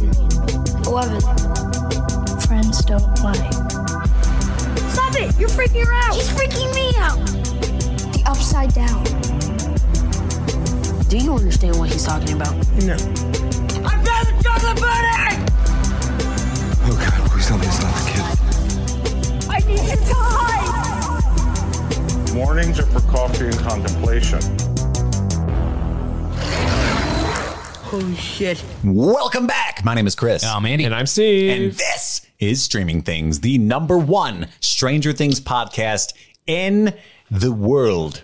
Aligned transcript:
13, 0.00 0.86
11. 0.86 1.20
Friends 2.40 2.84
don't 2.84 3.16
play. 3.16 3.34
Stop 4.90 5.14
it! 5.14 5.38
You're 5.38 5.50
freaking 5.50 5.84
her 5.84 5.92
out! 5.92 6.14
She's 6.14 6.28
freaking 6.30 6.74
me 6.74 6.92
out. 6.96 7.18
The 8.12 8.22
upside 8.26 8.72
down. 8.74 9.04
Do 11.08 11.18
you 11.18 11.34
understand 11.34 11.76
what 11.78 11.90
he's 11.90 12.04
talking 12.04 12.34
about? 12.34 12.54
No. 12.84 12.94
I 13.84 13.96
found 14.04 14.26
the 14.26 14.32
chocolate 14.42 14.80
bunny! 14.80 15.44
Oh 16.86 16.96
God, 16.98 17.30
please 17.30 17.46
tell 17.46 17.58
me 17.58 17.66
it's 17.66 17.80
not 17.82 17.94
the 17.94 18.02
kid. 18.10 18.24
I 19.50 19.58
need 19.66 19.80
you 19.80 19.96
to 19.96 20.14
hide! 20.16 20.70
Mornings 22.34 22.78
are 22.78 22.86
for 22.86 23.00
coffee 23.10 23.46
and 23.46 23.58
contemplation. 23.58 24.40
Holy 27.90 28.14
shit. 28.14 28.62
Welcome 28.84 29.48
back. 29.48 29.84
My 29.84 29.94
name 29.94 30.06
is 30.06 30.14
Chris. 30.14 30.44
I'm 30.44 30.64
Andy. 30.64 30.84
And 30.84 30.94
I'm 30.94 31.06
Steve. 31.06 31.50
and 31.50 31.72
this 31.72 32.24
is 32.38 32.62
Streaming 32.62 33.02
Things, 33.02 33.40
the 33.40 33.58
number 33.58 33.98
one 33.98 34.46
Stranger 34.60 35.12
Things 35.12 35.40
podcast 35.40 36.12
in 36.46 36.94
the 37.32 37.50
world. 37.50 38.22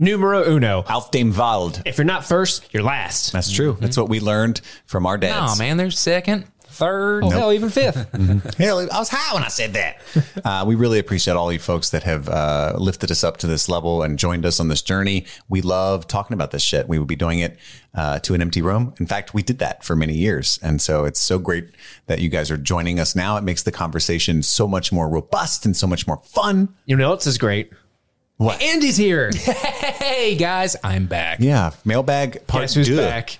Numero 0.00 0.42
uno. 0.42 0.82
Auf 0.88 1.12
dem 1.12 1.32
Wald. 1.32 1.80
If 1.86 1.96
you're 1.96 2.04
not 2.06 2.24
first, 2.24 2.74
you're 2.74 2.82
last. 2.82 3.32
That's 3.32 3.52
true. 3.52 3.76
That's 3.78 3.92
mm-hmm. 3.92 4.00
what 4.00 4.10
we 4.10 4.18
learned 4.18 4.62
from 4.84 5.06
our 5.06 5.16
dads. 5.16 5.52
oh 5.54 5.58
man, 5.60 5.76
they're 5.76 5.92
second, 5.92 6.46
third. 6.78 7.24
Hell, 7.24 7.52
even 7.52 7.68
fifth. 7.68 8.56
Hell, 8.58 8.80
I 8.80 8.98
was 8.98 9.08
high 9.08 9.34
when 9.34 9.42
I 9.42 9.48
said 9.48 9.72
that. 9.74 10.00
uh, 10.44 10.64
we 10.66 10.74
really 10.74 10.98
appreciate 10.98 11.34
all 11.34 11.52
you 11.52 11.58
folks 11.58 11.90
that 11.90 12.04
have 12.04 12.28
uh, 12.28 12.74
lifted 12.78 13.10
us 13.10 13.24
up 13.24 13.36
to 13.38 13.46
this 13.46 13.68
level 13.68 14.02
and 14.02 14.18
joined 14.18 14.46
us 14.46 14.60
on 14.60 14.68
this 14.68 14.80
journey. 14.80 15.26
We 15.48 15.60
love 15.60 16.06
talking 16.06 16.34
about 16.34 16.52
this 16.52 16.62
shit. 16.62 16.88
We 16.88 16.98
would 16.98 17.08
be 17.08 17.16
doing 17.16 17.40
it 17.40 17.58
uh, 17.94 18.20
to 18.20 18.34
an 18.34 18.40
empty 18.40 18.62
room. 18.62 18.94
In 19.00 19.06
fact, 19.06 19.34
we 19.34 19.42
did 19.42 19.58
that 19.58 19.84
for 19.84 19.96
many 19.96 20.14
years. 20.14 20.58
And 20.62 20.80
so 20.80 21.04
it's 21.04 21.20
so 21.20 21.38
great 21.38 21.68
that 22.06 22.20
you 22.20 22.28
guys 22.28 22.50
are 22.50 22.56
joining 22.56 23.00
us 23.00 23.16
now. 23.16 23.36
It 23.36 23.42
makes 23.44 23.64
the 23.64 23.72
conversation 23.72 24.42
so 24.42 24.68
much 24.68 24.92
more 24.92 25.08
robust 25.08 25.66
and 25.66 25.76
so 25.76 25.86
much 25.86 26.06
more 26.06 26.18
fun. 26.18 26.74
You 26.86 26.96
know 26.96 27.08
what 27.08 27.14
else 27.16 27.26
is 27.26 27.38
great? 27.38 27.72
What? 28.36 28.62
Andy's 28.62 28.96
here. 28.96 29.30
Hey 30.08 30.36
guys, 30.36 30.74
I'm 30.82 31.06
back. 31.06 31.38
Yeah. 31.40 31.72
Mailbag 31.84 32.46
part 32.46 32.62
Guess 32.62 32.74
who's 32.74 32.88
back? 32.90 33.38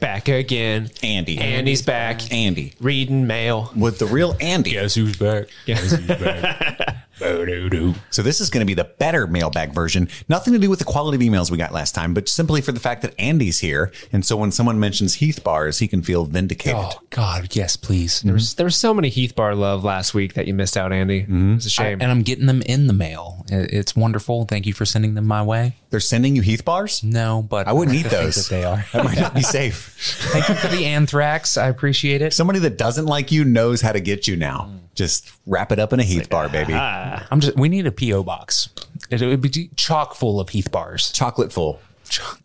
Back 0.00 0.28
again. 0.28 0.90
Andy. 1.02 1.38
Andy's 1.38 1.82
back. 1.82 2.32
Andy. 2.32 2.74
Reading 2.80 3.26
mail. 3.26 3.70
With 3.76 3.98
the 3.98 4.06
real 4.06 4.34
Andy. 4.40 4.70
Guess 4.72 4.94
who's 4.94 5.16
back? 5.16 5.48
Guess 5.66 5.92
who's 5.92 6.06
back? 6.06 6.96
Bo-doo-doo. 7.20 7.94
So 8.10 8.22
this 8.22 8.40
is 8.40 8.50
going 8.50 8.60
to 8.62 8.66
be 8.66 8.74
the 8.74 8.84
better 8.84 9.26
mailbag 9.26 9.72
version. 9.72 10.08
Nothing 10.28 10.52
to 10.54 10.58
do 10.58 10.70
with 10.70 10.78
the 10.78 10.84
quality 10.84 11.16
of 11.24 11.32
emails 11.32 11.50
we 11.50 11.58
got 11.58 11.72
last 11.72 11.94
time, 11.94 12.14
but 12.14 12.28
simply 12.28 12.60
for 12.60 12.72
the 12.72 12.80
fact 12.80 13.02
that 13.02 13.14
Andy's 13.18 13.60
here. 13.60 13.92
And 14.12 14.24
so 14.24 14.36
when 14.36 14.50
someone 14.50 14.80
mentions 14.80 15.14
Heath 15.14 15.44
bars, 15.44 15.78
he 15.78 15.86
can 15.88 16.02
feel 16.02 16.24
vindicated. 16.24 16.80
oh 16.80 17.00
God, 17.10 17.54
yes, 17.54 17.76
please. 17.76 18.22
There 18.22 18.34
was, 18.34 18.54
there 18.54 18.64
was 18.64 18.76
so 18.76 18.94
many 18.94 19.08
Heath 19.08 19.34
Bar 19.36 19.54
love 19.54 19.84
last 19.84 20.14
week 20.14 20.34
that 20.34 20.46
you 20.46 20.54
missed 20.54 20.76
out, 20.76 20.92
Andy. 20.92 21.20
It's 21.20 21.28
mm-hmm. 21.28 21.56
a 21.56 21.60
shame. 21.60 21.98
and 22.00 22.10
I'm 22.10 22.22
getting 22.22 22.46
them 22.46 22.62
in 22.62 22.86
the 22.86 22.92
mail. 22.92 23.44
It's 23.48 23.94
wonderful. 23.94 24.44
Thank 24.44 24.66
you 24.66 24.72
for 24.72 24.84
sending 24.84 25.14
them 25.14 25.26
my 25.26 25.42
way. 25.42 25.76
They're 25.90 26.00
sending 26.00 26.36
you 26.36 26.42
Heath 26.42 26.64
bars? 26.64 27.02
No, 27.02 27.44
but 27.48 27.66
I 27.66 27.72
wouldn't 27.72 27.96
eat 27.96 28.06
those. 28.10 28.48
That 28.48 28.54
they 28.54 28.64
are. 28.64 28.84
That 28.92 29.04
might 29.04 29.18
not 29.18 29.34
be 29.34 29.42
safe. 29.42 29.96
Thank 30.32 30.48
you 30.48 30.54
for 30.54 30.68
the 30.68 30.86
anthrax. 30.86 31.56
I 31.56 31.68
appreciate 31.68 32.22
it. 32.22 32.32
Somebody 32.32 32.60
that 32.60 32.78
doesn't 32.78 33.06
like 33.06 33.32
you 33.32 33.44
knows 33.44 33.80
how 33.80 33.92
to 33.92 34.00
get 34.00 34.26
you 34.26 34.36
now. 34.36 34.72
Just 34.94 35.30
wrap 35.46 35.72
it 35.72 35.78
up 35.78 35.92
in 35.92 36.00
a 36.00 36.02
Heath 36.02 36.28
bar, 36.28 36.48
baby. 36.48 36.74
Ah. 36.74 37.09
I'm 37.30 37.40
just. 37.40 37.56
We 37.56 37.68
need 37.68 37.86
a 37.86 37.92
PO 37.92 38.22
box. 38.22 38.68
It, 39.10 39.22
it 39.22 39.26
would 39.26 39.40
be 39.40 39.70
chock 39.76 40.14
full 40.14 40.40
of 40.40 40.50
Heath 40.50 40.70
bars. 40.70 41.10
Chocolate 41.12 41.52
full. 41.52 41.80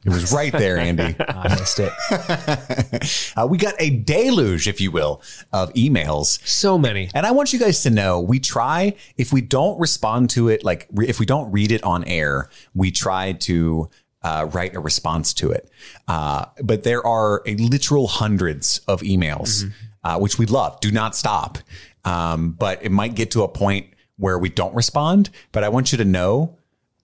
It 0.04 0.10
was 0.10 0.32
right 0.32 0.52
there, 0.52 0.78
Andy. 0.78 1.16
I 1.28 1.50
missed 1.50 1.80
it. 1.80 1.92
Uh, 3.38 3.46
we 3.46 3.58
got 3.58 3.76
a 3.80 3.90
deluge, 3.90 4.66
if 4.68 4.80
you 4.80 4.90
will, 4.92 5.22
of 5.52 5.72
emails. 5.74 6.40
so 6.48 6.78
many. 6.78 7.10
And 7.14 7.26
I 7.26 7.32
want 7.32 7.52
you 7.52 7.60
guys 7.60 7.84
to 7.84 7.90
know 7.90 8.22
we 8.22 8.40
try, 8.40 8.96
if 9.18 9.34
we 9.34 9.42
don't 9.42 9.78
respond 9.78 10.30
to 10.32 10.48
it, 10.48 10.64
like 10.64 10.88
re- 10.94 11.08
if 11.08 11.20
we 11.20 11.26
don't 11.26 11.52
read 11.52 11.72
it 11.74 11.84
on 11.84 12.06
air, 12.06 12.50
we 12.74 12.92
try 12.92 13.34
to 13.34 13.90
uh, 14.24 14.48
write 14.54 14.74
a 14.74 14.80
response 14.80 15.34
to 15.36 15.52
it. 15.52 15.70
Uh, 16.08 16.46
but 16.64 16.84
there 16.84 17.06
are 17.06 17.44
a 17.46 17.56
literal 17.56 18.08
hundreds 18.08 18.80
of 18.88 19.02
emails, 19.02 19.70
uh, 20.06 20.18
which 20.18 20.40
we 20.40 20.46
love. 20.46 20.80
Do 20.80 20.92
not 20.92 21.16
stop. 21.16 21.58
Um, 22.06 22.52
but 22.52 22.84
it 22.84 22.92
might 22.92 23.16
get 23.16 23.32
to 23.32 23.44
a 23.44 23.48
point 23.50 23.88
where 24.18 24.38
we 24.38 24.50
don't 24.50 24.76
respond. 24.76 25.30
But 25.52 25.64
I 25.64 25.70
want 25.70 25.92
you 25.92 25.98
to 25.98 26.06
know 26.06 26.58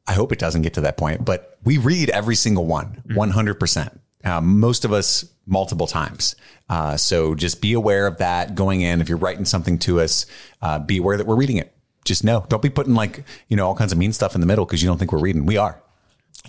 I 0.07 0.13
hope 0.13 0.31
it 0.31 0.39
doesn't 0.39 0.63
get 0.63 0.73
to 0.73 0.81
that 0.81 0.97
point, 0.97 1.23
but 1.23 1.57
we 1.63 1.77
read 1.77 2.09
every 2.09 2.35
single 2.35 2.65
one, 2.65 3.03
100%. 3.09 3.99
Um, 4.23 4.59
most 4.59 4.83
of 4.85 4.93
us 4.93 5.25
multiple 5.45 5.87
times. 5.87 6.35
Uh, 6.69 6.97
so 6.97 7.35
just 7.35 7.61
be 7.61 7.73
aware 7.73 8.07
of 8.07 8.17
that 8.17 8.55
going 8.55 8.81
in. 8.81 9.01
If 9.01 9.09
you're 9.09 9.17
writing 9.17 9.45
something 9.45 9.77
to 9.79 10.01
us, 10.01 10.25
uh, 10.61 10.79
be 10.79 10.97
aware 10.97 11.17
that 11.17 11.27
we're 11.27 11.35
reading 11.35 11.57
it. 11.57 11.73
Just 12.03 12.23
know. 12.23 12.45
Don't 12.49 12.61
be 12.61 12.69
putting 12.69 12.93
like, 12.93 13.23
you 13.47 13.55
know, 13.55 13.67
all 13.67 13.75
kinds 13.75 13.91
of 13.91 13.97
mean 13.97 14.13
stuff 14.13 14.35
in 14.35 14.41
the 14.41 14.47
middle 14.47 14.65
because 14.65 14.81
you 14.81 14.89
don't 14.89 14.97
think 14.97 15.11
we're 15.11 15.19
reading. 15.19 15.45
We 15.45 15.57
are. 15.57 15.81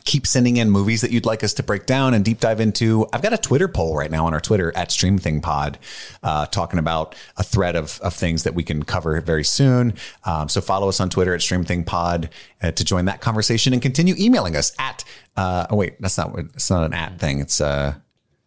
Keep 0.05 0.27
sending 0.27 0.57
in 0.57 0.71
movies 0.71 1.01
that 1.03 1.11
you'd 1.11 1.27
like 1.27 1.45
us 1.45 1.55
to 1.55 1.63
break 1.63 1.87
down 1.87 2.15
and 2.15 2.25
deep 2.25 2.41
dive 2.41 2.61
into. 2.61 3.07
I've 3.13 3.23
got 3.23 3.33
a 3.33 3.39
Twitter 3.39 3.69
poll 3.69 3.97
right 3.97 4.11
now 4.11 4.27
on 4.27 4.35
our 4.35 4.41
Twitter 4.41 4.77
at 4.77 4.89
StreamThingPod, 4.89 5.77
uh, 6.23 6.47
talking 6.47 6.79
about 6.79 7.15
a 7.37 7.43
thread 7.43 7.77
of, 7.77 8.01
of 8.01 8.15
things 8.15 8.43
that 8.45 8.55
we 8.55 8.63
can 8.63 8.83
cover 8.83 9.21
very 9.21 9.45
soon. 9.45 9.95
Um, 10.25 10.49
so 10.49 10.61
follow 10.61 10.89
us 10.89 10.99
on 10.99 11.11
Twitter 11.11 11.35
at 11.35 11.41
StreamThingPod 11.41 12.31
uh, 12.63 12.73
to 12.73 12.85
join 12.85 13.05
that 13.05 13.21
conversation 13.21 13.73
and 13.73 13.83
continue 13.83 14.15
emailing 14.19 14.57
us 14.57 14.73
at. 14.79 15.05
Uh, 15.37 15.67
oh 15.71 15.77
wait, 15.77 16.01
that's 16.01 16.19
not. 16.19 16.37
It's 16.39 16.71
not 16.71 16.85
an 16.85 16.95
at 16.95 17.19
thing. 17.19 17.39
It's 17.41 17.61
uh, 17.61 17.95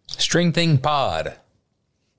String 0.07 0.51
thing 0.51 0.78
pod. 0.78 1.35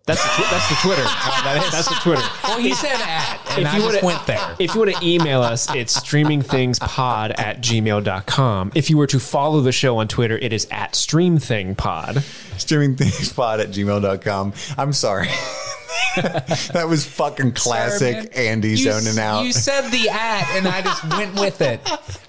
That's 0.06 0.22
the, 0.22 0.28
tw- 0.42 0.50
that's 0.52 0.68
the 0.68 0.76
Twitter. 0.82 1.02
That's 1.02 1.88
the 1.88 1.94
Twitter. 2.00 2.22
Well, 2.44 2.60
he 2.60 2.72
said 2.74 2.94
at, 3.00 3.40
and 3.58 3.66
I 3.66 3.76
you 3.76 3.90
just 3.90 4.04
went 4.04 4.24
there. 4.26 4.54
If 4.60 4.72
you 4.74 4.80
want 4.82 4.94
to 4.96 5.04
email 5.04 5.42
us, 5.42 5.68
it's 5.74 5.98
streamingthingspod 5.98 7.36
at 7.38 7.60
gmail.com. 7.60 8.70
If 8.76 8.88
you 8.88 8.98
were 8.98 9.08
to 9.08 9.18
follow 9.18 9.60
the 9.62 9.72
show 9.72 9.98
on 9.98 10.06
Twitter, 10.06 10.38
it 10.38 10.52
is 10.52 10.68
at 10.70 10.92
streamthingpod. 10.92 12.14
streamingthingspod 12.56 13.58
at 13.60 13.68
gmail.com. 13.70 14.52
I'm 14.78 14.92
sorry. 14.92 15.26
that 16.16 16.86
was 16.88 17.04
fucking 17.04 17.52
classic 17.52 18.32
Sorry. 18.32 18.46
Andy 18.48 18.70
You 18.70 18.76
zoning 18.76 19.08
s- 19.08 19.18
out. 19.18 19.42
You 19.44 19.52
said 19.52 19.90
the 19.90 20.08
at, 20.08 20.48
and 20.56 20.68
I 20.68 20.82
just 20.82 21.02
went 21.10 21.34
with 21.34 21.60
it. 21.60 21.80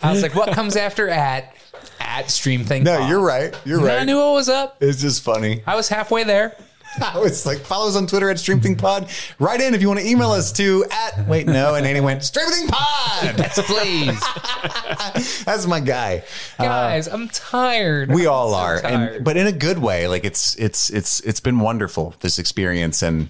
I 0.01 0.11
was 0.11 0.23
like, 0.23 0.33
what 0.35 0.51
comes 0.53 0.75
after 0.75 1.07
at? 1.09 1.53
At 1.99 2.31
stream 2.31 2.63
thing. 2.63 2.83
no, 2.83 2.97
pod. 2.99 3.09
you're 3.09 3.19
right. 3.21 3.55
You're 3.65 3.77
And 3.79 3.87
right. 3.87 3.99
I 3.99 4.03
knew 4.03 4.17
what 4.17 4.33
was 4.33 4.49
up. 4.49 4.77
It's 4.81 4.99
just 5.01 5.21
funny. 5.21 5.61
I 5.67 5.75
was 5.75 5.89
halfway 5.89 6.23
there. 6.23 6.55
I 7.01 7.17
was 7.19 7.45
like, 7.45 7.59
follow 7.59 7.87
us 7.87 7.95
on 7.95 8.07
Twitter 8.07 8.29
at 8.29 8.37
StreamThingPod. 8.37 9.35
Write 9.39 9.61
in 9.61 9.73
if 9.73 9.81
you 9.81 9.87
want 9.87 9.99
to 9.99 10.07
email 10.07 10.31
us 10.31 10.51
to 10.53 10.85
at, 10.91 11.27
wait, 11.27 11.47
no. 11.47 11.75
And 11.75 11.85
Andy 11.85 11.99
went, 11.99 12.21
StreamThingPod. 12.21 13.37
Yes, 13.37 13.59
please. 13.65 15.43
That's 15.45 15.67
my 15.67 15.79
guy. 15.79 16.23
Guys, 16.57 17.07
I'm 17.07 17.27
tired. 17.29 18.11
We 18.11 18.25
all 18.25 18.51
so 18.51 18.57
are. 18.57 18.85
And, 18.85 19.23
but 19.23 19.37
in 19.37 19.47
a 19.47 19.51
good 19.51 19.79
way. 19.79 20.07
Like 20.07 20.25
it's, 20.25 20.55
it's, 20.55 20.89
it's, 20.89 21.19
it's 21.21 21.39
been 21.39 21.59
wonderful, 21.59 22.15
this 22.21 22.39
experience. 22.39 23.01
And, 23.01 23.29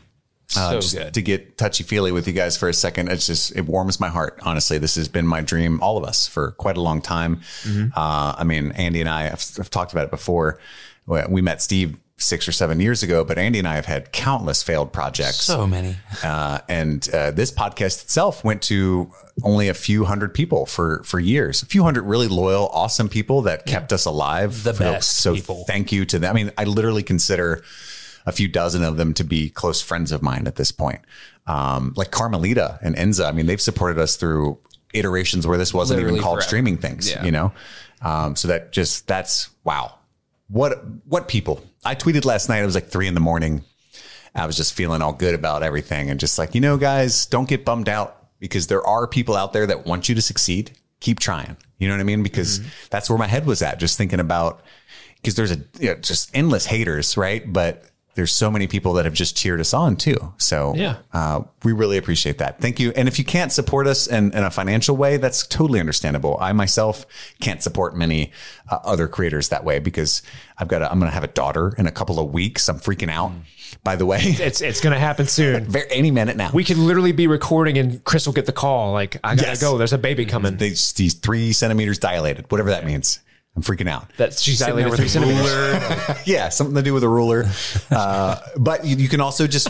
uh, 0.56 0.80
So 0.80 1.10
to 1.10 1.22
get 1.22 1.58
touchy 1.58 1.84
feely 1.84 2.12
with 2.12 2.26
you 2.28 2.34
guys 2.34 2.56
for 2.56 2.70
a 2.70 2.74
second. 2.74 3.10
It's 3.10 3.28
just, 3.28 3.56
it 3.56 3.66
warms 3.66 4.00
my 4.00 4.08
heart. 4.10 4.40
Honestly, 4.44 4.78
this 4.78 4.96
has 4.96 5.10
been 5.10 5.28
my 5.28 5.42
dream, 5.42 5.82
all 5.82 5.98
of 5.98 6.04
us 6.04 6.26
for 6.28 6.52
quite 6.52 6.78
a 6.78 6.82
long 6.82 7.02
time. 7.02 7.38
Mm-hmm. 7.64 7.88
Uh, 7.94 8.36
I 8.38 8.44
mean, 8.46 8.72
Andy 8.74 9.02
and 9.02 9.10
I 9.10 9.24
have, 9.24 9.44
have 9.58 9.70
talked 9.70 9.92
about 9.92 10.06
it 10.06 10.12
before. 10.12 10.60
We 11.06 11.42
met 11.42 11.62
Steve 11.62 11.98
six 12.20 12.48
or 12.48 12.52
seven 12.52 12.80
years 12.80 13.04
ago, 13.04 13.24
but 13.24 13.38
Andy 13.38 13.60
and 13.60 13.68
I 13.68 13.76
have 13.76 13.86
had 13.86 14.12
countless 14.12 14.64
failed 14.64 14.92
projects. 14.92 15.42
so 15.44 15.68
many. 15.68 15.96
Uh, 16.24 16.58
and 16.68 17.08
uh, 17.14 17.30
this 17.30 17.52
podcast 17.52 18.02
itself 18.04 18.44
went 18.44 18.60
to 18.64 19.12
only 19.44 19.68
a 19.70 19.74
few 19.76 20.04
hundred 20.06 20.34
people 20.34 20.66
for 20.66 21.04
for 21.04 21.20
years. 21.20 21.62
A 21.62 21.68
few 21.68 21.84
hundred 21.84 22.06
really 22.06 22.28
loyal, 22.28 22.70
awesome 22.74 23.08
people 23.08 23.44
that 23.44 23.68
kept 23.68 23.94
us 23.94 24.06
alive. 24.06 24.64
The 24.64 24.74
best 24.74 25.18
So 25.18 25.36
people. 25.36 25.64
thank 25.68 25.92
you 25.92 26.06
to 26.06 26.18
them. 26.18 26.32
I 26.32 26.34
mean, 26.34 26.52
I 26.58 26.64
literally 26.64 27.04
consider 27.04 27.64
a 28.26 28.32
few 28.32 28.48
dozen 28.48 28.84
of 28.84 28.98
them 28.98 29.14
to 29.14 29.24
be 29.24 29.50
close 29.52 29.80
friends 29.80 30.12
of 30.12 30.24
mine 30.24 30.48
at 30.48 30.56
this 30.56 30.72
point. 30.72 31.02
Um, 31.46 31.94
like 31.96 32.10
Carmelita 32.10 32.80
and 32.82 32.96
Enza. 32.96 33.26
I 33.28 33.32
mean, 33.32 33.46
they've 33.46 33.62
supported 33.62 34.00
us 34.02 34.16
through 34.16 34.58
iterations 34.94 35.46
where 35.46 35.58
this 35.60 35.72
wasn't 35.74 35.98
Literally 36.00 36.16
even 36.18 36.24
called 36.24 36.38
forever. 36.38 36.48
streaming 36.48 36.78
things. 36.78 37.10
Yeah. 37.12 37.24
You 37.24 37.32
know, 37.32 37.52
um, 38.02 38.36
so 38.36 38.48
that 38.48 38.72
just 38.72 39.06
that's 39.08 39.50
wow. 39.64 39.94
What 40.50 40.84
what 41.06 41.28
people? 41.28 41.62
I 41.84 41.96
tweeted 41.96 42.26
last 42.26 42.50
night. 42.50 42.62
It 42.62 42.66
was 42.66 42.76
like 42.76 42.88
three 42.88 43.08
in 43.08 43.14
the 43.14 43.20
morning. 43.20 43.64
I 44.36 44.46
was 44.46 44.56
just 44.56 44.74
feeling 44.74 45.02
all 45.02 45.14
good 45.14 45.34
about 45.34 45.64
everything 45.64 46.10
and 46.10 46.20
just 46.20 46.38
like, 46.38 46.54
you 46.54 46.62
know, 46.62 46.78
guys, 46.78 47.26
don't 47.26 47.50
get 47.50 47.66
bummed 47.66 47.90
out 47.90 48.28
because 48.40 48.68
there 48.68 48.86
are 48.86 49.08
people 49.08 49.36
out 49.36 49.54
there 49.54 49.66
that 49.66 49.86
want 49.86 50.10
you 50.10 50.16
to 50.16 50.22
succeed. 50.22 50.72
Keep 51.00 51.20
trying. 51.20 51.58
You 51.80 51.88
know 51.88 51.96
what 51.96 52.02
I 52.02 52.04
mean? 52.04 52.24
Because 52.24 52.62
that's 52.90 53.10
where 53.10 53.18
my 53.18 53.28
head 53.28 53.46
was 53.46 53.62
at, 53.62 53.80
just 53.80 53.98
thinking 53.98 54.20
about 54.20 54.62
because 55.16 55.36
there's 55.36 55.52
a 55.52 55.58
you 55.80 55.90
know, 55.90 55.96
just 55.96 56.30
endless 56.36 56.66
haters, 56.66 57.18
right? 57.18 57.52
But 57.52 57.84
there's 58.18 58.34
so 58.34 58.52
many 58.52 58.68
people 58.68 58.94
that 58.94 59.06
have 59.06 59.14
just 59.14 59.38
cheered 59.38 59.62
us 59.62 59.74
on 59.74 59.96
too. 59.96 60.34
So 60.38 60.74
Yeah. 60.76 60.98
uh, 61.14 61.44
we 61.64 61.72
really 61.72 61.98
appreciate 61.98 62.40
that. 62.40 62.60
Thank 62.60 62.80
you. 62.80 62.92
And 62.96 63.08
if 63.08 63.18
you 63.20 63.24
can't 63.24 63.52
support 63.52 63.88
us 63.88 64.08
in, 64.08 64.34
in 64.34 64.44
a 64.44 64.50
financial 64.52 64.98
way, 64.98 65.16
that's 65.18 65.48
totally 65.48 65.80
understandable. 65.80 66.36
I 66.42 66.52
myself 66.52 67.06
can't 67.40 67.62
support 67.64 67.96
many 67.96 68.32
uh, 68.70 68.80
other 68.84 69.08
creators 69.08 69.50
that 69.50 69.64
way 69.64 69.80
because 69.80 70.22
I've 70.58 70.68
got. 70.68 70.82
A, 70.82 70.92
I'm 70.92 71.00
going 71.00 71.10
to 71.10 71.14
have 71.14 71.24
a 71.24 71.28
daughter 71.28 71.74
in 71.78 71.86
a 71.88 71.92
couple 71.92 72.20
of 72.20 72.34
weeks. 72.34 72.68
I'm 72.68 72.80
freaking 72.80 73.10
out. 73.10 73.32
By 73.84 73.96
the 73.96 74.06
way, 74.06 74.20
It's 74.22 74.62
it's 74.62 74.82
gonna 74.82 74.98
happen 75.00 75.28
soon. 75.28 75.68
any 75.92 76.10
minute 76.10 76.38
now. 76.38 76.50
We 76.54 76.64
could 76.64 76.78
literally 76.78 77.12
be 77.12 77.28
recording 77.28 77.78
and 77.78 78.02
Chris 78.04 78.26
will 78.26 78.34
get 78.34 78.46
the 78.46 78.52
call. 78.54 78.94
Like, 78.94 79.18
I 79.24 79.36
gotta 79.36 79.50
Yes. 79.50 79.62
go. 79.62 79.78
There's 79.78 79.94
a 79.94 79.98
baby 79.98 80.26
coming. 80.26 80.58
They, 80.58 80.70
he's 80.70 81.14
three 81.14 81.52
centimeters 81.54 82.00
dilated, 82.00 82.50
whatever 82.52 82.70
that 82.72 82.86
means. 82.86 83.20
I'm 83.58 83.64
freaking 83.64 83.90
out. 83.90 84.12
That 84.18 84.34
she's 84.34 84.60
Sitting 84.60 84.76
there 84.76 84.88
with 84.88 85.00
a 85.00 85.10
centimeters. 85.10 86.20
yeah, 86.28 86.50
something 86.50 86.76
to 86.76 86.84
do 86.84 86.94
with 86.94 87.04
a 87.04 87.10
ruler. 87.10 87.50
Uh, 87.90 88.40
but 88.56 88.86
you, 88.86 88.96
you 88.98 89.10
can 89.10 89.20
also 89.20 89.48
just 89.48 89.70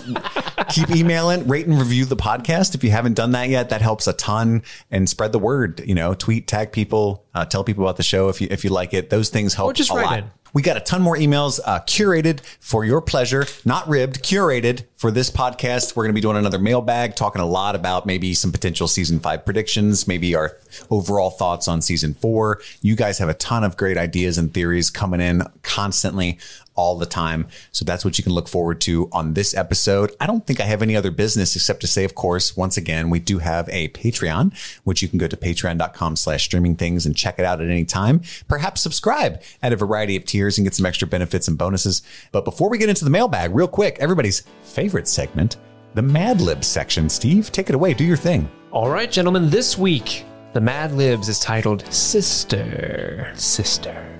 keep 0.67 0.89
emailing, 0.93 1.47
rate 1.47 1.67
and 1.67 1.79
review 1.79 2.03
the 2.03 2.17
podcast 2.17 2.75
if 2.75 2.83
you 2.83 2.91
haven't 2.91 3.13
done 3.13 3.31
that 3.31 3.47
yet. 3.47 3.69
That 3.69 3.81
helps 3.81 4.05
a 4.05 4.11
ton 4.11 4.63
and 4.91 5.09
spread 5.09 5.31
the 5.31 5.39
word. 5.39 5.81
You 5.85 5.95
know, 5.95 6.13
tweet, 6.13 6.47
tag 6.47 6.73
people, 6.73 7.23
uh, 7.33 7.45
tell 7.45 7.63
people 7.63 7.85
about 7.85 7.95
the 7.95 8.03
show 8.03 8.27
if 8.27 8.41
you 8.41 8.49
if 8.51 8.65
you 8.65 8.71
like 8.71 8.93
it. 8.93 9.09
Those 9.09 9.29
things 9.29 9.53
help 9.53 9.69
Or 9.69 9.73
just 9.73 9.89
a 9.89 9.93
write 9.93 10.05
lot. 10.05 10.19
in. 10.19 10.31
We 10.53 10.61
got 10.61 10.77
a 10.77 10.81
ton 10.81 11.01
more 11.01 11.15
emails 11.15 11.59
uh, 11.65 11.79
curated 11.81 12.39
for 12.59 12.85
your 12.85 13.01
pleasure, 13.01 13.45
not 13.65 13.87
ribbed, 13.87 14.23
curated 14.23 14.85
for 14.95 15.11
this 15.11 15.29
podcast. 15.29 15.95
We're 15.95 16.03
going 16.03 16.13
to 16.13 16.17
be 16.17 16.21
doing 16.21 16.37
another 16.37 16.59
mailbag, 16.59 17.15
talking 17.15 17.41
a 17.41 17.45
lot 17.45 17.75
about 17.75 18.05
maybe 18.05 18.33
some 18.33 18.51
potential 18.51 18.87
season 18.87 19.19
five 19.19 19.45
predictions, 19.45 20.07
maybe 20.07 20.35
our 20.35 20.57
overall 20.89 21.29
thoughts 21.29 21.67
on 21.67 21.81
season 21.81 22.13
four. 22.13 22.61
You 22.81 22.95
guys 22.95 23.19
have 23.19 23.29
a 23.29 23.33
ton 23.33 23.63
of 23.63 23.77
great 23.77 23.97
ideas 23.97 24.37
and 24.37 24.53
theories 24.53 24.89
coming 24.89 25.21
in 25.21 25.43
constantly 25.63 26.39
all 26.77 26.97
the 26.97 27.05
time. 27.05 27.47
So 27.71 27.83
that's 27.83 28.05
what 28.05 28.17
you 28.17 28.23
can 28.23 28.33
look 28.33 28.47
forward 28.47 28.79
to 28.81 29.09
on 29.11 29.33
this 29.33 29.53
episode. 29.53 30.15
I 30.21 30.27
don't 30.27 30.47
think 30.47 30.61
I 30.61 30.63
have 30.63 30.81
any 30.81 30.95
other 30.95 31.11
business 31.11 31.55
except 31.55 31.81
to 31.81 31.87
say, 31.87 32.05
of 32.05 32.15
course, 32.15 32.55
once 32.55 32.77
again, 32.77 33.09
we 33.09 33.19
do 33.19 33.39
have 33.39 33.67
a 33.69 33.89
Patreon, 33.89 34.53
which 34.85 35.01
you 35.01 35.09
can 35.09 35.17
go 35.17 35.27
to 35.27 35.35
patreon.com 35.35 36.15
slash 36.15 36.45
streaming 36.45 36.75
things 36.75 37.05
and 37.05 37.17
check 37.17 37.39
it 37.39 37.45
out 37.45 37.59
at 37.59 37.69
any 37.69 37.83
time. 37.83 38.21
Perhaps 38.47 38.81
subscribe 38.81 39.41
at 39.61 39.73
a 39.73 39.75
variety 39.75 40.15
of 40.15 40.23
tiers 40.23 40.57
and 40.57 40.65
get 40.65 40.75
some 40.75 40.85
extra 40.85 41.07
benefits 41.07 41.47
and 41.47 41.57
bonuses. 41.57 42.01
But 42.31 42.45
before 42.45 42.69
we 42.69 42.77
get 42.77 42.89
into 42.89 43.03
the 43.03 43.11
mailbag, 43.11 43.53
real 43.53 43.67
quick, 43.67 43.97
everybody's 43.99 44.43
favorite 44.61 45.07
segment, 45.07 45.57
the 45.95 46.01
Mad 46.01 46.41
Lib 46.41 46.63
section. 46.63 47.09
Steve, 47.09 47.51
take 47.51 47.69
it 47.69 47.75
away. 47.75 47.93
Do 47.93 48.05
your 48.05 48.17
thing. 48.17 48.49
All 48.71 48.89
right, 48.89 49.11
gentlemen. 49.11 49.49
This 49.49 49.77
week, 49.77 50.25
the 50.53 50.61
Mad 50.61 50.91
Libs 50.91 51.29
is 51.29 51.39
titled 51.39 51.91
"Sister." 51.91 53.31
Sister. 53.35 54.16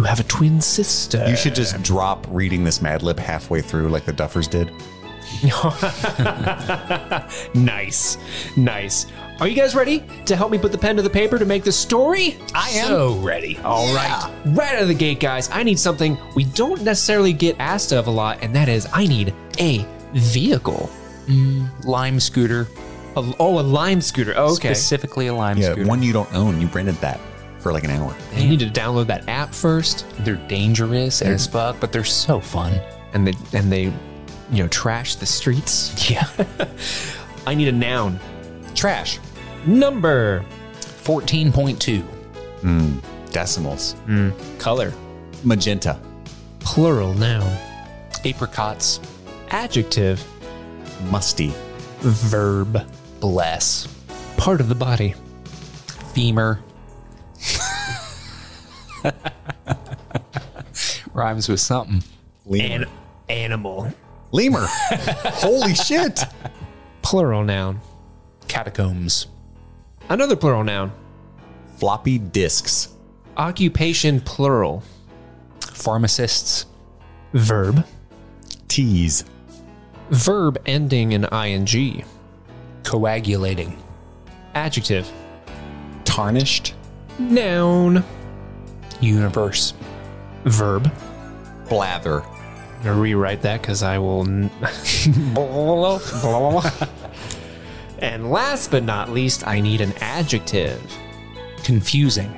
You 0.00 0.06
have 0.06 0.18
a 0.18 0.24
twin 0.24 0.62
sister. 0.62 1.22
You 1.28 1.36
should 1.36 1.54
just 1.54 1.82
drop 1.82 2.26
reading 2.30 2.64
this 2.64 2.80
Mad 2.80 3.02
Lib 3.02 3.18
halfway 3.18 3.60
through 3.60 3.90
like 3.90 4.06
the 4.06 4.14
Duffers 4.14 4.48
did. 4.48 4.72
Nice, 7.54 8.16
nice. 8.56 9.06
Are 9.40 9.46
you 9.46 9.54
guys 9.54 9.74
ready 9.74 10.02
to 10.24 10.36
help 10.36 10.50
me 10.52 10.56
put 10.56 10.72
the 10.72 10.78
pen 10.78 10.96
to 10.96 11.02
the 11.02 11.10
paper 11.10 11.38
to 11.38 11.44
make 11.44 11.64
the 11.64 11.72
story? 11.72 12.38
I 12.54 12.70
am. 12.70 12.86
So 12.86 13.14
ready. 13.16 13.58
All 13.58 13.94
right, 13.94 14.30
right 14.46 14.76
out 14.76 14.80
of 14.82 14.88
the 14.88 14.94
gate, 14.94 15.20
guys. 15.20 15.50
I 15.52 15.64
need 15.64 15.78
something 15.78 16.16
we 16.34 16.44
don't 16.44 16.80
necessarily 16.82 17.34
get 17.34 17.56
asked 17.58 17.92
of 17.92 18.06
a 18.06 18.10
lot, 18.10 18.38
and 18.40 18.56
that 18.56 18.70
is 18.70 18.88
I 18.94 19.06
need 19.06 19.34
a 19.58 19.86
vehicle. 20.14 20.88
Mm, 21.26 21.84
lime 21.84 22.20
scooter. 22.20 22.68
A, 23.16 23.34
oh, 23.38 23.58
a 23.58 23.60
lime 23.60 24.00
scooter. 24.00 24.32
Oh, 24.34 24.54
okay. 24.54 24.72
Specifically 24.72 25.26
a 25.26 25.34
lime 25.34 25.58
Yeah, 25.58 25.72
scooter. 25.72 25.86
one 25.86 26.02
you 26.02 26.14
don't 26.14 26.32
own. 26.32 26.58
You 26.58 26.68
rented 26.68 26.94
that 27.02 27.20
for 27.60 27.72
like 27.72 27.84
an 27.84 27.90
hour. 27.90 28.14
You 28.34 28.48
need 28.48 28.60
to 28.60 28.66
download 28.70 29.06
that 29.08 29.28
app 29.28 29.52
first, 29.54 30.06
They're 30.20 30.34
dangerous 30.48 31.22
as 31.22 31.46
fuck, 31.46 31.78
but 31.80 31.92
they're 31.92 32.04
so 32.04 32.40
fun. 32.40 32.80
and 33.12 33.26
they 33.26 33.32
and 33.52 33.70
they, 33.72 33.84
you 34.52 34.62
know, 34.62 34.68
trash 34.68 35.14
the 35.16 35.26
streets. 35.26 36.10
Yeah. 36.10 36.26
I 37.46 37.54
need 37.54 37.68
a 37.68 37.72
noun. 37.72 38.18
Trash. 38.74 39.18
Number. 39.66 40.44
14.2. 41.04 42.02
Hmm. 42.02 42.98
Decimals. 43.32 43.92
Hmm. 44.06 44.30
Color. 44.58 44.92
Magenta. 45.44 45.98
Plural 46.60 47.14
noun. 47.14 47.50
Apricots. 48.24 49.00
Adjective. 49.50 50.24
Musty. 51.10 51.52
Verb. 52.00 52.86
Bless. 53.20 53.86
Part 54.36 54.60
of 54.60 54.68
the 54.68 54.74
body. 54.74 55.14
Femur. 56.14 56.60
Rhymes 61.12 61.48
with 61.48 61.60
something. 61.60 62.02
Lemur. 62.46 62.84
An 62.84 62.86
animal. 63.28 63.92
Lemur. 64.32 64.66
Holy 64.68 65.74
shit. 65.74 66.24
Plural 67.02 67.44
noun. 67.44 67.80
Catacombs. 68.48 69.26
Another 70.08 70.36
plural 70.36 70.64
noun. 70.64 70.92
Floppy 71.76 72.18
disks. 72.18 72.88
Occupation 73.36 74.20
plural. 74.20 74.82
Pharmacists. 75.60 76.66
Verb. 77.32 77.86
Tease. 78.68 79.24
Verb 80.10 80.58
ending 80.66 81.12
in 81.12 81.24
ing. 81.24 82.04
Coagulating. 82.82 83.76
Adjective. 84.54 85.10
Tarnished. 86.04 86.74
Noun. 87.18 88.04
Universe. 89.00 89.74
Verb. 90.44 90.90
Blather. 91.68 92.22
I'm 92.22 92.84
gonna 92.84 93.00
rewrite 93.00 93.42
that 93.42 93.60
because 93.60 93.82
I 93.82 93.98
will. 93.98 94.22
N- 94.22 94.50
and 97.98 98.30
last 98.30 98.70
but 98.70 98.84
not 98.84 99.10
least, 99.10 99.46
I 99.46 99.60
need 99.60 99.80
an 99.80 99.92
adjective. 100.00 100.80
Confusing. 101.62 102.34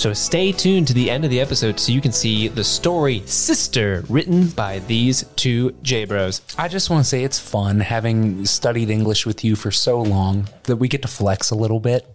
So 0.00 0.14
stay 0.14 0.52
tuned 0.52 0.86
to 0.86 0.94
the 0.94 1.10
end 1.10 1.24
of 1.24 1.30
the 1.30 1.40
episode 1.40 1.78
so 1.78 1.92
you 1.92 2.00
can 2.00 2.12
see 2.12 2.48
the 2.48 2.64
story 2.64 3.20
Sister 3.26 4.02
written 4.08 4.48
by 4.48 4.78
these 4.78 5.26
two 5.36 5.72
J 5.82 6.06
Bros. 6.06 6.40
I 6.56 6.68
just 6.68 6.88
want 6.88 7.04
to 7.04 7.08
say 7.08 7.22
it's 7.22 7.38
fun 7.38 7.80
having 7.80 8.46
studied 8.46 8.88
English 8.88 9.26
with 9.26 9.44
you 9.44 9.56
for 9.56 9.70
so 9.70 10.00
long 10.00 10.48
that 10.62 10.76
we 10.76 10.88
get 10.88 11.02
to 11.02 11.08
flex 11.08 11.50
a 11.50 11.54
little 11.54 11.80
bit 11.80 12.06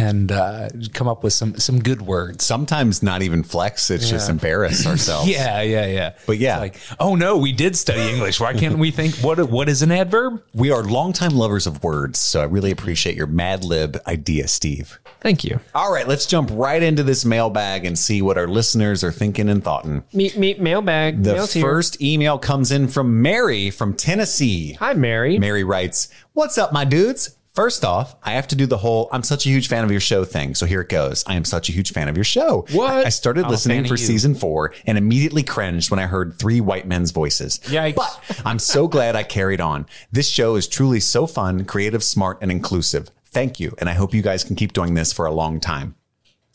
and 0.00 0.32
uh, 0.32 0.68
come 0.94 1.08
up 1.08 1.22
with 1.22 1.32
some 1.32 1.56
some 1.58 1.80
good 1.80 2.02
words. 2.02 2.44
Sometimes 2.44 3.02
not 3.02 3.22
even 3.22 3.42
flex. 3.42 3.90
It's 3.90 4.08
just 4.08 4.30
embarrass 4.30 4.86
ourselves. 4.86 5.28
Yeah, 5.40 5.60
yeah, 5.62 5.86
yeah. 5.86 6.14
But 6.26 6.38
yeah. 6.38 6.62
It's 6.62 6.90
like, 6.90 6.98
oh 6.98 7.14
no, 7.14 7.36
we 7.36 7.52
did 7.52 7.76
study 7.76 8.00
English. 8.00 8.40
Why 8.40 8.52
can't 8.54 8.78
we 8.78 8.90
think 8.90 9.14
what 9.16 9.38
what 9.50 9.68
is 9.68 9.82
an 9.82 9.92
adverb? 9.92 10.42
We 10.54 10.70
are 10.70 10.82
longtime 10.82 11.32
lovers 11.32 11.66
of 11.66 11.82
words. 11.84 12.18
So 12.18 12.40
I 12.40 12.44
really 12.44 12.70
appreciate 12.70 13.16
your 13.16 13.26
Mad 13.26 13.64
Lib 13.64 13.98
idea, 14.06 14.48
Steve. 14.48 14.98
Thank 15.20 15.44
you. 15.44 15.60
All 15.74 15.92
right, 15.92 16.08
let's 16.08 16.26
jump 16.26 16.50
right 16.52 16.82
into 16.82 17.02
this 17.02 17.24
mailbag 17.24 17.84
and 17.84 17.98
see 17.98 18.22
what 18.22 18.38
our 18.38 18.48
listeners 18.48 19.04
are 19.04 19.12
thinking 19.12 19.48
and 19.48 19.62
thoughting. 19.62 20.02
Meet, 20.14 20.38
meet, 20.38 20.60
mailbag. 20.60 21.22
The 21.22 21.34
Mail's 21.34 21.52
here. 21.52 21.62
first 21.62 22.00
email 22.00 22.38
comes 22.38 22.72
in 22.72 22.88
from 22.88 23.20
Mary 23.20 23.70
from 23.70 23.94
Tennessee. 23.94 24.72
Hi, 24.74 24.94
Mary. 24.94 25.38
Mary 25.38 25.62
writes, 25.62 26.08
What's 26.32 26.56
up, 26.56 26.72
my 26.72 26.84
dudes? 26.84 27.36
First 27.54 27.84
off, 27.84 28.14
I 28.22 28.32
have 28.32 28.46
to 28.48 28.54
do 28.54 28.66
the 28.66 28.76
whole 28.78 29.08
I'm 29.10 29.24
such 29.24 29.44
a 29.44 29.48
huge 29.48 29.66
fan 29.68 29.84
of 29.84 29.90
your 29.90 30.00
show 30.00 30.24
thing. 30.24 30.54
So 30.54 30.66
here 30.66 30.80
it 30.80 30.88
goes. 30.88 31.24
I 31.26 31.34
am 31.34 31.44
such 31.44 31.68
a 31.68 31.72
huge 31.72 31.92
fan 31.92 32.08
of 32.08 32.16
your 32.16 32.24
show. 32.24 32.64
What? 32.70 33.06
I 33.06 33.08
started 33.08 33.44
I'm 33.44 33.50
listening 33.50 33.86
for 33.86 33.96
season 33.96 34.34
four 34.36 34.72
and 34.86 34.96
immediately 34.96 35.42
cringed 35.42 35.90
when 35.90 35.98
I 35.98 36.06
heard 36.06 36.38
three 36.38 36.60
white 36.60 36.86
men's 36.86 37.10
voices. 37.10 37.58
Yikes. 37.64 37.96
But 37.96 38.42
I'm 38.44 38.60
so 38.60 38.86
glad 38.86 39.16
I 39.16 39.24
carried 39.24 39.60
on. 39.60 39.86
This 40.12 40.28
show 40.28 40.54
is 40.54 40.68
truly 40.68 41.00
so 41.00 41.26
fun, 41.26 41.64
creative, 41.64 42.04
smart, 42.04 42.38
and 42.40 42.52
inclusive. 42.52 43.10
Thank 43.26 43.58
you. 43.58 43.74
And 43.78 43.88
I 43.88 43.94
hope 43.94 44.14
you 44.14 44.22
guys 44.22 44.44
can 44.44 44.54
keep 44.54 44.72
doing 44.72 44.94
this 44.94 45.12
for 45.12 45.26
a 45.26 45.32
long 45.32 45.58
time. 45.58 45.96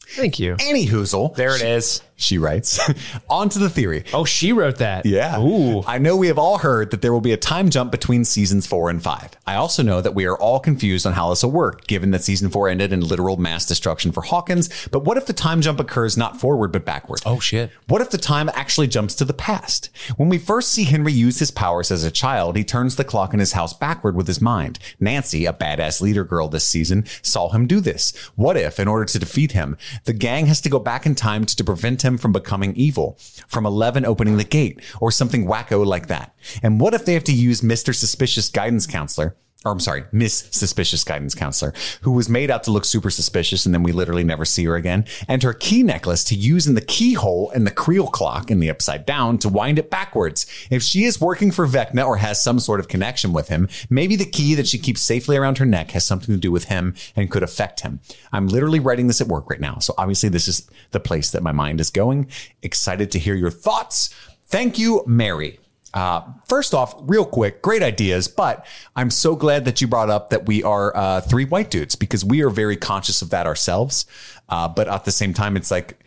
Thank 0.07 0.39
you. 0.39 0.55
Any 0.59 0.87
hoozle. 0.87 1.35
There 1.35 1.55
it 1.55 1.61
is. 1.61 2.01
She 2.17 2.37
writes, 2.37 2.79
on 3.29 3.49
to 3.49 3.59
the 3.59 3.69
theory. 3.69 4.05
Oh, 4.13 4.23
she 4.23 4.53
wrote 4.53 4.77
that. 4.77 5.05
Yeah. 5.05 5.39
Ooh. 5.39 5.83
I 5.85 5.97
know 5.97 6.15
we 6.15 6.27
have 6.27 6.37
all 6.37 6.59
heard 6.59 6.91
that 6.91 7.01
there 7.01 7.11
will 7.11 7.21
be 7.21 7.33
a 7.33 7.37
time 7.37 7.69
jump 7.69 7.91
between 7.91 8.23
seasons 8.23 8.65
four 8.65 8.89
and 8.89 9.03
five. 9.03 9.31
I 9.45 9.55
also 9.55 9.83
know 9.83 9.99
that 9.99 10.15
we 10.15 10.25
are 10.25 10.37
all 10.37 10.59
confused 10.59 11.05
on 11.05 11.13
how 11.13 11.29
this 11.29 11.43
will 11.43 11.51
work, 11.51 11.87
given 11.87 12.11
that 12.11 12.23
season 12.23 12.49
four 12.49 12.69
ended 12.69 12.93
in 12.93 13.01
literal 13.01 13.35
mass 13.35 13.65
destruction 13.65 14.13
for 14.13 14.21
Hawkins. 14.21 14.87
But 14.91 15.03
what 15.03 15.17
if 15.17 15.25
the 15.25 15.33
time 15.33 15.61
jump 15.61 15.79
occurs 15.79 16.15
not 16.15 16.39
forward, 16.39 16.71
but 16.71 16.85
backward? 16.85 17.19
Oh 17.25 17.39
shit. 17.39 17.71
What 17.87 18.01
if 18.01 18.09
the 18.11 18.17
time 18.17 18.49
actually 18.53 18.87
jumps 18.87 19.13
to 19.15 19.25
the 19.25 19.33
past? 19.33 19.89
When 20.15 20.29
we 20.29 20.37
first 20.37 20.71
see 20.71 20.85
Henry 20.85 21.11
use 21.11 21.39
his 21.39 21.51
powers 21.51 21.91
as 21.91 22.05
a 22.05 22.11
child, 22.11 22.55
he 22.55 22.63
turns 22.63 22.95
the 22.95 23.03
clock 23.03 23.33
in 23.33 23.39
his 23.41 23.53
house 23.53 23.73
backward 23.73 24.15
with 24.15 24.27
his 24.27 24.39
mind. 24.39 24.79
Nancy, 25.01 25.45
a 25.45 25.51
badass 25.53 25.99
leader 25.99 26.23
girl 26.23 26.47
this 26.47 26.67
season, 26.67 27.05
saw 27.21 27.49
him 27.49 27.67
do 27.67 27.81
this. 27.81 28.15
What 28.35 28.55
if, 28.55 28.79
in 28.79 28.87
order 28.87 29.05
to 29.05 29.19
defeat 29.19 29.51
him, 29.51 29.77
the 30.05 30.13
gang 30.13 30.45
has 30.45 30.61
to 30.61 30.69
go 30.69 30.79
back 30.79 31.05
in 31.05 31.15
time 31.15 31.45
to, 31.45 31.55
to 31.55 31.63
prevent 31.63 32.04
him 32.05 32.17
from 32.17 32.31
becoming 32.31 32.75
evil, 32.75 33.17
from 33.47 33.65
Eleven 33.65 34.05
opening 34.05 34.37
the 34.37 34.43
gate, 34.43 34.79
or 35.01 35.11
something 35.11 35.45
wacko 35.45 35.85
like 35.85 36.07
that? 36.07 36.35
And 36.61 36.79
what 36.79 36.93
if 36.93 37.05
they 37.05 37.13
have 37.13 37.23
to 37.25 37.33
use 37.33 37.61
Mr. 37.61 37.93
Suspicious 37.93 38.49
Guidance 38.49 38.87
Counselor? 38.87 39.35
Or 39.65 39.71
I'm 39.71 39.79
sorry, 39.79 40.03
Miss 40.11 40.47
Suspicious 40.51 41.03
Guidance 41.03 41.33
Counselor, 41.33 41.73
who 42.01 42.11
was 42.11 42.29
made 42.29 42.51
out 42.51 42.63
to 42.65 42.71
look 42.71 42.85
super 42.85 43.09
suspicious, 43.09 43.65
and 43.65 43.73
then 43.73 43.81
we 43.81 43.91
literally 43.91 44.23
never 44.23 44.45
see 44.45 44.63
her 44.65 44.75
again, 44.75 45.05
and 45.27 45.41
her 45.41 45.53
key 45.53 45.81
necklace 45.81 46.23
to 46.25 46.35
use 46.35 46.67
in 46.67 46.75
the 46.75 46.81
keyhole 46.81 47.49
and 47.49 47.65
the 47.65 47.71
Creel 47.71 48.05
clock 48.05 48.51
in 48.51 48.59
the 48.59 48.69
upside 48.69 49.07
down 49.07 49.39
to 49.39 49.49
wind 49.49 49.79
it 49.79 49.89
backwards. 49.89 50.45
If 50.69 50.83
she 50.83 51.05
is 51.05 51.19
working 51.19 51.51
for 51.51 51.65
Vecna 51.65 52.05
or 52.05 52.17
has 52.17 52.43
some 52.43 52.59
sort 52.59 52.79
of 52.79 52.87
connection 52.87 53.33
with 53.33 53.47
him, 53.47 53.67
maybe 53.89 54.15
the 54.15 54.25
key 54.25 54.53
that 54.53 54.67
she 54.67 54.77
keeps 54.77 55.01
safely 55.01 55.35
around 55.35 55.57
her 55.57 55.65
neck 55.65 55.91
has 55.91 56.05
something 56.05 56.35
to 56.35 56.39
do 56.39 56.51
with 56.51 56.65
him 56.65 56.93
and 57.15 57.31
could 57.31 57.41
affect 57.41 57.79
him. 57.79 58.01
I'm 58.31 58.47
literally 58.47 58.79
writing 58.79 59.07
this 59.07 59.21
at 59.21 59.27
work 59.27 59.49
right 59.49 59.59
now, 59.59 59.79
so 59.79 59.95
obviously 59.97 60.29
this 60.29 60.47
is 60.47 60.69
the 60.91 60.99
place 60.99 61.31
that 61.31 61.41
my 61.41 61.51
mind 61.51 61.81
is 61.81 61.89
going. 61.89 62.29
Excited 62.61 63.09
to 63.11 63.19
hear 63.19 63.33
your 63.33 63.49
thoughts. 63.49 64.13
Thank 64.45 64.77
you, 64.77 65.03
Mary. 65.07 65.59
Uh, 65.95 66.21
first 66.47 66.73
off, 66.73 66.93
real 66.99 67.25
quick, 67.25 67.61
great 67.61 67.81
ideas, 67.81 68.27
but 68.27 68.65
I'm 68.97 69.09
so 69.09 69.35
glad 69.35 69.63
that 69.65 69.79
you 69.79 69.87
brought 69.87 70.09
up 70.09 70.29
that 70.29 70.45
we 70.45 70.61
are 70.61 70.95
uh, 70.95 71.21
three 71.21 71.45
white 71.45 71.71
dudes 71.71 71.95
because 71.95 72.25
we 72.25 72.41
are 72.43 72.49
very 72.49 72.75
conscious 72.75 73.21
of 73.21 73.29
that 73.29 73.47
ourselves. 73.47 74.05
Uh, 74.49 74.67
but 74.67 74.89
at 74.89 75.05
the 75.05 75.11
same 75.11 75.33
time, 75.33 75.55
it's 75.55 75.71
like 75.71 75.97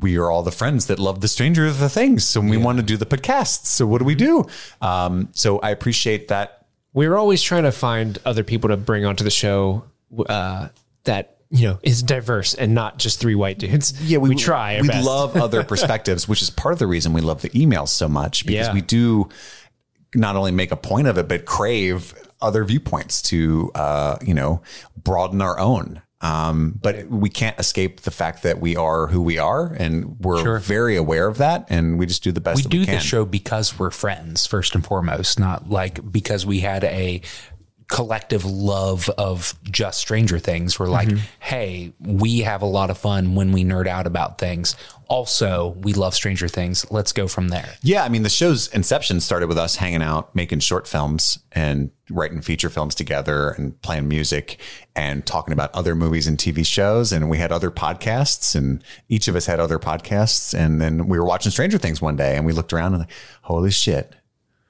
we 0.00 0.18
are 0.18 0.30
all 0.30 0.42
the 0.42 0.50
friends 0.50 0.86
that 0.86 0.98
love 0.98 1.20
the 1.20 1.28
Stranger 1.28 1.64
of 1.64 1.78
the 1.78 1.88
Things, 1.88 2.24
so 2.24 2.40
we 2.40 2.56
want 2.56 2.78
to 2.78 2.82
do 2.82 2.96
the 2.96 3.06
podcasts. 3.06 3.66
So 3.66 3.86
what 3.86 3.98
do 3.98 4.04
we 4.04 4.16
do? 4.16 4.46
Um, 4.82 5.28
so 5.32 5.60
I 5.60 5.70
appreciate 5.70 6.28
that. 6.28 6.66
We're 6.92 7.16
always 7.16 7.40
trying 7.40 7.62
to 7.62 7.72
find 7.72 8.18
other 8.24 8.42
people 8.42 8.70
to 8.70 8.76
bring 8.76 9.04
onto 9.04 9.22
the 9.22 9.30
show 9.30 9.84
uh, 10.28 10.68
that 11.04 11.35
you 11.50 11.68
know 11.68 11.78
is 11.82 12.02
diverse 12.02 12.54
and 12.54 12.74
not 12.74 12.98
just 12.98 13.20
three 13.20 13.34
white 13.34 13.58
dudes. 13.58 13.92
Yeah, 14.06 14.18
we, 14.18 14.34
try. 14.34 14.80
We 14.80 14.88
best. 14.88 15.06
love 15.06 15.36
other 15.36 15.62
perspectives, 15.72 16.28
which 16.28 16.42
is 16.42 16.50
part 16.50 16.72
of 16.72 16.78
the 16.78 16.86
reason 16.86 17.12
we 17.12 17.20
love 17.20 17.42
the 17.42 17.50
emails 17.50 17.88
so 17.88 18.08
much 18.08 18.46
because 18.46 18.68
Yeah. 18.68 18.74
we 18.74 18.80
do 18.80 19.28
not 20.14 20.36
only 20.36 20.52
make 20.52 20.72
a 20.72 20.76
point 20.76 21.06
of 21.08 21.18
it, 21.18 21.28
but 21.28 21.44
crave 21.44 22.14
other 22.40 22.64
viewpoints 22.64 23.22
to, 23.22 23.70
uh, 23.74 24.16
you 24.24 24.34
know, 24.34 24.62
broaden 24.96 25.40
our 25.42 25.58
own. 25.58 26.02
Um, 26.22 26.78
but 26.82 27.08
we 27.08 27.28
can't 27.28 27.58
escape 27.60 28.00
the 28.00 28.10
fact 28.10 28.42
that 28.42 28.58
we 28.58 28.74
are 28.74 29.06
who 29.08 29.20
we 29.20 29.36
are, 29.38 29.66
and 29.74 30.18
we're 30.20 30.58
very 30.58 30.96
aware 30.96 31.26
of 31.28 31.38
that, 31.38 31.66
and 31.68 31.98
we 31.98 32.06
just 32.06 32.22
do 32.24 32.32
the 32.32 32.40
best 32.40 32.64
we 32.64 32.70
do 32.70 32.78
we 32.80 32.86
the 32.86 32.98
show 33.00 33.26
because 33.26 33.78
we're 33.78 33.90
friends 33.90 34.46
first 34.46 34.74
and 34.74 34.84
foremost 34.84 35.38
not 35.38 35.68
like 35.68 36.10
because 36.10 36.46
we 36.46 36.60
had 36.60 36.84
a 36.84 37.20
collective 37.88 38.44
love 38.44 39.08
of 39.10 39.54
just 39.64 39.98
stranger 39.98 40.38
things 40.38 40.78
we're 40.78 40.86
like 40.86 41.08
mm-hmm. 41.08 41.24
hey 41.40 41.92
we 42.00 42.40
have 42.40 42.62
a 42.62 42.66
lot 42.66 42.90
of 42.90 42.98
fun 42.98 43.34
when 43.34 43.52
we 43.52 43.64
nerd 43.64 43.86
out 43.86 44.06
about 44.06 44.38
things 44.38 44.74
also 45.08 45.68
we 45.82 45.92
love 45.92 46.14
stranger 46.14 46.48
things 46.48 46.84
let's 46.90 47.12
go 47.12 47.28
from 47.28 47.48
there 47.48 47.66
Yeah, 47.86 48.02
I 48.02 48.08
mean, 48.08 48.24
the 48.24 48.28
show's 48.28 48.66
inception 48.74 49.20
started 49.20 49.46
with 49.46 49.58
us 49.58 49.76
hanging 49.76 50.02
out, 50.02 50.34
making 50.34 50.58
short 50.58 50.88
films 50.88 51.38
and 51.52 51.92
writing 52.10 52.40
feature 52.40 52.68
films 52.68 52.96
together 52.96 53.50
and 53.50 53.80
playing 53.80 54.08
music 54.08 54.58
and 54.96 55.24
talking 55.24 55.52
about 55.52 55.72
other 55.72 55.94
movies 55.94 56.26
and 56.26 56.36
TV 56.36 56.66
shows. 56.66 57.12
And 57.12 57.30
we 57.30 57.38
had 57.38 57.52
other 57.52 57.70
podcasts 57.70 58.56
and 58.56 58.82
each 59.08 59.28
of 59.28 59.36
us 59.36 59.46
had 59.46 59.60
other 59.60 59.78
podcasts. 59.78 60.52
And 60.52 60.80
then 60.80 61.06
we 61.06 61.16
were 61.16 61.24
watching 61.24 61.52
Stranger 61.52 61.78
Things 61.78 62.02
one 62.02 62.16
day 62.16 62.36
and 62.36 62.44
we 62.44 62.52
looked 62.52 62.72
around 62.72 62.94
and 62.94 63.02
like, 63.02 63.12
holy 63.42 63.70
shit. 63.70 64.15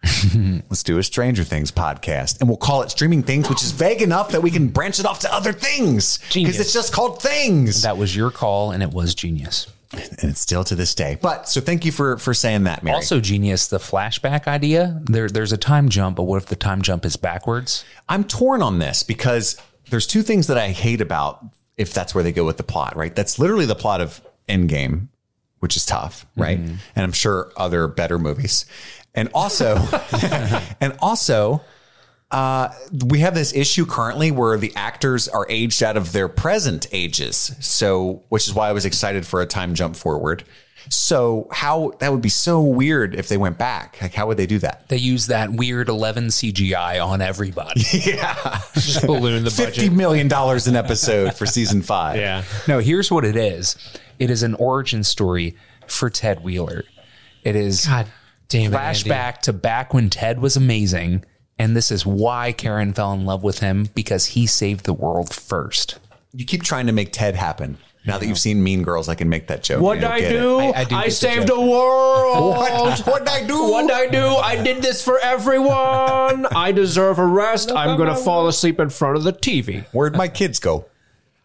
Let's 0.70 0.82
do 0.82 0.98
a 0.98 1.02
Stranger 1.02 1.44
Things 1.44 1.70
podcast 1.72 2.40
and 2.40 2.48
we'll 2.48 2.58
call 2.58 2.82
it 2.82 2.90
Streaming 2.90 3.22
Things, 3.22 3.48
which 3.48 3.62
is 3.62 3.72
vague 3.72 4.02
enough 4.02 4.30
that 4.30 4.42
we 4.42 4.50
can 4.50 4.68
branch 4.68 5.00
it 5.00 5.06
off 5.06 5.20
to 5.20 5.32
other 5.32 5.52
things 5.52 6.18
because 6.32 6.60
it's 6.60 6.72
just 6.72 6.92
called 6.92 7.20
things. 7.20 7.82
that 7.82 7.96
was 7.96 8.14
your 8.14 8.30
call 8.30 8.70
and 8.70 8.82
it 8.82 8.90
was 8.90 9.14
genius 9.14 9.66
and 9.92 10.30
it's 10.30 10.40
still 10.40 10.64
to 10.64 10.74
this 10.74 10.94
day. 10.94 11.16
But 11.20 11.48
so 11.48 11.60
thank 11.60 11.84
you 11.84 11.92
for, 11.92 12.18
for 12.18 12.34
saying 12.34 12.64
that, 12.64 12.82
Mary. 12.82 12.94
also 12.94 13.20
genius 13.20 13.68
the 13.68 13.78
flashback 13.78 14.46
idea 14.46 15.00
there 15.04 15.28
there's 15.28 15.52
a 15.52 15.56
time 15.56 15.88
jump 15.88 16.16
but 16.16 16.24
what 16.24 16.42
if 16.42 16.46
the 16.46 16.56
time 16.56 16.82
jump 16.82 17.04
is 17.04 17.16
backwards 17.16 17.84
I'm 18.08 18.24
torn 18.24 18.62
on 18.62 18.78
this 18.78 19.02
because 19.02 19.56
there's 19.90 20.06
two 20.06 20.22
things 20.22 20.48
that 20.48 20.58
I 20.58 20.70
hate 20.70 21.00
about 21.00 21.44
if 21.76 21.92
that's 21.92 22.14
where 22.14 22.24
they 22.24 22.32
go 22.32 22.44
with 22.44 22.56
the 22.56 22.62
plot, 22.62 22.96
right? 22.96 23.14
That's 23.14 23.38
literally 23.38 23.66
the 23.66 23.74
plot 23.74 24.00
of 24.00 24.20
Endgame, 24.48 25.08
which 25.60 25.76
is 25.76 25.84
tough, 25.84 26.26
right? 26.36 26.58
Mm-hmm. 26.58 26.76
And 26.94 27.04
I'm 27.04 27.12
sure 27.12 27.52
other 27.56 27.86
better 27.86 28.18
movies. 28.18 28.64
And 29.16 29.30
also, 29.34 29.76
and 30.80 30.94
also, 31.00 31.62
uh, 32.30 32.68
we 33.06 33.20
have 33.20 33.34
this 33.34 33.54
issue 33.54 33.86
currently 33.86 34.30
where 34.30 34.58
the 34.58 34.72
actors 34.76 35.26
are 35.28 35.46
aged 35.48 35.82
out 35.82 35.96
of 35.96 36.12
their 36.12 36.28
present 36.28 36.86
ages. 36.92 37.56
So, 37.60 38.24
which 38.28 38.46
is 38.46 38.54
why 38.54 38.68
I 38.68 38.72
was 38.72 38.84
excited 38.84 39.26
for 39.26 39.40
a 39.40 39.46
time 39.46 39.74
jump 39.74 39.96
forward. 39.96 40.44
So, 40.88 41.48
how 41.50 41.92
that 41.98 42.12
would 42.12 42.22
be 42.22 42.28
so 42.28 42.60
weird 42.60 43.14
if 43.14 43.28
they 43.28 43.36
went 43.36 43.58
back. 43.58 43.98
Like, 44.00 44.14
how 44.14 44.26
would 44.28 44.36
they 44.36 44.46
do 44.46 44.58
that? 44.60 44.88
they 44.88 44.98
use 44.98 45.26
that 45.28 45.50
weird 45.50 45.88
11 45.88 46.26
cgi 46.28 47.04
on 47.04 47.20
everybody 47.20 47.80
just 48.74 49.04
balloon 49.04 49.42
the 49.42 49.50
budget. 49.50 49.74
Fifty 49.74 49.88
million 49.88 50.28
dollars 50.28 50.68
an 50.68 50.76
episode 50.76 51.34
for 51.34 51.44
season 51.46 51.82
five. 51.82 52.16
Yeah. 52.18 52.44
No, 52.68 52.78
here's 52.78 53.10
what 53.10 53.24
it 53.24 53.36
is. 53.36 53.76
It 54.18 54.30
is 54.30 54.42
an 54.44 54.54
origin 54.54 55.02
story 55.02 55.56
for 55.88 56.08
Ted 56.08 56.44
Wheeler. 56.44 56.84
It 57.42 57.56
is 57.56 57.86
God 57.86 58.06
damn 58.48 58.72
it, 58.72 58.76
Andy. 58.76 59.00
flashback 59.00 59.38
to 59.42 59.52
back 59.52 59.92
when 59.94 60.10
Ted 60.10 60.40
was 60.40 60.56
amazing. 60.56 61.24
And 61.58 61.74
this 61.74 61.90
is 61.90 62.04
why 62.04 62.52
Karen 62.52 62.92
fell 62.92 63.12
in 63.14 63.24
love 63.24 63.42
with 63.42 63.60
him 63.60 63.88
because 63.94 64.26
he 64.26 64.46
saved 64.46 64.84
the 64.84 64.92
world 64.92 65.32
first. 65.32 65.98
You 66.32 66.44
keep 66.44 66.62
trying 66.62 66.86
to 66.86 66.92
make 66.92 67.12
Ted 67.12 67.34
happen. 67.34 67.78
Now 68.04 68.18
that 68.18 68.26
you've 68.26 68.38
seen 68.38 68.62
Mean 68.62 68.82
Girls, 68.84 69.08
I 69.08 69.16
can 69.16 69.28
make 69.28 69.48
that 69.48 69.64
joke. 69.64 69.80
What 69.82 69.94
You 69.94 70.02
did 70.02 70.10
I 70.10 70.20
get 70.20 70.32
it. 70.32 70.38
do? 70.38 70.58
I- 70.60 70.64
I, 70.64 70.68
I 70.80 70.84
do 70.84 70.90
get 70.96 71.04
the 71.06 71.10
saved 71.10 71.46
joke. 71.48 71.56
the 71.56 71.66
world. 71.66 72.56
What 73.06 73.18
did 73.24 73.28
I 73.28 73.46
do? 73.46 73.62
What 73.70 73.82
did 73.88 73.96
I 73.96 74.06
do? 74.06 74.26
I 74.36 74.62
did 74.62 74.82
this 74.82 75.02
for 75.02 75.18
everyone. 75.18 76.46
I 76.54 76.72
deserve 76.72 77.18
a 77.18 77.26
rest. 77.26 77.72
I'm 77.72 77.96
going 77.96 78.08
to 78.08 78.14
fall 78.14 78.46
asleep 78.48 78.78
in 78.78 78.90
front 78.90 79.16
of 79.16 79.24
the 79.24 79.32
TV. 79.32 79.86
Where'd 79.92 80.14
my 80.14 80.28
kids 80.28 80.58
go? 80.60 80.84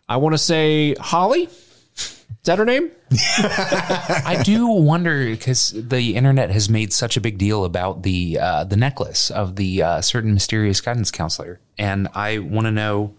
I 0.08 0.17
want 0.17 0.34
to 0.34 0.38
say 0.38 0.93
Holly. 1.00 1.50
Is 1.95 2.45
that 2.45 2.57
her 2.57 2.65
name? 2.65 2.89
I 3.12 4.41
do 4.43 4.67
wonder 4.67 5.25
because 5.25 5.71
the 5.75 6.15
internet 6.15 6.50
has 6.50 6.69
made 6.69 6.91
such 6.93 7.15
a 7.17 7.21
big 7.21 7.38
deal 7.38 7.65
about 7.65 8.01
the 8.03 8.39
uh, 8.39 8.63
the 8.63 8.75
necklace 8.77 9.29
of 9.29 9.55
the 9.57 9.83
uh, 9.83 10.01
certain 10.01 10.33
mysterious 10.33 10.81
guidance 10.81 11.12
counselor, 11.12 11.60
and 11.77 12.07
I 12.15 12.39
want 12.39 12.65
to 12.67 12.71
know. 12.71 13.15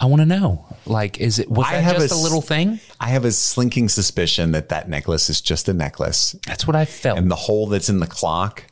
I 0.00 0.06
want 0.06 0.20
to 0.22 0.26
know, 0.26 0.64
like, 0.86 1.18
is 1.18 1.40
it 1.40 1.50
was 1.50 1.66
I 1.68 1.72
that 1.74 1.82
have 1.84 1.96
just 1.96 2.12
a 2.12 2.14
a, 2.14 2.18
s- 2.18 2.22
little 2.22 2.40
thing? 2.40 2.78
I 3.00 3.08
have 3.08 3.24
a 3.24 3.32
slinking 3.32 3.88
suspicion 3.88 4.52
that 4.52 4.68
that 4.68 4.88
necklace 4.88 5.28
is 5.28 5.40
just 5.40 5.68
a 5.68 5.72
necklace, 5.72 6.36
That's 6.46 6.68
what 6.68 6.76
I 6.76 6.84
felt. 6.84 7.18
and 7.18 7.28
the 7.28 7.34
hole 7.34 7.66
that's 7.66 7.88
in 7.88 7.98
the 7.98 8.06
clock 8.06 8.62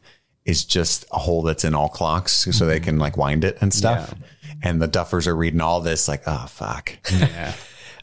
is 0.45 0.65
just 0.65 1.05
a 1.11 1.19
hole 1.19 1.43
that's 1.43 1.65
in 1.65 1.75
all 1.75 1.89
clocks, 1.89 2.33
so 2.33 2.51
Mm-hmm. 2.51 2.67
they 2.69 2.79
can 2.81 2.99
like 3.01 3.17
wind 3.17 3.43
it 3.45 3.59
and 3.61 3.75
stuff. 3.75 4.15
And 4.63 4.81
the 4.81 4.87
duffers 4.87 5.27
are 5.27 5.35
reading 5.35 5.61
all 5.61 5.81
this, 5.81 6.07
like, 6.07 6.23
oh 6.29 6.47
fuck, 6.49 6.93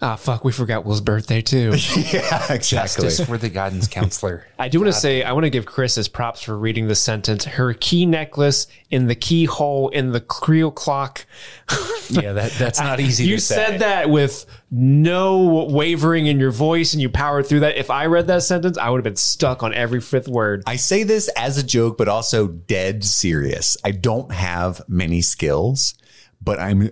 Ah, 0.06 0.18
fuck. 0.18 0.44
We 0.44 0.52
forgot 0.52 0.84
Will's 0.84 1.00
birthday 1.00 1.42
too. 1.42 1.70
yeah, 1.96 2.52
exactly. 2.52 2.60
Justice 2.60 3.26
for 3.26 3.38
the 3.38 3.48
guidance 3.48 3.88
counselor. 3.88 4.46
I 4.60 4.68
do 4.68 4.82
want 4.82 4.94
to 4.94 5.00
say 5.00 5.24
I 5.24 5.32
want 5.32 5.46
to 5.46 5.50
give 5.50 5.66
Chris 5.66 5.96
his 5.96 6.10
props 6.10 6.42
for 6.42 6.58
reading 6.58 6.90
the 6.90 6.96
sentence. 6.96 7.46
Her 7.46 7.74
key 7.74 8.06
necklace 8.06 8.68
in 8.92 9.08
the 9.08 9.16
keyhole 9.16 9.88
in 9.90 10.12
the 10.12 10.20
Creel 10.20 10.72
clock. 10.72 11.26
yeah, 12.10 12.34
that, 12.34 12.52
that's 12.52 12.82
not 12.82 13.00
easy 13.00 13.24
You 13.24 13.38
to 13.38 13.42
say. 13.42 13.56
said 13.56 13.80
that 13.80 14.10
with 14.10 14.46
no 14.70 15.68
wavering 15.70 16.28
in 16.28 16.38
your 16.38 16.52
voice, 16.52 16.92
and 16.92 17.02
you 17.02 17.08
powered 17.08 17.46
through 17.46 17.62
that. 17.62 17.78
If 17.78 17.90
I 17.90 18.08
read 18.08 18.28
that 18.28 18.44
sentence, 18.44 18.78
I 18.78 18.90
would 18.90 18.98
have 18.98 19.06
been 19.06 19.16
stuck 19.16 19.64
on 19.64 19.74
every 19.74 20.02
fifth 20.02 20.28
word. 20.28 20.64
I 20.68 20.76
say 20.76 21.04
this 21.04 21.30
as 21.38 21.58
a 21.58 21.64
joke, 21.64 21.98
but 21.98 22.10
also 22.10 22.50
dead 22.50 23.06
serious. 23.06 23.78
I 23.86 23.92
don't 23.92 24.34
have 24.34 24.82
many 24.90 25.22
skills, 25.22 25.94
but 26.42 26.60
I'm. 26.60 26.90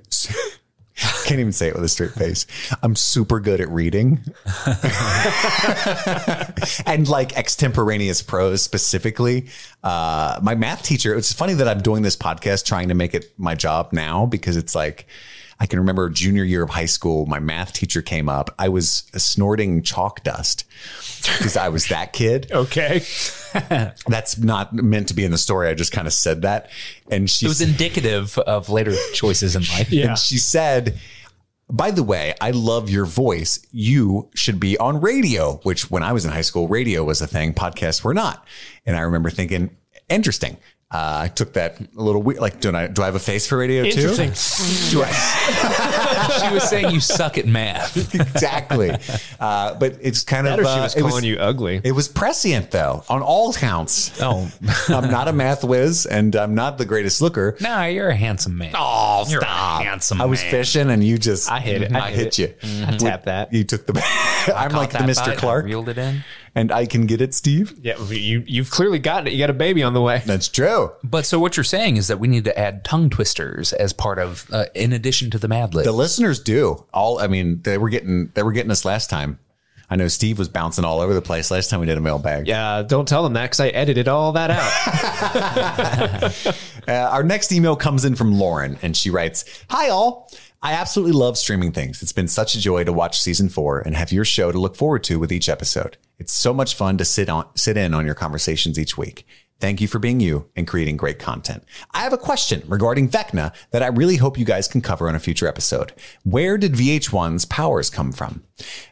Can't 1.26 1.40
even 1.40 1.52
say 1.52 1.68
it 1.68 1.76
with 1.76 1.84
a 1.84 1.90
straight 1.90 2.12
face. 2.12 2.46
I'm 2.84 2.96
super 2.96 3.40
good 3.40 3.60
at 3.60 3.70
reading 3.70 4.22
and 6.86 7.08
like 7.08 7.36
extemporaneous 7.38 8.22
prose 8.22 8.62
specifically. 8.62 9.48
Uh, 9.84 10.40
my 10.44 10.54
math 10.54 10.84
teacher, 10.84 11.16
it's 11.16 11.34
funny 11.34 11.54
that 11.56 11.68
I'm 11.68 11.82
doing 11.82 12.04
this 12.04 12.16
podcast 12.16 12.66
trying 12.66 12.90
to 12.90 12.94
make 12.94 13.16
it 13.16 13.34
my 13.38 13.56
job 13.56 13.94
now 13.94 14.26
because 14.26 14.58
it's 14.58 14.76
like, 14.76 15.08
I 15.62 15.68
can 15.68 15.78
remember 15.78 16.10
junior 16.10 16.44
year 16.44 16.64
of 16.64 16.72
high 16.72 16.88
school, 16.88 17.28
my 17.28 17.38
math 17.38 17.74
teacher 17.74 18.02
came 18.02 18.28
up. 18.28 18.50
I 18.58 18.68
was 18.68 19.04
snorting 19.16 19.84
chalk 19.84 20.24
dust 20.24 20.66
because 21.22 21.56
I 21.56 21.70
was 21.70 21.86
that 21.88 22.14
kid. 22.14 22.52
Okay. 22.62 23.04
That's 24.08 24.38
not 24.38 24.74
meant 24.74 25.10
to 25.10 25.14
be 25.14 25.24
in 25.24 25.32
the 25.32 25.38
story. 25.38 25.68
I 25.68 25.74
just 25.74 25.92
kind 25.92 26.08
of 26.08 26.14
said 26.14 26.42
that. 26.44 26.70
And 27.12 27.30
she 27.30 27.46
it 27.46 27.50
was 27.50 27.62
indicative 27.62 28.38
of 28.40 28.70
later 28.70 28.96
choices 29.14 29.56
in 29.56 29.62
life. 29.64 29.92
Yeah. 29.92 30.10
and 30.10 30.18
she 30.18 30.38
said, 30.38 30.98
by 31.70 31.92
the 31.92 32.02
way, 32.02 32.34
I 32.42 32.52
love 32.52 32.90
your 32.90 33.06
voice. 33.06 33.60
You 33.72 34.30
should 34.34 34.60
be 34.60 34.78
on 34.78 35.00
radio, 35.02 35.58
which 35.64 35.92
when 35.92 36.02
I 36.02 36.12
was 36.14 36.26
in 36.26 36.32
high 36.32 36.42
school, 36.42 36.68
radio 36.68 37.04
was 37.04 37.22
a 37.22 37.28
thing. 37.28 37.54
Podcasts 37.54 38.04
were 38.04 38.14
not. 38.14 38.46
And 38.86 38.96
I 38.96 39.02
remember 39.02 39.30
thinking, 39.30 39.76
interesting. 40.10 40.58
Uh, 40.94 41.22
I 41.24 41.28
took 41.30 41.54
that 41.54 41.80
a 41.80 41.86
little 42.02 42.22
weird. 42.22 42.42
Like, 42.42 42.60
do 42.60 42.76
I, 42.76 42.88
do 42.88 43.02
I 43.02 43.06
have 43.06 43.16
a 43.16 43.20
face 43.20 43.48
for 43.48 43.58
radio 43.58 43.84
too? 43.84 44.10
Interesting. 44.10 44.32
Do 44.92 45.04
I, 45.08 46.40
she 46.48 46.54
was 46.54 46.64
saying 46.70 46.92
you 46.94 47.00
suck 47.00 47.38
at 47.38 47.46
math. 47.48 47.96
exactly. 48.14 48.92
Uh, 49.40 49.74
but 49.76 49.98
it's 50.02 50.26
kind 50.26 50.46
That 50.46 50.60
of 50.60 50.66
or 50.66 50.68
she 50.68 50.80
uh, 50.80 50.84
was 50.84 50.96
it 50.98 51.00
calling 51.02 51.24
you 51.24 51.38
ugly. 51.38 51.80
It 51.82 51.94
was 51.94 52.10
prescient 52.10 52.72
though, 52.72 53.06
on 53.08 53.22
all 53.22 53.54
counts. 53.54 54.22
Oh. 54.22 54.52
I'm 54.90 55.10
not 55.10 55.30
a 55.30 55.34
math 55.34 55.64
whiz, 55.64 56.06
and 56.06 56.36
I'm 56.36 56.56
not 56.56 56.78
the 56.78 56.86
greatest 56.86 57.22
looker. 57.22 57.56
nah, 57.62 57.86
you're 57.86 58.10
a 58.10 58.16
handsome 58.16 58.58
man. 58.58 58.74
Oh, 58.76 59.26
You're 59.30 59.40
a 59.40 59.44
stop! 59.44 59.84
handsome 59.84 60.22
I 60.22 60.26
was 60.26 60.42
man. 60.42 60.52
fishing, 60.52 60.90
and 60.90 61.02
you 61.02 61.18
just 61.18 61.50
I 61.50 61.60
hit 61.62 61.84
it. 61.84 61.94
I, 61.96 62.08
I 62.08 62.12
hit, 62.12 62.36
hit 62.36 62.40
you. 62.40 62.86
I 62.86 62.98
tapped 62.98 63.26
that. 63.26 63.54
You 63.54 63.64
took 63.64 63.86
the. 63.86 63.94
I'm 64.54 64.72
like 64.74 64.92
the 64.92 64.98
that 65.00 65.10
Mr. 65.10 65.26
bite, 65.28 65.38
Clark, 65.38 65.66
Reeled 65.66 65.88
it 65.88 65.98
in. 65.98 66.24
And 66.54 66.72
I 66.72 66.86
can 66.86 67.06
get 67.06 67.22
it, 67.22 67.34
Steve. 67.34 67.78
Yeah, 67.82 67.98
you 68.10 68.44
you've 68.46 68.70
clearly 68.72 69.00
gotten 69.00 69.28
it. 69.28 69.34
You 69.34 69.40
got 69.40 69.50
a 69.50 69.54
baby 69.54 69.84
on 69.84 69.94
the 69.94 70.02
way. 70.02 70.22
That's 70.26 70.48
true. 70.48 70.92
But 71.04 71.26
so 71.26 71.40
what 71.40 71.56
you're 71.58 71.64
saying 71.64 71.98
is 71.98 72.08
that 72.08 72.20
we 72.20 72.28
need 72.28 72.44
to 72.46 72.58
add 72.60 72.84
tongue 72.84 73.10
twisters 73.10 73.74
as 73.74 73.94
part 73.94 74.20
of, 74.20 74.48
uh, 74.52 74.66
in 74.76 74.92
addition 74.94 75.32
to 75.32 75.38
the 75.38 75.48
Mad 75.48 75.74
Lib. 75.74 75.86
The 75.86 75.92
listeners 75.92 76.40
do 76.40 76.86
all. 76.94 77.20
I 77.20 77.28
mean, 77.28 77.62
they 77.64 77.78
were 77.78 77.90
getting 77.90 78.32
they 78.34 78.44
were 78.44 78.52
getting 78.52 78.72
us 78.72 78.84
last 78.86 79.10
time. 79.10 79.40
I 79.90 79.98
know 79.98 80.08
Steve 80.08 80.40
was 80.40 80.48
bouncing 80.48 80.86
all 80.86 81.02
over 81.02 81.14
the 81.14 81.22
place 81.22 81.52
last 81.52 81.70
time 81.70 81.82
we 81.82 81.86
did 81.86 81.98
a 81.98 82.02
mailbag. 82.02 82.48
Yeah, 82.48 82.82
don't 82.82 83.06
tell 83.06 83.24
them 83.24 83.34
that 83.34 83.44
because 83.44 83.60
I 83.60 83.68
edited 83.70 84.08
all 84.08 84.32
that 84.34 84.50
out. 84.52 84.72
Uh, 86.88 86.94
our 86.94 87.22
next 87.22 87.52
email 87.52 87.76
comes 87.76 88.06
in 88.06 88.16
from 88.16 88.40
Lauren, 88.40 88.76
and 88.82 88.98
she 88.98 89.12
writes, 89.12 89.46
"Hi 89.70 89.90
all." 89.90 90.32
I 90.64 90.74
absolutely 90.74 91.14
love 91.14 91.40
streaming 91.40 91.72
things. 91.72 92.04
It's 92.04 92.12
been 92.12 92.28
such 92.28 92.54
a 92.54 92.60
joy 92.60 92.84
to 92.84 92.94
watch 92.94 93.20
season 93.20 93.50
four 93.50 93.80
and 93.80 93.96
have 93.96 94.12
your 94.12 94.24
show 94.24 94.52
to 94.52 94.60
look 94.60 94.76
forward 94.76 95.04
to 95.06 95.18
with 95.18 95.32
each 95.32 95.50
episode. 95.50 95.98
It's 96.20 96.34
so 96.34 96.54
much 96.54 96.76
fun 96.76 97.00
to 97.00 97.06
sit 97.06 97.30
on, 97.30 97.48
sit 97.56 97.78
in 97.78 97.96
on 97.96 98.06
your 98.06 98.14
conversations 98.14 98.78
each 98.78 98.96
week. 98.96 99.26
Thank 99.60 99.82
you 99.82 99.88
for 99.88 99.98
being 99.98 100.20
you 100.20 100.50
and 100.56 100.68
creating 100.68 100.98
great 100.98 101.18
content. 101.18 101.64
I 101.92 102.02
have 102.02 102.14
a 102.14 102.18
question 102.18 102.62
regarding 102.68 103.10
Vecna 103.10 103.54
that 103.72 103.82
I 103.82 103.88
really 103.88 104.18
hope 104.18 104.38
you 104.38 104.46
guys 104.46 104.68
can 104.68 104.82
cover 104.82 105.08
on 105.10 105.16
a 105.16 105.20
future 105.20 105.48
episode. 105.48 105.94
Where 106.24 106.60
did 106.60 106.74
VH1's 106.74 107.46
powers 107.46 107.90
come 107.90 108.12
from? 108.12 108.44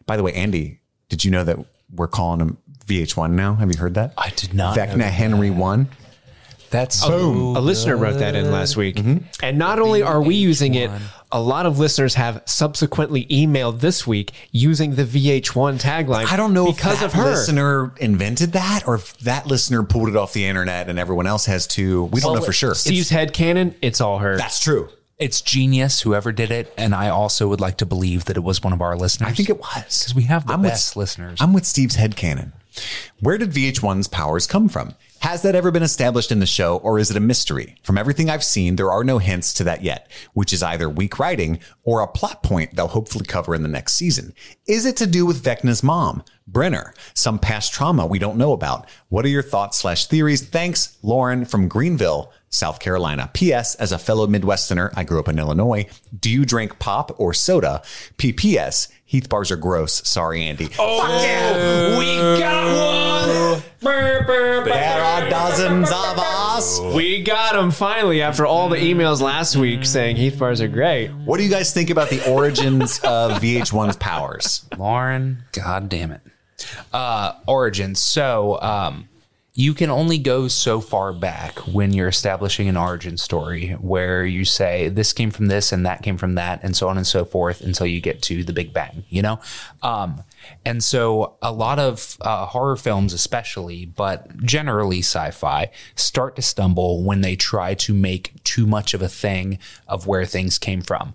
By 0.08 0.18
the 0.18 0.24
way, 0.24 0.34
Andy, 0.34 0.82
did 1.08 1.24
you 1.24 1.30
know 1.30 1.44
that 1.44 1.60
we're 1.94 2.08
calling 2.08 2.40
him 2.40 2.58
VH1 2.88 3.32
now? 3.32 3.56
Have 3.56 3.72
you 3.72 3.80
heard 3.80 3.94
that? 3.94 4.14
I 4.18 4.32
did 4.32 4.56
not 4.56 4.76
Vecna. 4.76 5.04
Henry 5.04 5.52
1. 5.52 5.88
That's 6.70 7.04
a 7.04 7.10
listener 7.10 7.98
wrote 7.98 8.20
that 8.20 8.36
in 8.36 8.52
last 8.52 8.78
week. 8.78 8.98
Mm-hmm. 8.98 9.26
And 9.42 9.58
not 9.58 9.80
only 9.80 10.04
are 10.04 10.22
we 10.22 10.36
using 10.36 10.76
it, 10.76 10.92
a 11.32 11.42
lot 11.42 11.66
of 11.66 11.78
listeners 11.78 12.16
have 12.16 12.42
subsequently 12.46 13.26
emailed 13.26 13.80
this 13.80 14.08
week 14.08 14.32
using 14.52 14.96
the 14.96 15.04
VH1 15.04 15.80
tagline. 15.82 16.26
I 16.26 16.36
don't 16.38 16.54
know 16.54 16.66
because 16.72 16.94
if 16.94 17.00
that 17.00 17.06
of 17.06 17.14
her. 17.14 17.24
listener 17.32 17.94
invented 17.98 18.54
that 18.54 18.88
or 18.88 18.96
if 18.96 19.18
that 19.20 19.46
listener 19.46 19.84
pulled 19.84 20.10
it 20.10 20.16
off 20.16 20.34
the 20.34 20.46
internet 20.46 20.90
and 20.90 20.98
everyone 20.98 21.28
else 21.28 21.46
has 21.46 21.68
too. 21.68 22.06
We 22.06 22.22
don't 22.22 22.36
know 22.36 22.42
for 22.42 22.54
sure. 22.54 22.74
Steve's 22.76 23.10
head 23.10 23.34
canon, 23.34 23.76
it's 23.82 24.02
all 24.02 24.20
her. 24.20 24.38
That's 24.38 24.60
true. 24.60 24.90
It's 25.20 25.42
genius, 25.42 26.02
whoever 26.02 26.32
did 26.32 26.50
it. 26.50 26.74
And 26.78 26.96
I 26.96 27.10
also 27.10 27.50
would 27.50 27.60
like 27.60 27.78
to 27.78 27.86
believe 27.86 28.26
that 28.26 28.38
it 28.38 28.44
was 28.44 28.64
one 28.64 28.72
of 28.72 28.82
our 28.82 28.96
listeners. 28.96 29.30
I 29.30 29.34
think 29.34 29.50
it 29.50 29.60
was. 29.60 30.00
Because 30.00 30.16
we 30.16 30.24
have 30.24 30.48
the 30.48 30.54
I'm 30.54 30.62
with- 30.62 30.72
best 30.72 30.96
listeners. 30.96 31.40
I'm 31.42 31.52
with 31.54 31.66
Steve's 31.66 31.98
headcanon. 31.98 32.54
Where 33.20 33.38
did 33.38 33.52
VH1's 33.52 34.08
powers 34.08 34.48
come 34.48 34.70
from? 34.70 34.96
Has 35.22 35.42
that 35.42 35.54
ever 35.54 35.70
been 35.70 35.84
established 35.84 36.32
in 36.32 36.40
the 36.40 36.46
show 36.46 36.78
or 36.78 36.98
is 36.98 37.12
it 37.12 37.18
a 37.18 37.20
mystery? 37.20 37.76
From 37.84 37.98
everything 37.98 38.30
I've 38.30 38.44
seen, 38.44 38.78
there 38.78 38.92
are 38.92 39.04
no 39.04 39.18
hints 39.18 39.54
to 39.56 39.66
that 39.66 39.84
yet, 39.84 40.10
which 40.34 40.54
is 40.54 40.64
either 40.64 40.90
weak 40.90 41.20
writing 41.20 41.60
or 41.84 42.00
a 42.00 42.08
plot 42.08 42.42
point 42.42 42.74
they'll 42.74 42.88
hopefully 42.88 43.26
cover 43.26 43.54
in 43.54 43.62
the 43.62 43.68
next 43.68 43.94
season. 43.94 44.34
Is 44.66 44.86
it 44.86 44.96
to 44.98 45.06
do 45.06 45.26
with 45.26 45.44
Vecna's 45.44 45.84
mom, 45.84 46.24
Brenner, 46.48 46.94
some 47.14 47.38
past 47.38 47.74
trauma 47.74 48.06
we 48.08 48.18
don't 48.18 48.38
know 48.38 48.54
about? 48.54 48.88
What 49.10 49.26
are 49.26 49.30
your 49.30 49.44
thoughts 49.44 49.80
slash 49.80 50.06
theories? 50.06 50.48
Thanks, 50.48 50.98
Lauren 51.04 51.44
from 51.44 51.68
Greenville, 51.68 52.32
South 52.50 52.80
Carolina. 52.80 53.30
P.S. 53.34 53.76
As 53.76 53.92
a 53.92 53.98
fellow 54.00 54.28
Midwesterner, 54.28 54.92
I 54.96 55.04
grew 55.04 55.20
up 55.20 55.28
in 55.28 55.38
Illinois. 55.40 55.86
Do 56.18 56.30
you 56.30 56.46
drink 56.46 56.80
pop 56.80 57.20
or 57.20 57.34
soda? 57.34 57.82
P.P.S. 58.18 58.88
Heath 59.06 59.28
bars 59.28 59.50
are 59.50 59.56
gross. 59.58 60.08
Sorry, 60.08 60.44
Andy. 60.44 60.70
Oh, 60.78 61.02
Fuck 61.02 61.24
yeah! 61.24 61.98
We 61.98 62.40
got 62.40 62.66
one! 63.56 63.64
There 63.82 65.04
are 65.04 65.30
dozens 65.30 65.90
of 65.90 66.16
us. 66.20 66.80
We 66.94 67.24
got 67.24 67.56
him 67.56 67.72
finally 67.72 68.22
after 68.22 68.46
all 68.46 68.70
the 68.70 68.78
emails 68.78 69.20
last 69.20 69.56
week 69.56 69.84
saying 69.84 70.18
Heath 70.18 70.38
bars 70.38 70.62
are 70.62 70.68
great. 70.68 71.08
What 71.10 71.38
do 71.38 71.44
you 71.44 71.50
guys 71.50 71.74
think 71.74 71.90
about 71.90 72.10
the 72.12 72.24
origins 72.32 73.00
of 73.00 73.42
VH1's 73.42 73.98
powers? 73.98 74.66
Lauren, 74.78 75.44
god 75.54 75.90
damn 75.90 76.12
it. 76.12 76.22
Uh 76.94 77.34
origins. 77.48 78.00
So 78.00 78.62
um 78.62 79.09
you 79.54 79.74
can 79.74 79.90
only 79.90 80.18
go 80.18 80.48
so 80.48 80.80
far 80.80 81.12
back 81.12 81.58
when 81.60 81.92
you're 81.92 82.08
establishing 82.08 82.70
an 82.70 82.78
origin 82.78 83.18
story 83.18 83.72
where 83.82 84.24
you 84.24 84.46
say 84.46 84.90
this 84.90 85.12
came 85.12 85.32
from 85.32 85.48
this 85.48 85.72
and 85.72 85.86
that 85.86 86.04
came 86.04 86.18
from 86.18 86.36
that 86.36 86.60
and 86.64 86.76
so 86.76 86.88
on 86.88 86.98
and 86.98 87.08
so 87.08 87.26
forth 87.26 87.62
until 87.62 87.88
you 87.88 88.00
get 88.00 88.22
to 88.22 88.44
the 88.44 88.54
big 88.54 88.72
bang 88.74 89.04
you 89.10 89.22
know? 89.22 89.40
Um, 89.82 90.24
and 90.66 90.84
so 90.84 91.38
a 91.42 91.52
lot 91.52 91.80
of 91.80 92.18
uh, 92.22 92.46
horror 92.46 92.76
films 92.76 93.12
especially 93.12 93.86
but 93.86 94.38
generally 94.38 95.00
sci-fi 95.00 95.72
start 95.96 96.36
to 96.36 96.42
stumble 96.42 97.04
when 97.04 97.22
they 97.22 97.36
try 97.36 97.74
to 97.74 97.94
make 97.94 98.44
too 98.44 98.68
much 98.68 98.94
of 98.94 99.02
a 99.02 99.10
thing 99.10 99.58
of 99.88 100.06
where 100.06 100.26
things 100.26 100.60
came 100.60 100.82
from. 100.82 101.14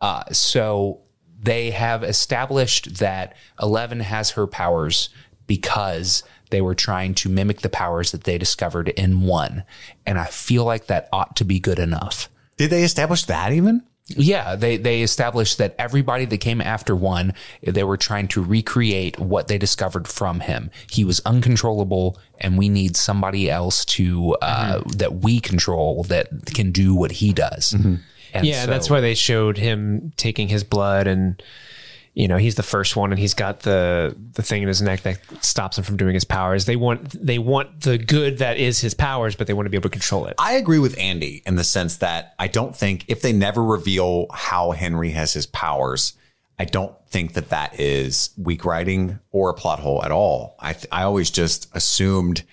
Uh, 0.00 0.24
so 0.32 1.00
they 1.38 1.70
have 1.70 2.02
established 2.02 2.96
that 2.98 3.36
Eleven 3.60 4.00
has 4.00 4.30
her 4.30 4.46
powers 4.46 5.10
because 5.46 6.22
they 6.50 6.60
were 6.60 6.74
trying 6.74 7.14
to 7.16 7.28
mimic 7.28 7.60
the 7.60 7.68
powers 7.68 8.12
that 8.12 8.24
they 8.24 8.38
discovered 8.38 8.88
in 8.90 9.22
one. 9.22 9.64
And 10.06 10.18
I 10.18 10.26
feel 10.26 10.64
like 10.64 10.86
that 10.86 11.08
ought 11.12 11.36
to 11.36 11.44
be 11.44 11.58
good 11.58 11.78
enough. 11.78 12.28
Did 12.56 12.70
they 12.70 12.82
establish 12.84 13.24
that 13.24 13.52
even? 13.52 13.82
Yeah, 14.08 14.54
they 14.54 14.76
they 14.76 15.02
established 15.02 15.58
that 15.58 15.74
everybody 15.80 16.26
that 16.26 16.38
came 16.38 16.60
after 16.60 16.94
one, 16.94 17.34
they 17.62 17.82
were 17.82 17.96
trying 17.96 18.28
to 18.28 18.42
recreate 18.42 19.18
what 19.18 19.48
they 19.48 19.58
discovered 19.58 20.06
from 20.06 20.38
him. 20.38 20.70
He 20.88 21.02
was 21.04 21.20
uncontrollable, 21.26 22.16
and 22.38 22.56
we 22.56 22.68
need 22.68 22.96
somebody 22.96 23.50
else 23.50 23.84
to 23.86 24.36
uh, 24.40 24.82
that 24.96 25.16
we 25.16 25.40
control 25.40 26.04
that 26.04 26.28
can 26.54 26.70
do 26.70 26.94
what 26.94 27.10
he 27.10 27.32
does. 27.32 27.72
And 27.72 28.46
yeah, 28.46 28.64
so- 28.66 28.70
that's 28.70 28.88
why 28.88 29.00
they 29.00 29.14
showed 29.14 29.58
him 29.58 30.12
taking 30.16 30.46
his 30.46 30.62
blood 30.62 31.08
and 31.08 31.42
you 32.16 32.28
know, 32.28 32.38
he's 32.38 32.54
the 32.54 32.62
first 32.62 32.96
one 32.96 33.12
and 33.12 33.18
he's 33.18 33.34
got 33.34 33.60
the 33.60 34.16
the 34.32 34.42
thing 34.42 34.62
in 34.62 34.68
his 34.68 34.80
neck 34.80 35.02
that 35.02 35.18
stops 35.44 35.76
him 35.76 35.84
from 35.84 35.98
doing 35.98 36.14
his 36.14 36.24
powers. 36.24 36.64
They 36.64 36.74
want 36.74 37.10
they 37.10 37.38
want 37.38 37.82
the 37.82 37.98
good 37.98 38.38
that 38.38 38.56
is 38.56 38.80
his 38.80 38.94
powers, 38.94 39.36
but 39.36 39.46
they 39.46 39.52
want 39.52 39.66
to 39.66 39.70
be 39.70 39.76
able 39.76 39.90
to 39.90 39.92
control 39.92 40.24
it. 40.26 40.34
I 40.38 40.54
agree 40.54 40.78
with 40.78 40.98
Andy 40.98 41.42
in 41.44 41.56
the 41.56 41.62
sense 41.62 41.98
that 41.98 42.34
I 42.38 42.48
don't 42.48 42.74
think 42.74 43.04
if 43.06 43.20
they 43.20 43.34
never 43.34 43.62
reveal 43.62 44.28
how 44.32 44.70
Henry 44.70 45.10
has 45.10 45.34
his 45.34 45.44
powers, 45.44 46.14
I 46.58 46.64
don't 46.64 46.94
think 47.06 47.34
that 47.34 47.50
that 47.50 47.78
is 47.78 48.30
weak 48.38 48.64
writing 48.64 49.20
or 49.30 49.50
a 49.50 49.54
plot 49.54 49.80
hole 49.80 50.02
at 50.02 50.10
all. 50.10 50.56
I 50.58 50.72
th- 50.72 50.86
I 50.90 51.02
always 51.02 51.30
just 51.30 51.68
assumed 51.76 52.44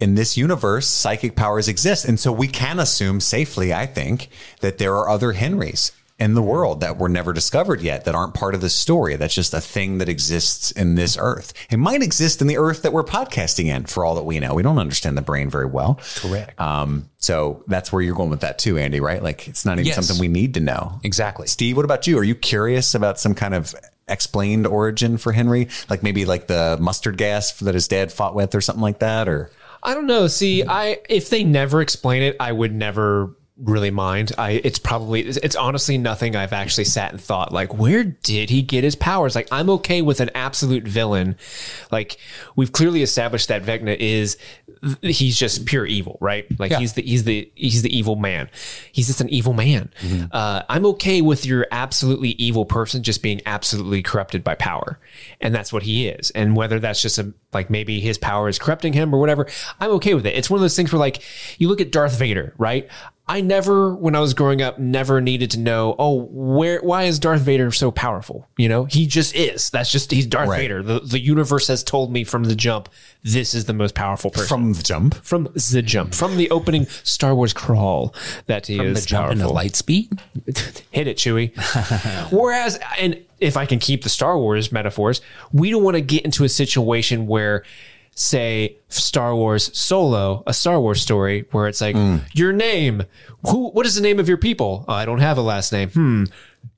in 0.00 0.14
this 0.14 0.38
universe 0.38 0.86
psychic 0.86 1.36
powers 1.36 1.68
exist, 1.68 2.06
and 2.06 2.18
so 2.18 2.32
we 2.32 2.48
can 2.48 2.78
assume 2.78 3.20
safely. 3.20 3.74
I 3.74 3.84
think 3.84 4.30
that 4.60 4.78
there 4.78 4.96
are 4.96 5.10
other 5.10 5.32
Henrys 5.32 5.92
in 6.18 6.34
the 6.34 6.42
world 6.42 6.80
that 6.80 6.98
were 6.98 7.08
never 7.08 7.32
discovered 7.32 7.80
yet 7.80 8.04
that 8.04 8.14
aren't 8.14 8.34
part 8.34 8.54
of 8.54 8.60
the 8.60 8.68
story. 8.68 9.14
That's 9.16 9.34
just 9.34 9.54
a 9.54 9.60
thing 9.60 9.98
that 9.98 10.08
exists 10.08 10.72
in 10.72 10.96
this 10.96 11.16
earth. 11.20 11.52
It 11.70 11.76
might 11.76 12.02
exist 12.02 12.40
in 12.40 12.48
the 12.48 12.56
earth 12.58 12.82
that 12.82 12.92
we're 12.92 13.04
podcasting 13.04 13.66
in 13.66 13.84
for 13.86 14.04
all 14.04 14.16
that 14.16 14.24
we 14.24 14.40
know. 14.40 14.52
We 14.54 14.64
don't 14.64 14.78
understand 14.78 15.16
the 15.16 15.22
brain 15.22 15.48
very 15.48 15.66
well. 15.66 16.00
Correct. 16.16 16.60
Um, 16.60 17.08
so 17.18 17.62
that's 17.68 17.92
where 17.92 18.02
you're 18.02 18.16
going 18.16 18.30
with 18.30 18.40
that 18.40 18.58
too, 18.58 18.78
Andy, 18.78 18.98
right? 18.98 19.22
Like 19.22 19.46
it's 19.46 19.64
not 19.64 19.74
even 19.74 19.86
Yes. 19.86 19.94
something 20.06 20.20
we 20.20 20.26
need 20.28 20.54
to 20.54 20.60
know. 20.60 20.98
exactly. 21.04 21.46
Steve, 21.46 21.76
what 21.76 21.84
about 21.84 22.06
you? 22.08 22.18
Are 22.18 22.24
you 22.24 22.34
curious 22.34 22.94
about 22.96 23.20
some 23.20 23.34
kind 23.34 23.54
of 23.54 23.74
explained 24.08 24.66
origin 24.66 25.18
for 25.18 25.32
Henry? 25.32 25.68
Like 25.88 26.02
maybe 26.02 26.24
like 26.24 26.46
the 26.48 26.76
mustard 26.80 27.16
gas 27.16 27.52
that 27.60 27.74
his 27.74 27.86
dad 27.88 28.10
fought 28.12 28.34
with 28.34 28.54
or 28.54 28.60
something 28.60 28.82
like 28.82 28.98
that? 29.00 29.28
Or 29.28 29.50
I 29.82 29.94
don't 29.94 30.06
know. 30.06 30.26
See, 30.26 30.64
I 30.64 30.98
if 31.08 31.30
they 31.30 31.44
never 31.44 31.80
explain 31.80 32.22
it, 32.22 32.36
I 32.40 32.50
would 32.50 32.74
never 32.74 33.36
really 33.60 33.90
mind. 33.90 34.32
I 34.38 34.60
it's 34.62 34.78
probably 34.78 35.22
it's, 35.22 35.36
it's 35.38 35.56
honestly 35.56 35.98
nothing 35.98 36.36
I've 36.36 36.52
actually 36.52 36.84
sat 36.84 37.12
and 37.12 37.20
thought 37.20 37.52
like 37.52 37.74
where 37.76 38.04
did 38.04 38.50
he 38.50 38.62
get 38.62 38.84
his 38.84 38.94
powers? 38.94 39.34
Like 39.34 39.48
I'm 39.50 39.68
okay 39.70 40.00
with 40.02 40.20
an 40.20 40.30
absolute 40.34 40.84
villain. 40.86 41.36
Like 41.90 42.18
we've 42.56 42.72
clearly 42.72 43.02
established 43.02 43.48
that 43.48 43.62
Vecna 43.64 43.96
is 43.96 44.36
he's 45.02 45.36
just 45.36 45.66
pure 45.66 45.86
evil, 45.86 46.18
right? 46.20 46.46
Like 46.58 46.70
Yeah. 46.70 46.78
he's 46.78 46.92
the 46.92 47.02
he's 47.02 47.24
the 47.24 47.50
he's 47.56 47.82
the 47.82 47.96
evil 47.96 48.14
man. 48.16 48.48
He's 48.92 49.08
just 49.08 49.20
an 49.20 49.28
evil 49.28 49.52
man. 49.52 49.90
Uh, 50.30 50.62
I'm 50.68 50.86
okay 50.86 51.20
with 51.20 51.44
your 51.44 51.66
absolutely 51.72 52.30
evil 52.30 52.64
person 52.64 53.02
just 53.02 53.22
being 53.22 53.40
absolutely 53.44 54.02
corrupted 54.02 54.44
by 54.44 54.54
power, 54.54 54.98
and 55.40 55.52
that's 55.54 55.72
what 55.72 55.82
he 55.82 56.06
is. 56.08 56.30
And 56.30 56.54
whether 56.54 56.78
that's 56.78 57.02
just 57.02 57.18
a 57.18 57.32
like 57.52 57.70
maybe 57.70 57.98
his 57.98 58.18
power 58.18 58.48
is 58.48 58.58
corrupting 58.58 58.92
him 58.92 59.12
or 59.14 59.18
whatever, 59.18 59.46
I'm 59.80 59.90
okay 59.92 60.14
with 60.14 60.26
it. 60.26 60.36
It's 60.36 60.48
one 60.48 60.58
of 60.58 60.62
those 60.62 60.76
things 60.76 60.92
where 60.92 61.00
like 61.00 61.22
you 61.58 61.68
look 61.68 61.80
at 61.80 61.90
Darth 61.90 62.16
Vader, 62.16 62.54
right? 62.58 62.88
I 63.28 63.42
never, 63.42 63.94
when 63.94 64.14
I 64.14 64.20
was 64.20 64.32
growing 64.32 64.62
up, 64.62 64.78
never 64.78 65.20
needed 65.20 65.50
to 65.50 65.58
know, 65.58 65.94
oh, 65.98 66.28
where, 66.30 66.80
why 66.80 67.04
is 67.04 67.18
Darth 67.18 67.42
Vader 67.42 67.70
so 67.70 67.90
powerful? 67.90 68.48
You 68.56 68.68
know, 68.70 68.84
he 68.84 69.06
just 69.06 69.34
is. 69.36 69.68
That's 69.68 69.92
just, 69.92 70.10
he's 70.10 70.26
Darth 70.26 70.48
Right. 70.48 70.60
Vader. 70.62 70.82
The, 70.82 71.00
the 71.00 71.20
universe 71.20 71.68
has 71.68 71.84
told 71.84 72.10
me 72.10 72.24
from 72.24 72.44
the 72.44 72.54
jump, 72.54 72.88
this 73.22 73.54
is 73.54 73.66
the 73.66 73.74
most 73.74 73.94
powerful 73.94 74.30
person. 74.30 74.48
From 74.48 74.72
the 74.72 74.82
jump. 74.82 75.14
From 75.16 75.48
the 75.54 75.82
jump, 75.82 76.14
from 76.14 76.36
the 76.38 76.50
opening 76.50 76.86
Star 76.86 77.34
Wars 77.34 77.52
crawl, 77.52 78.14
that 78.46 78.66
he 78.66 78.78
From 78.78 78.86
is 78.86 79.04
the 79.04 79.14
powerful. 79.16 79.52
light 79.52 79.76
speed. 79.76 80.18
Hit 80.90 81.06
it, 81.06 81.18
Chewie. 81.18 81.52
Whereas, 82.32 82.78
and 82.98 83.22
if 83.40 83.56
I 83.56 83.66
can 83.66 83.78
keep 83.78 84.04
the 84.04 84.08
Star 84.08 84.38
Wars 84.38 84.72
metaphors, 84.72 85.20
we 85.52 85.70
don't 85.70 85.82
want 85.82 85.96
to 85.96 86.00
get 86.00 86.24
into 86.24 86.44
a 86.44 86.48
situation 86.48 87.26
where, 87.26 87.62
say, 88.18 88.76
Star 88.88 89.34
Wars 89.34 89.70
Solo, 89.78 90.42
a 90.46 90.52
Star 90.54 90.80
Wars 90.80 91.00
story, 91.00 91.44
where 91.52 91.68
it's 91.68 91.80
like 91.80 91.96
your 92.32 92.52
name. 92.52 93.04
Who? 93.48 93.68
What 93.70 93.86
is 93.86 93.94
the 93.94 94.00
name 94.00 94.18
of 94.18 94.28
your 94.28 94.38
people? 94.38 94.84
Oh, 94.88 94.92
I 94.92 95.04
don't 95.04 95.20
have 95.20 95.38
a 95.38 95.42
last 95.42 95.72
name. 95.72 95.90
Hmm. 95.90 96.24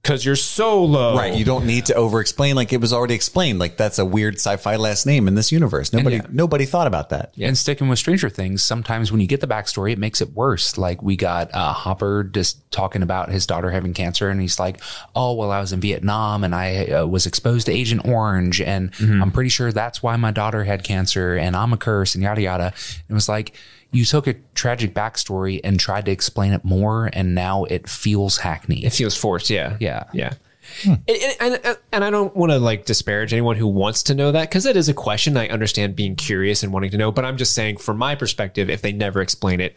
Because 0.02 0.24
you're 0.24 0.36
so 0.36 0.82
low. 0.82 1.16
Right. 1.16 1.34
You 1.34 1.44
don't 1.44 1.66
need 1.66 1.86
to 1.86 1.94
over 1.94 2.20
explain 2.20 2.56
like 2.56 2.72
it 2.72 2.80
was 2.80 2.92
already 2.92 3.14
explained. 3.14 3.58
Like 3.58 3.76
that's 3.76 3.98
a 3.98 4.04
weird 4.04 4.36
sci-fi 4.36 4.76
last 4.76 5.04
name 5.06 5.28
in 5.28 5.34
this 5.34 5.52
universe. 5.52 5.92
Nobody 5.92 6.16
yeah. 6.16 6.26
nobody 6.30 6.64
thought 6.64 6.86
about 6.86 7.10
that. 7.10 7.34
And 7.38 7.56
sticking 7.56 7.88
with 7.88 7.98
Stranger 7.98 8.28
Things, 8.28 8.62
sometimes 8.62 9.12
when 9.12 9.20
you 9.20 9.26
get 9.26 9.40
the 9.40 9.46
backstory, 9.46 9.92
it 9.92 9.98
makes 9.98 10.20
it 10.20 10.32
worse. 10.32 10.78
Like 10.78 11.02
we 11.02 11.16
got 11.16 11.54
uh, 11.54 11.72
Hopper 11.72 12.24
just 12.24 12.70
talking 12.70 13.02
about 13.02 13.30
his 13.30 13.46
daughter 13.46 13.70
having 13.70 13.92
cancer, 13.92 14.30
and 14.30 14.40
he's 14.40 14.58
like, 14.58 14.80
"Oh, 15.14 15.34
well, 15.34 15.50
I 15.50 15.60
was 15.60 15.72
in 15.72 15.80
Vietnam 15.80 16.44
and 16.44 16.54
I 16.54 16.86
uh, 16.86 17.06
was 17.06 17.26
exposed 17.26 17.66
to 17.66 17.72
Agent 17.72 18.06
Orange, 18.06 18.60
and 18.60 18.92
I'm 19.00 19.30
pretty 19.30 19.50
sure 19.50 19.70
that's 19.70 20.02
why 20.02 20.16
my 20.16 20.30
daughter 20.30 20.64
had 20.64 20.82
cancer, 20.82 21.36
and 21.36 21.54
I'm 21.54 21.72
a 21.72 21.76
curse, 21.76 22.14
and 22.14 22.24
yada 22.24 22.40
yada." 22.40 22.72
It 23.08 23.12
was 23.12 23.28
like 23.28 23.54
you 23.92 24.04
took 24.04 24.26
a 24.26 24.34
tragic 24.54 24.94
backstory 24.94 25.60
and 25.64 25.78
tried 25.78 26.06
to 26.06 26.12
explain 26.12 26.52
it 26.52 26.64
more, 26.64 27.10
and 27.12 27.34
now 27.34 27.64
it 27.64 27.88
feels 27.88 28.38
hackneyed. 28.38 28.84
It 28.84 28.92
feels 28.92 29.16
forced. 29.16 29.50
Yeah. 29.50 29.76
Yeah. 29.80 30.04
Yeah. 30.12 30.34
Hmm. 30.82 30.94
And, 31.08 31.08
and, 31.08 31.36
and, 31.40 31.66
uh, 31.66 31.74
and 31.90 32.04
I 32.04 32.10
don't 32.10 32.34
want 32.36 32.52
to 32.52 32.58
like 32.58 32.84
disparage 32.84 33.32
anyone 33.32 33.56
who 33.56 33.66
wants 33.66 34.04
to 34.04 34.14
know 34.14 34.30
that 34.32 34.48
because 34.48 34.66
it 34.66 34.76
is 34.76 34.88
a 34.88 34.94
question. 34.94 35.36
I 35.36 35.48
understand 35.48 35.96
being 35.96 36.14
curious 36.14 36.62
and 36.62 36.72
wanting 36.72 36.90
to 36.92 36.98
know, 36.98 37.10
but 37.10 37.24
I'm 37.24 37.36
just 37.36 37.54
saying 37.54 37.78
from 37.78 37.98
my 37.98 38.14
perspective, 38.14 38.70
if 38.70 38.82
they 38.82 38.92
never 38.92 39.20
explain 39.20 39.60
it, 39.60 39.76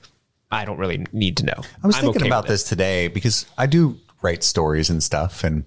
I 0.51 0.65
don't 0.65 0.77
really 0.77 1.05
need 1.11 1.37
to 1.37 1.45
know. 1.45 1.55
I 1.83 1.87
was 1.87 1.95
I'm 1.95 2.03
thinking 2.03 2.21
okay 2.23 2.29
about 2.29 2.43
with 2.43 2.51
it. 2.51 2.53
this 2.53 2.63
today 2.69 3.07
because 3.07 3.47
I 3.57 3.65
do 3.65 3.97
write 4.21 4.43
stories 4.43 4.89
and 4.89 5.01
stuff, 5.01 5.43
and 5.43 5.65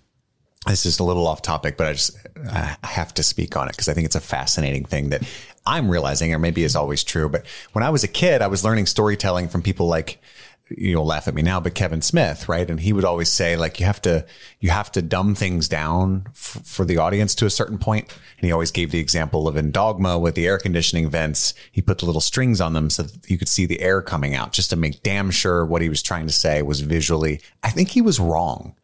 this 0.67 0.87
is 0.87 0.99
a 0.99 1.05
little 1.05 1.27
off 1.27 1.43
topic, 1.43 1.77
but 1.77 1.87
I 1.87 1.93
just 1.93 2.17
I 2.51 2.77
have 2.83 3.15
to 3.15 3.23
speak 3.23 3.57
on 3.57 3.69
it 3.69 3.73
because 3.73 3.89
I 3.89 3.95
think 3.95 4.07
it's 4.07 4.17
a 4.17 4.21
fascinating 4.21 4.85
thing 4.85 5.11
that 5.11 5.23
I'm 5.67 5.91
realizing, 5.91 6.33
or 6.35 6.39
maybe 6.39 6.65
is 6.65 6.77
always 6.77 7.05
true. 7.05 7.29
But 7.29 7.47
when 7.73 7.83
I 7.85 7.91
was 7.91 8.05
a 8.05 8.09
kid, 8.09 8.43
I 8.43 8.47
was 8.47 8.65
learning 8.65 8.87
storytelling 8.87 9.49
from 9.49 9.63
people 9.63 9.87
like 9.87 10.21
you'll 10.69 11.07
laugh 11.07 11.29
at 11.29 11.35
me 11.35 11.43
now, 11.43 11.61
but 11.61 11.75
Kevin 11.75 12.03
Smith, 12.03 12.49
right? 12.49 12.69
And 12.69 12.81
he 12.81 12.93
would 12.93 13.05
always 13.05 13.31
say 13.31 13.57
like 13.57 13.79
you 13.79 13.87
have 13.87 14.03
to 14.03 14.27
you 14.59 14.71
have 14.71 14.91
to 14.93 15.03
dumb 15.03 15.35
things 15.35 15.69
down 15.69 16.25
f- 16.31 16.61
for 16.65 16.85
the 16.85 16.99
audience 16.99 17.35
to 17.37 17.47
a 17.47 17.51
certain 17.51 17.79
point. 17.79 18.13
And 18.39 18.47
he 18.47 18.53
always 18.53 18.73
gave 18.73 18.91
the 18.91 18.99
example 18.99 19.47
of 19.47 19.57
in 19.57 19.71
Dogma 19.71 20.19
with 20.19 20.35
the 20.35 20.47
air 20.47 20.59
conditioning 20.59 21.09
vents, 21.09 21.55
he 21.71 21.83
put 21.83 21.99
the 21.99 22.07
little 22.07 22.21
strings 22.21 22.61
on 22.61 22.73
them 22.73 22.91
so 22.91 23.05
that 23.05 23.31
you 23.31 23.39
could 23.39 23.49
see 23.49 23.67
the 23.67 23.81
air 23.81 24.03
coming 24.03 24.35
out, 24.35 24.53
just 24.53 24.71
to 24.71 24.77
make 24.77 25.03
damn 25.03 25.31
sure 25.31 25.65
what 25.65 25.83
he 25.83 25.89
was 25.89 26.03
trying 26.03 26.27
to 26.27 26.33
say 26.33 26.63
was 26.63 26.81
visually. 26.81 27.41
I 27.63 27.71
think 27.71 27.91
he 27.91 28.03
was 28.03 28.19
wrong 28.19 28.75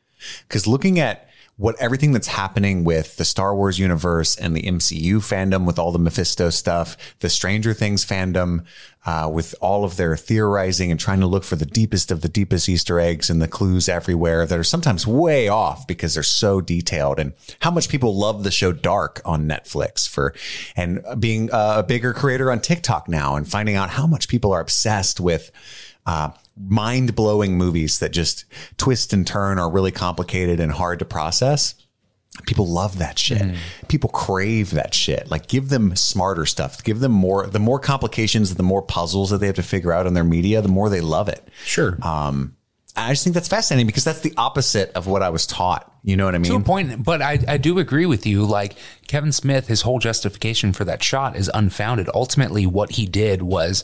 because 0.47 0.67
looking 0.67 1.01
at 1.01 1.29
what 1.63 1.81
everything 1.81 2.11
that's 2.11 2.27
happening 2.27 2.83
with 2.83 3.17
the 3.19 3.25
Star 3.25 3.55
Wars 3.55 3.79
universe 3.79 4.35
and 4.35 4.57
the 4.57 4.63
MCU 4.63 5.19
fandom 5.19 5.65
with 5.65 5.79
all 5.79 5.93
the 5.93 5.99
Mephisto 6.01 6.51
stuff, 6.51 6.97
the 7.21 7.29
Stranger 7.29 7.73
Things 7.73 8.05
fandom, 8.05 8.65
uh, 9.07 9.31
with 9.33 9.55
all 9.61 9.85
of 9.85 9.97
their 9.97 10.17
theorizing 10.17 10.91
and 10.91 10.99
trying 10.99 11.21
to 11.21 11.27
look 11.29 11.45
for 11.45 11.55
the 11.55 11.65
deepest 11.65 12.11
of 12.11 12.21
the 12.21 12.29
deepest 12.29 12.69
Easter 12.69 12.99
eggs 12.99 13.31
and 13.31 13.41
the 13.41 13.47
clues 13.47 13.89
everywhere 13.89 14.45
that 14.45 14.59
are 14.59 14.65
sometimes 14.65 15.07
way 15.07 15.47
off 15.47 15.87
because 15.87 16.15
they're 16.15 16.25
so 16.25 16.61
detailed 16.61 17.21
and 17.21 17.33
how 17.61 17.71
much 17.71 17.89
people 17.89 18.17
love 18.19 18.43
the 18.43 18.51
show 18.51 18.73
Dark 18.73 19.23
on 19.25 19.47
Netflix 19.47 20.09
for, 20.09 20.35
and 20.75 21.01
being 21.21 21.49
a 21.53 21.85
bigger 21.85 22.13
creator 22.13 22.51
on 22.51 22.59
TikTok 22.59 23.09
now 23.09 23.37
and 23.37 23.49
finding 23.49 23.77
out 23.77 23.91
how 23.91 24.09
much 24.09 24.27
people 24.27 24.53
are 24.53 24.61
obsessed 24.61 25.21
with, 25.21 25.53
uh, 26.07 26.31
mind 26.69 27.15
blowing 27.15 27.57
movies 27.57 27.99
that 27.99 28.11
just 28.11 28.45
twist 28.77 29.13
and 29.13 29.27
turn 29.27 29.59
are 29.59 29.71
really 29.71 29.93
complicated 29.93 30.61
and 30.61 30.73
hard 30.73 30.99
to 30.99 31.05
process. 31.05 31.75
People 32.47 32.67
love 32.67 32.99
that 32.99 33.19
shit. 33.19 33.57
People 33.89 34.09
crave 34.09 34.71
that 34.71 34.95
shit. 34.95 35.31
Like 35.31 35.49
give 35.49 35.69
them 35.69 35.95
smarter 35.97 36.47
stuff. 36.47 36.83
Give 36.83 37.01
them 37.01 37.13
more, 37.13 37.47
the 37.47 37.59
more 37.59 37.79
complications, 37.79 38.55
the 38.55 38.63
more 38.63 38.81
puzzles 38.81 39.31
that 39.31 39.39
they 39.39 39.47
have 39.47 39.57
to 39.57 39.63
figure 39.63 39.93
out 39.93 40.07
in 40.07 40.15
their 40.15 40.25
media, 40.25 40.63
the 40.63 40.69
more 40.69 40.89
they 40.89 41.03
love 41.03 41.29
it. 41.29 41.47
sure. 41.65 41.99
Um, 42.03 42.57
I 42.95 43.11
just 43.13 43.25
think 43.25 43.33
that's 43.35 43.49
fascinating 43.49 43.87
because 43.87 44.05
that's 44.05 44.21
the 44.21 44.35
opposite 44.37 44.93
of 44.93 45.07
what 45.07 45.23
I 45.23 45.31
was 45.31 45.47
taught. 45.47 45.91
You 46.05 46.17
know 46.17 46.27
what 46.27 46.35
I 46.35 46.39
mean? 46.39 46.51
to 46.51 46.57
a 46.57 46.61
point, 46.61 47.03
but 47.05 47.23
I, 47.23 47.39
I 47.49 47.57
do 47.57 47.79
agree 47.79 48.07
with 48.07 48.27
you. 48.27 48.45
Like 48.45 48.77
Kevin 49.09 49.33
Smith, 49.33 49.69
his 49.69 49.83
whole 49.83 49.99
justification 49.99 50.73
for 50.73 50.85
that 50.85 51.03
shot 51.03 51.37
is 51.37 51.51
unfounded. 51.55 52.11
Ultimately, 52.13 52.67
what 52.67 52.93
he 52.93 53.07
did 53.07 53.41
was 53.43 53.83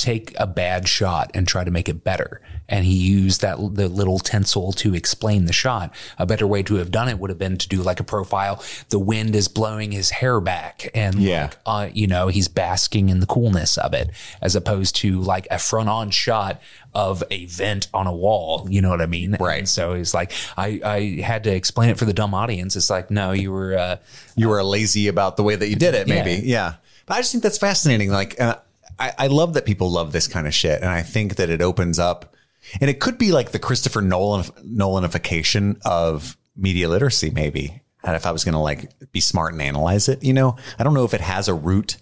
take 0.00 0.34
a 0.38 0.46
bad 0.46 0.88
shot 0.88 1.30
and 1.34 1.46
try 1.46 1.64
to 1.64 1.70
make 1.70 1.88
it 1.88 2.02
better. 2.04 2.40
And 2.68 2.84
he 2.84 2.94
used 2.94 3.40
that 3.40 3.56
the 3.74 3.88
little 3.88 4.18
tinsel 4.20 4.72
to 4.74 4.94
explain 4.94 5.46
the 5.46 5.52
shot. 5.52 5.92
A 6.18 6.26
better 6.26 6.46
way 6.46 6.62
to 6.64 6.76
have 6.76 6.92
done 6.92 7.08
it 7.08 7.18
would 7.18 7.28
have 7.30 7.38
been 7.38 7.58
to 7.58 7.68
do 7.68 7.82
like 7.82 7.98
a 7.98 8.04
profile. 8.04 8.62
The 8.90 8.98
wind 8.98 9.34
is 9.34 9.48
blowing 9.48 9.90
his 9.90 10.10
hair 10.10 10.40
back, 10.40 10.88
and 10.94 11.16
Yeah. 11.16 11.42
like, 11.44 11.56
uh, 11.66 11.88
you 11.92 12.06
know, 12.06 12.28
he's 12.28 12.46
basking 12.46 13.08
in 13.08 13.18
the 13.18 13.26
coolness 13.26 13.76
of 13.76 13.92
it, 13.92 14.10
as 14.40 14.54
opposed 14.54 14.94
to 14.96 15.20
like 15.20 15.48
a 15.50 15.58
front-on 15.58 16.10
shot 16.10 16.60
of 16.94 17.24
a 17.30 17.46
vent 17.46 17.88
on 17.92 18.06
a 18.06 18.12
wall. 18.14 18.66
You 18.70 18.82
know 18.82 18.90
what 18.90 19.00
I 19.00 19.06
mean? 19.06 19.36
Right. 19.40 19.58
And 19.60 19.68
so 19.68 19.94
he's 19.94 20.14
like, 20.14 20.32
I, 20.56 20.80
I 20.84 21.22
had 21.22 21.44
to 21.44 21.54
explain 21.54 21.90
it 21.90 21.98
for 21.98 22.04
the 22.04 22.12
dumb 22.12 22.34
audience. 22.34 22.76
It's 22.76 22.90
like, 22.90 23.10
no, 23.10 23.32
you 23.32 23.50
were, 23.50 23.76
uh, 23.76 23.96
you 24.36 24.48
were 24.48 24.62
lazy 24.62 25.08
about 25.08 25.36
the 25.36 25.42
way 25.42 25.56
that 25.56 25.68
you 25.68 25.76
did 25.76 25.94
it, 25.94 26.06
maybe. 26.06 26.32
Yeah. 26.32 26.40
Yeah. 26.44 26.74
But 27.06 27.14
I 27.14 27.20
just 27.20 27.32
think 27.32 27.42
that's 27.42 27.58
fascinating. 27.58 28.10
Like, 28.10 28.40
uh, 28.40 28.56
I, 29.00 29.12
I 29.18 29.26
love 29.28 29.54
that 29.54 29.64
people 29.64 29.90
love 29.90 30.12
this 30.12 30.28
kind 30.28 30.46
of 30.46 30.54
shit. 30.54 30.80
And 30.82 30.90
I 30.90 31.02
think 31.02 31.36
that 31.36 31.50
it 31.50 31.62
opens 31.62 31.98
up, 31.98 32.34
and 32.80 32.88
it 32.90 33.00
could 33.00 33.18
be 33.18 33.32
like 33.32 33.50
the 33.52 33.58
Christopher 33.58 34.00
Nolan, 34.02 34.44
Nolanification 34.64 35.80
of 35.84 36.36
media 36.56 36.88
literacy, 36.88 37.30
maybe. 37.30 37.82
And 38.04 38.14
if 38.16 38.26
I 38.26 38.30
was 38.32 38.44
going 38.44 38.52
to 38.54 38.58
like 38.60 38.90
be 39.12 39.20
smart 39.20 39.52
and 39.52 39.62
analyze 39.62 40.08
it, 40.08 40.22
you 40.22 40.32
know, 40.32 40.56
I 40.78 40.84
don't 40.84 40.94
know 40.94 41.04
if 41.04 41.14
it 41.14 41.20
has 41.20 41.48
a 41.48 41.54
root, 41.54 41.96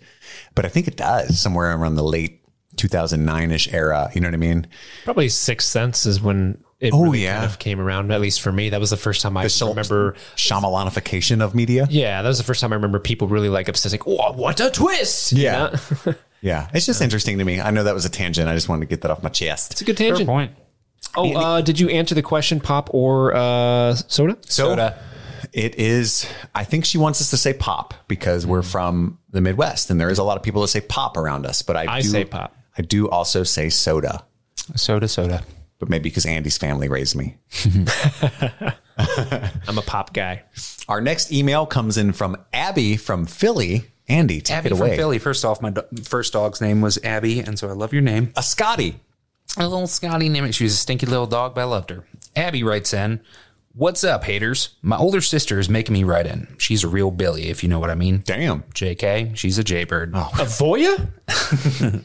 but 0.54 0.64
I 0.64 0.68
think 0.68 0.86
it 0.88 0.96
does 0.96 1.40
somewhere 1.40 1.74
around 1.76 1.94
the 1.96 2.02
late 2.04 2.42
2009 2.76 3.50
ish 3.50 3.72
era. 3.72 4.08
You 4.14 4.20
know 4.20 4.28
what 4.28 4.34
I 4.34 4.38
mean? 4.38 4.66
Probably 5.04 5.28
Sixth 5.28 5.68
Sense 5.68 6.06
is 6.06 6.20
when 6.20 6.62
it 6.78 6.92
Oh, 6.94 7.02
really 7.04 7.24
yeah. 7.24 7.38
kind 7.40 7.50
of 7.50 7.58
came 7.58 7.80
around. 7.80 8.12
At 8.12 8.20
least 8.20 8.40
for 8.40 8.52
me, 8.52 8.70
that 8.70 8.78
was 8.78 8.90
the 8.90 8.96
first 8.96 9.22
time 9.22 9.36
I 9.36 9.42
The 9.44 9.48
Shal- 9.48 9.70
remember. 9.70 10.14
Shyamalanification 10.36 11.40
of 11.42 11.54
media. 11.54 11.86
Yeah, 11.90 12.22
that 12.22 12.28
was 12.28 12.38
the 12.38 12.44
first 12.44 12.60
time 12.60 12.72
I 12.72 12.76
remember 12.76 13.00
people 13.00 13.26
really 13.26 13.48
like 13.48 13.68
obsessing. 13.68 14.00
Oh, 14.06 14.32
what 14.32 14.60
a 14.60 14.70
twist! 14.70 15.32
You 15.32 15.42
Yeah. 15.44 15.76
know? 16.06 16.14
Yeah. 16.40 16.68
It's 16.72 16.86
just 16.86 17.00
interesting 17.02 17.38
to 17.38 17.44
me. 17.44 17.60
I 17.60 17.70
know 17.70 17.84
that 17.84 17.94
was 17.94 18.04
a 18.04 18.10
tangent. 18.10 18.48
I 18.48 18.54
just 18.54 18.68
wanted 18.68 18.86
to 18.86 18.86
get 18.86 19.02
that 19.02 19.10
off 19.10 19.22
my 19.22 19.28
chest. 19.28 19.72
it's 19.72 19.80
a 19.80 19.84
good 19.84 19.96
tangent. 19.96 20.28
point. 20.28 20.52
Oh, 21.16 21.34
uh, 21.34 21.60
did 21.60 21.80
you 21.80 21.88
answer 21.88 22.14
the 22.14 22.22
question, 22.22 22.60
pop 22.60 22.92
or 22.92 23.34
uh, 23.34 23.94
soda? 23.94 24.36
So 24.42 24.70
Soda. 24.70 24.98
it 25.52 25.76
is, 25.76 26.28
I 26.54 26.64
think 26.64 26.84
she 26.84 26.98
wants 26.98 27.20
us 27.20 27.30
to 27.30 27.36
say 27.36 27.54
pop 27.54 27.94
because 28.08 28.46
we're 28.46 28.62
from 28.62 29.18
the 29.30 29.40
Midwest 29.40 29.90
and 29.90 30.00
there 30.00 30.10
is 30.10 30.18
a 30.18 30.22
lot 30.24 30.36
of 30.36 30.42
people 30.42 30.62
that 30.62 30.68
say 30.68 30.80
pop 30.80 31.16
around 31.16 31.46
us, 31.46 31.62
but 31.62 31.76
I, 31.76 31.96
I 31.96 32.00
do 32.02 32.08
say 32.08 32.24
pop. 32.24 32.54
I 32.76 32.82
do 32.82 33.08
also 33.08 33.42
say 33.42 33.68
soda, 33.70 34.24
Soda, 34.76 35.08
soda. 35.08 35.42
but 35.78 35.88
maybe 35.88 36.08
because 36.10 36.26
Andy's 36.26 36.58
family 36.58 36.88
raised 36.88 37.16
me. 37.16 37.36
I'm 38.98 39.78
a 39.78 39.82
pop 39.82 40.12
guy. 40.12 40.42
Our 40.88 41.00
next 41.00 41.32
email 41.32 41.66
comes 41.66 41.96
in 41.96 42.12
from 42.12 42.36
Abby 42.52 42.96
from 42.96 43.26
Philly. 43.26 43.84
Andy, 44.08 44.40
take 44.40 44.56
Abby 44.58 44.66
it 44.68 44.70
from 44.76 44.86
away. 44.86 44.96
Philly. 44.96 45.18
First 45.18 45.44
off, 45.44 45.60
my 45.60 45.70
do- 45.70 45.82
first 46.04 46.32
dog's 46.32 46.60
name 46.60 46.80
was 46.80 46.98
Abby, 47.04 47.40
and 47.40 47.58
so 47.58 47.68
I 47.68 47.72
love 47.72 47.92
your 47.92 48.02
name. 48.02 48.32
A 48.36 48.42
Scotty. 48.42 49.00
A 49.56 49.68
little 49.68 49.86
Scotty 49.86 50.28
name. 50.28 50.50
She 50.52 50.64
was 50.64 50.74
a 50.74 50.76
stinky 50.76 51.06
little 51.06 51.26
dog, 51.26 51.54
but 51.54 51.62
I 51.62 51.64
loved 51.64 51.90
her. 51.90 52.04
Abby 52.34 52.62
writes 52.62 52.94
in, 52.94 53.20
What's 53.74 54.02
up, 54.02 54.24
haters? 54.24 54.70
My 54.82 54.96
older 54.96 55.20
sister 55.20 55.58
is 55.60 55.68
making 55.68 55.92
me 55.92 56.02
write 56.02 56.26
in. 56.26 56.48
She's 56.58 56.82
a 56.82 56.88
real 56.88 57.10
Billy, 57.12 57.48
if 57.48 57.62
you 57.62 57.68
know 57.68 57.78
what 57.78 57.90
I 57.90 57.94
mean. 57.94 58.22
Damn. 58.24 58.62
JK, 58.74 59.36
she's 59.36 59.56
a 59.58 59.62
Jaybird. 59.62 60.12
Oh. 60.14 60.30
A 60.34 60.44
Voya? 60.44 61.08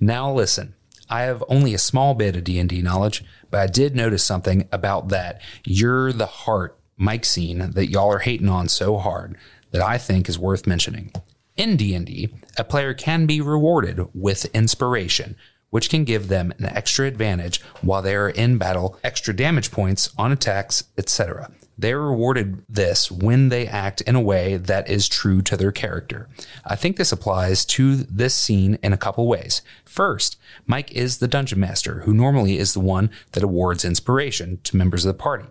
Now 0.00 0.30
listen, 0.32 0.74
I 1.08 1.22
have 1.22 1.42
only 1.48 1.72
a 1.72 1.78
small 1.78 2.14
bit 2.14 2.36
of 2.36 2.44
D&D 2.44 2.82
knowledge, 2.82 3.24
but 3.50 3.60
I 3.60 3.66
did 3.66 3.96
notice 3.96 4.22
something 4.24 4.68
about 4.70 5.08
that 5.08 5.40
you're 5.64 6.12
the 6.12 6.26
heart 6.26 6.78
Mike 6.98 7.24
scene 7.24 7.70
that 7.70 7.88
y'all 7.90 8.12
are 8.12 8.18
hating 8.18 8.48
on 8.48 8.68
so 8.68 8.98
hard 8.98 9.36
that 9.70 9.82
I 9.82 9.98
think 9.98 10.28
is 10.28 10.38
worth 10.38 10.66
mentioning. 10.66 11.12
In 11.56 11.76
D&D, 11.76 12.34
a 12.58 12.64
player 12.64 12.92
can 12.92 13.24
be 13.24 13.40
rewarded 13.40 14.00
with 14.12 14.44
inspiration, 14.54 15.36
which 15.70 15.88
can 15.88 16.04
give 16.04 16.28
them 16.28 16.52
an 16.58 16.66
extra 16.66 17.06
advantage 17.06 17.62
while 17.80 18.02
they 18.02 18.14
are 18.14 18.28
in 18.28 18.58
battle, 18.58 18.98
extra 19.02 19.34
damage 19.34 19.70
points 19.70 20.10
on 20.18 20.32
attacks, 20.32 20.84
etc. 20.98 21.50
They're 21.78 22.00
rewarded 22.00 22.62
this 22.68 23.10
when 23.10 23.48
they 23.48 23.66
act 23.66 24.02
in 24.02 24.14
a 24.14 24.20
way 24.20 24.58
that 24.58 24.90
is 24.90 25.08
true 25.08 25.40
to 25.42 25.56
their 25.56 25.72
character. 25.72 26.28
I 26.64 26.76
think 26.76 26.96
this 26.98 27.12
applies 27.12 27.64
to 27.66 27.96
this 27.96 28.34
scene 28.34 28.78
in 28.82 28.92
a 28.92 28.98
couple 28.98 29.26
ways. 29.26 29.62
First, 29.84 30.38
Mike 30.66 30.92
is 30.92 31.18
the 31.18 31.28
dungeon 31.28 31.60
master, 31.60 32.00
who 32.00 32.12
normally 32.12 32.58
is 32.58 32.74
the 32.74 32.80
one 32.80 33.10
that 33.32 33.42
awards 33.42 33.82
inspiration 33.82 34.60
to 34.64 34.76
members 34.76 35.06
of 35.06 35.14
the 35.14 35.22
party. 35.22 35.46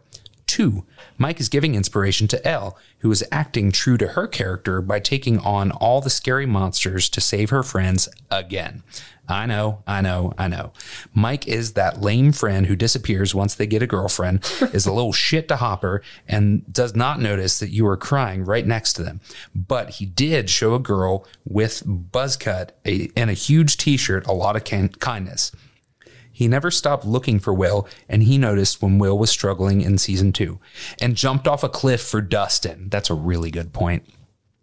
Two, 0.47 0.85
Mike 1.17 1.39
is 1.39 1.49
giving 1.49 1.75
inspiration 1.75 2.27
to 2.27 2.47
El, 2.47 2.77
who 2.99 3.11
is 3.11 3.23
acting 3.31 3.71
true 3.71 3.97
to 3.97 4.09
her 4.09 4.27
character 4.27 4.81
by 4.81 4.99
taking 4.99 5.39
on 5.39 5.71
all 5.71 6.01
the 6.01 6.09
scary 6.09 6.45
monsters 6.45 7.09
to 7.09 7.21
save 7.21 7.49
her 7.49 7.63
friends 7.63 8.07
again. 8.29 8.83
I 9.27 9.47
know, 9.47 9.81
I 9.87 10.01
know, 10.01 10.33
I 10.37 10.47
know. 10.47 10.71
Mike 11.13 11.47
is 11.47 11.73
that 11.73 12.01
lame 12.01 12.31
friend 12.31 12.67
who 12.67 12.75
disappears 12.75 13.33
once 13.33 13.55
they 13.55 13.65
get 13.65 13.81
a 13.81 13.87
girlfriend, 13.87 14.39
is 14.73 14.85
a 14.85 14.93
little 14.93 15.13
shit 15.13 15.47
to 15.47 15.55
Hopper, 15.55 16.03
and 16.27 16.71
does 16.71 16.95
not 16.95 17.19
notice 17.19 17.57
that 17.59 17.71
you 17.71 17.87
are 17.87 17.97
crying 17.97 18.45
right 18.45 18.65
next 18.65 18.93
to 18.93 19.03
them. 19.03 19.21
But 19.55 19.91
he 19.91 20.05
did 20.05 20.49
show 20.49 20.75
a 20.75 20.79
girl 20.79 21.25
with 21.43 21.81
buzz 21.85 22.37
cut 22.37 22.77
a, 22.85 23.09
and 23.15 23.29
a 23.29 23.33
huge 23.33 23.77
t 23.77 23.97
shirt 23.97 24.27
a 24.27 24.33
lot 24.33 24.55
of 24.55 24.63
kin- 24.63 24.89
kindness. 24.89 25.51
He 26.35 26.49
never 26.49 26.69
stopped 26.69 27.05
looking 27.05 27.39
for 27.39 27.53
Will, 27.53 27.87
and 28.09 28.21
he 28.21 28.37
noticed 28.37 28.81
when 28.81 28.99
Will 28.99 29.17
was 29.17 29.29
struggling 29.29 29.79
in 29.79 29.97
season 29.97 30.33
two 30.33 30.59
and 30.99 31.15
jumped 31.15 31.47
off 31.47 31.63
a 31.63 31.69
cliff 31.69 32.01
for 32.01 32.19
Dustin. 32.19 32.89
That's 32.89 33.09
a 33.09 33.13
really 33.13 33.49
good 33.49 33.71
point. 33.71 34.05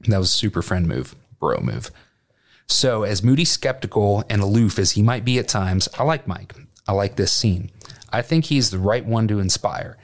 That 0.01 0.19
was 0.19 0.31
super 0.31 0.61
friend 0.61 0.87
move, 0.87 1.17
bro 1.41 1.61
move. 1.61 1.91
So, 2.67 3.05
as 3.05 3.23
moody, 3.23 3.47
skeptical, 3.47 4.23
and 4.29 4.43
aloof 4.43 4.79
as 4.79 4.93
he 4.93 5.03
might 5.03 5.25
be 5.25 5.39
at 5.39 5.49
times, 5.49 5.89
I 5.99 6.03
like 6.03 6.29
Mike. 6.29 6.55
I 6.87 6.93
like 6.93 7.17
this 7.17 7.33
scene. 7.33 7.71
I 8.13 8.21
think 8.21 8.45
he's 8.45 8.71
the 8.71 8.79
right 8.79 9.07
one 9.07 9.27
to 9.29 9.41
inspire. 9.41 9.97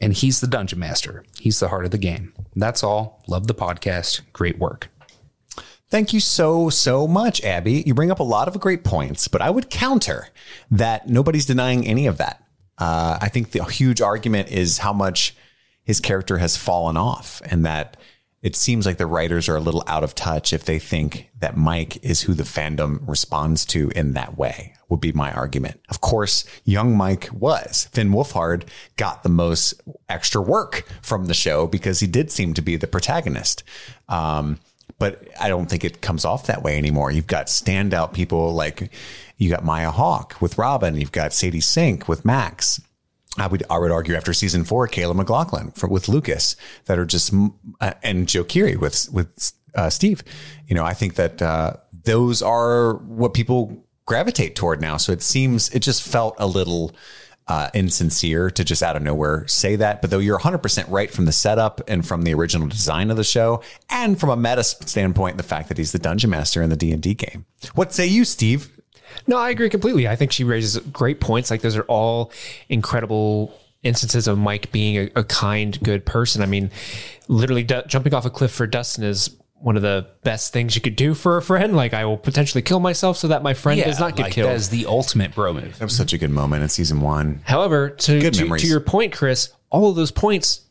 And 0.00 0.12
he's 0.12 0.40
the 0.40 0.46
dungeon 0.46 0.78
master. 0.78 1.24
He's 1.40 1.58
the 1.58 1.68
heart 1.68 1.86
of 1.86 1.90
the 1.90 1.98
game. 1.98 2.34
That's 2.54 2.84
all. 2.84 3.24
Love 3.26 3.48
the 3.48 3.54
podcast. 3.54 4.20
Great 4.32 4.60
work. 4.60 4.90
Thank 5.88 6.12
you 6.12 6.20
so, 6.20 6.68
so 6.68 7.06
much, 7.06 7.42
Abby. 7.44 7.84
You 7.86 7.94
bring 7.94 8.10
up 8.10 8.18
a 8.18 8.24
lot 8.24 8.48
of 8.48 8.58
great 8.58 8.82
points, 8.82 9.28
but 9.28 9.40
I 9.40 9.50
would 9.50 9.70
counter 9.70 10.28
that 10.70 11.08
nobody's 11.08 11.46
denying 11.46 11.86
any 11.86 12.06
of 12.06 12.18
that. 12.18 12.42
Uh, 12.76 13.18
I 13.20 13.28
think 13.28 13.52
the 13.52 13.64
huge 13.64 14.00
argument 14.00 14.50
is 14.50 14.78
how 14.78 14.92
much 14.92 15.34
his 15.84 16.00
character 16.00 16.38
has 16.38 16.56
fallen 16.56 16.96
off 16.96 17.40
and 17.44 17.64
that 17.64 17.96
it 18.42 18.54
seems 18.54 18.84
like 18.84 18.98
the 18.98 19.06
writers 19.06 19.48
are 19.48 19.56
a 19.56 19.60
little 19.60 19.82
out 19.86 20.04
of 20.04 20.14
touch 20.14 20.52
if 20.52 20.64
they 20.64 20.78
think 20.78 21.30
that 21.38 21.56
Mike 21.56 22.02
is 22.04 22.22
who 22.22 22.34
the 22.34 22.42
fandom 22.42 23.00
responds 23.08 23.64
to 23.66 23.90
in 23.96 24.12
that 24.12 24.36
way, 24.36 24.74
would 24.88 25.00
be 25.00 25.12
my 25.12 25.32
argument. 25.32 25.80
Of 25.88 26.00
course, 26.00 26.44
young 26.64 26.96
Mike 26.96 27.28
was. 27.32 27.88
Finn 27.92 28.10
Wolfhard 28.10 28.64
got 28.96 29.22
the 29.22 29.28
most 29.28 29.80
extra 30.08 30.42
work 30.42 30.84
from 31.00 31.26
the 31.26 31.34
show 31.34 31.66
because 31.66 32.00
he 32.00 32.06
did 32.06 32.30
seem 32.30 32.54
to 32.54 32.62
be 32.62 32.76
the 32.76 32.86
protagonist. 32.86 33.64
Um, 34.08 34.58
but 34.98 35.28
I 35.40 35.48
don't 35.48 35.66
think 35.66 35.84
it 35.84 36.00
comes 36.00 36.24
off 36.24 36.46
that 36.46 36.62
way 36.62 36.78
anymore. 36.78 37.10
You've 37.10 37.26
got 37.26 37.46
standout 37.46 38.12
people 38.12 38.54
like 38.54 38.90
you 39.36 39.50
got 39.50 39.64
Maya 39.64 39.90
Hawke 39.90 40.40
with 40.40 40.58
Robin, 40.58 40.96
you've 40.96 41.12
got 41.12 41.32
Sadie 41.32 41.60
Sink 41.60 42.08
with 42.08 42.24
Max. 42.24 42.80
I 43.38 43.46
would 43.46 43.62
I 43.68 43.78
would 43.78 43.90
argue 43.90 44.14
after 44.14 44.32
season 44.32 44.64
four, 44.64 44.86
Caleb 44.88 45.18
McLaughlin 45.18 45.70
for, 45.72 45.88
with 45.88 46.08
Lucas 46.08 46.56
that 46.86 46.98
are 46.98 47.04
just 47.04 47.34
uh, 47.80 47.92
and 48.02 48.26
Joe 48.26 48.44
Keery 48.44 48.76
with 48.76 49.08
with 49.12 49.52
uh, 49.74 49.90
Steve. 49.90 50.22
You 50.66 50.74
know, 50.74 50.84
I 50.84 50.94
think 50.94 51.16
that 51.16 51.42
uh, 51.42 51.74
those 52.04 52.40
are 52.40 52.94
what 52.94 53.34
people 53.34 53.84
gravitate 54.06 54.54
toward 54.56 54.80
now. 54.80 54.96
So 54.96 55.12
it 55.12 55.22
seems 55.22 55.68
it 55.70 55.80
just 55.80 56.02
felt 56.02 56.34
a 56.38 56.46
little 56.46 56.94
uh, 57.48 57.70
insincere 57.74 58.50
to 58.50 58.64
just 58.64 58.82
out 58.82 58.96
of 58.96 59.02
nowhere 59.02 59.46
say 59.46 59.76
that. 59.76 60.00
But 60.00 60.10
though 60.10 60.18
you're 60.18 60.38
100% 60.38 60.90
right 60.90 61.10
from 61.10 61.26
the 61.26 61.32
setup 61.32 61.80
and 61.88 62.06
from 62.06 62.22
the 62.22 62.34
original 62.34 62.66
design 62.66 63.10
of 63.10 63.16
the 63.16 63.24
show, 63.24 63.62
and 63.88 64.18
from 64.18 64.30
a 64.30 64.36
meta 64.36 64.64
standpoint, 64.64 65.36
the 65.36 65.42
fact 65.42 65.68
that 65.68 65.78
he's 65.78 65.92
the 65.92 65.98
dungeon 65.98 66.30
master 66.30 66.62
in 66.62 66.70
the 66.70 66.76
D 66.76 66.92
and 66.92 67.02
D 67.02 67.14
game. 67.14 67.46
What 67.74 67.92
say 67.92 68.06
you, 68.06 68.24
Steve? 68.24 68.70
No, 69.26 69.38
I 69.38 69.50
agree 69.50 69.70
completely. 69.70 70.08
I 70.08 70.16
think 70.16 70.32
she 70.32 70.44
raises 70.44 70.78
great 70.78 71.20
points. 71.20 71.50
Like 71.50 71.62
those 71.62 71.76
are 71.76 71.84
all 71.84 72.32
incredible 72.68 73.56
instances 73.82 74.26
of 74.26 74.36
Mike 74.38 74.72
being 74.72 74.96
a, 74.96 75.20
a 75.20 75.24
kind, 75.24 75.80
good 75.82 76.04
person. 76.04 76.42
I 76.42 76.46
mean, 76.46 76.70
literally 77.28 77.62
d- 77.62 77.82
jumping 77.86 78.14
off 78.14 78.24
a 78.26 78.30
cliff 78.30 78.50
for 78.50 78.66
Dustin 78.66 79.04
is 79.04 79.36
one 79.58 79.76
of 79.76 79.82
the 79.82 80.06
best 80.22 80.52
things 80.52 80.74
you 80.74 80.82
could 80.82 80.96
do 80.96 81.14
for 81.14 81.36
a 81.36 81.42
friend. 81.42 81.74
Like 81.74 81.94
I 81.94 82.04
will 82.04 82.18
potentially 82.18 82.62
kill 82.62 82.80
myself 82.80 83.16
so 83.16 83.28
that 83.28 83.42
my 83.42 83.54
friend 83.54 83.82
does 83.82 83.98
not 83.98 84.16
get 84.16 84.24
like, 84.24 84.32
killed. 84.32 84.50
That 84.50 84.56
is 84.56 84.68
the 84.68 84.86
ultimate 84.86 85.34
bro 85.34 85.52
move. 85.54 85.78
That 85.78 85.84
was 85.84 85.96
such 85.96 86.12
a 86.12 86.18
good 86.18 86.30
moment 86.30 86.62
in 86.62 86.68
season 86.68 87.00
one. 87.00 87.40
However, 87.44 87.90
to, 87.90 88.20
Good 88.20 88.34
to, 88.34 88.42
memories. 88.42 88.62
to 88.62 88.68
your 88.68 88.80
point, 88.80 89.12
Chris, 89.12 89.52
all 89.70 89.90
of 89.90 89.96
those 89.96 90.10
points 90.10 90.65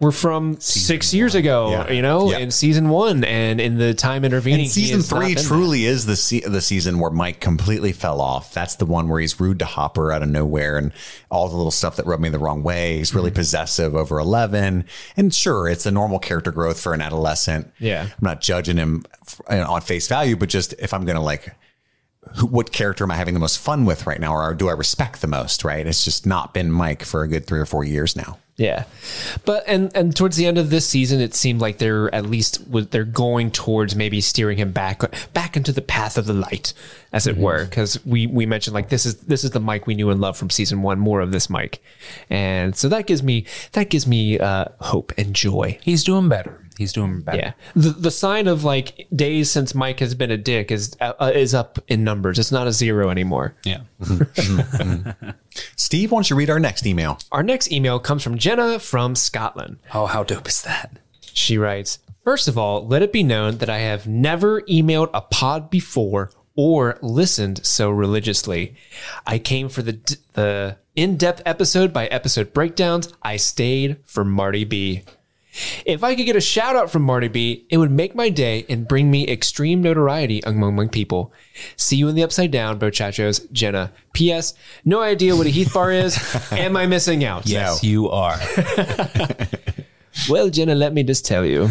were 0.00 0.10
from 0.10 0.58
six 0.60 1.12
years 1.12 1.34
ago, 1.34 1.70
Yeah. 1.70 1.90
you 1.92 2.00
know, 2.00 2.30
Yeah. 2.30 2.38
in 2.38 2.50
season 2.50 2.88
one 2.88 3.22
and 3.22 3.60
in 3.60 3.76
the 3.76 3.92
time 3.92 4.24
intervening. 4.24 4.60
And 4.62 4.70
season 4.70 5.02
three 5.02 5.34
truly 5.34 5.84
is 5.84 6.06
the 6.06 6.16
se- 6.16 6.44
the 6.46 6.62
season 6.62 6.98
where 6.98 7.10
Mike 7.10 7.38
completely 7.38 7.92
fell 7.92 8.20
off. 8.22 8.54
That's 8.54 8.76
the 8.76 8.86
one 8.86 9.08
where 9.08 9.20
he's 9.20 9.38
rude 9.38 9.58
to 9.58 9.66
Hopper 9.66 10.10
out 10.10 10.22
of 10.22 10.30
nowhere 10.30 10.78
and 10.78 10.92
all 11.30 11.48
the 11.50 11.56
little 11.56 11.70
stuff 11.70 11.96
that 11.96 12.06
rubbed 12.06 12.22
me 12.22 12.30
the 12.30 12.38
wrong 12.38 12.62
way. 12.62 12.96
He's 12.96 13.10
Mm-hmm. 13.10 13.18
really 13.18 13.30
possessive 13.30 13.94
over 13.94 14.18
Eleven, 14.18 14.84
and 15.18 15.34
sure, 15.34 15.68
it's 15.68 15.84
a 15.84 15.90
normal 15.90 16.18
character 16.18 16.50
growth 16.50 16.80
for 16.80 16.94
an 16.94 17.02
adolescent. 17.02 17.70
Yeah. 17.78 18.04
I'm 18.04 18.10
not 18.22 18.40
judging 18.40 18.78
him 18.78 19.04
on 19.48 19.80
face 19.82 20.08
value, 20.08 20.34
but 20.34 20.48
just 20.48 20.72
if 20.78 20.94
I'm 20.94 21.04
gonna 21.04 21.22
like. 21.22 21.54
Who, 22.36 22.46
what 22.46 22.70
character 22.70 23.02
am 23.04 23.10
I 23.10 23.16
having 23.16 23.32
the 23.32 23.40
most 23.40 23.58
fun 23.58 23.86
with 23.86 24.06
right 24.06 24.20
now, 24.20 24.34
or 24.36 24.52
do 24.54 24.68
I 24.68 24.72
respect 24.72 25.20
the 25.22 25.26
most? 25.26 25.64
Right? 25.64 25.86
It's 25.86 26.04
just 26.04 26.26
not 26.26 26.52
been 26.52 26.70
Mike 26.70 27.02
for 27.02 27.22
a 27.22 27.28
good 27.28 27.46
three 27.46 27.58
or 27.58 27.64
four 27.66 27.82
years 27.82 28.14
now. 28.14 28.38
Yeah, 28.60 28.84
but 29.46 29.64
and 29.66 29.90
and 29.96 30.14
towards 30.14 30.36
the 30.36 30.44
end 30.44 30.58
of 30.58 30.68
this 30.68 30.86
season, 30.86 31.18
it 31.18 31.34
seemed 31.34 31.62
like 31.62 31.78
they're 31.78 32.14
at 32.14 32.26
least 32.26 32.60
they're 32.90 33.04
going 33.04 33.50
towards 33.52 33.96
maybe 33.96 34.20
steering 34.20 34.58
him 34.58 34.70
back 34.70 35.00
back 35.32 35.56
into 35.56 35.72
the 35.72 35.80
path 35.80 36.18
of 36.18 36.26
the 36.26 36.34
light, 36.34 36.74
as 37.12 37.26
it 37.26 37.36
were. 37.36 37.64
Because 37.64 38.04
we 38.04 38.26
we 38.26 38.46
mentioned 38.46 38.74
like 38.74 38.88
this 38.88 39.06
is 39.06 39.16
this 39.20 39.44
is 39.44 39.50
the 39.50 39.60
Mike 39.60 39.86
we 39.86 39.94
knew 39.94 40.10
and 40.10 40.20
loved 40.20 40.38
from 40.38 40.50
season 40.50 40.82
one. 40.82 40.98
More 40.98 41.20
of 41.20 41.32
this 41.32 41.50
Mike, 41.50 41.82
and 42.28 42.76
so 42.76 42.88
that 42.88 43.06
gives 43.06 43.22
me 43.22 43.46
that 43.72 43.90
gives 43.90 44.06
me 44.06 44.38
uh, 44.38 44.66
hope 44.80 45.12
and 45.18 45.34
joy. 45.34 45.78
He's 45.82 46.04
doing 46.04 46.28
better. 46.28 46.66
He's 46.78 46.92
doing 46.92 47.20
better. 47.20 47.38
Yeah, 47.38 47.52
the 47.74 47.90
the 47.90 48.10
sign 48.10 48.46
of 48.46 48.64
like 48.64 49.06
days 49.14 49.50
since 49.50 49.74
Mike 49.74 50.00
has 50.00 50.14
been 50.14 50.30
a 50.30 50.36
dick 50.36 50.70
is 50.70 50.96
uh, 51.00 51.32
is 51.34 51.54
up 51.54 51.78
in 51.88 52.04
numbers. 52.04 52.38
It's 52.38 52.52
not 52.52 52.66
a 52.66 52.72
zero 52.72 53.10
anymore. 53.10 53.54
Yeah. 53.64 53.80
Steve, 55.76 56.10
why 56.10 56.16
don't 56.16 56.30
you 56.30 56.36
read 56.36 56.50
our 56.50 56.60
next 56.60 56.86
email? 56.86 57.18
Our 57.32 57.42
next 57.42 57.70
email 57.72 57.98
comes 57.98 58.22
from 58.22 58.38
Jenna 58.38 58.78
from 58.78 59.14
Scotland. 59.14 59.78
Oh, 59.92 60.06
how 60.06 60.22
dope 60.22 60.48
is 60.48 60.62
that? 60.62 60.98
She 61.32 61.58
writes, 61.58 61.98
First 62.24 62.48
of 62.48 62.58
all, 62.58 62.86
let 62.86 63.02
it 63.02 63.12
be 63.12 63.22
known 63.22 63.58
that 63.58 63.70
I 63.70 63.78
have 63.78 64.06
never 64.06 64.62
emailed 64.62 65.10
a 65.12 65.20
pod 65.20 65.70
before 65.70 66.30
or 66.56 66.98
listened 67.00 67.64
so 67.64 67.90
religiously. 67.90 68.74
I 69.26 69.38
came 69.38 69.68
for 69.68 69.82
the 69.82 69.92
d- 69.92 70.16
the 70.34 70.76
in-depth 70.96 71.42
episode 71.46 71.92
by 71.92 72.06
episode 72.06 72.52
breakdowns. 72.52 73.12
I 73.22 73.36
stayed 73.36 73.98
for 74.04 74.24
Marty 74.24 74.64
B. 74.64 75.02
If 75.84 76.04
I 76.04 76.14
could 76.14 76.26
get 76.26 76.36
a 76.36 76.40
shout 76.40 76.76
out 76.76 76.90
from 76.92 77.02
Marty 77.02 77.26
B, 77.28 77.66
it 77.70 77.76
would 77.78 77.90
make 77.90 78.14
my 78.14 78.28
day 78.28 78.64
and 78.68 78.86
bring 78.86 79.10
me 79.10 79.26
extreme 79.26 79.82
notoriety 79.82 80.40
among 80.44 80.76
my 80.76 80.86
people. 80.86 81.32
See 81.76 81.96
you 81.96 82.08
in 82.08 82.14
the 82.14 82.22
upside 82.22 82.52
down, 82.52 82.78
Bochachos, 82.78 83.50
Jenna. 83.50 83.92
P.S. 84.12 84.54
No 84.84 85.00
idea 85.00 85.34
what 85.34 85.46
a 85.46 85.50
Heath 85.50 85.74
bar 85.74 85.90
is. 85.90 86.16
Am 86.52 86.76
I 86.76 86.86
missing 86.86 87.24
out? 87.24 87.46
Yes, 87.46 87.82
you 87.82 88.08
are. 88.10 88.38
Well, 90.28 90.50
Jenna, 90.50 90.74
let 90.74 90.92
me 90.92 91.02
just 91.02 91.24
tell 91.24 91.44
you. 91.46 91.68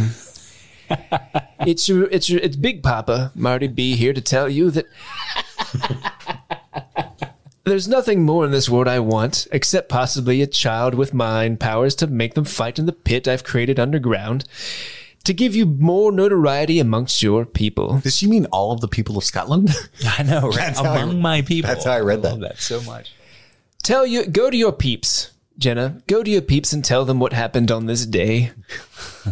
it's 1.65 1.88
your, 1.89 2.04
it's 2.10 2.30
your, 2.30 2.39
it's 2.41 2.56
Big 2.56 2.84
Papa 2.84 3.32
Marty 3.36 3.67
B 3.67 3.95
here 3.95 4.13
to 4.13 4.22
tell 4.22 4.50
you 4.50 4.72
that 4.72 4.86
there's 7.65 7.88
nothing 7.88 8.24
more 8.24 8.45
in 8.45 8.52
this 8.52 8.69
world 8.69 8.88
I 8.88 9.00
want 9.00 9.48
except 9.52 9.89
possibly 9.89 10.41
a 10.41 10.48
child 10.48 10.95
with 10.95 11.13
mind 11.13 11.60
powers 11.60 11.93
to 11.95 12.08
make 12.08 12.34
them 12.34 12.45
fight 12.45 12.80
in 12.80 12.86
the 12.86 12.91
pit 12.93 13.28
I've 13.28 13.43
created 13.43 13.80
underground 13.80 14.45
to 15.26 15.34
give 15.34 15.54
you 15.56 15.65
more 15.65 16.12
notoriety 16.12 16.80
amongst 16.80 17.22
your 17.22 17.45
people. 17.45 18.00
Does 18.00 18.15
she 18.17 18.26
mean 18.26 18.45
all 18.48 18.72
of 18.72 18.82
the 18.82 18.88
people 18.88 19.17
of 19.17 19.24
Scotland? 19.24 19.69
I 20.17 20.24
know, 20.24 20.48
right? 20.48 20.56
That's 20.56 20.80
how 20.80 20.93
I- 20.93 21.02
Among 21.02 21.22
my 21.22 21.41
people. 21.41 21.67
that's 21.67 21.86
how 21.86 21.91
I 21.91 22.00
read 22.00 22.22
that. 22.24 22.30
I 22.30 22.32
love 22.32 22.39
that. 22.41 22.50
that 22.56 22.62
so 22.62 22.82
much. 22.82 23.13
Tell 23.84 24.06
you, 24.06 24.26
go 24.26 24.50
to 24.50 24.58
your 24.58 24.72
peeps, 24.72 25.32
Jenna. 25.58 26.02
Go 26.08 26.24
to 26.24 26.32
your 26.32 26.41
peeps 26.41 26.74
and 26.74 26.84
tell 26.84 27.06
them 27.06 27.19
what 27.19 27.34
happened 27.34 27.69
on 27.69 27.86
this 27.86 28.06
day. 28.06 28.52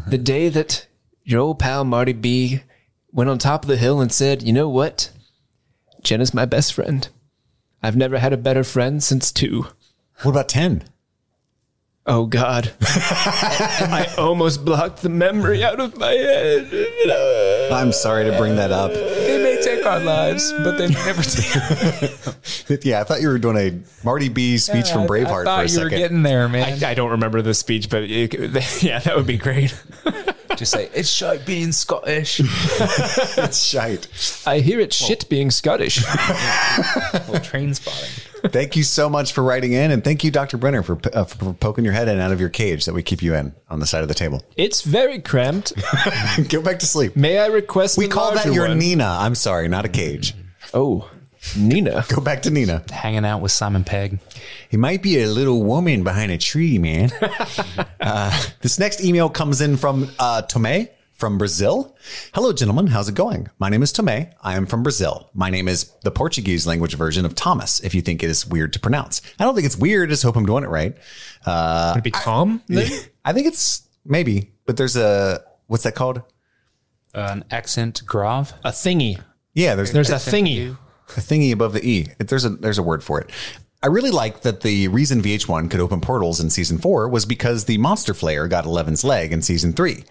the 0.08 0.18
day 0.18 0.50
that 0.50 0.86
your 1.28 1.42
old 1.42 1.60
pal 1.60 1.84
Marty 1.84 2.14
B 2.14 2.62
went 3.12 3.30
on 3.30 3.38
top 3.38 3.64
of 3.64 3.68
the 3.68 3.76
hill 3.76 4.00
and 4.00 4.12
said, 4.12 4.42
You 4.42 4.54
know 4.54 4.70
what? 4.70 5.12
Jen 6.02 6.22
is 6.22 6.34
my 6.34 6.46
best 6.46 6.74
friend. 6.74 7.08
I've 7.84 7.98
never 7.98 8.18
had 8.18 8.32
a 8.32 8.38
better 8.38 8.64
friend 8.64 9.04
since 9.04 9.32
two. 9.32 9.68
what 10.22 10.32
about 10.32 10.48
10? 10.48 10.86
Oh 12.06 12.26
God. 12.26 12.72
I 12.82 14.08
almost 14.18 14.64
blocked 14.64 15.02
the 15.02 15.10
memory 15.10 15.66
out 15.66 15.82
of 15.82 15.98
my 15.98 16.12
head. 16.12 16.72
I'm 17.74 17.92
sorry 17.92 18.24
to 18.32 18.38
bring 18.38 18.56
that 18.56 18.72
up. 18.72 18.94
They 18.94 19.44
may 19.44 19.62
take 19.62 19.86
our 19.86 20.00
lives, 20.00 20.54
but 20.64 20.78
they 20.78 20.88
never 20.88 21.22
take. 21.22 22.86
yeah, 22.86 23.02
I 23.02 23.04
thought 23.04 23.20
you 23.20 23.28
were 23.28 23.38
doing 23.38 23.58
a 23.58 24.06
Marty 24.06 24.30
B 24.30 24.58
speech 24.58 24.90
from 24.90 25.06
Braveheart 25.06 25.42
I 25.42 25.44
thought 25.44 25.58
for 25.58 25.60
a 25.60 25.64
you 25.64 25.68
second. 25.68 25.84
were 25.84 25.90
getting 25.98 26.24
there, 26.24 26.48
man. 26.48 26.82
I 26.86 26.94
don't 26.94 27.12
remember 27.12 27.42
the 27.42 27.54
speech, 27.54 27.90
but 27.90 28.04
it, 28.04 28.82
yeah, 28.82 29.00
that 29.00 29.18
would 29.18 29.28
be 29.28 29.38
great. 29.38 29.78
Just 30.58 30.72
say 30.72 30.90
it's 30.94 31.10
shite 31.10 31.46
being 31.46 31.72
Scottish. 31.72 32.42
It's 33.38 33.64
shite. 33.64 34.08
I 34.46 34.60
hear 34.60 34.80
it's 34.80 34.96
shit 34.96 35.30
being 35.30 35.52
Scottish. 35.52 36.04
Well, 37.28 37.42
Trainspotting. 37.42 38.52
Thank 38.52 38.76
you 38.76 38.84
so 38.84 39.10
much 39.10 39.34
for 39.34 39.44
writing 39.44 39.74
in, 39.74 39.92
and 39.92 40.04
thank 40.04 40.24
you, 40.24 40.32
Dr. 40.32 40.58
Brenner, 40.58 40.84
for, 40.84 41.00
uh, 41.14 41.26
for 41.26 41.54
poking 41.54 41.84
your 41.84 41.94
head 41.94 42.08
in 42.08 42.20
out 42.20 42.32
of 42.32 42.40
your 42.40 42.50
cage 42.50 42.86
that 42.86 42.94
we 42.94 43.04
keep 43.04 43.22
you 43.22 43.34
in 43.36 43.54
on 43.70 43.80
the 43.80 43.88
side 43.88 44.02
of 44.04 44.08
the 44.08 44.14
table. 44.14 44.44
it's 44.56 44.82
very 44.82 45.20
cramped. 45.20 45.74
Go 46.50 46.62
back 46.62 46.80
to 46.80 46.86
sleep. 46.86 47.16
May 47.16 47.40
I 47.40 47.48
request? 47.48 47.98
We 47.98 48.06
the 48.08 48.14
call 48.14 48.34
that 48.34 48.54
your 48.54 48.68
one? 48.68 48.80
Nina. 48.80 49.06
I'm 49.20 49.36
sorry, 49.36 49.68
not 49.68 49.86
a 49.86 49.90
cage. 49.90 50.34
Oh, 50.74 51.10
Nina. 51.56 52.06
Go 52.10 52.22
back 52.22 52.42
to 52.44 52.50
Nina. 52.50 52.84
Hanging 52.92 53.26
out 53.26 53.42
with 53.42 53.52
Simon 53.52 53.84
Pegg. 53.84 54.20
He 54.70 54.78
might 54.78 55.02
be 55.02 55.22
a 55.22 55.28
little 55.28 55.64
woman 55.64 56.04
behind 56.04 56.32
a 56.32 56.38
tree, 56.38 56.78
man. 56.78 57.12
uh, 58.02 58.44
this 58.62 58.80
next 58.80 59.04
email 59.04 59.30
comes 59.30 59.62
in 59.62 59.78
from 59.78 60.10
uh, 60.20 60.42
Tomé 60.44 60.90
from 61.14 61.38
Brazil. 61.38 61.96
Hello, 62.34 62.54
gentlemen. 62.54 62.88
How's 62.88 63.10
it 63.10 63.16
going? 63.16 63.50
My 63.58 63.70
name 63.70 63.82
is 63.82 63.92
Tomé. 63.92 64.32
I 64.42 64.56
am 64.56 64.68
from 64.68 64.84
Brazil. 64.84 65.30
My 65.34 65.50
name 65.50 65.68
is 65.68 65.92
the 66.04 66.12
Portuguese 66.12 66.68
language 66.68 66.96
version 66.96 67.26
of 67.26 67.34
Thomas, 67.34 67.80
if 67.80 67.96
you 67.96 68.02
think 68.02 68.22
it 68.22 68.30
is 68.30 68.46
weird 68.46 68.74
to 68.74 68.80
pronounce. 68.80 69.22
I 69.40 69.44
don't 69.44 69.56
think 69.56 69.66
it's 69.66 69.78
weird. 69.78 70.10
I 70.10 70.12
just 70.12 70.24
hope 70.24 70.36
I'm 70.36 70.46
doing 70.46 70.64
it 70.64 70.70
right. 70.70 70.96
Uh, 71.46 71.94
Would 71.96 72.00
it 72.00 72.04
be 72.04 72.12
Tom? 72.12 72.62
then? 72.68 72.92
I 73.26 73.34
think 73.34 73.48
it's 73.48 73.88
maybe, 74.06 74.52
but 74.66 74.78
there's 74.78 74.96
a, 74.96 75.44
what's 75.66 75.84
that 75.84 75.96
called? 75.96 76.22
Uh, 77.16 77.30
an 77.32 77.46
accent 77.50 78.04
grave. 78.06 78.54
A 78.64 78.70
thingy. 78.70 79.20
Yeah, 79.56 79.74
there's, 79.74 79.92
There's 79.92 80.12
a 80.12 80.16
thingy. 80.16 80.78
A 81.16 81.22
thingy 81.22 81.52
above 81.52 81.74
the 81.74 81.88
E. 81.88 82.08
There's 82.20 82.46
a 82.46 82.50
there's 82.50 82.78
a 82.78 82.84
word 82.84 83.04
for 83.04 83.22
it. 83.22 83.32
I 83.84 83.88
really 83.88 84.10
like 84.10 84.42
that 84.42 84.62
the 84.62 84.88
reason 84.88 85.22
VH1 85.22 85.70
could 85.70 85.80
open 85.80 86.02
portals 86.02 86.40
in 86.40 86.50
season 86.50 86.80
four 86.80 87.08
was 87.08 87.28
because 87.28 87.66
the 87.66 87.78
monster 87.78 88.14
flayer 88.14 88.50
got 88.50 88.66
Eleven's 88.66 89.04
leg 89.04 89.32
in 89.32 89.44
season 89.44 89.72
three. 89.72 90.04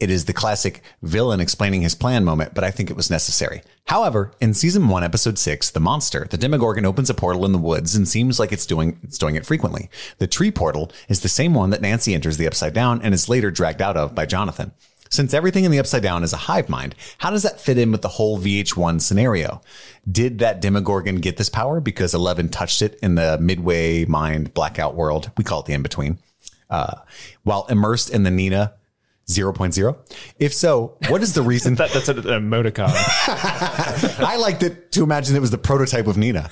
It 0.00 0.10
is 0.10 0.24
the 0.24 0.32
classic 0.32 0.82
villain 1.02 1.38
explaining 1.38 1.82
his 1.82 1.94
plan 1.94 2.24
moment, 2.24 2.52
but 2.52 2.64
I 2.64 2.72
think 2.72 2.90
it 2.90 2.96
was 2.96 3.10
necessary. 3.10 3.62
However, 3.86 4.32
in 4.40 4.54
season 4.54 4.88
one, 4.88 5.04
episode 5.04 5.38
six, 5.38 5.70
the 5.70 5.78
monster, 5.78 6.26
the 6.28 6.36
Demogorgon 6.36 6.84
opens 6.84 7.10
a 7.10 7.14
portal 7.14 7.44
in 7.44 7.52
the 7.52 7.58
woods 7.58 7.94
and 7.94 8.08
seems 8.08 8.40
like 8.40 8.50
it's 8.50 8.66
doing 8.66 8.98
it's 9.04 9.18
doing 9.18 9.36
it 9.36 9.46
frequently. 9.46 9.88
The 10.18 10.26
tree 10.26 10.50
portal 10.50 10.90
is 11.08 11.20
the 11.20 11.28
same 11.28 11.54
one 11.54 11.70
that 11.70 11.80
Nancy 11.80 12.14
enters 12.14 12.38
the 12.38 12.48
upside 12.48 12.74
down 12.74 13.00
and 13.02 13.14
is 13.14 13.28
later 13.28 13.52
dragged 13.52 13.80
out 13.80 13.96
of 13.96 14.16
by 14.16 14.26
Jonathan. 14.26 14.72
Since 15.12 15.34
everything 15.34 15.64
in 15.64 15.70
the 15.70 15.78
upside 15.78 16.02
down 16.02 16.24
is 16.24 16.32
a 16.32 16.38
hive 16.38 16.70
mind, 16.70 16.94
how 17.18 17.28
does 17.28 17.42
that 17.42 17.60
fit 17.60 17.76
in 17.76 17.92
with 17.92 18.00
the 18.00 18.08
whole 18.08 18.38
VH1 18.38 19.02
scenario? 19.02 19.60
Did 20.10 20.38
that 20.38 20.62
Demogorgon 20.62 21.16
get 21.16 21.36
this 21.36 21.50
power 21.50 21.80
because 21.80 22.14
Eleven 22.14 22.48
touched 22.48 22.80
it 22.80 22.98
in 23.02 23.14
the 23.14 23.36
midway 23.38 24.06
mind 24.06 24.54
blackout 24.54 24.94
world? 24.94 25.30
We 25.36 25.44
call 25.44 25.60
it 25.60 25.66
the 25.66 25.74
in 25.74 25.82
between. 25.82 26.16
Uh, 26.70 26.94
while 27.42 27.66
immersed 27.68 28.08
in 28.08 28.22
the 28.22 28.30
Nina 28.30 28.72
0.0? 29.28 29.96
If 30.38 30.52
so, 30.52 30.96
what 31.08 31.22
is 31.22 31.34
the 31.34 31.42
reason? 31.42 31.76
That, 31.82 31.90
that's 31.90 32.08
an 32.08 32.16
emoticon. 32.16 32.88
I 34.24 34.36
liked 34.36 34.62
it 34.62 34.92
to 34.92 35.02
imagine 35.02 35.34
it 35.34 35.40
was 35.40 35.50
the 35.50 35.58
prototype 35.58 36.06
of 36.06 36.16
Nina. 36.16 36.50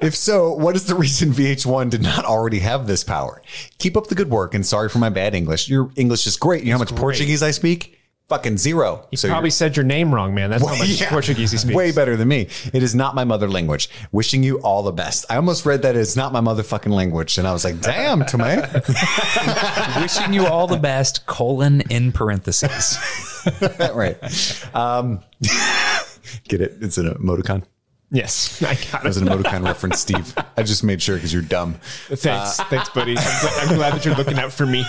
if 0.00 0.14
so, 0.14 0.52
what 0.52 0.76
is 0.76 0.86
the 0.86 0.94
reason 0.94 1.30
VH1 1.30 1.90
did 1.90 2.02
not 2.02 2.24
already 2.24 2.60
have 2.60 2.86
this 2.86 3.02
power? 3.02 3.42
Keep 3.78 3.96
up 3.96 4.06
the 4.08 4.14
good 4.14 4.30
work 4.30 4.54
and 4.54 4.64
sorry 4.64 4.88
for 4.88 4.98
my 4.98 5.08
bad 5.08 5.34
English. 5.34 5.68
Your 5.68 5.90
English 5.96 6.26
is 6.26 6.36
great. 6.36 6.62
You 6.62 6.70
know 6.70 6.76
how 6.76 6.80
much 6.80 6.94
Portuguese 6.94 7.42
I 7.42 7.50
speak? 7.50 7.99
Fucking 8.30 8.58
zero. 8.58 9.08
You 9.10 9.16
So 9.18 9.28
probably 9.28 9.50
said 9.50 9.76
your 9.76 9.84
name 9.84 10.14
wrong, 10.14 10.34
man. 10.36 10.50
That's 10.50 10.64
how 10.66 10.76
much 10.76 10.88
Yeah. 10.88 11.10
Portuguese 11.10 11.50
he 11.50 11.58
speaks. 11.58 11.74
Way 11.74 11.90
better 11.90 12.16
than 12.16 12.28
me. 12.28 12.46
It 12.72 12.80
is 12.80 12.94
not 12.94 13.16
my 13.16 13.24
mother 13.24 13.48
language. 13.48 13.90
Wishing 14.12 14.44
you 14.44 14.60
all 14.60 14.84
the 14.84 14.92
best. 14.92 15.26
I 15.28 15.34
almost 15.34 15.66
read 15.66 15.82
that 15.82 15.96
it's 15.96 16.14
not 16.14 16.32
my 16.32 16.40
motherfucking 16.40 16.92
language. 16.92 17.38
And 17.38 17.48
I 17.48 17.52
was 17.52 17.64
like, 17.64 17.80
damn, 17.80 18.20
Tomé. 18.22 18.56
Wishing 20.00 20.32
you 20.32 20.46
all 20.46 20.68
the 20.68 20.76
best, 20.78 21.26
colon 21.26 21.80
in 21.90 22.12
parentheses. 22.12 22.96
right. 23.94 24.16
Um, 24.76 25.24
get 26.46 26.60
it? 26.60 26.76
It's 26.80 26.98
an 26.98 27.12
emoticon. 27.14 27.64
Yes, 28.12 28.62
I 28.62 28.74
got 28.74 28.82
it. 28.84 28.90
That 28.92 29.04
was 29.04 29.16
an 29.16 29.26
emoticon 29.28 29.64
reference, 29.64 29.98
Steve. 30.00 30.34
I 30.56 30.62
just 30.62 30.84
made 30.84 31.02
sure 31.02 31.16
because 31.16 31.32
you're 31.32 31.42
dumb. 31.42 31.74
Thanks, 32.08 32.56
thanks, 32.58 32.88
buddy. 32.90 33.12
I'm, 33.16 33.24
gl- 33.24 33.68
I'm 33.70 33.74
glad 33.76 33.94
that 33.94 34.04
you're 34.04 34.14
looking 34.16 34.38
out 34.38 34.52
for 34.52 34.66
me. 34.66 34.84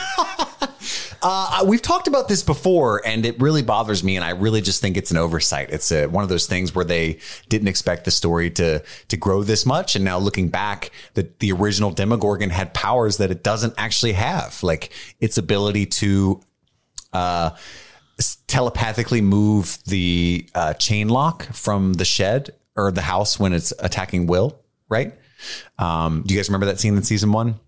Uh, 1.23 1.63
we've 1.67 1.81
talked 1.81 2.07
about 2.07 2.27
this 2.27 2.41
before, 2.41 3.05
and 3.05 3.25
it 3.25 3.39
really 3.39 3.61
bothers 3.61 4.03
me. 4.03 4.15
And 4.15 4.25
I 4.25 4.31
really 4.31 4.61
just 4.61 4.81
think 4.81 4.97
it's 4.97 5.11
an 5.11 5.17
oversight. 5.17 5.69
It's 5.69 5.91
a, 5.91 6.07
one 6.07 6.23
of 6.23 6.29
those 6.29 6.47
things 6.47 6.73
where 6.73 6.85
they 6.85 7.19
didn't 7.47 7.67
expect 7.67 8.05
the 8.05 8.11
story 8.11 8.49
to 8.51 8.83
to 9.07 9.17
grow 9.17 9.43
this 9.43 9.65
much, 9.65 9.95
and 9.95 10.03
now 10.03 10.17
looking 10.17 10.49
back, 10.49 10.91
the 11.13 11.29
the 11.39 11.51
original 11.51 11.91
Demogorgon 11.91 12.49
had 12.49 12.73
powers 12.73 13.17
that 13.17 13.29
it 13.29 13.43
doesn't 13.43 13.75
actually 13.77 14.13
have, 14.13 14.63
like 14.63 14.91
its 15.19 15.37
ability 15.37 15.85
to 15.85 16.41
uh, 17.13 17.51
telepathically 18.47 19.21
move 19.21 19.77
the 19.85 20.47
uh, 20.55 20.73
chain 20.73 21.07
lock 21.07 21.43
from 21.53 21.93
the 21.93 22.05
shed 22.05 22.49
or 22.75 22.91
the 22.91 23.03
house 23.03 23.39
when 23.39 23.53
it's 23.53 23.73
attacking 23.79 24.25
Will. 24.25 24.59
Right? 24.89 25.13
Um, 25.79 26.23
do 26.25 26.33
you 26.33 26.39
guys 26.39 26.49
remember 26.49 26.67
that 26.67 26.79
scene 26.79 26.95
in 26.95 27.03
season 27.03 27.31
one? 27.31 27.59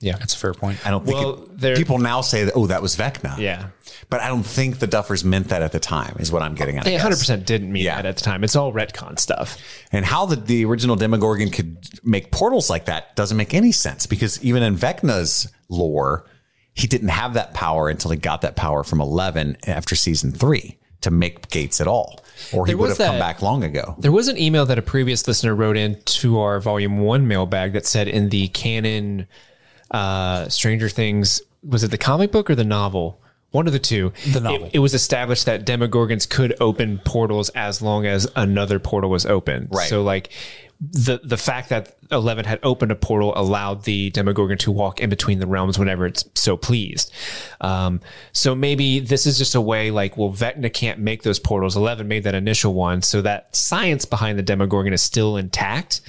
Yeah, 0.00 0.16
That's 0.18 0.34
a 0.34 0.38
fair 0.38 0.54
point. 0.54 0.84
I 0.86 0.90
don't 0.90 1.04
think 1.06 1.18
Well, 1.18 1.48
it- 1.62 1.76
people 1.76 1.98
now 1.98 2.20
say 2.20 2.44
that. 2.44 2.54
Oh, 2.54 2.66
that 2.66 2.82
was 2.82 2.96
Vecna. 2.96 3.38
yeah. 3.38 3.68
But 4.10 4.20
I 4.20 4.28
don't 4.28 4.42
think 4.44 4.78
the 4.78 4.88
Duffers 4.88 5.24
meant 5.24 5.48
that 5.48 5.62
at 5.62 5.72
the 5.72 5.80
time, 5.80 6.16
is 6.18 6.30
what 6.30 6.42
I'm 6.42 6.54
getting 6.54 6.76
at. 6.76 6.84
They 6.84 6.92
100 6.94 7.16
percent 7.16 7.46
didn't 7.46 7.72
mean 7.72 7.84
Yeah. 7.84 7.96
that 7.96 8.06
at 8.06 8.16
the 8.16 8.22
time. 8.22 8.44
It's 8.44 8.56
all 8.56 8.72
retcon 8.72 9.18
stuff. 9.18 9.56
And 9.90 10.04
how 10.04 10.26
the, 10.26 10.36
the 10.36 10.64
original 10.66 10.96
Demogorgon 10.96 11.50
could 11.50 11.78
make 12.04 12.30
portals 12.30 12.68
like 12.68 12.84
that 12.86 13.16
doesn't 13.16 13.36
make 13.36 13.54
any 13.54 13.72
sense 13.72 14.06
because 14.06 14.42
even 14.44 14.62
in 14.62 14.76
Vecna's 14.76 15.48
lore, 15.70 16.26
he 16.74 16.86
didn't 16.86 17.08
have 17.08 17.34
that 17.34 17.54
power 17.54 17.88
until 17.88 18.10
he 18.10 18.16
got 18.18 18.42
that 18.42 18.56
power 18.56 18.84
from 18.84 19.00
Eleven 19.00 19.56
after 19.66 19.94
season 19.94 20.32
three 20.32 20.78
to 21.02 21.10
make 21.10 21.48
gates 21.50 21.80
at 21.80 21.86
all, 21.88 22.21
or 22.52 22.66
he 22.66 22.70
There 22.70 22.78
would 22.78 22.88
was 22.90 22.98
have 22.98 23.08
come 23.08 23.18
back 23.18 23.42
long 23.42 23.64
ago. 23.64 23.94
There 23.98 24.12
was 24.12 24.28
an 24.28 24.38
email 24.38 24.66
that 24.66 24.78
a 24.78 24.82
previous 24.82 25.26
listener 25.26 25.54
wrote 25.54 25.76
in 25.76 26.00
to 26.02 26.40
our 26.40 26.60
volume 26.60 26.98
one 26.98 27.28
mailbag 27.28 27.72
that 27.72 27.86
said 27.86 28.08
in 28.08 28.28
the 28.28 28.48
canon 28.48 29.26
uh, 29.90 30.48
Stranger 30.48 30.88
Things, 30.88 31.42
was 31.62 31.84
it 31.84 31.90
the 31.90 31.98
comic 31.98 32.32
book 32.32 32.50
or 32.50 32.54
the 32.54 32.64
novel? 32.64 33.20
One 33.50 33.66
of 33.66 33.74
the 33.74 33.78
two. 33.78 34.14
The 34.32 34.40
novel. 34.40 34.66
It, 34.68 34.76
it 34.76 34.78
was 34.78 34.94
established 34.94 35.44
that 35.44 35.66
Demogorgons 35.66 36.26
could 36.28 36.54
open 36.58 36.98
portals 37.04 37.50
as 37.50 37.82
long 37.82 38.06
as 38.06 38.26
another 38.34 38.78
portal 38.78 39.10
was 39.10 39.26
open. 39.26 39.68
Right. 39.70 39.88
So 39.88 40.02
like 40.02 40.30
the 40.90 41.20
the 41.22 41.36
fact 41.36 41.68
that 41.68 41.96
Eleven 42.10 42.44
had 42.44 42.58
opened 42.64 42.90
a 42.90 42.96
portal 42.96 43.32
allowed 43.36 43.84
the 43.84 44.10
Demogorgon 44.10 44.58
to 44.58 44.72
walk 44.72 45.00
in 45.00 45.08
between 45.08 45.38
the 45.38 45.46
realms 45.46 45.78
whenever 45.78 46.06
it's 46.06 46.24
so 46.34 46.56
pleased. 46.56 47.12
Um, 47.60 48.00
so 48.32 48.56
maybe 48.56 48.98
this 48.98 49.24
is 49.24 49.38
just 49.38 49.54
a 49.54 49.60
way 49.60 49.92
like, 49.92 50.16
well, 50.16 50.32
Vecna 50.32 50.72
can't 50.72 50.98
make 50.98 51.22
those 51.22 51.38
portals. 51.38 51.76
Eleven 51.76 52.08
made 52.08 52.24
that 52.24 52.34
initial 52.34 52.74
one, 52.74 53.00
so 53.00 53.22
that 53.22 53.54
science 53.54 54.04
behind 54.04 54.38
the 54.38 54.42
Demogorgon 54.42 54.92
is 54.92 55.02
still 55.02 55.36
intact, 55.36 56.00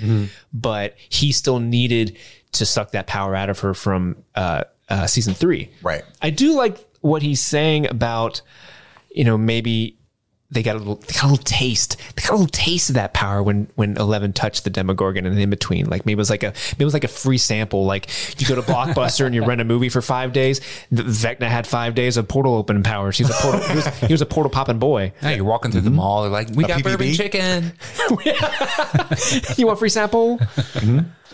but 0.51 0.95
he 1.07 1.31
still 1.31 1.59
needed 1.59 2.17
to 2.53 2.65
suck 2.65 2.91
that 2.91 3.05
power 3.05 3.36
out 3.36 3.49
of 3.49 3.59
her 3.59 3.75
from 3.75 4.15
uh, 4.33 4.63
uh, 4.89 5.05
season 5.05 5.36
three. 5.36 5.69
Right. 5.83 6.03
I 6.21 6.31
do 6.31 6.55
like 6.55 6.83
what 7.01 7.21
he's 7.21 7.41
saying 7.41 7.88
about, 7.89 8.41
you 9.12 9.23
know, 9.23 9.38
maybe 9.38 9.97
they 10.54 10.63
got 10.63 10.76
a 10.76 10.80
little, 10.80 10.96
they 10.96 11.13
got 11.13 11.24
a 11.24 11.28
little 11.28 11.44
taste. 11.44 11.98
They 12.16 12.22
got 12.22 12.32
a 12.32 12.34
little 12.34 12.48
taste 12.48 12.89
of 12.89 12.96
that 12.96 13.13
power 13.13 13.42
when 13.42 13.70
when 13.76 13.98
Eleven 13.98 14.34
touched 14.34 14.63
the 14.63 14.70
Demogorgon 14.70 15.26
and 15.26 15.38
in 15.38 15.50
between. 15.50 15.88
Like 15.89 16.06
maybe 16.06 16.13
it 16.13 16.18
was 16.18 16.30
like 16.30 16.44
a 16.44 16.54
maybe 16.74 16.82
it 16.82 16.86
was 16.86 16.94
like 16.94 17.04
a 17.04 17.10
free 17.10 17.38
sample. 17.38 17.86
Like 17.86 18.10
you 18.39 18.48
go 18.48 18.56
to 18.56 18.62
Blockbuster 18.62 19.26
and 19.26 19.34
you 19.36 19.44
rent 19.46 19.62
a 19.62 19.66
movie 19.66 19.89
for 19.89 20.02
five 20.02 20.34
days. 20.34 20.62
Vecna 20.92 21.48
had 21.48 21.66
five 21.68 21.96
days 21.96 22.18
of 22.18 22.28
portal 22.28 22.54
opening 22.56 22.84
powers. 22.84 23.18
He 23.18 23.24
was 23.24 23.32
a 23.32 23.42
portal. 23.42 23.62
He 23.62 23.76
was, 23.76 23.88
he 24.00 24.13
was 24.13 24.22
a 24.22 24.26
portal 24.26 24.50
popping 24.50 24.80
boy. 24.80 25.13
Yeah, 25.22 25.32
you're 25.32 25.46
walking 25.46 25.72
through 25.72 25.82
the 25.82 25.89
mall. 25.89 26.22
They're 26.24 26.32
like, 26.32 26.50
we 26.50 26.63
got 26.66 26.82
PPB? 26.82 26.84
bourbon 26.84 27.13
chicken. 27.13 27.74
You 29.58 29.68
want 29.68 29.80
free 29.80 29.89
sample? 29.89 30.39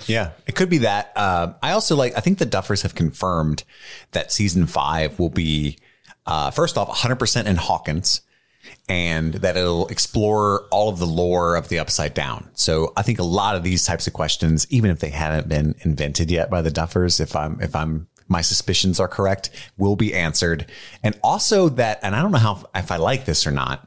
Yeah, 0.07 0.31
it 0.47 0.55
could 0.55 0.69
be 0.69 0.79
that. 0.79 1.11
Uh, 1.15 1.53
I 1.61 1.71
also 1.71 1.95
like. 1.95 2.15
I 2.17 2.21
think 2.21 2.37
the 2.37 2.45
Duffers 2.45 2.83
have 2.83 2.95
confirmed 2.95 3.63
that 4.11 4.31
season 4.31 4.65
five 4.65 5.19
will 5.19 5.29
be 5.29 5.77
uh, 6.25 6.51
first 6.51 6.77
off 6.77 6.87
100 6.87 7.15
percent 7.17 7.47
in 7.47 7.55
Hawkins, 7.57 8.21
and 8.87 9.35
that 9.35 9.57
it'll 9.57 9.87
explore 9.87 10.65
all 10.71 10.89
of 10.89 10.99
the 10.99 11.05
lore 11.05 11.55
of 11.55 11.69
the 11.69 11.79
Upside 11.79 12.13
Down. 12.13 12.49
So 12.53 12.93
I 12.97 13.01
think 13.01 13.19
a 13.19 13.23
lot 13.23 13.55
of 13.55 13.63
these 13.63 13.85
types 13.85 14.07
of 14.07 14.13
questions, 14.13 14.67
even 14.69 14.91
if 14.91 14.99
they 14.99 15.09
haven't 15.09 15.47
been 15.47 15.75
invented 15.81 16.31
yet 16.31 16.49
by 16.49 16.61
the 16.61 16.71
Duffers, 16.71 17.19
if 17.19 17.35
I'm 17.35 17.59
if 17.61 17.75
I'm 17.75 18.07
my 18.27 18.41
suspicions 18.41 18.99
are 18.99 19.07
correct, 19.07 19.49
will 19.77 19.95
be 19.95 20.13
answered, 20.13 20.67
and 21.03 21.17
also 21.23 21.69
that, 21.69 21.99
and 22.03 22.15
I 22.15 22.21
don't 22.21 22.31
know 22.31 22.37
how 22.37 22.63
if 22.75 22.91
I 22.91 22.97
like 22.97 23.25
this 23.25 23.47
or 23.47 23.51
not. 23.51 23.85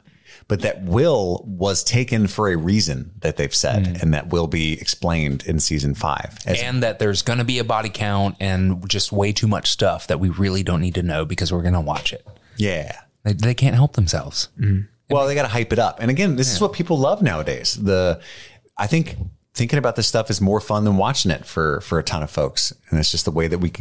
But 0.48 0.62
that 0.62 0.82
Will 0.82 1.44
was 1.46 1.82
taken 1.84 2.26
for 2.26 2.50
a 2.50 2.56
reason 2.56 3.12
that 3.20 3.36
they've 3.36 3.54
said, 3.54 3.84
mm. 3.84 4.02
and 4.02 4.12
that 4.12 4.30
will 4.30 4.48
be 4.48 4.74
explained 4.74 5.44
in 5.46 5.60
season 5.60 5.94
five. 5.94 6.36
And 6.46 6.82
that 6.82 6.98
there's 6.98 7.22
going 7.22 7.38
to 7.38 7.44
be 7.44 7.58
a 7.58 7.64
body 7.64 7.88
count 7.88 8.36
and 8.40 8.86
just 8.86 9.12
way 9.12 9.32
too 9.32 9.46
much 9.46 9.70
stuff 9.70 10.08
that 10.08 10.20
we 10.20 10.28
really 10.28 10.62
don't 10.62 10.80
need 10.80 10.96
to 10.96 11.02
know 11.02 11.24
because 11.24 11.52
we're 11.52 11.62
going 11.62 11.74
to 11.74 11.80
watch 11.80 12.12
it. 12.12 12.26
Yeah. 12.56 13.00
They, 13.24 13.32
they 13.32 13.54
can't 13.54 13.74
help 13.74 13.94
themselves. 13.94 14.48
Mm-hmm. 14.58 14.80
Well, 15.10 15.26
they 15.26 15.34
got 15.34 15.42
to 15.42 15.48
hype 15.48 15.72
it 15.72 15.78
up. 15.78 15.98
And 16.00 16.10
again, 16.10 16.36
this 16.36 16.52
is 16.52 16.60
what 16.60 16.72
people 16.72 16.98
love 16.98 17.22
nowadays. 17.22 17.74
The 17.74 18.20
I 18.78 18.86
think 18.86 19.16
thinking 19.54 19.78
about 19.78 19.96
this 19.96 20.06
stuff 20.06 20.30
is 20.30 20.40
more 20.40 20.60
fun 20.60 20.84
than 20.84 20.96
watching 20.96 21.30
it 21.30 21.44
for 21.44 21.80
for 21.82 21.98
a 21.98 22.02
ton 22.02 22.22
of 22.22 22.30
folks. 22.30 22.72
And 22.90 22.98
it's 22.98 23.10
just 23.10 23.24
the 23.24 23.30
way 23.30 23.48
that 23.48 23.58
we 23.58 23.72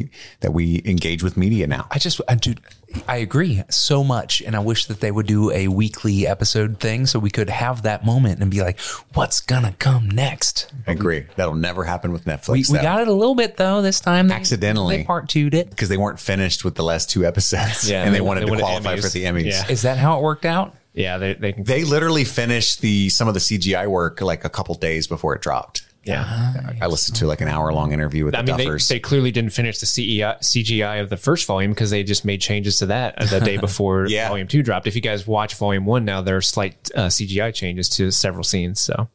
that 0.41 0.53
we 0.53 0.81
engage 0.85 1.23
with 1.23 1.37
media 1.37 1.67
now. 1.67 1.87
I 1.91 1.97
just, 1.99 2.19
I, 2.27 2.35
dude, 2.35 2.59
I 3.07 3.17
agree 3.17 3.63
so 3.69 4.03
much, 4.03 4.41
and 4.41 4.53
I 4.55 4.59
wish 4.59 4.85
that 4.87 4.99
they 4.99 5.11
would 5.11 5.27
do 5.27 5.49
a 5.51 5.69
weekly 5.69 6.27
episode 6.27 6.79
thing 6.79 7.05
so 7.05 7.19
we 7.19 7.29
could 7.29 7.49
have 7.49 7.83
that 7.83 8.05
moment 8.05 8.41
and 8.41 8.51
be 8.51 8.61
like, 8.61 8.79
"What's 9.13 9.39
gonna 9.39 9.73
come 9.79 10.09
next?" 10.09 10.71
I 10.87 10.91
agree. 10.91 11.25
That'll 11.37 11.55
never 11.55 11.85
happen 11.85 12.11
with 12.11 12.25
Netflix. 12.25 12.69
We, 12.69 12.77
we 12.77 12.81
got 12.83 13.01
it 13.01 13.07
a 13.07 13.13
little 13.13 13.35
bit 13.35 13.55
though 13.57 13.81
this 13.81 13.99
time. 14.01 14.27
They- 14.27 14.35
Accidentally. 14.35 14.97
they 14.97 15.03
part 15.05 15.29
two'd 15.29 15.53
it. 15.53 15.69
because 15.69 15.87
they 15.89 15.97
weren't 15.97 16.19
finished 16.19 16.65
with 16.65 16.75
the 16.75 16.83
last 16.83 17.09
two 17.09 17.25
episodes. 17.25 17.89
Yeah, 17.89 18.03
and 18.05 18.13
they, 18.13 18.17
they- 18.17 18.21
wanted 18.21 18.47
they 18.47 18.51
to 18.55 18.57
qualify 18.61 18.95
Emmys. 18.97 19.01
for 19.03 19.09
the 19.09 19.23
Emmys. 19.23 19.45
Yeah. 19.45 19.67
Is 19.71 19.83
that 19.83 19.97
how 19.97 20.17
it 20.17 20.21
worked 20.21 20.45
out? 20.45 20.75
Yeah, 20.93 21.17
they 21.17 21.33
they 21.33 21.53
can. 21.53 21.63
They 21.63 21.83
literally 21.83 22.25
finished 22.25 22.81
the 22.81 23.09
some 23.09 23.27
of 23.27 23.33
the 23.33 23.39
CGI 23.39 23.87
work 23.87 24.21
like 24.21 24.43
a 24.45 24.49
couple 24.49 24.75
days 24.75 25.07
before 25.07 25.33
it 25.35 25.41
dropped. 25.41 25.83
yeah. 26.03 26.63
I 26.81 26.87
listened 26.87 27.15
to 27.17 27.27
like 27.27 27.41
an 27.41 27.47
hour 27.47 27.71
long 27.71 27.91
interview 27.93 28.25
with 28.25 28.33
I 28.35 28.41
the 28.41 28.57
mean, 28.57 28.67
Duffers. 28.67 28.87
they 28.89 28.99
clearly 28.99 29.31
didn't 29.31 29.51
finish 29.51 29.77
the 29.79 29.85
CEI, 29.85 30.35
CGI 30.41 30.99
of 30.99 31.09
the 31.09 31.15
first 31.17 31.45
volume 31.45 31.71
because 31.71 31.91
they 31.91 32.03
just 32.03 32.25
made 32.25 32.41
changes 32.41 32.79
to 32.79 32.87
that 32.87 33.15
the 33.29 33.39
day 33.39 33.57
before 33.67 34.07
Yeah. 34.07 34.27
volume 34.29 34.47
two 34.47 34.63
dropped. 34.63 34.87
If 34.87 34.95
you 34.95 35.01
guys 35.01 35.27
watch 35.27 35.53
volume 35.55 35.85
one 35.85 36.03
now, 36.03 36.19
there 36.21 36.35
are 36.37 36.41
slight 36.41 36.89
uh, 36.95 37.07
CGI 37.07 37.53
changes 37.53 37.87
to 37.89 38.11
several 38.11 38.43
scenes. 38.43 38.79
So 38.79 39.07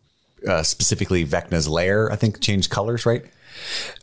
uh, 0.48 0.62
specifically 0.62 1.24
Vecna's 1.26 1.66
lair, 1.68 2.10
I 2.12 2.16
think 2.16 2.40
changed 2.40 2.70
colors, 2.70 3.04
right? 3.04 3.24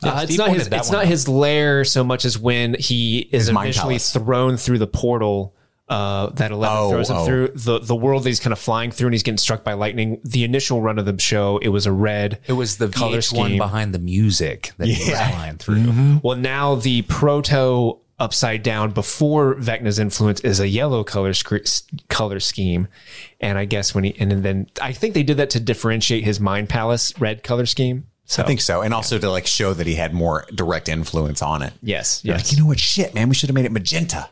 uh, 0.04 0.26
it's 0.28 0.38
not 0.38 0.50
his 0.50 0.68
it's 0.68 0.92
not 0.92 1.04
out. 1.04 1.08
his 1.08 1.28
lair 1.30 1.86
so 1.86 2.04
much 2.04 2.26
as 2.26 2.38
when 2.38 2.74
he 2.74 3.20
is 3.32 3.46
His 3.48 3.52
mind 3.52 3.70
eventually 3.70 3.98
thrown 4.00 4.58
through 4.58 4.80
the 4.80 4.88
portal. 4.88 5.53
Uh, 5.90 6.28
that 6.30 6.52
Eleven 6.52 6.78
Oh, 6.78 6.90
throws 6.92 7.10
him 7.10 7.18
oh. 7.18 7.26
through 7.26 7.48
the, 7.56 7.80
the 7.80 7.96
world 7.96 8.24
that 8.24 8.30
he's 8.30 8.40
kind 8.40 8.54
of 8.54 8.60
flying 8.60 8.90
through, 8.90 9.08
and 9.08 9.14
he's 9.14 9.22
getting 9.24 9.38
struck 9.38 9.64
by 9.66 9.74
lightning. 9.74 10.22
The 10.24 10.44
initial 10.46 10.82
run 10.82 10.98
of 10.98 11.06
the 11.06 11.20
show, 11.20 11.58
it 11.58 11.68
was 11.70 11.86
a 11.86 11.92
red. 11.92 12.40
It 12.48 12.54
was 12.54 12.78
the 12.78 12.88
Color 12.88 13.18
VH1 13.18 13.24
scheme. 13.24 13.58
behind 13.58 13.94
the 13.94 14.00
music 14.00 14.72
that 14.78 14.88
he 14.88 15.12
was 15.12 15.20
flying 15.20 15.58
through. 15.58 16.20
Well, 16.24 16.38
now 16.38 16.76
the 16.76 17.02
proto 17.04 18.00
upside 18.20 18.64
down 18.64 18.92
before 18.92 19.56
Vecna's 19.56 20.00
influence 20.00 20.40
is 20.42 20.60
a 20.62 20.68
yellow 20.68 21.04
color 21.04 21.34
sc- 21.34 21.84
color 22.08 22.40
scheme, 22.40 22.88
and 23.42 23.58
I 23.58 23.66
guess 23.66 23.94
when 23.94 24.06
he 24.06 24.16
and 24.20 24.32
then 24.44 24.70
I 24.82 24.94
think 24.94 25.14
they 25.14 25.24
did 25.24 25.36
that 25.38 25.50
to 25.52 25.60
differentiate 25.60 26.24
his 26.24 26.40
mind 26.40 26.70
palace 26.70 27.14
red 27.20 27.44
color 27.44 27.66
scheme. 27.66 28.08
So 28.26 28.42
I 28.42 28.46
think 28.46 28.62
so, 28.62 28.82
and 28.82 28.94
also 28.94 29.20
to 29.20 29.30
like 29.30 29.46
show 29.46 29.74
that 29.74 29.86
he 29.86 29.96
had 29.96 30.14
more 30.14 30.46
direct 30.56 30.88
influence 30.88 31.42
on 31.42 31.62
it. 31.62 31.74
yes, 31.82 32.24
Like, 32.24 32.52
you 32.54 32.58
know 32.60 32.66
what? 32.66 32.80
Shit, 32.80 33.14
man, 33.14 33.28
we 33.28 33.36
should 33.36 33.50
have 33.50 33.54
made 33.56 33.66
it 33.66 33.72
magenta, 33.74 34.30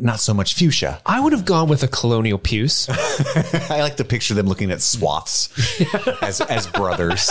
not 0.00 0.20
so 0.20 0.34
much 0.34 0.54
fuchsia. 0.54 1.00
I 1.06 1.20
would 1.20 1.32
have 1.32 1.44
gone 1.44 1.68
with 1.68 1.82
a 1.82 1.88
colonial 1.88 2.38
puce. 2.38 2.88
I 3.70 3.80
like 3.80 3.96
to 3.96 4.04
picture 4.04 4.34
them 4.34 4.46
looking 4.46 4.70
at 4.70 4.82
swaths 4.82 5.50
as 6.22 6.40
as 6.40 6.66
brothers. 6.66 7.30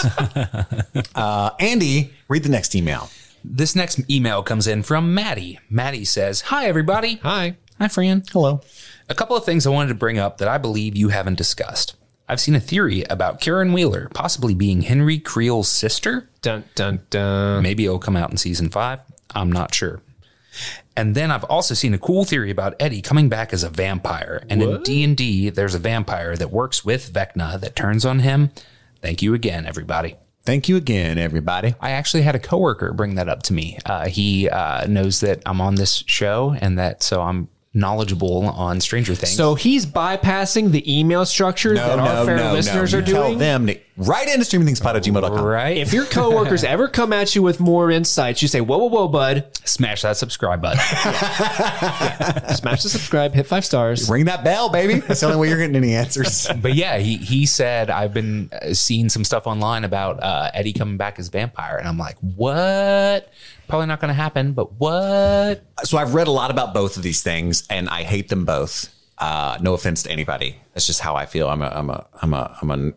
Uh, 1.16 1.50
Andy, 1.60 2.14
read 2.28 2.44
the 2.44 2.50
next 2.50 2.76
email. 2.76 3.10
This 3.44 3.76
next 3.76 4.00
email 4.10 4.42
comes 4.42 4.68
in 4.68 4.84
from 4.84 5.14
Maddie. 5.14 5.60
Maddie 5.70 6.06
says, 6.06 6.42
Hi, 6.42 6.66
everybody. 6.66 7.16
Hi. 7.18 7.58
Hi, 7.80 7.88
Fran. 7.88 8.24
Hello. 8.32 8.62
A 9.10 9.14
couple 9.14 9.36
of 9.36 9.46
things 9.46 9.68
I 9.68 9.70
wanted 9.70 9.90
to 9.90 9.96
bring 9.96 10.18
up 10.18 10.40
that 10.40 10.48
I 10.48 10.58
believe 10.58 10.96
you 10.96 11.10
haven't 11.10 11.38
discussed. 11.38 11.96
I've 12.28 12.40
seen 12.40 12.56
a 12.56 12.60
theory 12.60 13.04
about 13.04 13.40
Karen 13.40 13.72
Wheeler 13.72 14.10
possibly 14.14 14.56
being 14.56 14.82
Henry 14.82 15.20
Creel's 15.20 15.68
sister. 15.68 16.28
Dun 16.42 16.64
dun 16.74 17.02
dun. 17.12 17.62
Maybe 17.62 17.86
it'll 17.86 18.00
come 18.00 18.16
out 18.18 18.32
in 18.32 18.38
season 18.38 18.70
five. 18.70 19.00
I'm 19.36 19.52
not 19.52 19.76
sure. 19.76 20.02
And 20.98 21.14
then 21.16 21.30
I've 21.32 21.44
also 21.46 21.74
seen 21.74 21.94
a 21.94 21.98
cool 21.98 22.24
theory 22.24 22.52
about 22.52 22.76
Eddie 22.80 23.02
coming 23.02 23.28
back 23.30 23.52
as 23.54 23.64
a 23.64 23.70
vampire. 23.70 24.44
And 24.50 24.62
in 24.64 24.82
D&D, 24.84 25.50
there's 25.50 25.76
a 25.76 25.80
vampire 25.80 26.36
that 26.38 26.52
works 26.52 26.86
with 26.86 27.12
Vecna 27.12 27.60
that 27.60 27.76
turns 27.76 28.06
on 28.06 28.20
him. 28.20 28.52
Thank 29.02 29.22
you 29.22 29.34
again, 29.34 29.66
everybody. 29.66 30.16
Thank 30.46 30.70
you 30.70 30.78
again, 30.78 31.18
everybody. 31.18 31.74
I 31.82 31.92
actually 31.92 32.22
had 32.24 32.36
a 32.36 32.40
coworker 32.40 32.94
bring 32.94 33.16
that 33.16 33.28
up 33.28 33.44
to 33.44 33.54
me. 33.54 33.80
Uh, 33.86 34.08
he 34.08 34.48
uh, 34.48 34.86
knows 34.88 35.20
that 35.22 35.42
I'm 35.46 35.60
on 35.60 35.76
this 35.76 36.04
show 36.08 36.56
and 36.62 36.78
that 36.78 37.02
so 37.04 37.22
I'm 37.22 37.50
knowledgeable 37.74 38.48
on 38.48 38.80
Stranger 38.80 39.16
Things. 39.16 39.36
So 39.36 39.56
he's 39.56 39.86
bypassing 39.86 40.72
the 40.72 41.00
email 41.00 41.26
structure 41.26 41.74
that 41.76 42.00
our 42.00 42.26
fair 42.26 42.54
listeners 42.54 42.94
You 42.94 43.00
are 43.00 43.02
Tell 43.02 43.28
doing. 43.28 43.38
them 43.40 43.68
to 43.68 43.80
write 43.98 44.28
into 44.28 44.46
streamingthingspod 44.46 44.96
at 44.96 45.04
gmail.com. 45.04 45.46
right? 45.46 45.78
If 45.78 45.94
your 45.94 46.06
coworkers 46.06 46.64
ever 46.76 46.88
come 46.88 47.14
at 47.14 47.36
you 47.36 47.42
with 47.42 47.60
more 47.60 47.92
insights, 47.92 48.42
you 48.42 48.48
say, 48.48 48.62
"Whoa, 48.62 48.78
whoa, 48.78 48.88
whoa, 48.88 49.08
bud! 49.08 49.48
smash 49.66 50.02
that 50.04 50.18
subscribe 50.18 50.62
button. 50.62 50.80
Smash 52.56 52.84
the 52.84 52.90
subscribe, 52.90 53.34
hit 53.34 53.48
five 53.48 53.66
stars." 53.66 54.10
Ring 54.10 54.26
that 54.26 54.44
bell, 54.44 54.70
baby. 54.70 55.00
That's 55.00 55.22
the 55.22 55.28
only 55.28 55.40
way 55.40 55.50
you're 55.50 55.58
getting 55.58 55.76
any 55.76 55.96
answers. 55.96 56.48
but 56.62 56.76
yeah, 56.76 56.98
he 56.98 57.18
he 57.18 57.46
said 57.46 57.90
I've 57.90 58.14
been 58.14 58.50
uh, 58.52 58.74
seeing 58.74 59.10
some 59.10 59.24
stuff 59.24 59.48
online 59.48 59.84
about 59.84 60.22
uh, 60.22 60.52
Eddie 60.54 60.74
coming 60.74 60.98
back 60.98 61.20
as 61.20 61.30
vampire, 61.30 61.78
and 61.78 61.88
I'm 61.88 61.98
like, 61.98 62.18
what? 62.20 63.32
Probably 63.68 63.88
not 63.88 64.00
going 64.00 64.10
to 64.10 64.14
happen, 64.14 64.54
but 64.54 64.74
what? 64.74 65.64
so 65.84 65.98
I've 65.98 66.14
read 66.14 66.28
a 66.28 66.32
lot 66.32 66.52
about 66.52 66.74
both 66.74 66.98
of 66.98 67.04
these 67.04 67.24
things, 67.24 67.66
and 67.70 67.90
I 67.90 68.04
hate 68.04 68.30
them 68.30 68.46
both. 68.46 68.92
Uh, 69.18 69.58
no 69.62 69.74
offense 69.74 70.04
to 70.04 70.12
anybody. 70.12 70.58
That's 70.74 70.86
just 70.86 71.00
how 71.00 71.16
I 71.16 71.26
feel. 71.26 71.50
I'm 71.50 71.62
a, 71.62 71.70
I'm 71.70 71.90
a, 71.90 72.06
I'm 72.22 72.34
a, 72.34 72.58
I'm 72.62 72.72
a 72.72 72.94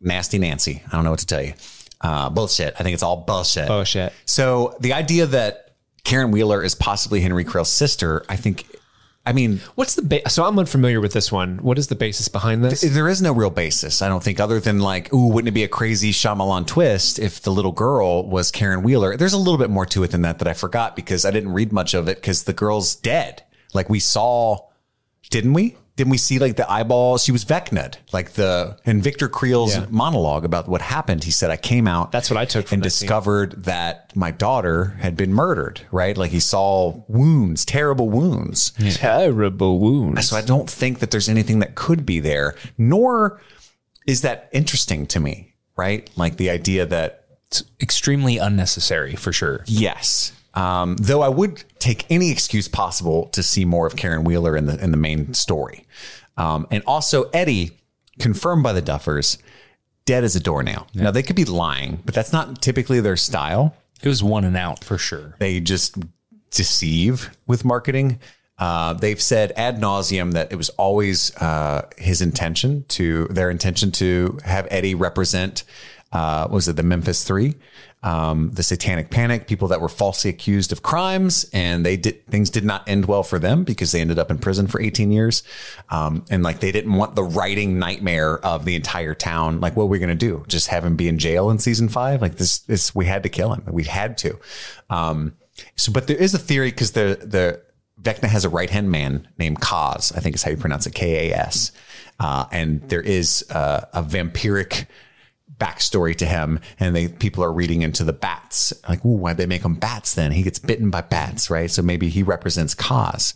nasty 0.00 0.38
Nancy. 0.38 0.82
I 0.88 0.96
don't 0.96 1.04
know 1.04 1.10
what 1.10 1.20
to 1.20 1.26
tell 1.26 1.42
you. 1.42 1.54
Uh, 2.00 2.30
bullshit. 2.30 2.74
I 2.78 2.82
think 2.82 2.94
it's 2.94 3.02
all 3.02 3.18
bullshit. 3.18 3.68
Bullshit. 3.68 4.12
So 4.24 4.76
the 4.80 4.94
idea 4.94 5.26
that 5.26 5.74
Karen 6.04 6.30
Wheeler 6.30 6.62
is 6.62 6.74
possibly 6.74 7.20
Henry 7.20 7.44
Creel's 7.44 7.68
sister, 7.68 8.24
I 8.28 8.36
think, 8.36 8.64
I 9.26 9.34
mean, 9.34 9.60
What's 9.74 9.96
the 9.96 10.02
ba- 10.02 10.28
so 10.30 10.44
I'm 10.44 10.58
unfamiliar 10.58 10.98
with 11.02 11.12
this 11.12 11.30
one. 11.30 11.58
What 11.58 11.78
is 11.78 11.88
the 11.88 11.94
basis 11.94 12.28
behind 12.28 12.64
this? 12.64 12.80
there 12.80 13.06
is 13.06 13.20
no 13.20 13.34
real 13.34 13.50
basis, 13.50 14.00
I 14.00 14.08
don't 14.08 14.22
think, 14.24 14.40
other 14.40 14.58
than 14.60 14.78
like, 14.80 15.12
ooh, 15.12 15.28
wouldn't 15.28 15.48
it 15.48 15.52
be 15.52 15.62
a 15.62 15.68
crazy 15.68 16.10
Shyamalan 16.10 16.66
twist 16.66 17.18
if 17.18 17.42
the 17.42 17.50
little 17.52 17.72
girl 17.72 18.26
was 18.26 18.50
Karen 18.50 18.82
Wheeler? 18.82 19.18
There's 19.18 19.34
a 19.34 19.38
little 19.38 19.58
bit 19.58 19.68
more 19.68 19.84
to 19.86 20.02
it 20.02 20.10
than 20.10 20.22
that 20.22 20.38
that 20.38 20.48
I 20.48 20.54
forgot 20.54 20.96
because 20.96 21.26
I 21.26 21.30
didn't 21.30 21.52
read 21.52 21.70
much 21.70 21.92
of 21.92 22.08
it 22.08 22.16
because 22.16 22.44
the 22.44 22.54
girl's 22.54 22.94
dead. 22.96 23.42
Like 23.74 23.90
we 23.90 24.00
saw, 24.00 24.68
didn't 25.28 25.52
we? 25.52 25.76
Didn't 26.00 26.12
we 26.12 26.16
see 26.16 26.38
like 26.38 26.56
the 26.56 26.70
eyeball? 26.70 27.18
She 27.18 27.30
was 27.30 27.44
Vecna'd, 27.44 27.98
like 28.10 28.32
the 28.32 28.78
in 28.86 29.02
Victor 29.02 29.28
Creel's 29.28 29.76
Yeah. 29.76 29.84
monologue 29.90 30.46
about 30.46 30.66
what 30.66 30.80
happened. 30.80 31.24
He 31.24 31.30
said, 31.30 31.50
"I 31.50 31.58
came 31.58 31.86
out." 31.86 32.10
That's 32.10 32.30
what 32.30 32.38
I 32.38 32.46
took 32.46 32.72
and 32.72 32.82
that 32.82 32.88
scene. 32.90 33.06
discovered 33.06 33.64
that 33.64 34.10
my 34.16 34.30
daughter 34.30 34.96
had 35.00 35.14
been 35.14 35.34
murdered. 35.34 35.82
Right, 35.92 36.16
like 36.16 36.30
he 36.30 36.40
saw 36.40 37.02
wounds, 37.06 37.66
terrible 37.66 38.08
wounds. 38.08 38.72
Terrible 38.94 39.78
wounds. 39.78 40.30
So 40.30 40.36
I 40.38 40.40
don't 40.40 40.70
think 40.70 41.00
that 41.00 41.10
there's 41.10 41.28
anything 41.28 41.58
that 41.58 41.74
could 41.74 42.06
be 42.06 42.18
there, 42.18 42.54
nor 42.78 43.42
is 44.06 44.22
that 44.22 44.48
interesting 44.52 45.06
to 45.08 45.20
me, 45.20 45.52
right? 45.76 46.08
Like 46.16 46.38
the 46.38 46.48
idea 46.48 46.86
that, 46.86 47.24
It's 47.48 47.62
extremely 47.78 48.38
unnecessary 48.38 49.16
for 49.16 49.32
sure. 49.34 49.64
yes, 49.66 50.32
um, 50.54 50.96
though 50.96 51.22
I 51.22 51.28
would 51.28 51.64
take 51.78 52.06
any 52.10 52.30
excuse 52.30 52.68
possible 52.68 53.28
to 53.28 53.42
see 53.42 53.64
more 53.64 53.86
of 53.86 53.96
Karen 53.96 54.24
Wheeler 54.24 54.56
in 54.56 54.66
the 54.66 54.82
in 54.82 54.90
the 54.90 54.96
main 54.96 55.34
story, 55.34 55.86
um, 56.36 56.66
and 56.70 56.82
also 56.86 57.24
Eddie, 57.30 57.78
confirmed 58.18 58.62
by 58.62 58.72
the 58.72 58.82
Duffers, 58.82 59.38
dead 60.04 60.24
as 60.24 60.34
a 60.34 60.40
doornail. 60.40 60.86
Now 60.94 61.10
they 61.10 61.22
could 61.22 61.36
be 61.36 61.44
lying, 61.44 62.02
but 62.04 62.14
that's 62.14 62.32
not 62.32 62.60
typically 62.62 63.00
their 63.00 63.16
style. 63.16 63.76
It 64.02 64.08
was 64.08 64.22
one 64.22 64.44
and 64.44 64.56
out 64.56 64.82
for 64.82 64.96
sure. 64.98 65.36
they 65.38 65.60
just 65.60 65.96
deceive 66.50 67.30
with 67.46 67.64
marketing. 67.64 68.18
Uh, 68.58 68.92
they've 68.92 69.20
said 69.20 69.52
ad 69.56 69.80
nauseum 69.80 70.32
that 70.32 70.52
it 70.52 70.56
was 70.56 70.68
always 70.70 71.34
uh, 71.36 71.88
his 71.96 72.20
intention 72.20 72.84
to 72.88 73.26
their 73.28 73.50
intention 73.50 73.90
to 73.92 74.38
have 74.44 74.66
Eddie 74.70 74.94
represent. 74.94 75.64
Uh, 76.12 76.48
was 76.50 76.66
it 76.68 76.76
the 76.76 76.82
Memphis 76.82 77.24
Three, 77.24 77.54
um, 78.02 78.50
the 78.52 78.62
Satanic 78.62 79.10
Panic, 79.10 79.46
people 79.46 79.68
that 79.68 79.80
were 79.80 79.88
falsely 79.88 80.30
accused 80.30 80.72
of 80.72 80.82
crimes, 80.82 81.48
and 81.52 81.84
they 81.84 81.96
did 81.96 82.26
things 82.26 82.48
did 82.48 82.64
not 82.64 82.88
end 82.88 83.06
well 83.06 83.22
for 83.22 83.38
them 83.38 83.62
because 83.64 83.92
they 83.92 84.00
ended 84.00 84.18
up 84.18 84.30
in 84.30 84.38
prison 84.38 84.66
for 84.66 84.80
18 84.80 85.10
years, 85.12 85.42
um, 85.90 86.24
and 86.30 86.42
like 86.42 86.60
they 86.60 86.72
didn't 86.72 86.94
want 86.94 87.14
the 87.14 87.22
writing 87.22 87.78
nightmare 87.78 88.38
of 88.38 88.64
the 88.64 88.74
entire 88.74 89.14
town. 89.14 89.60
Like, 89.60 89.76
what 89.76 89.84
are 89.84 89.86
we 89.86 89.98
to 89.98 90.14
do? 90.14 90.44
Just 90.48 90.68
have 90.68 90.84
him 90.84 90.96
be 90.96 91.08
in 91.08 91.18
jail 91.18 91.50
in 91.50 91.58
season 91.58 91.88
five? 91.88 92.22
Like 92.22 92.36
this, 92.36 92.60
this 92.60 92.94
we 92.94 93.06
had 93.06 93.22
to 93.22 93.28
kill 93.28 93.52
him. 93.52 93.64
We 93.70 93.84
had 93.84 94.16
to. 94.18 94.38
Um, 94.88 95.36
so, 95.76 95.92
but 95.92 96.06
there 96.06 96.16
is 96.16 96.32
a 96.34 96.38
theory 96.38 96.70
because 96.70 96.92
the 96.92 97.18
the 97.22 97.62
Vecna 98.00 98.28
has 98.28 98.44
a 98.44 98.48
right 98.48 98.70
hand 98.70 98.90
man 98.90 99.28
named 99.38 99.60
Kas. 99.60 100.12
I 100.12 100.20
think 100.20 100.34
is 100.34 100.42
how 100.42 100.50
you 100.50 100.56
pronounce 100.56 100.86
it, 100.86 100.94
K 100.94 101.30
A 101.30 101.36
S. 101.36 101.72
Uh, 102.18 102.46
and 102.52 102.82
there 102.88 103.00
is 103.00 103.44
uh, 103.50 103.86
a 103.92 104.02
vampiric 104.02 104.86
backstory 105.58 106.16
to 106.16 106.26
him, 106.26 106.58
and 106.78 106.96
they 106.96 107.08
people 107.08 107.44
are 107.44 107.52
reading 107.52 107.82
into 107.82 108.04
the 108.04 108.12
bats. 108.12 108.72
Like, 108.88 109.04
ooh, 109.04 109.16
why'd 109.16 109.36
they 109.36 109.46
make 109.46 109.62
him 109.62 109.74
bats? 109.74 110.14
Then 110.14 110.32
he 110.32 110.42
gets 110.42 110.58
bitten 110.58 110.90
by 110.90 111.02
bats, 111.02 111.50
right? 111.50 111.70
So 111.70 111.82
maybe 111.82 112.08
he 112.08 112.22
represents 112.22 112.74
Kas 112.74 113.34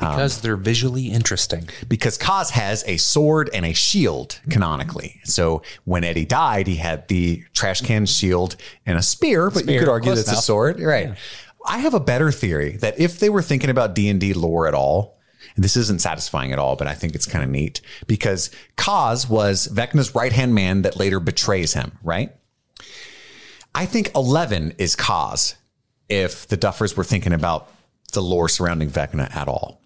um, 0.00 0.10
Because 0.10 0.40
they're 0.40 0.56
visually 0.56 1.06
interesting. 1.08 1.68
because 1.88 2.16
Kas 2.16 2.50
has 2.50 2.82
a 2.86 2.96
sword 2.96 3.50
and 3.52 3.66
a 3.66 3.72
shield 3.72 4.40
canonically. 4.50 5.20
So 5.24 5.62
when 5.84 6.04
Eddie 6.04 6.24
died, 6.26 6.66
he 6.66 6.76
had 6.76 7.08
the 7.08 7.44
trash 7.52 7.80
can 7.82 8.06
shield 8.06 8.56
and 8.86 8.98
a 8.98 9.02
spear, 9.02 9.50
but 9.50 9.68
you 9.68 9.78
could 9.78 9.88
argue 9.88 10.14
that's 10.14 10.32
a 10.32 10.36
sword, 10.36 10.80
right? 10.80 11.14
I 11.66 11.78
have 11.78 11.94
a 11.94 12.00
better 12.00 12.30
theory 12.30 12.76
that 12.76 12.98
if 13.00 13.18
they 13.18 13.28
were 13.28 13.42
thinking 13.42 13.70
about 13.70 13.94
D 13.94 14.08
and 14.08 14.20
D 14.20 14.32
lore 14.34 14.68
at 14.68 14.74
all, 14.74 15.15
this 15.56 15.76
isn't 15.76 16.00
satisfying 16.00 16.52
at 16.52 16.58
all, 16.58 16.76
but 16.76 16.86
I 16.86 16.94
think 16.94 17.14
it's 17.14 17.26
kind 17.26 17.42
of 17.42 17.50
neat 17.50 17.80
because 18.06 18.50
Kas 18.76 19.28
was 19.28 19.68
Vecna's 19.68 20.14
right 20.14 20.32
hand 20.32 20.54
man 20.54 20.82
that 20.82 20.96
later 20.96 21.18
betrays 21.18 21.72
him, 21.72 21.98
right? 22.02 22.30
I 23.74 23.86
think 23.86 24.10
11 24.14 24.74
is 24.78 24.96
Kas 24.96 25.56
if 26.08 26.46
the 26.46 26.56
Duffers 26.56 26.96
were 26.96 27.04
thinking 27.04 27.32
about 27.32 27.70
the 28.12 28.22
lore 28.22 28.48
surrounding 28.48 28.90
Vecna 28.90 29.34
at 29.34 29.48
all. 29.48 29.80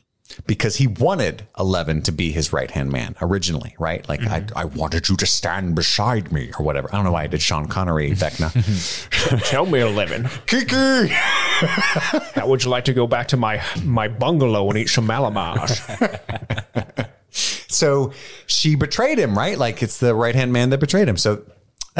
Because 0.46 0.76
he 0.76 0.86
wanted 0.86 1.46
11 1.58 2.02
to 2.02 2.12
be 2.12 2.30
his 2.30 2.52
right 2.52 2.70
hand 2.70 2.90
man 2.90 3.16
originally, 3.20 3.74
right? 3.78 4.08
Like, 4.08 4.20
mm-hmm. 4.20 4.56
I, 4.56 4.62
I 4.62 4.64
wanted 4.64 5.08
you 5.08 5.16
to 5.16 5.26
stand 5.26 5.74
beside 5.74 6.32
me 6.32 6.50
or 6.58 6.64
whatever. 6.64 6.88
I 6.92 6.96
don't 6.96 7.04
know 7.04 7.12
why 7.12 7.24
I 7.24 7.26
did 7.26 7.42
Sean 7.42 7.66
Connery 7.66 8.12
Vecna. 8.12 8.50
Tell 9.50 9.66
me, 9.66 9.80
Eleven, 9.80 10.28
Kiki! 10.46 11.08
how 11.10 12.48
would 12.48 12.64
you 12.64 12.70
like 12.70 12.84
to 12.84 12.92
go 12.92 13.06
back 13.06 13.28
to 13.28 13.36
my 13.36 13.62
my 13.84 14.08
bungalow 14.08 14.68
and 14.68 14.78
eat 14.78 14.88
some 14.88 15.06
malamage? 15.06 15.80
So 17.32 18.12
she 18.46 18.74
betrayed 18.74 19.18
him, 19.18 19.38
right? 19.38 19.56
Like, 19.56 19.82
it's 19.82 19.98
the 19.98 20.14
right 20.14 20.34
hand 20.34 20.52
man 20.52 20.70
that 20.70 20.78
betrayed 20.78 21.08
him. 21.08 21.16
So 21.16 21.44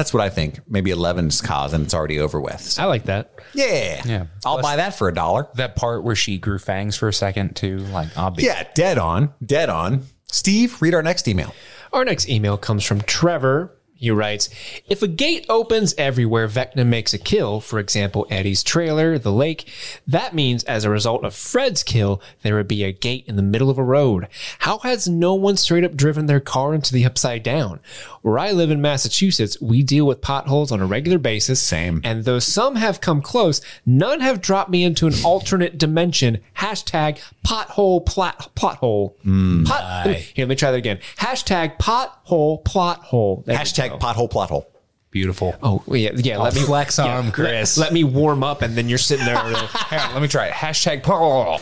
that's 0.00 0.14
what 0.14 0.22
I 0.22 0.30
think. 0.30 0.60
Maybe 0.66 0.90
11's 0.90 1.42
Kas 1.42 1.74
and 1.74 1.84
it's 1.84 1.92
already 1.92 2.18
over 2.20 2.40
with. 2.40 2.58
So, 2.58 2.82
I 2.82 2.86
like 2.86 3.04
that. 3.04 3.34
yeah. 3.52 4.00
Yeah. 4.06 4.26
I'll 4.46 4.62
buy 4.62 4.76
that 4.76 4.94
for 4.94 5.08
a 5.08 5.14
dollar. 5.14 5.48
That 5.56 5.76
part 5.76 6.04
where 6.04 6.16
she 6.16 6.38
grew 6.38 6.58
fangs 6.58 6.96
for 6.96 7.06
a 7.06 7.12
second 7.12 7.54
too, 7.54 7.80
like 7.80 8.16
obvious. 8.16 8.48
Yeah, 8.48 8.66
dead 8.74 8.96
on. 8.96 9.34
Dead 9.44 9.68
on. 9.68 10.04
Steve, 10.32 10.80
read 10.80 10.94
our 10.94 11.02
next 11.02 11.28
email. 11.28 11.54
Our 11.92 12.02
next 12.06 12.30
email 12.30 12.56
comes 12.56 12.82
from 12.82 13.02
Trevor. 13.02 13.76
He 14.00 14.10
writes, 14.10 14.48
If 14.88 15.02
a 15.02 15.08
gate 15.08 15.44
opens 15.50 15.94
everywhere 15.98 16.48
Vecna 16.48 16.86
makes 16.86 17.12
a 17.12 17.18
kill, 17.18 17.60
for 17.60 17.78
example, 17.78 18.26
Eddie's 18.30 18.62
trailer, 18.62 19.18
the 19.18 19.30
lake, 19.30 19.68
that 20.06 20.34
means 20.34 20.64
as 20.64 20.84
a 20.84 20.90
result 20.90 21.22
of 21.22 21.34
Fred's 21.34 21.82
kill, 21.82 22.22
there 22.40 22.54
would 22.54 22.66
be 22.66 22.82
a 22.82 22.92
gate 22.92 23.24
in 23.26 23.36
the 23.36 23.42
middle 23.42 23.68
of 23.68 23.76
a 23.76 23.84
road. 23.84 24.26
How 24.60 24.78
has 24.78 25.06
no 25.06 25.34
one 25.34 25.58
straight 25.58 25.84
up 25.84 25.96
driven 25.96 26.24
their 26.24 26.40
car 26.40 26.72
into 26.72 26.94
the 26.94 27.04
upside 27.04 27.42
down? 27.42 27.78
Where 28.22 28.38
I 28.38 28.52
live 28.52 28.70
in 28.70 28.80
Massachusetts, 28.80 29.60
we 29.60 29.82
deal 29.82 30.06
with 30.06 30.22
potholes 30.22 30.72
on 30.72 30.80
a 30.80 30.86
regular 30.86 31.18
basis. 31.18 31.60
Same. 31.60 32.00
And 32.02 32.24
though 32.24 32.38
some 32.38 32.76
have 32.76 33.02
come 33.02 33.20
close, 33.20 33.60
none 33.84 34.20
have 34.20 34.40
dropped 34.40 34.70
me 34.70 34.82
into 34.82 35.08
an 35.08 35.14
alternate 35.26 35.76
dimension. 35.76 36.38
Hashtag 36.56 37.20
pothole 37.46 38.06
plot 38.06 38.50
pothole. 38.54 39.14
Mm. 39.26 39.66
Pot, 39.66 40.06
here, 40.06 40.44
let 40.44 40.48
me 40.48 40.54
try 40.54 40.70
that 40.70 40.78
again. 40.78 41.00
Hashtag 41.18 41.78
pothole 41.78 42.64
plot 42.64 43.00
hole. 43.00 43.44
Hashtag 43.46 43.89
go. 43.90 43.98
pothole 43.98 44.30
plot 44.30 44.50
hole. 44.50 44.70
Beautiful. 45.10 45.56
Oh 45.62 45.82
yeah, 45.88 46.12
yeah. 46.14 46.38
Let 46.38 46.54
me 46.54 46.62
flex 46.62 46.98
yeah, 46.98 47.16
arm, 47.16 47.26
let- 47.26 47.34
Chris. 47.34 47.76
Let, 47.76 47.92
me 47.92 48.04
warm 48.04 48.44
up, 48.44 48.62
and 48.62 48.76
then 48.76 48.88
you're 48.88 48.98
sitting 48.98 49.26
there. 49.26 49.36
Hang 49.44 50.00
on, 50.00 50.12
let 50.14 50.22
me 50.22 50.28
try 50.28 50.46
it. 50.46 50.52
Hashtag 50.52 51.02
Paul. 51.02 51.58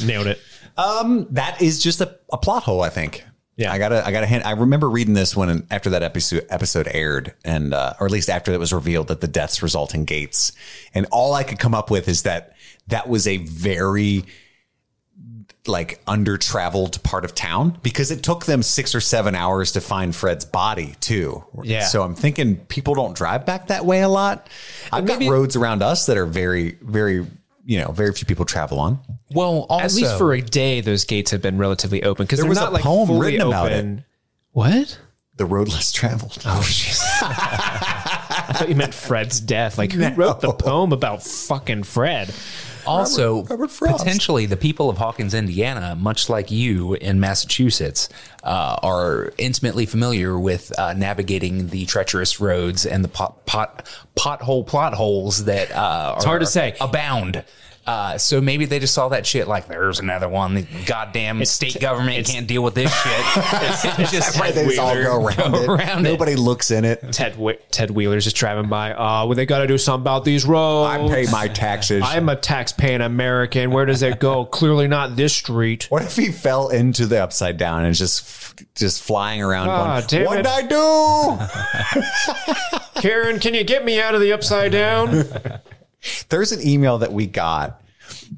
nailed 0.06 0.28
it. 0.28 0.38
That 0.76 1.60
is 1.60 1.82
just 1.82 2.00
a, 2.00 2.18
a 2.32 2.38
plot 2.38 2.62
hole, 2.62 2.82
I 2.82 2.88
think. 2.88 3.24
Yeah. 3.56 3.72
I 3.72 3.78
gotta, 3.78 4.06
I 4.06 4.10
gotta 4.10 4.26
hand. 4.26 4.44
I 4.44 4.52
remember 4.52 4.88
reading 4.88 5.12
this 5.12 5.36
when 5.36 5.66
after 5.70 5.90
that 5.90 6.02
episode 6.02 6.46
episode 6.48 6.88
aired, 6.90 7.34
and 7.44 7.74
uh, 7.74 7.92
or 8.00 8.06
at 8.06 8.12
least 8.12 8.30
after 8.30 8.52
it 8.52 8.58
was 8.58 8.72
revealed 8.72 9.08
that 9.08 9.20
the 9.20 9.28
deaths 9.28 9.62
result 9.62 9.94
in 9.94 10.06
gates, 10.06 10.52
and 10.94 11.06
all 11.10 11.34
I 11.34 11.42
could 11.42 11.58
come 11.58 11.74
up 11.74 11.90
with 11.90 12.08
is 12.08 12.22
that 12.22 12.54
that 12.86 13.08
was 13.08 13.26
a 13.26 13.36
very 13.38 14.24
like 15.66 16.00
under 16.06 16.38
traveled 16.38 17.02
part 17.02 17.24
of 17.24 17.34
town 17.34 17.78
because 17.82 18.10
it 18.10 18.22
took 18.22 18.46
them 18.46 18.62
six 18.62 18.94
or 18.94 19.00
seven 19.00 19.34
hours 19.34 19.72
to 19.72 19.80
find 19.80 20.14
Fred's 20.16 20.44
body 20.44 20.94
too. 21.00 21.44
Yeah. 21.62 21.84
So 21.84 22.02
I'm 22.02 22.14
thinking 22.14 22.56
people 22.56 22.94
don't 22.94 23.14
drive 23.14 23.44
back 23.44 23.66
that 23.68 23.84
way 23.84 24.00
a 24.00 24.08
lot. 24.08 24.48
I've 24.92 25.04
maybe- 25.04 25.26
got 25.26 25.32
roads 25.32 25.56
around 25.56 25.82
us 25.82 26.06
that 26.06 26.16
are 26.16 26.26
very, 26.26 26.78
very, 26.80 27.26
you 27.64 27.80
know, 27.80 27.92
very 27.92 28.12
few 28.12 28.26
people 28.26 28.44
travel 28.46 28.78
on. 28.80 28.98
Well, 29.32 29.66
also 29.68 29.84
At 29.84 29.92
least 29.94 30.18
for 30.18 30.32
a 30.32 30.40
day, 30.40 30.80
those 30.80 31.04
gates 31.04 31.30
have 31.30 31.42
been 31.42 31.58
relatively 31.58 32.02
open 32.02 32.24
because 32.24 32.40
There 32.40 32.48
was 32.48 32.58
not 32.58 32.70
a 32.70 32.72
like 32.72 32.82
poem 32.82 33.06
fully 33.06 33.32
written 33.32 33.46
about 33.46 33.70
open. 33.70 34.04
What? 34.52 34.98
The 35.36 35.44
road 35.46 35.68
less 35.68 35.92
traveled. 35.92 36.38
Oh, 36.44 36.60
jeez. 36.64 37.00
I 37.22 38.52
thought 38.54 38.68
you 38.68 38.74
meant 38.74 38.92
Fred's 38.92 39.40
death. 39.40 39.78
Like, 39.78 39.92
who 39.92 40.08
wrote 40.10 40.40
the 40.40 40.52
poem 40.52 40.92
about 40.92 41.22
fucking 41.22 41.84
Fred? 41.84 42.34
Also 42.86 43.44
Robert 43.44 43.70
Frost. 43.70 43.98
potentially 43.98 44.46
the 44.46 44.56
people 44.56 44.90
of 44.90 44.98
Hawkins, 44.98 45.34
Indiana, 45.34 45.96
much 45.96 46.28
like 46.28 46.50
you 46.50 46.94
in 46.94 47.20
Massachusetts, 47.20 48.08
uh, 48.42 48.78
are 48.82 49.32
intimately 49.38 49.86
familiar 49.86 50.38
with 50.38 50.72
uh, 50.78 50.94
navigating 50.94 51.68
the 51.68 51.86
treacherous 51.86 52.40
roads 52.40 52.86
and 52.86 53.04
the 53.04 53.08
pot 53.08 53.44
pot 53.46 53.86
pothole 54.16 54.66
plot 54.66 54.94
holes 54.94 55.44
that 55.44 55.70
uh, 55.72 56.14
it's 56.16 56.24
hard 56.24 56.40
to 56.40 56.46
say. 56.46 56.76
abound. 56.80 57.44
Uh, 57.86 58.16
so 58.18 58.40
maybe 58.40 58.66
they 58.66 58.78
just 58.78 58.94
saw 58.94 59.08
that 59.08 59.26
shit 59.26 59.48
like 59.48 59.66
there's 59.66 59.98
another 60.00 60.28
one. 60.28 60.54
The 60.54 60.66
goddamn 60.86 61.44
state 61.46 61.80
government 61.80 62.26
can't 62.26 62.46
deal 62.46 62.62
with 62.62 62.74
this 62.74 62.92
shit. 62.94 63.12
it's 63.98 64.12
just 64.12 64.38
Right, 64.38 64.54
they 64.54 64.66
just 64.66 64.78
all 64.78 64.94
go 64.94 65.16
around 65.24 65.54
it. 65.56 65.68
around 65.68 66.06
it. 66.06 66.10
Nobody 66.10 66.36
looks 66.36 66.70
in 66.70 66.84
it. 66.84 67.02
Ted 67.12 67.36
Ted 67.70 67.90
Wheeler's 67.90 68.24
just 68.24 68.36
driving 68.36 68.68
by. 68.68 68.92
Uh, 68.92 69.24
well, 69.26 69.34
they 69.34 69.46
got 69.46 69.58
to 69.60 69.66
do 69.66 69.78
something 69.78 70.02
about 70.02 70.24
these 70.24 70.44
roads. 70.44 70.90
I 70.90 71.08
pay 71.14 71.26
my 71.32 71.48
taxes. 71.48 72.02
I'm 72.06 72.28
a 72.28 72.36
tax-paying 72.36 73.00
American. 73.00 73.70
Where 73.70 73.86
does 73.86 74.02
it 74.02 74.20
go? 74.20 74.44
Clearly 74.60 74.86
not 74.86 75.16
this 75.16 75.34
street. 75.34 75.86
what 75.90 76.02
if 76.02 76.14
he 76.16 76.30
fell 76.30 76.68
into 76.68 77.06
the 77.06 77.20
upside 77.22 77.56
down 77.56 77.84
and 77.86 77.94
just 77.94 78.54
just 78.76 79.02
flying 79.02 79.42
around 79.42 79.68
Ah, 79.70 80.02
going, 80.06 80.26
what 80.26 80.38
it." 80.38 80.42
did 80.42 80.52
I 80.52 80.62
do? 82.94 83.00
Karen, 83.00 83.40
can 83.40 83.54
you 83.54 83.64
get 83.64 83.84
me 83.84 84.00
out 84.00 84.14
of 84.14 84.20
the 84.20 84.32
upside 84.32 84.72
down? 84.72 85.24
There's 86.28 86.52
an 86.52 86.66
email 86.66 86.98
that 86.98 87.12
we 87.12 87.26
got 87.26 87.82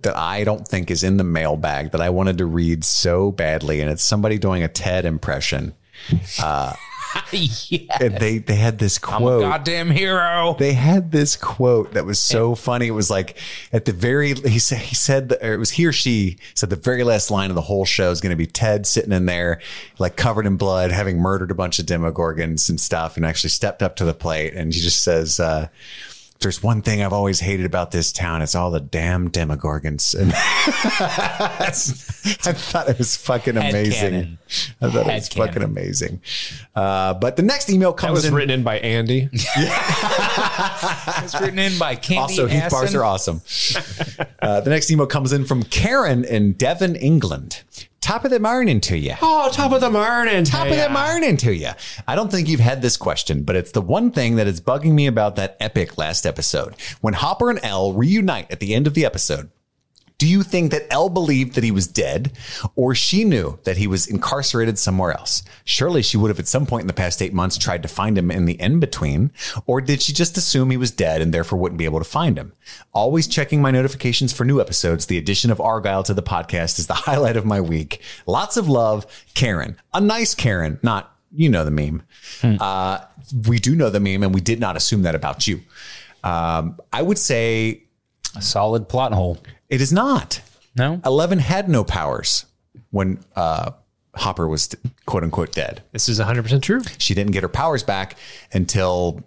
that 0.03 0.17
I 0.17 0.45
don't 0.45 0.67
think 0.67 0.91
is 0.91 1.03
in 1.03 1.17
the 1.17 1.25
mailbag 1.25 1.93
that 1.93 2.01
I 2.01 2.11
wanted 2.11 2.39
to 2.39 2.47
read 2.47 2.85
so 2.85 3.31
badly, 3.31 3.81
and 3.81 3.91
it's 3.91 4.05
somebody 4.05 4.39
doing 4.39 4.63
a 4.63 4.69
TED 4.69 5.05
impression. 5.05 5.75
yeah. 7.33 7.99
And 8.01 8.17
they 8.17 8.39
they 8.39 8.57
had 8.57 8.79
this 8.79 8.99
quote. 8.99 9.43
goddamn 9.43 9.91
hero. 9.91 10.57
they 10.59 10.73
had 10.73 11.13
this 11.13 11.37
quote 11.37 11.93
that 11.95 12.05
was 12.05 12.19
so 12.19 12.55
funny. 12.55 12.87
It 12.87 12.93
was 12.93 13.11
like 13.11 13.37
at 13.73 13.85
the 13.85 13.93
very 13.93 14.35
he 14.35 14.59
said 14.59 14.79
he 14.79 14.95
said 14.95 15.33
it 15.41 15.59
was 15.59 15.71
he 15.71 15.87
or 15.87 15.93
she 15.93 16.39
said 16.55 16.71
the 16.71 16.77
very 16.77 17.05
last 17.05 17.31
line 17.31 17.51
of 17.51 17.55
the 17.55 17.63
whole 17.63 17.85
show 17.85 18.11
is 18.11 18.21
going 18.21 18.31
to 18.31 18.37
be 18.37 18.47
Ted 18.47 18.87
sitting 18.87 19.13
in 19.13 19.27
there 19.27 19.61
like 19.99 20.17
covered 20.17 20.47
in 20.47 20.57
blood, 20.57 20.91
having 20.91 21.19
murdered 21.19 21.51
a 21.51 21.55
bunch 21.55 21.79
of 21.79 21.87
demogorgons 21.87 22.69
and 22.69 22.81
stuff, 22.81 23.17
and 23.17 23.27
actually 23.27 23.51
stepped 23.51 23.83
up 23.83 23.97
to 23.97 24.05
the 24.05 24.15
plate. 24.15 24.55
And 24.55 24.73
he 24.73 24.81
just 24.81 25.03
says. 25.03 25.39
uh 25.41 25.69
there's 26.43 26.63
one 26.63 26.83
thing 26.83 27.03
I've 27.03 27.13
always 27.13 27.41
hated 27.41 27.65
about 27.67 27.91
this 27.91 28.13
town. 28.13 28.43
It's 28.43 28.55
all 28.55 28.71
the 28.71 28.81
damn 28.81 29.31
demogorgons. 29.31 30.15
And 30.19 30.33
I 32.45 32.53
thought 32.53 32.89
it 32.89 32.99
was 32.99 33.17
fucking 33.17 33.57
amazing. 33.57 34.13
Headcanon. 34.13 34.39
I 34.81 34.91
thought 34.91 35.07
it 35.07 35.15
was 35.15 35.29
Headcanon. 35.29 35.37
fucking 35.47 35.63
amazing. 35.63 36.21
Uh, 36.75 37.15
but 37.15 37.37
the 37.37 37.43
next 37.43 37.71
email 37.71 37.93
That 37.93 37.99
comes 38.01 38.13
was 38.17 38.25
in. 38.27 38.35
written 38.35 38.51
in 38.51 38.63
by 38.63 38.79
Andy. 38.79 39.29
It's 41.25 41.41
written 41.41 41.59
in 41.59 41.79
by 41.79 41.95
Candy 41.95 42.21
Also, 42.21 42.47
Heath 42.47 42.71
bars 42.71 42.95
are 42.95 43.05
awesome. 43.05 43.41
Uh, 44.41 44.61
the 44.61 44.71
next 44.71 44.91
email 44.91 45.07
comes 45.07 45.33
in 45.33 45.45
from 45.45 45.63
Karen 45.63 46.25
in 46.25 46.53
Devon, 46.55 46.97
England. 46.97 47.63
Top 48.03 48.25
of 48.25 48.33
the 48.33 48.41
morning 48.41 48.81
to 48.81 48.99
you. 48.99 49.15
Oh, 49.23 49.49
top 49.53 49.71
of 49.71 49.81
the 49.81 49.89
morning. 49.89 50.43
Top 50.43 50.67
of 50.67 50.77
the 50.77 50.89
morning 50.89 51.37
to 51.37 51.55
you. 51.55 51.71
I 52.09 52.17
don't 52.17 52.33
think 52.33 52.49
you've 52.49 52.59
had 52.59 52.83
this 52.83 52.97
question, 52.97 53.45
but 53.45 53.55
it's 53.55 53.71
the 53.71 53.81
one 53.81 54.11
thing 54.11 54.35
that 54.37 54.49
is 54.49 54.61
bugging 54.61 54.93
me 54.93 55.07
about 55.07 55.37
that 55.37 55.57
epic 55.61 55.97
last 55.97 56.27
episode. 56.27 56.75
When 57.01 57.15
Hopper 57.15 57.49
and 57.49 57.61
El 57.63 57.93
reunite 57.93 58.51
at 58.51 58.59
the 58.59 58.75
end 58.75 58.89
of 58.89 58.95
the 58.95 59.05
episode, 59.05 59.51
do 60.23 60.29
you 60.29 60.45
think 60.45 60.71
that 60.71 60.87
El 60.89 61.09
believed 61.09 61.57
that 61.57 61.65
he 61.65 61.73
was 61.73 61.89
dead 61.89 62.31
or 62.77 62.95
she 62.95 63.25
knew 63.25 63.59
that 63.65 63.77
he 63.77 63.89
was 63.89 64.07
incarcerated 64.07 64.79
somewhere 64.79 65.11
else? 65.11 65.43
Surely 65.65 66.01
she 66.01 66.17
would 66.17 66.29
have 66.29 66.39
at 66.39 66.47
some 66.47 66.65
point 66.65 66.83
in 66.83 66.87
the 66.87 66.93
past 66.93 67.21
eight 67.21 67.35
months 67.35 67.59
tried 67.59 67.83
to 67.83 67.89
find 67.89 68.17
him 68.17 68.31
in 68.31 68.45
the 68.45 68.53
in 68.61 68.79
between. 68.79 69.33
Or 69.67 69.81
did 69.81 70.01
she 70.01 70.13
just 70.13 70.37
assume 70.37 70.71
he 70.71 70.77
was 70.77 70.93
dead 70.93 71.21
and 71.21 71.35
therefore 71.35 71.59
wouldn't 71.59 71.81
be 71.81 71.87
able 71.87 71.99
to 71.99 72.05
find 72.05 72.39
him? 72.39 72.53
Always 72.95 73.27
checking 73.27 73.61
my 73.61 73.73
notifications 73.73 74.33
for 74.33 74.45
new 74.45 74.61
episodes. 74.61 75.07
The 75.07 75.19
addition 75.19 75.51
of 75.51 75.61
Argyle 75.61 76.05
to 76.05 76.15
the 76.15 76.23
podcast 76.23 76.79
is 76.79 76.87
the 76.87 76.95
highlight 77.09 77.37
of 77.37 77.45
my 77.45 77.61
week. 77.61 78.01
Lots 78.25 78.57
of 78.57 78.69
love, 78.69 79.05
Karen. 79.35 79.77
A 79.93 80.01
nice 80.01 80.37
Karen, 80.37 80.79
not, 80.85 81.17
you 81.33 81.49
know, 81.49 81.65
the 81.65 81.73
meme. 81.73 82.05
Uh, 82.45 83.01
we 83.49 83.59
do 83.59 83.75
know 83.75 83.91
the 83.91 83.99
meme 83.99 84.23
and 84.23 84.33
we 84.33 84.41
did 84.41 84.61
not 84.61 84.77
assume 84.77 85.03
that 85.03 85.17
about 85.17 85.49
you. 85.49 85.63
Um, 86.23 86.79
I 86.93 87.03
would 87.03 87.19
say 87.19 87.83
A 88.37 88.41
solid 88.41 88.89
plot 88.89 89.13
hole. 89.13 89.39
It 89.73 89.81
is 89.81 89.93
not. 89.93 90.41
No? 90.77 91.01
Eleven 91.05 91.39
had 91.41 91.69
no 91.69 91.83
powers 91.83 92.47
when 92.91 93.19
uh, 93.35 93.73
Hopper 94.15 94.47
was 94.47 94.69
quote 95.07 95.23
unquote 95.25 95.53
dead. 95.53 95.83
This 95.93 96.09
is 96.09 96.21
100% 96.21 96.63
true. 96.63 96.83
She 96.99 97.15
didn't 97.15 97.33
get 97.33 97.43
her 97.43 97.49
powers 97.49 97.83
back 97.83 98.17
until 98.53 99.23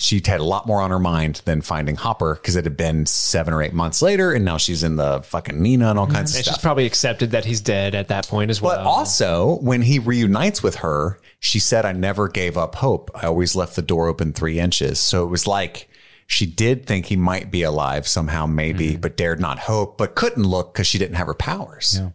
she 0.00 0.20
had 0.24 0.40
a 0.40 0.44
lot 0.44 0.66
more 0.66 0.80
on 0.80 0.90
her 0.90 0.98
mind 0.98 1.40
than 1.44 1.60
finding 1.62 1.94
Hopper 1.94 2.34
because 2.34 2.56
it 2.56 2.64
had 2.64 2.76
been 2.76 3.06
seven 3.06 3.54
or 3.54 3.62
eight 3.62 3.72
months 3.72 4.02
later, 4.02 4.32
and 4.32 4.44
now 4.44 4.56
she's 4.56 4.82
in 4.82 4.96
the 4.96 5.22
fucking 5.22 5.62
Nina 5.62 5.90
and 5.90 5.98
all 5.98 6.06
kinds 6.06 6.32
of 6.32 6.36
And 6.36 6.44
stuff. 6.44 6.54
she's 6.56 6.62
probably 6.62 6.84
accepted 6.86 7.30
that 7.30 7.44
he's 7.44 7.60
dead 7.60 7.94
at 7.94 8.08
that 8.08 8.26
point 8.26 8.50
as 8.50 8.60
well. 8.60 8.76
But 8.76 8.84
also, 8.86 9.58
when 9.60 9.82
he 9.82 10.00
reunites 10.00 10.62
with 10.64 10.76
her, 10.76 11.20
she 11.38 11.60
said, 11.60 11.84
I 11.84 11.92
never 11.92 12.28
gave 12.28 12.56
up 12.56 12.74
hope. 12.76 13.10
I 13.14 13.26
always 13.26 13.54
left 13.54 13.76
the 13.76 13.82
door 13.82 14.08
open 14.08 14.32
three 14.32 14.58
inches. 14.58 14.98
So 14.98 15.22
it 15.24 15.28
was 15.28 15.46
like 15.46 15.88
she 16.26 16.46
did 16.46 16.86
think 16.86 17.06
he 17.06 17.16
might 17.16 17.50
be 17.50 17.62
alive 17.62 18.06
somehow, 18.06 18.46
maybe, 18.46 18.92
mm-hmm. 18.92 19.00
but 19.00 19.16
dared 19.16 19.40
not 19.40 19.58
hope, 19.60 19.98
but 19.98 20.14
couldn't 20.14 20.44
look 20.44 20.72
because 20.72 20.86
she 20.86 20.98
didn't 20.98 21.16
have 21.16 21.26
her 21.26 21.34
powers. 21.34 21.98
Yeah, 21.98 22.10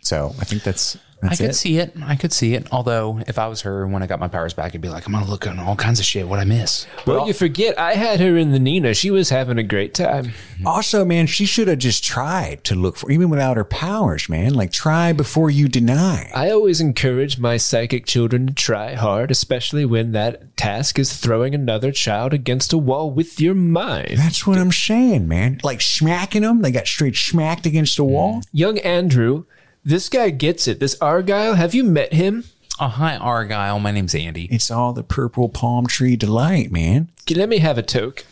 So 0.00 0.34
I 0.38 0.44
think 0.44 0.62
that's 0.62 0.96
I 1.22 1.36
could 1.36 1.50
it. 1.50 1.54
see 1.54 1.78
it. 1.78 1.92
I 2.02 2.16
could 2.16 2.32
see 2.32 2.54
it. 2.54 2.66
Although, 2.72 3.22
if 3.26 3.38
I 3.38 3.48
was 3.48 3.62
her 3.62 3.86
when 3.86 4.02
I 4.02 4.06
got 4.06 4.20
my 4.20 4.28
powers 4.28 4.54
back, 4.54 4.74
I'd 4.74 4.80
be 4.80 4.88
like, 4.88 5.06
I'm 5.06 5.12
gonna 5.12 5.26
look 5.28 5.46
on 5.46 5.58
all 5.58 5.76
kinds 5.76 5.98
of 5.98 6.06
shit. 6.06 6.26
What 6.26 6.38
I 6.38 6.44
miss? 6.44 6.86
Well, 7.06 7.26
you 7.26 7.32
forget 7.32 7.78
I 7.78 7.94
had 7.94 8.20
her 8.20 8.36
in 8.36 8.52
the 8.52 8.58
Nina. 8.58 8.94
She 8.94 9.10
was 9.10 9.30
having 9.30 9.58
a 9.58 9.62
great 9.62 9.94
time. 9.94 10.32
Also, 10.64 11.04
man, 11.04 11.26
she 11.26 11.46
should 11.46 11.68
have 11.68 11.78
just 11.78 12.04
tried 12.04 12.64
to 12.64 12.74
look 12.74 12.96
for 12.96 13.10
even 13.10 13.30
without 13.30 13.56
her 13.56 13.64
powers, 13.64 14.28
man. 14.28 14.54
Like 14.54 14.72
try 14.72 15.12
before 15.12 15.50
you 15.50 15.68
deny. 15.68 16.30
I 16.34 16.50
always 16.50 16.80
encourage 16.80 17.38
my 17.38 17.56
psychic 17.56 18.06
children 18.06 18.46
to 18.46 18.54
try 18.54 18.94
hard, 18.94 19.30
especially 19.30 19.84
when 19.84 20.12
that 20.12 20.56
task 20.56 20.98
is 20.98 21.16
throwing 21.16 21.54
another 21.54 21.92
child 21.92 22.32
against 22.34 22.72
a 22.72 22.78
wall 22.78 23.10
with 23.10 23.40
your 23.40 23.54
mind. 23.54 24.18
That's 24.18 24.46
what 24.46 24.58
I'm 24.58 24.72
saying, 24.72 25.28
man. 25.28 25.60
Like 25.62 25.80
smacking 25.80 26.42
them, 26.42 26.62
they 26.62 26.72
got 26.72 26.86
straight 26.86 27.16
smacked 27.16 27.66
against 27.66 27.96
the 27.96 28.04
wall. 28.04 28.42
Young 28.52 28.78
Andrew, 28.78 29.44
this 29.84 30.08
guy 30.08 30.30
gets 30.30 30.68
it. 30.68 30.80
This 30.80 30.96
Argyle, 31.00 31.54
have 31.54 31.74
you 31.74 31.84
met 31.84 32.12
him? 32.12 32.44
Oh, 32.78 32.88
hi, 32.88 33.16
Argyle. 33.16 33.78
My 33.78 33.90
name's 33.90 34.14
Andy. 34.14 34.46
It's 34.50 34.70
all 34.70 34.92
the 34.92 35.02
purple 35.02 35.48
palm 35.48 35.86
tree 35.86 36.16
delight, 36.16 36.72
man. 36.72 37.10
Let 37.30 37.48
me 37.48 37.58
have 37.58 37.76
a 37.78 37.82
toke. 37.82 38.24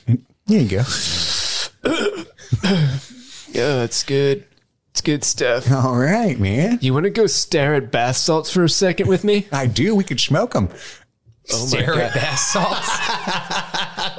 There 0.46 0.60
you 0.60 0.68
go. 0.68 0.82
Yeah, 3.50 3.82
it's 3.82 4.02
good. 4.04 4.44
It's 4.92 5.00
good 5.00 5.24
stuff. 5.24 5.72
All 5.72 5.96
right, 5.96 6.38
man. 6.38 6.78
You 6.80 6.92
want 6.92 7.04
to 7.04 7.10
go 7.10 7.26
stare 7.26 7.74
at 7.74 7.90
bath 7.90 8.16
salts 8.16 8.52
for 8.52 8.62
a 8.62 8.68
second 8.68 9.08
with 9.08 9.24
me? 9.24 9.48
I 9.52 9.66
do. 9.66 9.94
We 9.94 10.04
could 10.04 10.20
smoke 10.20 10.52
them. 10.52 10.68
Oh 11.50 11.60
my 11.62 11.66
Stare 11.66 11.94
at 11.94 12.14
bath 12.14 12.38
salts. 12.38 12.88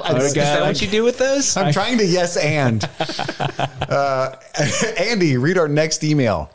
Argyle, 0.00 0.26
Is 0.26 0.34
that 0.34 0.60
what 0.62 0.82
you 0.82 0.88
do 0.88 1.04
with 1.04 1.16
those? 1.18 1.56
I'm 1.56 1.72
trying 1.72 1.98
to 1.98 2.04
yes 2.06 2.36
and. 2.36 2.86
Uh, 3.90 4.36
Andy, 4.98 5.36
read 5.36 5.58
our 5.58 5.66
next 5.66 6.04
email. 6.04 6.48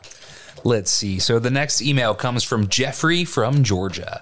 Let's 0.66 0.90
see. 0.90 1.20
So 1.20 1.38
the 1.38 1.48
next 1.48 1.80
email 1.80 2.12
comes 2.12 2.42
from 2.42 2.66
Jeffrey 2.66 3.24
from 3.24 3.62
Georgia. 3.62 4.20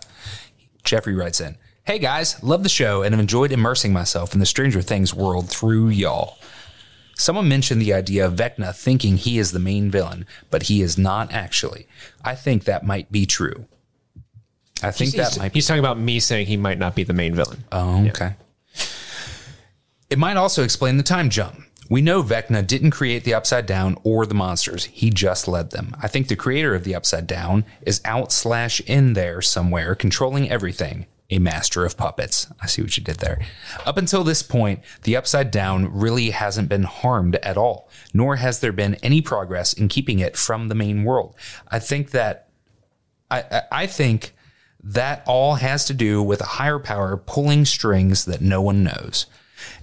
Jeffrey 0.82 1.14
writes 1.14 1.40
in 1.40 1.56
Hey 1.84 1.98
guys, 1.98 2.42
love 2.42 2.62
the 2.62 2.68
show 2.68 3.02
and 3.02 3.14
have 3.14 3.20
enjoyed 3.20 3.50
immersing 3.50 3.94
myself 3.94 4.34
in 4.34 4.40
the 4.40 4.46
Stranger 4.46 4.82
Things 4.82 5.14
world 5.14 5.48
through 5.48 5.88
y'all. 5.88 6.36
Someone 7.16 7.48
mentioned 7.48 7.80
the 7.80 7.94
idea 7.94 8.26
of 8.26 8.34
Vecna 8.34 8.76
thinking 8.76 9.16
he 9.16 9.38
is 9.38 9.52
the 9.52 9.58
main 9.58 9.90
villain, 9.90 10.26
but 10.50 10.64
he 10.64 10.82
is 10.82 10.98
not 10.98 11.32
actually. 11.32 11.86
I 12.22 12.34
think 12.34 12.64
that 12.64 12.84
might 12.84 13.10
be 13.10 13.24
true. 13.24 13.64
I 14.82 14.90
think 14.90 15.12
that 15.12 15.30
he's, 15.30 15.38
might 15.38 15.52
be 15.52 15.56
he's 15.56 15.66
talking 15.66 15.80
about 15.80 15.98
me 15.98 16.20
saying 16.20 16.46
he 16.46 16.58
might 16.58 16.78
not 16.78 16.94
be 16.94 17.04
the 17.04 17.14
main 17.14 17.34
villain. 17.34 17.64
Oh, 17.72 18.06
okay. 18.08 18.34
It 20.10 20.18
might 20.18 20.36
also 20.36 20.62
explain 20.62 20.98
the 20.98 21.02
time 21.02 21.30
jump. 21.30 21.58
We 21.90 22.00
know 22.00 22.22
Vecna 22.22 22.66
didn't 22.66 22.92
create 22.92 23.24
the 23.24 23.34
Upside 23.34 23.66
Down 23.66 23.96
or 24.04 24.24
the 24.26 24.34
monsters. 24.34 24.84
He 24.86 25.10
just 25.10 25.46
led 25.46 25.70
them. 25.70 25.94
I 26.00 26.08
think 26.08 26.28
the 26.28 26.36
creator 26.36 26.74
of 26.74 26.84
the 26.84 26.94
Upside 26.94 27.26
Down 27.26 27.64
is 27.82 28.00
out 28.04 28.32
slash 28.32 28.80
in 28.80 29.12
there 29.12 29.42
somewhere, 29.42 29.94
controlling 29.94 30.50
everything. 30.50 31.06
A 31.30 31.38
master 31.38 31.84
of 31.86 31.96
puppets. 31.96 32.46
I 32.62 32.66
see 32.66 32.82
what 32.82 32.96
you 32.96 33.02
did 33.02 33.16
there. 33.16 33.40
Up 33.86 33.96
until 33.96 34.24
this 34.24 34.42
point, 34.42 34.80
the 35.02 35.16
Upside 35.16 35.50
Down 35.50 35.90
really 35.92 36.30
hasn't 36.30 36.68
been 36.68 36.82
harmed 36.84 37.36
at 37.36 37.56
all, 37.56 37.88
nor 38.12 38.36
has 38.36 38.60
there 38.60 38.72
been 38.72 38.94
any 38.96 39.20
progress 39.22 39.72
in 39.72 39.88
keeping 39.88 40.18
it 40.18 40.36
from 40.36 40.68
the 40.68 40.74
main 40.74 41.02
world. 41.04 41.34
I 41.68 41.78
think 41.78 42.10
that 42.10 42.48
I, 43.30 43.62
I- 43.72 43.86
think 43.86 44.34
that 44.82 45.24
all 45.26 45.54
has 45.56 45.86
to 45.86 45.94
do 45.94 46.22
with 46.22 46.42
a 46.42 46.44
higher 46.46 46.78
power 46.78 47.16
pulling 47.16 47.64
strings 47.64 48.26
that 48.26 48.42
no 48.42 48.60
one 48.60 48.84
knows. 48.84 49.24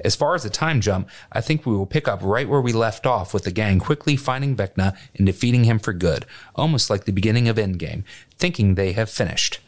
As 0.03 0.15
far 0.15 0.35
as 0.35 0.43
the 0.43 0.49
time 0.49 0.81
jump, 0.81 1.09
I 1.31 1.41
think 1.41 1.65
we 1.65 1.75
will 1.75 1.85
pick 1.85 2.07
up 2.07 2.19
right 2.21 2.47
where 2.47 2.61
we 2.61 2.73
left 2.73 3.05
off 3.05 3.33
with 3.33 3.43
the 3.43 3.51
gang 3.51 3.79
quickly 3.79 4.15
finding 4.15 4.55
Vecna 4.55 4.97
and 5.15 5.25
defeating 5.25 5.63
him 5.63 5.79
for 5.79 5.93
good, 5.93 6.25
almost 6.55 6.89
like 6.89 7.05
the 7.05 7.11
beginning 7.11 7.47
of 7.47 7.57
Endgame, 7.57 8.03
thinking 8.37 8.75
they 8.75 8.93
have 8.93 9.09
finished. 9.09 9.59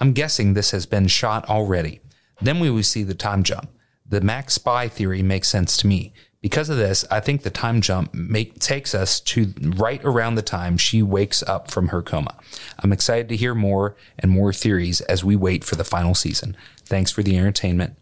I'm 0.00 0.12
guessing 0.12 0.54
this 0.54 0.72
has 0.72 0.86
been 0.86 1.06
shot 1.06 1.48
already. 1.48 2.00
Then 2.40 2.60
we 2.60 2.70
will 2.70 2.82
see 2.82 3.02
the 3.04 3.14
time 3.14 3.42
jump. 3.42 3.70
The 4.06 4.20
Max 4.20 4.54
Spy 4.54 4.88
theory 4.88 5.22
makes 5.22 5.48
sense 5.48 5.76
to 5.78 5.86
me. 5.86 6.12
Because 6.44 6.68
of 6.68 6.76
this, 6.76 7.06
I 7.10 7.20
think 7.20 7.42
the 7.42 7.48
time 7.48 7.80
jump 7.80 8.12
make, 8.12 8.58
takes 8.58 8.94
us 8.94 9.18
to 9.20 9.54
right 9.58 10.04
around 10.04 10.34
the 10.34 10.42
time 10.42 10.76
she 10.76 11.02
wakes 11.02 11.42
up 11.44 11.70
from 11.70 11.88
her 11.88 12.02
coma. 12.02 12.36
I'm 12.80 12.92
excited 12.92 13.30
to 13.30 13.36
hear 13.36 13.54
more 13.54 13.96
and 14.18 14.30
more 14.30 14.52
theories 14.52 15.00
as 15.00 15.24
we 15.24 15.36
wait 15.36 15.64
for 15.64 15.76
the 15.76 15.84
final 15.84 16.14
season. 16.14 16.54
Thanks 16.84 17.10
for 17.10 17.22
the 17.22 17.38
entertainment, 17.38 17.96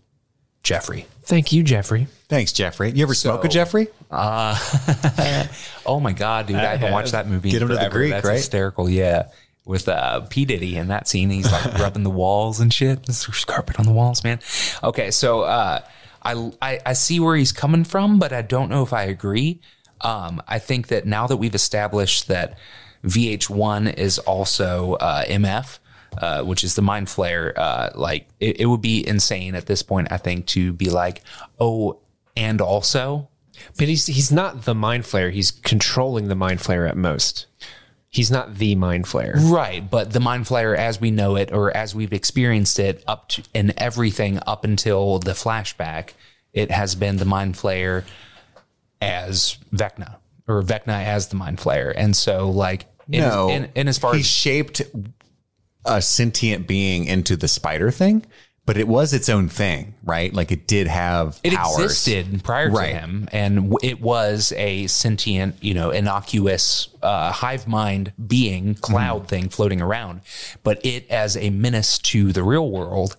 Jeffrey. 0.63 1.07
Thank 1.23 1.53
you, 1.53 1.63
Jeffrey. 1.63 2.09
Thanks, 2.29 2.53
Jeffrey. 2.53 2.91
You 2.91 3.03
ever 3.05 3.15
smoke 3.15 3.45
a 3.45 3.49
Jeffrey? 3.49 3.89
Oh 5.85 5.99
my 6.01 6.13
God, 6.13 6.47
dude! 6.47 6.57
I, 6.57 6.77
haven't 6.77 6.93
watched 6.93 7.13
that 7.13 7.27
movie. 7.27 7.51
Get 7.51 7.57
in 7.57 7.63
him 7.63 7.69
to 7.69 7.75
the 7.75 7.81
forever. 7.81 7.99
Greek, 7.99 8.11
That's 8.13 8.27
right? 8.27 8.37
hysterical. 8.37 8.89
Yeah, 8.89 9.29
with 9.65 9.89
uh, 9.89 10.21
P 10.21 10.45
Diddy 10.45 10.77
in 10.77 10.89
that 10.89 11.09
scene, 11.09 11.31
he's 11.31 11.51
like 11.51 11.75
rubbing 11.79 12.03
the 12.05 12.11
walls 12.11 12.61
and 12.61 12.73
shit. 12.73 13.05
There's 13.07 13.45
carpet 13.45 13.79
on 13.79 13.87
the 13.87 13.93
walls, 13.93 14.23
man. 14.23 14.41
Okay, 14.83 15.11
so 15.11 15.43
uh, 15.43 15.81
I, 16.23 16.53
I 16.61 16.81
I 16.87 16.93
see 16.93 17.19
where 17.21 17.37
he's 17.37 17.53
coming 17.53 17.85
from, 17.85 18.19
but 18.19 18.33
I 18.33 18.43
don't 18.43 18.71
know 18.71 18.83
if 18.83 18.93
I 18.93 19.05
agree. 19.05 19.61
Um, 20.03 20.43
I 20.47 20.59
think 20.59 20.89
that 20.89 21.07
now 21.07 21.27
that 21.27 21.37
we've 21.37 21.55
established 21.55 22.29
that 22.29 22.59
VH1 23.05 23.95
is 23.95 24.19
also 24.19 24.95
uh, 24.95 25.25
MF. 25.25 25.79
Uh, 26.19 26.43
which 26.43 26.63
is 26.63 26.75
the 26.75 26.83
mind 26.83 27.07
flayer. 27.09 27.53
Uh, 27.57 27.91
like 27.95 28.29
it, 28.39 28.61
it 28.61 28.67
would 28.67 28.83
be 28.83 29.07
insane 29.07 29.55
at 29.55 29.67
this 29.67 29.83
point, 29.83 30.09
I 30.13 30.19
think, 30.19 30.47
to 30.49 30.73
be 30.73 30.91
like, 30.91 31.23
oh, 31.59 31.99
and 32.37 32.61
also 32.61 33.29
But 33.79 33.89
he's 33.89 34.07
he's 34.07 34.31
not 34.33 34.65
the 34.65 34.75
mind 34.75 35.05
flayer. 35.05 35.31
He's 35.33 35.51
controlling 35.51 36.29
the 36.29 36.35
mind 36.35 36.61
flayer 36.61 36.89
at 36.89 36.97
most. 36.97 37.47
He's 38.11 38.31
not 38.31 38.57
the 38.57 38.75
mind 38.75 39.07
flayer. 39.07 39.33
Right, 39.51 39.89
but 39.91 40.13
the 40.13 40.21
mind 40.21 40.45
flayer 40.45 40.77
as 40.77 41.01
we 41.01 41.11
know 41.11 41.35
it 41.37 41.51
or 41.51 41.75
as 41.75 41.95
we've 41.95 42.13
experienced 42.13 42.79
it 42.79 43.03
up 43.07 43.29
to 43.31 43.43
and 43.55 43.73
everything 43.79 44.39
up 44.47 44.65
until 44.65 45.19
the 45.19 45.33
flashback, 45.33 46.11
it 46.53 46.71
has 46.71 46.95
been 46.95 47.17
the 47.17 47.25
mind 47.25 47.55
flayer 47.55 48.05
as 49.01 49.57
Vecna 49.73 50.17
or 50.47 50.63
Vecna 50.63 51.05
as 51.05 51.29
the 51.29 51.37
mind 51.37 51.59
flayer. 51.59 51.93
And 51.97 52.15
so 52.15 52.51
like 52.51 52.85
in, 53.09 53.21
No. 53.21 53.49
in, 53.49 53.69
in 53.75 53.89
as 53.89 53.99
far 53.99 54.13
he 54.15 54.21
as 54.21 54.27
shaped 54.27 54.83
a 55.85 56.01
sentient 56.03 56.67
being 56.67 57.05
into 57.07 57.37
the 57.37 57.49
spider 57.49 57.91
thing, 57.91 58.25
but 58.65 58.77
it 58.77 58.87
was 58.87 59.13
its 59.13 59.29
own 59.29 59.49
thing, 59.49 59.95
right? 60.05 60.33
Like 60.33 60.53
it 60.53 60.67
did 60.69 60.87
have 60.87 61.41
it 61.43 61.53
powers. 61.55 61.83
existed 61.83 62.45
prior 62.45 62.71
to 62.71 62.73
him 62.95 63.29
and 63.33 63.75
it 63.83 64.01
was 64.01 64.53
a 64.57 64.87
sentient 64.87 65.57
you 65.61 65.75
know 65.75 65.91
innocuous 65.91 66.89
uh, 67.03 67.33
hive 67.33 67.67
mind 67.67 68.13
being 68.25 68.75
cloud 68.77 69.27
thing 69.27 69.49
floating 69.49 69.81
around 69.81 70.21
but 70.63 70.85
it 70.87 71.09
as 71.11 71.37
a 71.37 71.51
menace 71.51 71.99
to 71.99 72.33
the 72.33 72.45
real 72.45 72.71
world 72.71 73.17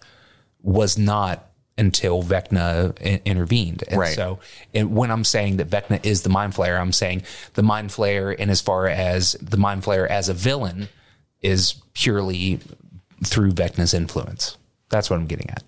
was 0.61 0.97
not 0.97 1.49
until 1.77 2.21
Vecna 2.23 2.95
i- 3.03 3.19
intervened. 3.25 3.83
And 3.89 3.99
Right. 3.99 4.15
so 4.15 4.39
and 4.73 4.95
when 4.95 5.11
I'm 5.11 5.23
saying 5.25 5.57
that 5.57 5.69
Vecna 5.69 6.05
is 6.05 6.21
the 6.21 6.29
mind 6.29 6.53
flayer, 6.53 6.79
I'm 6.79 6.93
saying 6.93 7.23
the 7.55 7.63
mind 7.63 7.89
flayer 7.89 8.33
in 8.33 8.49
as 8.49 8.61
far 8.61 8.87
as 8.87 9.33
the 9.41 9.57
mind 9.57 9.83
flayer 9.83 10.07
as 10.07 10.29
a 10.29 10.33
villain 10.33 10.87
is 11.43 11.75
purely 11.93 12.59
through 13.23 13.51
Vecna's 13.51 13.93
influence. 13.93 14.57
That's 14.89 15.09
what 15.09 15.17
I'm 15.17 15.27
getting 15.27 15.49
at. 15.49 15.63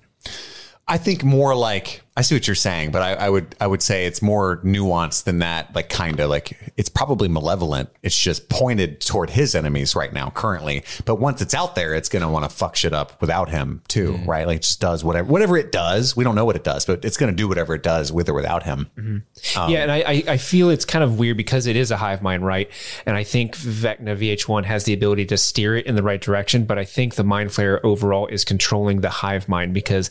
I 0.88 0.98
think 0.98 1.24
more 1.24 1.56
like 1.56 2.02
I 2.18 2.22
see 2.22 2.34
what 2.34 2.48
you're 2.48 2.56
saying, 2.56 2.92
but 2.92 3.02
I, 3.02 3.14
I 3.26 3.30
would 3.30 3.56
I 3.60 3.68
would 3.68 3.82
say 3.82 4.06
it's 4.06 4.22
more 4.22 4.58
nuanced 4.64 5.26
than 5.26 5.40
that. 5.40 5.76
Like 5.76 5.90
kind 5.90 6.18
of 6.22 6.30
like 6.30 6.72
it's 6.78 6.88
probably 6.88 7.28
malevolent. 7.28 7.90
It's 8.04 8.18
just 8.18 8.48
pointed 8.48 9.02
toward 9.02 9.32
his 9.32 9.54
enemies 9.54 9.96
right 9.98 10.14
now, 10.14 10.30
currently. 10.30 10.84
But 11.04 11.16
once 11.16 11.42
it's 11.42 11.54
out 11.54 11.76
there, 11.76 11.94
it's 11.94 12.08
gonna 12.08 12.30
want 12.32 12.50
to 12.50 12.56
fuck 12.56 12.78
shit 12.78 12.94
up 12.94 13.20
without 13.20 13.50
him 13.50 13.82
too, 13.90 14.14
Mm. 14.14 14.28
right? 14.28 14.48
Like 14.48 14.58
it 14.58 14.64
just 14.64 14.80
does 14.80 15.04
whatever 15.04 15.28
whatever 15.30 15.58
it 15.58 15.74
does. 15.74 16.16
We 16.16 16.24
don't 16.24 16.36
know 16.36 16.46
what 16.46 16.56
it 16.56 16.64
does, 16.64 16.86
but 16.86 17.04
it's 17.04 17.18
gonna 17.18 17.34
do 17.34 17.50
whatever 17.50 17.76
it 17.76 17.84
does 17.84 18.14
with 18.14 18.30
or 18.30 18.34
without 18.34 18.64
him. 18.64 18.90
Mm-hmm. 18.98 19.70
yeah, 19.72 19.80
and 19.84 19.92
I, 19.92 19.98
I 19.98 20.24
I 20.30 20.38
feel 20.38 20.70
it's 20.70 20.86
kind 20.86 21.04
of 21.04 21.20
weird 21.20 21.36
because 21.36 21.68
it 21.68 21.76
is 21.76 21.92
a 21.92 21.98
hive 21.98 22.22
mind, 22.22 22.46
right? 22.46 22.70
And 23.06 23.18
I 23.18 23.26
think 23.26 23.58
Vecna 23.58 24.16
VH1 24.18 24.64
has 24.64 24.86
the 24.86 24.94
ability 24.94 25.26
to 25.26 25.38
steer 25.38 25.76
it 25.76 25.86
in 25.86 25.96
the 25.96 26.04
right 26.04 26.22
direction, 26.22 26.64
but 26.64 26.78
I 26.80 26.86
think 26.86 27.16
the 27.16 27.24
mind 27.26 27.50
flayer 27.50 27.82
overall 27.84 28.28
is 28.28 28.46
controlling 28.46 29.02
the 29.02 29.10
hive 29.10 29.50
mind 29.50 29.74
because 29.74 30.10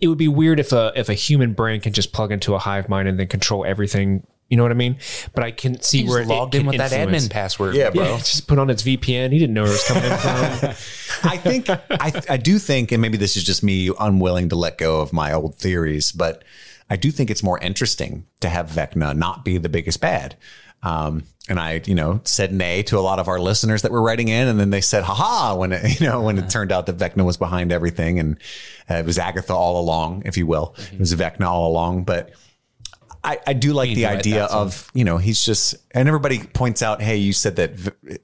it 0.00 0.08
would 0.08 0.16
be 0.18 0.28
weird 0.28 0.58
if 0.58 0.72
a 0.72 0.92
if 0.96 1.10
a 1.10 1.14
human 1.14 1.41
brain 1.50 1.80
can 1.80 1.92
just 1.92 2.12
plug 2.12 2.32
into 2.32 2.54
a 2.54 2.58
hive 2.58 2.88
mind 2.88 3.08
and 3.08 3.18
then 3.18 3.26
control 3.26 3.64
everything. 3.64 4.26
You 4.48 4.56
know 4.58 4.64
what 4.64 4.72
I 4.72 4.74
mean? 4.74 4.98
But 5.34 5.44
I 5.44 5.50
can 5.50 5.80
see 5.80 6.02
He's 6.02 6.10
where 6.10 6.20
it 6.22 6.28
logged 6.28 6.54
in 6.54 6.62
can 6.62 6.66
with 6.68 6.76
that 6.78 6.90
admin 6.90 7.30
password. 7.30 7.74
Yeah, 7.74 7.90
bro. 7.90 8.04
Yeah, 8.04 8.16
just 8.18 8.46
put 8.46 8.58
on 8.58 8.68
its 8.70 8.82
VPN. 8.82 9.32
He 9.32 9.38
didn't 9.38 9.54
know 9.54 9.62
where 9.62 9.72
it 9.72 9.74
was 9.74 9.88
coming 9.88 10.02
from. 10.02 11.30
I 11.30 11.36
think 11.38 11.70
I 11.70 12.12
I 12.28 12.36
do 12.36 12.58
think, 12.58 12.92
and 12.92 13.00
maybe 13.00 13.16
this 13.16 13.36
is 13.36 13.44
just 13.44 13.62
me 13.62 13.90
unwilling 13.98 14.50
to 14.50 14.56
let 14.56 14.78
go 14.78 15.00
of 15.00 15.12
my 15.12 15.32
old 15.32 15.54
theories, 15.54 16.12
but 16.12 16.44
I 16.90 16.96
do 16.96 17.10
think 17.10 17.30
it's 17.30 17.42
more 17.42 17.58
interesting 17.60 18.26
to 18.40 18.50
have 18.50 18.68
Vecna 18.68 19.16
not 19.16 19.46
be 19.46 19.56
the 19.56 19.70
biggest 19.70 20.00
bad. 20.02 20.36
Um, 20.82 21.24
and 21.48 21.58
I, 21.58 21.82
you 21.86 21.94
know, 21.94 22.20
said 22.24 22.52
nay 22.52 22.82
to 22.84 22.98
a 22.98 23.00
lot 23.00 23.18
of 23.18 23.28
our 23.28 23.38
listeners 23.38 23.82
that 23.82 23.92
were 23.92 24.02
writing 24.02 24.28
in, 24.28 24.48
and 24.48 24.58
then 24.60 24.70
they 24.70 24.80
said 24.80 25.04
"haha" 25.04 25.56
when 25.56 25.72
it, 25.72 26.00
you 26.00 26.06
know, 26.06 26.22
when 26.22 26.38
it 26.38 26.48
turned 26.50 26.72
out 26.72 26.86
that 26.86 26.96
Vecna 26.98 27.24
was 27.24 27.36
behind 27.36 27.72
everything, 27.72 28.18
and 28.18 28.38
uh, 28.90 28.94
it 28.94 29.06
was 29.06 29.18
Agatha 29.18 29.54
all 29.54 29.80
along, 29.80 30.22
if 30.24 30.36
you 30.36 30.46
will. 30.46 30.74
It 30.92 30.98
was 30.98 31.14
Vecna 31.14 31.46
all 31.46 31.70
along, 31.70 32.04
but. 32.04 32.32
I, 33.24 33.38
I 33.46 33.52
do 33.52 33.72
like 33.72 33.90
the 33.90 34.02
do 34.02 34.06
idea 34.08 34.46
of 34.46 34.90
you 34.94 35.04
know 35.04 35.16
he's 35.16 35.46
just 35.46 35.76
and 35.92 36.08
everybody 36.08 36.40
points 36.40 36.82
out 36.82 37.00
hey 37.00 37.18
you 37.18 37.32
said 37.32 37.54
that 37.54 37.76
v- 37.76 38.18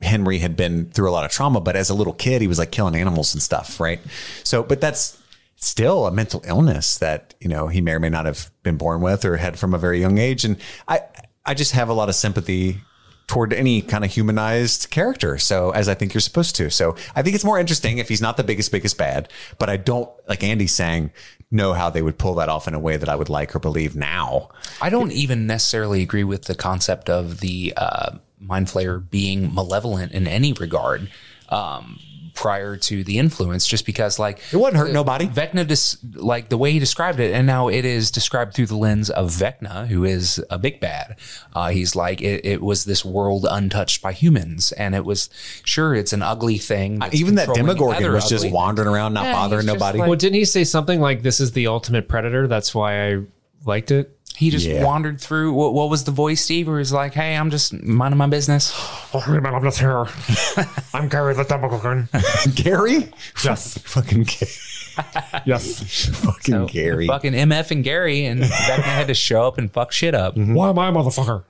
Henry 0.00 0.38
had 0.38 0.56
been 0.56 0.90
through 0.90 1.10
a 1.10 1.12
lot 1.12 1.24
of 1.24 1.30
trauma, 1.30 1.60
but 1.60 1.76
as 1.76 1.90
a 1.90 1.94
little 1.94 2.12
kid, 2.12 2.40
he 2.40 2.48
was 2.48 2.58
like 2.58 2.70
killing 2.70 2.94
animals 2.94 3.34
and 3.34 3.42
stuff, 3.42 3.78
right? 3.78 4.00
So, 4.42 4.62
but 4.62 4.80
that's 4.80 5.18
still 5.56 6.06
a 6.06 6.10
mental 6.10 6.42
illness 6.46 6.98
that 6.98 7.34
you 7.40 7.48
know 7.48 7.68
he 7.68 7.80
may 7.80 7.92
or 7.92 8.00
may 8.00 8.08
not 8.08 8.26
have 8.26 8.50
been 8.62 8.76
born 8.76 9.00
with 9.00 9.24
or 9.24 9.36
had 9.36 9.58
from 9.58 9.74
a 9.74 9.78
very 9.78 10.00
young 10.00 10.18
age, 10.18 10.44
and 10.44 10.56
I 10.88 11.02
I 11.44 11.54
just 11.54 11.72
have 11.72 11.88
a 11.88 11.92
lot 11.92 12.08
of 12.08 12.14
sympathy 12.14 12.80
toward 13.26 13.52
any 13.52 13.80
kind 13.80 14.04
of 14.04 14.10
humanized 14.10 14.90
character. 14.90 15.38
So 15.38 15.70
as 15.70 15.88
I 15.88 15.94
think 15.94 16.12
you're 16.12 16.20
supposed 16.20 16.54
to. 16.56 16.70
So 16.70 16.96
I 17.16 17.22
think 17.22 17.34
it's 17.34 17.44
more 17.44 17.58
interesting 17.58 17.98
if 17.98 18.08
he's 18.08 18.20
not 18.20 18.36
the 18.36 18.44
biggest, 18.44 18.70
biggest 18.70 18.98
bad, 18.98 19.32
but 19.58 19.70
I 19.70 19.76
don't, 19.76 20.10
like 20.28 20.42
Andy 20.42 20.66
saying, 20.66 21.12
know 21.50 21.72
how 21.72 21.88
they 21.88 22.02
would 22.02 22.18
pull 22.18 22.34
that 22.34 22.48
off 22.48 22.68
in 22.68 22.74
a 22.74 22.78
way 22.78 22.96
that 22.96 23.08
I 23.08 23.16
would 23.16 23.28
like 23.28 23.54
or 23.54 23.58
believe 23.58 23.96
now. 23.96 24.50
I 24.80 24.90
don't 24.90 25.12
even 25.12 25.46
necessarily 25.46 26.02
agree 26.02 26.24
with 26.24 26.44
the 26.44 26.54
concept 26.54 27.08
of 27.08 27.40
the 27.40 27.72
uh, 27.76 28.16
mind 28.38 28.66
flayer 28.66 29.08
being 29.08 29.54
malevolent 29.54 30.12
in 30.12 30.26
any 30.26 30.52
regard. 30.52 31.10
Um, 31.48 32.00
prior 32.34 32.76
to 32.76 33.04
the 33.04 33.18
influence, 33.18 33.66
just 33.66 33.84
because 33.86 34.18
like 34.18 34.40
It 34.52 34.56
wouldn't 34.56 34.76
hurt 34.76 34.90
nobody. 34.92 35.26
Vecna, 35.26 35.66
dis- 35.66 35.98
like 36.14 36.48
the 36.48 36.56
way 36.58 36.72
he 36.72 36.78
described 36.78 37.20
it, 37.20 37.32
and 37.34 37.46
now 37.46 37.68
it 37.68 37.84
is 37.84 38.10
described 38.10 38.54
through 38.54 38.66
the 38.66 38.76
lens 38.76 39.10
of 39.10 39.30
Vecna, 39.30 39.86
who 39.86 40.04
is 40.04 40.42
a 40.50 40.58
big 40.58 40.80
bad. 40.80 41.16
Uh, 41.54 41.68
he's 41.70 41.94
like, 41.94 42.20
it, 42.22 42.44
it 42.44 42.62
was 42.62 42.84
this 42.84 43.04
world 43.04 43.46
untouched 43.50 44.00
by 44.02 44.12
humans, 44.12 44.72
and 44.72 44.94
it 44.94 45.04
was 45.04 45.28
sure 45.64 45.94
it's 45.94 46.12
an 46.12 46.22
ugly 46.22 46.58
thing. 46.58 46.98
that's 47.00 47.14
Even 47.14 47.34
that 47.36 47.46
controlling 47.46 47.66
Demogorgon 47.66 48.02
other 48.04 48.12
was 48.12 48.28
just 48.28 48.50
wandering 48.50 48.88
around, 48.88 49.14
not 49.14 49.24
Yeah, 49.24 49.32
bothering 49.34 49.66
nobody. 49.66 49.98
like- 49.98 50.08
Well, 50.08 50.16
didn't 50.18 50.36
he 50.36 50.44
say 50.44 50.64
something 50.64 51.00
like 51.00 51.22
this 51.22 51.40
is 51.40 51.52
the 51.52 51.66
ultimate 51.66 52.08
predator? 52.08 52.46
That's 52.48 52.74
why 52.74 53.10
I 53.12 53.18
liked 53.66 53.90
it. 53.90 54.16
He 54.42 54.50
just 54.50 54.66
Yeah. 54.66 54.82
wandered 54.84 55.20
through. 55.20 55.52
What, 55.52 55.72
what 55.72 55.88
was 55.88 56.02
the 56.02 56.10
voice, 56.10 56.40
Steve? 56.42 56.66
Where 56.66 56.78
he's 56.78 56.92
like, 56.92 57.14
"Hey, 57.14 57.36
I'm 57.36 57.48
just 57.50 57.72
minding 57.80 58.18
my 58.18 58.26
business." 58.26 58.72
I'm 59.14 59.62
just 59.62 59.78
here. 59.78 60.04
I'm 60.92 61.08
Gary 61.08 61.34
the 61.34 61.44
Demogorgon. 61.44 62.08
Gary? 62.56 63.12
Yes. 63.44 63.78
Fucking 63.84 64.24
Ga- 64.24 65.40
Yes. 65.46 66.10
fucking 66.22 66.54
So, 66.54 66.66
Gary. 66.66 67.06
fucking 67.06 67.32
MF 67.34 67.70
and 67.70 67.84
Gary, 67.84 68.26
and 68.26 68.42
Vecna 68.42 68.82
had 68.82 69.06
to 69.06 69.14
show 69.14 69.46
up 69.46 69.56
and 69.58 69.72
fuck 69.72 69.92
shit 69.92 70.14
up. 70.14 70.34
Mm-hmm. 70.34 70.54
Why 70.54 70.70
am 70.70 70.78
I 70.80 70.88
a 70.88 70.92
motherfucker? 70.92 71.44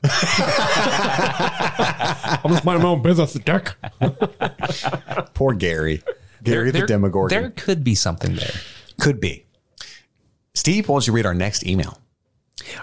I'm 2.45 2.51
just 2.53 2.65
minding 2.65 2.83
my 2.83 2.91
own 2.91 3.01
business, 3.03 3.33
dick. 3.33 3.75
Poor 5.35 5.55
Gary. 5.55 6.03
Gary 6.45 6.71
the 6.71 6.79
there, 6.81 6.87
Demogorgon. 6.87 7.41
There 7.41 7.51
could 7.51 7.83
be 7.83 7.95
something 7.95 8.35
there. 8.37 8.53
Could 9.01 9.19
be. 9.19 9.47
Steve, 10.55 10.89
why 10.89 10.95
don't 10.97 11.07
you 11.07 11.13
read 11.15 11.25
our 11.27 11.35
next 11.35 11.67
email? 11.67 11.99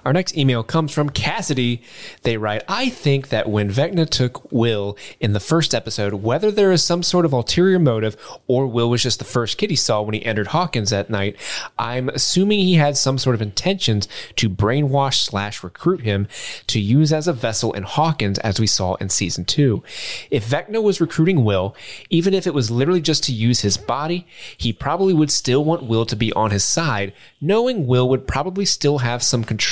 Our 0.05 0.13
next 0.13 0.38
email 0.38 0.63
comes 0.63 0.91
from 0.91 1.09
Cassidy. 1.09 1.82
They 2.23 2.38
write, 2.38 2.63
I 2.67 2.89
think 2.89 3.30
that 3.30 3.49
when 3.49 3.69
Vecna 3.69 4.09
took 4.09 4.51
Will 4.51 4.97
in 5.19 5.34
the 5.34 5.39
first 5.39 5.73
episode, 5.73 6.15
whether 6.15 6.51
there 6.51 6.71
is 6.71 6.84
some 6.84 7.03
sort 7.03 7.25
of 7.25 7.34
ulterior 7.34 7.80
motive 7.80 8.17
or 8.47 8.67
Will 8.67 8.89
was 8.89 9.03
just 9.03 9.19
the 9.19 9.25
first 9.25 9.57
kid 9.57 9.69
he 9.69 9.75
saw 9.75 10.01
when 10.01 10.13
he 10.13 10.25
entered 10.25 10.47
Hawkins 10.47 10.89
that 10.89 11.09
night, 11.09 11.36
I'm 11.77 12.09
assuming 12.09 12.59
he 12.59 12.75
had 12.75 12.97
some 12.97 13.17
sort 13.17 13.36
of 13.36 13.41
intentions 13.41 14.07
to 14.36 14.49
brainwash 14.49 15.21
slash 15.23 15.63
recruit 15.63 16.01
him 16.01 16.27
to 16.67 16.80
use 16.80 17.13
as 17.13 17.27
a 17.27 17.34
vessel 17.34 17.73
in 17.73 17.84
Hawkins 17.84 18.39
as 18.39 18.59
we 18.59 18.67
saw 18.67 18.95
in 18.95 19.09
season 19.09 19.45
two. 19.45 19.84
If 20.32 20.49
Vecna 20.49 20.82
was 20.82 21.01
recruiting 21.01 21.43
Will, 21.43 21.75
even 22.09 22.34
if 22.34 22.47
it 22.47 22.53
was 22.53 22.71
literally 22.71 23.01
just 23.01 23.23
to 23.25 23.34
use 23.34 23.61
his 23.61 23.77
body, 23.77 24.27
he 24.57 24.73
probably 24.73 25.13
would 25.13 25.32
still 25.32 25.63
want 25.63 25.84
Will 25.84 26.05
to 26.05 26.15
be 26.15 26.34
on 26.34 26.51
his 26.51 26.63
side, 26.63 27.13
knowing 27.41 27.88
Will 27.88 28.09
would 28.09 28.27
probably 28.27 28.65
still 28.65 28.99
have 28.99 29.23
some 29.23 29.43
control 29.43 29.68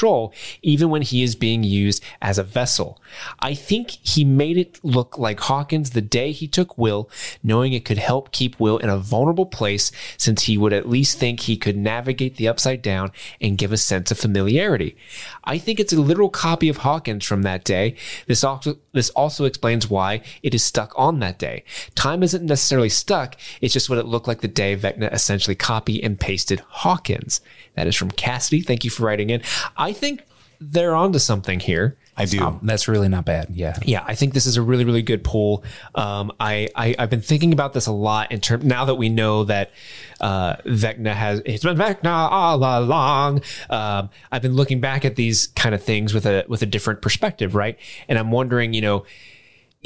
even 0.62 0.90
when 0.90 1.02
he 1.02 1.24
is 1.24 1.36
being 1.36 1.64
used 1.64 2.04
as 2.22 2.38
a 2.38 2.44
vessel. 2.44 3.02
I 3.40 3.54
think 3.54 3.90
he 3.90 4.24
made 4.24 4.58
it 4.58 4.80
look 4.84 5.18
like 5.18 5.40
Hawkins 5.40 5.92
the 5.92 6.02
day 6.02 6.32
he 6.32 6.48
took 6.48 6.78
Will, 6.78 7.10
knowing 7.44 7.74
it 7.74 7.86
could 7.86 7.98
help 7.98 8.32
keep 8.32 8.60
Will 8.60 8.78
in 8.78 8.90
a 8.90 8.98
vulnerable 8.98 9.46
place 9.46 9.92
since 10.18 10.44
he 10.44 10.58
would 10.58 10.74
at 10.74 10.90
least 10.90 11.18
think 11.18 11.42
he 11.42 11.58
could 11.58 11.78
navigate 11.78 12.38
the 12.38 12.48
upside 12.48 12.82
down 12.82 13.12
and 13.42 13.58
give 13.58 13.72
a 13.72 13.78
sense 13.78 14.12
of 14.12 14.20
familiarity. 14.20 14.96
I 15.44 15.58
think 15.58 15.80
it's 15.80 15.94
a 15.94 16.02
literal 16.02 16.30
copy 16.30 16.70
of 16.70 16.78
Hawkins 16.78 17.26
from 17.26 17.44
that 17.44 17.64
day. 17.64 17.96
This 18.28 18.44
also, 18.44 18.78
this 18.92 19.10
also 19.12 19.46
explains 19.46 19.90
why 19.90 20.22
it 20.44 20.54
is 20.54 20.64
stuck 20.64 20.94
on 20.96 21.20
that 21.20 21.40
day. 21.40 21.64
Time 21.96 22.24
isn't 22.24 22.46
necessarily 22.46 22.90
stuck. 22.90 23.38
It's 23.62 23.74
just 23.74 23.90
what 23.90 24.00
it 24.00 24.06
looked 24.06 24.28
like 24.28 24.42
the 24.42 24.48
day 24.48 24.76
Vecna 24.76 25.12
essentially 25.14 25.56
copy 25.56 26.04
and 26.04 26.20
pasted 26.20 26.62
Hawkins. 26.68 27.42
That 27.78 27.88
is 27.88 27.96
from 27.96 28.12
Cassidy. 28.12 28.62
Thank 28.62 28.84
you 28.84 28.90
for 28.90 29.04
writing 29.04 29.30
in. 29.30 29.42
I 29.78 29.94
think 29.94 30.24
they're 30.60 30.96
onto 30.96 31.20
something 31.20 31.60
here. 31.60 31.96
I 32.20 32.26
do. 32.26 32.42
Um, 32.42 32.60
that's 32.64 32.88
really 32.88 33.08
not 33.10 33.26
bad. 33.26 33.50
Yeah. 33.52 33.78
Yeah, 33.86 34.04
I 34.06 34.16
think 34.16 34.34
this 34.34 34.48
is 34.48 34.58
a 34.58 34.62
really, 34.64 34.84
really 34.84 35.04
good 35.04 35.24
poll. 35.24 35.64
Um, 35.94 36.32
I, 36.40 36.68
I 36.76 36.96
I've 36.98 37.12
been 37.12 37.22
thinking 37.22 37.54
about 37.54 37.74
this 37.74 37.86
a 37.86 37.92
lot 37.92 38.32
in 38.32 38.42
terms 38.42 38.66
now 38.66 38.86
that 38.86 38.96
we 38.96 39.10
know 39.10 39.44
that 39.44 39.72
uh, 40.20 40.56
Vecna 40.66 41.14
has 41.14 41.44
it's 41.46 41.64
been 41.64 41.78
Vecna 41.78 42.06
all 42.32 42.58
along. 42.58 43.44
Um, 43.70 44.10
I've 44.32 44.42
been 44.42 44.56
looking 44.56 44.82
back 44.82 45.06
at 45.06 45.16
these 45.16 45.48
kind 45.48 45.76
of 45.76 45.84
things 45.84 46.12
with 46.12 46.26
a 46.26 46.44
with 46.48 46.64
a 46.64 46.66
different 46.66 47.04
perspective, 47.04 47.54
right? 47.54 47.78
And 48.10 48.18
I'm 48.18 48.32
wondering, 48.32 48.74
you 48.74 48.82
know, 48.82 49.06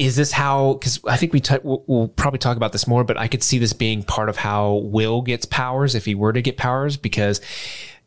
is 0.02 0.16
this 0.16 0.32
how? 0.32 0.74
Because 0.74 0.98
I 1.06 1.16
think 1.16 1.32
we 1.32 1.40
t- 1.40 1.58
we'll, 1.62 1.84
we'll 1.86 2.08
probably 2.08 2.38
talk 2.38 2.56
about 2.56 2.72
this 2.72 2.88
more, 2.88 3.04
but 3.04 3.16
I 3.16 3.28
could 3.28 3.42
see 3.42 3.58
this 3.58 3.72
being 3.72 4.02
part 4.02 4.28
of 4.28 4.36
how 4.36 4.74
Will 4.84 5.22
gets 5.22 5.46
powers 5.46 5.94
if 5.94 6.04
he 6.04 6.16
were 6.16 6.32
to 6.32 6.42
get 6.42 6.56
powers, 6.56 6.96
because 6.96 7.40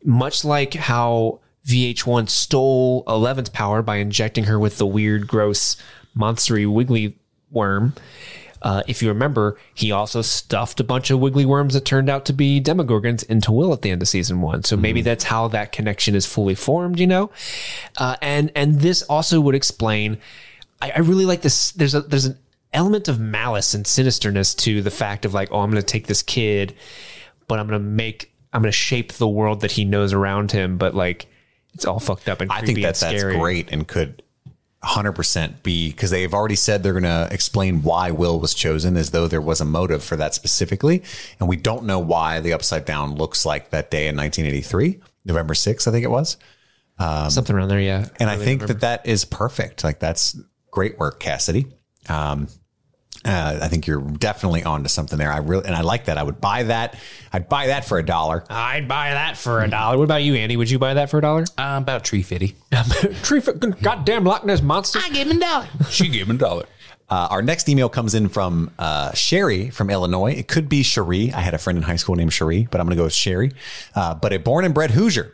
much 0.04 0.44
like 0.44 0.74
how 0.74 1.40
VH1 1.66 2.28
stole 2.28 3.02
Eleven's 3.08 3.48
power 3.48 3.80
by 3.80 3.96
injecting 3.96 4.44
her 4.44 4.58
with 4.58 4.76
the 4.76 4.86
weird, 4.86 5.26
gross, 5.26 5.76
monstery 6.16 6.70
wiggly 6.70 7.18
worm. 7.50 7.94
Uh, 8.60 8.82
if 8.86 9.02
you 9.02 9.08
remember, 9.08 9.58
he 9.72 9.90
also 9.90 10.20
stuffed 10.20 10.78
a 10.80 10.84
bunch 10.84 11.10
of 11.10 11.18
wiggly 11.18 11.46
worms 11.46 11.72
that 11.74 11.84
turned 11.86 12.10
out 12.10 12.26
to 12.26 12.32
be 12.32 12.60
demogorgons 12.60 13.24
into 13.24 13.52
Will 13.52 13.72
at 13.72 13.80
the 13.82 13.90
end 13.90 14.02
of 14.02 14.08
season 14.08 14.42
one. 14.42 14.64
So 14.64 14.76
maybe 14.76 15.00
that's 15.00 15.24
how 15.24 15.48
that 15.48 15.72
connection 15.72 16.14
is 16.14 16.26
fully 16.26 16.54
formed, 16.54 17.00
you 17.00 17.06
know. 17.06 17.30
Uh, 17.96 18.16
and 18.20 18.52
and 18.54 18.80
this 18.80 19.02
also 19.02 19.40
would 19.40 19.54
explain. 19.54 20.18
I, 20.80 20.92
I 20.96 20.98
really 21.00 21.26
like 21.26 21.42
this. 21.42 21.72
There's 21.72 21.94
a 21.94 22.00
there's 22.02 22.26
an 22.26 22.38
element 22.72 23.08
of 23.08 23.18
malice 23.18 23.74
and 23.74 23.84
sinisterness 23.84 24.56
to 24.58 24.82
the 24.82 24.90
fact 24.90 25.24
of 25.24 25.34
like, 25.34 25.50
oh, 25.52 25.60
I'm 25.60 25.70
going 25.70 25.82
to 25.82 25.86
take 25.86 26.06
this 26.06 26.22
kid, 26.22 26.74
but 27.48 27.58
I'm 27.58 27.66
going 27.66 27.80
to 27.80 27.86
make 27.86 28.32
I'm 28.52 28.62
going 28.62 28.72
to 28.72 28.76
shape 28.76 29.12
the 29.12 29.28
world 29.28 29.60
that 29.60 29.72
he 29.72 29.84
knows 29.84 30.12
around 30.12 30.52
him, 30.52 30.78
but 30.78 30.94
like 30.94 31.26
it's 31.74 31.84
all 31.84 32.00
fucked 32.00 32.28
up 32.28 32.40
and 32.40 32.50
I 32.50 32.62
think 32.62 32.80
that 32.82 32.96
that's 32.96 33.22
great 33.22 33.70
and 33.70 33.86
could 33.86 34.22
100% 34.82 35.62
be 35.62 35.90
because 35.90 36.10
they've 36.10 36.32
already 36.32 36.54
said 36.54 36.82
they're 36.82 36.92
going 36.92 37.02
to 37.02 37.28
explain 37.30 37.82
why 37.82 38.10
Will 38.10 38.38
was 38.38 38.54
chosen 38.54 38.96
as 38.96 39.10
though 39.10 39.26
there 39.26 39.40
was 39.40 39.60
a 39.60 39.64
motive 39.64 40.02
for 40.02 40.16
that 40.16 40.34
specifically. 40.34 41.02
And 41.40 41.48
we 41.48 41.56
don't 41.56 41.84
know 41.84 41.98
why 41.98 42.40
the 42.40 42.52
upside 42.52 42.84
down 42.84 43.14
looks 43.16 43.44
like 43.44 43.70
that 43.70 43.90
day 43.90 44.06
in 44.06 44.16
1983, 44.16 45.00
November 45.24 45.54
6th, 45.54 45.88
I 45.88 45.90
think 45.90 46.04
it 46.04 46.10
was. 46.10 46.36
Um, 46.98 47.30
Something 47.30 47.56
around 47.56 47.68
there, 47.68 47.80
yeah. 47.80 48.08
And 48.20 48.30
I 48.30 48.36
think 48.36 48.66
that 48.68 48.80
that 48.80 49.06
is 49.06 49.24
perfect. 49.24 49.82
Like 49.82 49.98
that's 49.98 50.36
great 50.76 50.98
work, 50.98 51.18
Cassidy. 51.18 51.66
Um, 52.06 52.48
uh, 53.24 53.60
I 53.62 53.68
think 53.68 53.86
you're 53.86 54.02
definitely 54.02 54.62
onto 54.62 54.90
something 54.90 55.18
there. 55.18 55.32
I 55.32 55.38
really, 55.38 55.64
and 55.64 55.74
I 55.74 55.80
like 55.80 56.04
that. 56.04 56.18
I 56.18 56.22
would 56.22 56.38
buy 56.38 56.64
that. 56.64 56.98
I'd 57.32 57.48
buy 57.48 57.68
that 57.68 57.86
for 57.86 57.98
a 57.98 58.04
dollar. 58.04 58.44
I'd 58.50 58.86
buy 58.86 59.14
that 59.14 59.38
for 59.38 59.62
a 59.64 59.68
dollar. 59.70 59.96
What 59.96 60.04
about 60.04 60.22
you, 60.22 60.34
Andy? 60.34 60.58
Would 60.58 60.68
you 60.68 60.78
buy 60.78 60.92
that 60.92 61.08
for 61.08 61.16
a 61.16 61.22
dollar? 61.22 61.44
Uh, 61.56 61.78
about 61.80 62.04
tree 62.04 62.22
fitty. 62.22 62.56
Tree 63.22 63.40
fucking 63.40 63.76
goddamn 63.80 64.24
Loch 64.24 64.44
Ness 64.44 64.60
monster. 64.60 65.00
I 65.02 65.08
gave 65.08 65.28
him 65.28 65.38
a 65.38 65.40
dollar. 65.40 65.68
She 65.90 66.08
gave 66.08 66.28
him 66.28 66.36
a 66.36 66.38
dollar. 66.38 66.66
Uh, 67.08 67.28
our 67.30 67.40
next 67.40 67.70
email 67.70 67.88
comes 67.88 68.14
in 68.14 68.28
from 68.28 68.70
uh, 68.78 69.14
Sherry 69.14 69.70
from 69.70 69.88
Illinois. 69.88 70.32
It 70.32 70.46
could 70.46 70.68
be 70.68 70.82
Cherie. 70.82 71.32
I 71.32 71.40
had 71.40 71.54
a 71.54 71.58
friend 71.58 71.78
in 71.78 71.84
high 71.84 71.96
school 71.96 72.16
named 72.16 72.34
Cherie, 72.34 72.68
but 72.70 72.80
I'm 72.80 72.86
going 72.86 72.96
to 72.96 73.00
go 73.00 73.04
with 73.04 73.14
Sherry. 73.14 73.52
Uh, 73.94 74.14
but 74.14 74.34
a 74.34 74.38
born 74.38 74.66
and 74.66 74.74
bred 74.74 74.90
Hoosier. 74.90 75.32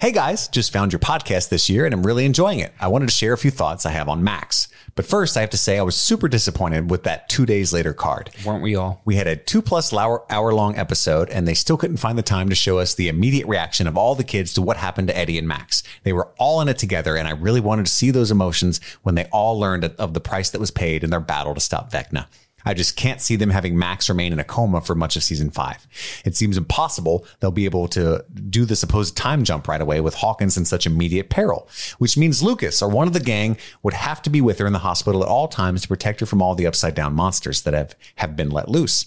Hey 0.00 0.12
guys, 0.12 0.46
just 0.46 0.72
found 0.72 0.92
your 0.92 1.00
podcast 1.00 1.48
this 1.48 1.68
year 1.68 1.84
and 1.84 1.92
I'm 1.92 2.06
really 2.06 2.24
enjoying 2.24 2.60
it. 2.60 2.72
I 2.78 2.86
wanted 2.86 3.06
to 3.06 3.14
share 3.14 3.32
a 3.32 3.38
few 3.38 3.50
thoughts 3.50 3.84
I 3.84 3.90
have 3.90 4.08
on 4.08 4.22
Max. 4.22 4.68
But 4.94 5.06
first, 5.06 5.36
I 5.36 5.40
have 5.40 5.50
to 5.50 5.58
say 5.58 5.78
I 5.78 5.82
was 5.82 5.96
super 5.96 6.28
disappointed 6.28 6.90
with 6.90 7.02
that 7.02 7.28
two 7.28 7.44
days 7.44 7.72
later 7.72 7.92
card. 7.92 8.30
Weren't 8.44 8.62
we 8.62 8.76
all? 8.76 9.02
We 9.04 9.16
had 9.16 9.26
a 9.26 9.36
two 9.36 9.60
plus 9.60 9.92
hour, 9.92 10.24
hour 10.30 10.54
long 10.54 10.76
episode, 10.76 11.30
and 11.30 11.46
they 11.46 11.54
still 11.54 11.76
couldn't 11.76 11.98
find 11.98 12.16
the 12.16 12.22
time 12.22 12.48
to 12.48 12.54
show 12.54 12.78
us 12.78 12.94
the 12.94 13.08
immediate 13.08 13.46
reaction 13.46 13.86
of 13.86 13.96
all 13.96 14.14
the 14.14 14.24
kids 14.24 14.54
to 14.54 14.62
what 14.62 14.76
happened 14.76 15.08
to 15.08 15.16
Eddie 15.16 15.38
and 15.38 15.48
Max. 15.48 15.82
They 16.04 16.12
were 16.12 16.28
all 16.38 16.60
in 16.60 16.68
it 16.68 16.78
together, 16.78 17.16
and 17.16 17.26
I 17.28 17.32
really 17.32 17.60
wanted 17.60 17.86
to 17.86 17.92
see 17.92 18.10
those 18.10 18.30
emotions 18.30 18.80
when 19.02 19.14
they 19.14 19.26
all 19.26 19.58
learned 19.58 19.84
of 19.84 20.14
the 20.14 20.20
price 20.20 20.50
that 20.50 20.60
was 20.60 20.70
paid 20.70 21.04
in 21.04 21.10
their 21.10 21.20
battle 21.20 21.54
to 21.54 21.60
stop 21.60 21.92
Vecna. 21.92 22.26
I 22.68 22.74
just 22.74 22.96
can't 22.96 23.22
see 23.22 23.34
them 23.34 23.48
having 23.48 23.78
Max 23.78 24.10
remain 24.10 24.30
in 24.30 24.38
a 24.38 24.44
coma 24.44 24.82
for 24.82 24.94
much 24.94 25.16
of 25.16 25.22
season 25.22 25.48
five. 25.48 25.86
It 26.26 26.36
seems 26.36 26.58
impossible 26.58 27.24
they'll 27.40 27.50
be 27.50 27.64
able 27.64 27.88
to 27.88 28.26
do 28.50 28.66
the 28.66 28.76
supposed 28.76 29.16
time 29.16 29.42
jump 29.42 29.66
right 29.66 29.80
away 29.80 30.02
with 30.02 30.16
Hawkins 30.16 30.58
in 30.58 30.66
such 30.66 30.84
immediate 30.84 31.30
peril, 31.30 31.66
which 31.96 32.18
means 32.18 32.42
Lucas 32.42 32.82
or 32.82 32.90
one 32.90 33.06
of 33.06 33.14
the 33.14 33.20
gang 33.20 33.56
would 33.82 33.94
have 33.94 34.20
to 34.20 34.28
be 34.28 34.42
with 34.42 34.58
her 34.58 34.66
in 34.66 34.74
the 34.74 34.80
hospital 34.80 35.22
at 35.22 35.30
all 35.30 35.48
times 35.48 35.80
to 35.80 35.88
protect 35.88 36.20
her 36.20 36.26
from 36.26 36.42
all 36.42 36.54
the 36.54 36.66
upside 36.66 36.94
down 36.94 37.14
monsters 37.14 37.62
that 37.62 37.72
have, 37.72 37.94
have 38.16 38.36
been 38.36 38.50
let 38.50 38.68
loose. 38.68 39.06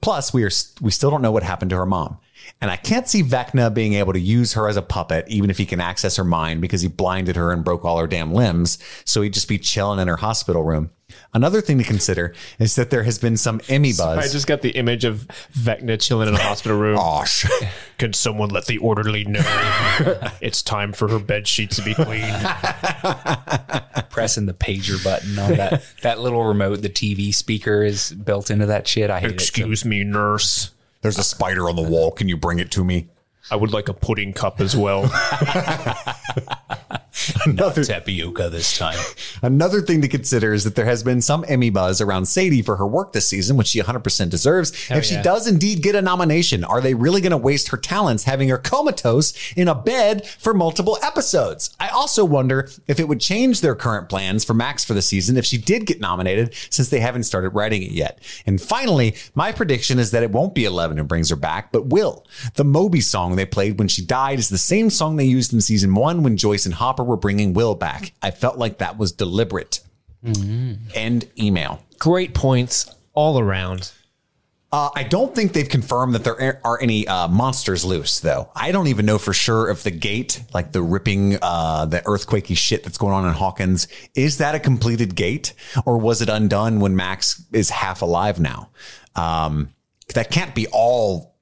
Plus, 0.00 0.32
we 0.32 0.44
are 0.44 0.50
we 0.80 0.92
still 0.92 1.10
don't 1.10 1.20
know 1.20 1.32
what 1.32 1.42
happened 1.42 1.70
to 1.70 1.76
her 1.76 1.84
mom. 1.84 2.18
And 2.60 2.70
I 2.72 2.76
can't 2.76 3.06
see 3.08 3.22
Vecna 3.22 3.72
being 3.72 3.92
able 3.94 4.12
to 4.12 4.18
use 4.20 4.54
her 4.54 4.68
as 4.68 4.76
a 4.76 4.82
puppet, 4.82 5.26
even 5.28 5.48
if 5.48 5.58
he 5.58 5.64
can 5.66 5.80
access 5.80 6.16
her 6.16 6.24
mind 6.24 6.60
because 6.60 6.82
he 6.82 6.88
blinded 6.88 7.36
her 7.36 7.52
and 7.52 7.62
broke 7.62 7.84
all 7.84 7.98
her 7.98 8.08
damn 8.08 8.32
limbs. 8.34 8.78
So 9.04 9.22
he'd 9.22 9.32
just 9.34 9.46
be 9.48 9.58
chilling 9.58 10.00
in 10.00 10.08
her 10.08 10.16
hospital 10.16 10.64
room. 10.64 10.90
Another 11.32 11.60
thing 11.60 11.78
to 11.78 11.84
consider 11.84 12.34
is 12.58 12.74
that 12.74 12.90
there 12.90 13.04
has 13.04 13.18
been 13.18 13.36
some 13.36 13.60
Emmy 13.68 13.92
buzz. 13.92 14.18
I 14.18 14.28
just 14.32 14.46
got 14.48 14.60
the 14.62 14.70
image 14.70 15.04
of 15.04 15.26
Vecna 15.56 16.00
chilling 16.00 16.28
in 16.28 16.34
a 16.34 16.38
hospital 16.42 16.76
room. 16.76 16.96
Gosh. 16.96 17.46
Can 17.96 18.12
someone 18.12 18.48
let 18.50 18.66
the 18.66 18.78
orderly 18.78 19.24
know 19.24 19.40
it's 20.40 20.60
time 20.62 20.92
for 20.92 21.06
her 21.08 21.18
bed 21.20 21.46
sheets 21.46 21.76
to 21.76 21.82
be 21.82 21.94
cleaned? 21.94 22.24
Pressing 24.10 24.46
the 24.46 24.54
pager 24.54 25.02
button 25.02 25.38
on 25.38 25.52
that 25.54 25.82
that 26.02 26.18
little 26.18 26.44
remote, 26.44 26.82
the 26.82 26.88
TV 26.90 27.32
speaker 27.32 27.82
is 27.84 28.12
built 28.12 28.50
into 28.50 28.66
that 28.66 28.88
shit. 28.88 29.10
I 29.10 29.20
hate 29.20 29.30
it. 29.30 29.40
so- 29.40 29.44
Excuse 29.44 29.84
me, 29.84 30.02
nurse. 30.04 30.72
There's 31.00 31.18
a 31.18 31.24
spider 31.24 31.68
on 31.68 31.76
the 31.76 31.82
wall. 31.82 32.10
Can 32.10 32.28
you 32.28 32.36
bring 32.36 32.58
it 32.58 32.70
to 32.72 32.84
me? 32.84 33.08
I 33.50 33.56
would 33.56 33.72
like 33.72 33.88
a 33.88 33.94
pudding 33.94 34.32
cup 34.32 34.60
as 34.60 34.76
well. 34.76 35.02
Another, 37.44 37.84
tapioca 37.84 38.48
this 38.50 38.76
time. 38.78 38.98
another 39.42 39.80
thing 39.80 40.02
to 40.02 40.08
consider 40.08 40.52
is 40.52 40.64
that 40.64 40.74
there 40.74 40.84
has 40.84 41.02
been 41.02 41.20
some 41.20 41.44
Emmy 41.48 41.70
buzz 41.70 42.00
around 42.00 42.26
Sadie 42.26 42.62
for 42.62 42.76
her 42.76 42.86
work 42.86 43.12
this 43.12 43.28
season, 43.28 43.56
which 43.56 43.68
she 43.68 43.80
100% 43.80 44.30
deserves. 44.30 44.72
Oh, 44.90 44.96
if 44.96 45.04
she 45.04 45.14
yeah. 45.14 45.22
does 45.22 45.46
indeed 45.46 45.82
get 45.82 45.94
a 45.94 46.02
nomination, 46.02 46.64
are 46.64 46.80
they 46.80 46.94
really 46.94 47.20
going 47.20 47.30
to 47.30 47.36
waste 47.36 47.68
her 47.68 47.76
talents 47.76 48.24
having 48.24 48.48
her 48.48 48.58
comatose 48.58 49.52
in 49.56 49.68
a 49.68 49.74
bed 49.74 50.26
for 50.26 50.54
multiple 50.54 50.98
episodes? 51.02 51.74
I 51.80 51.88
also 51.88 52.24
wonder 52.24 52.68
if 52.86 53.00
it 53.00 53.08
would 53.08 53.20
change 53.20 53.60
their 53.60 53.74
current 53.74 54.08
plans 54.08 54.44
for 54.44 54.54
Max 54.54 54.84
for 54.84 54.94
the 54.94 55.02
season 55.02 55.36
if 55.36 55.44
she 55.44 55.58
did 55.58 55.86
get 55.86 56.00
nominated, 56.00 56.54
since 56.70 56.90
they 56.90 57.00
haven't 57.00 57.24
started 57.24 57.50
writing 57.50 57.82
it 57.82 57.92
yet. 57.92 58.20
And 58.46 58.60
finally, 58.60 59.16
my 59.34 59.52
prediction 59.52 59.98
is 59.98 60.10
that 60.12 60.22
it 60.22 60.30
won't 60.30 60.54
be 60.54 60.64
Eleven 60.64 60.96
who 60.96 61.04
brings 61.04 61.30
her 61.30 61.36
back, 61.36 61.72
but 61.72 61.86
Will. 61.86 62.26
The 62.54 62.64
Moby 62.64 63.00
song 63.00 63.36
they 63.36 63.46
played 63.46 63.78
when 63.78 63.88
she 63.88 64.04
died 64.04 64.38
is 64.38 64.48
the 64.48 64.58
same 64.58 64.90
song 64.90 65.16
they 65.16 65.24
used 65.24 65.52
in 65.52 65.60
season 65.60 65.94
one 65.94 66.22
when 66.22 66.36
Joyce 66.36 66.66
and 66.66 66.74
Hopper 66.74 67.07
were 67.08 67.16
bringing 67.16 67.54
Will 67.54 67.74
back. 67.74 68.12
I 68.22 68.30
felt 68.30 68.58
like 68.58 68.78
that 68.78 68.96
was 68.98 69.10
deliberate. 69.12 69.80
End 70.94 71.28
email. 71.38 71.82
Great 71.98 72.34
points 72.34 72.88
all 73.14 73.38
around. 73.38 73.92
Uh, 74.70 74.90
I 74.94 75.02
don't 75.02 75.34
think 75.34 75.54
they've 75.54 75.68
confirmed 75.68 76.14
that 76.14 76.24
there 76.24 76.60
are 76.62 76.78
any 76.82 77.08
uh, 77.08 77.26
monsters 77.28 77.86
loose, 77.86 78.20
though. 78.20 78.50
I 78.54 78.70
don't 78.70 78.88
even 78.88 79.06
know 79.06 79.16
for 79.16 79.32
sure 79.32 79.70
if 79.70 79.82
the 79.82 79.90
gate, 79.90 80.42
like 80.52 80.72
the 80.72 80.82
ripping, 80.82 81.38
uh, 81.40 81.86
the 81.86 82.00
earthquakey 82.00 82.54
shit 82.54 82.84
that's 82.84 82.98
going 82.98 83.14
on 83.14 83.26
in 83.26 83.32
Hawkins, 83.32 83.88
is 84.14 84.38
that 84.38 84.54
a 84.54 84.60
completed 84.60 85.14
gate 85.14 85.54
or 85.86 85.96
was 85.96 86.20
it 86.20 86.28
undone 86.28 86.80
when 86.80 86.94
Max 86.94 87.42
is 87.50 87.70
half 87.70 88.02
alive 88.02 88.38
now? 88.38 88.68
Um, 89.16 89.70
that 90.14 90.30
can't 90.30 90.54
be 90.54 90.66
all 90.70 91.34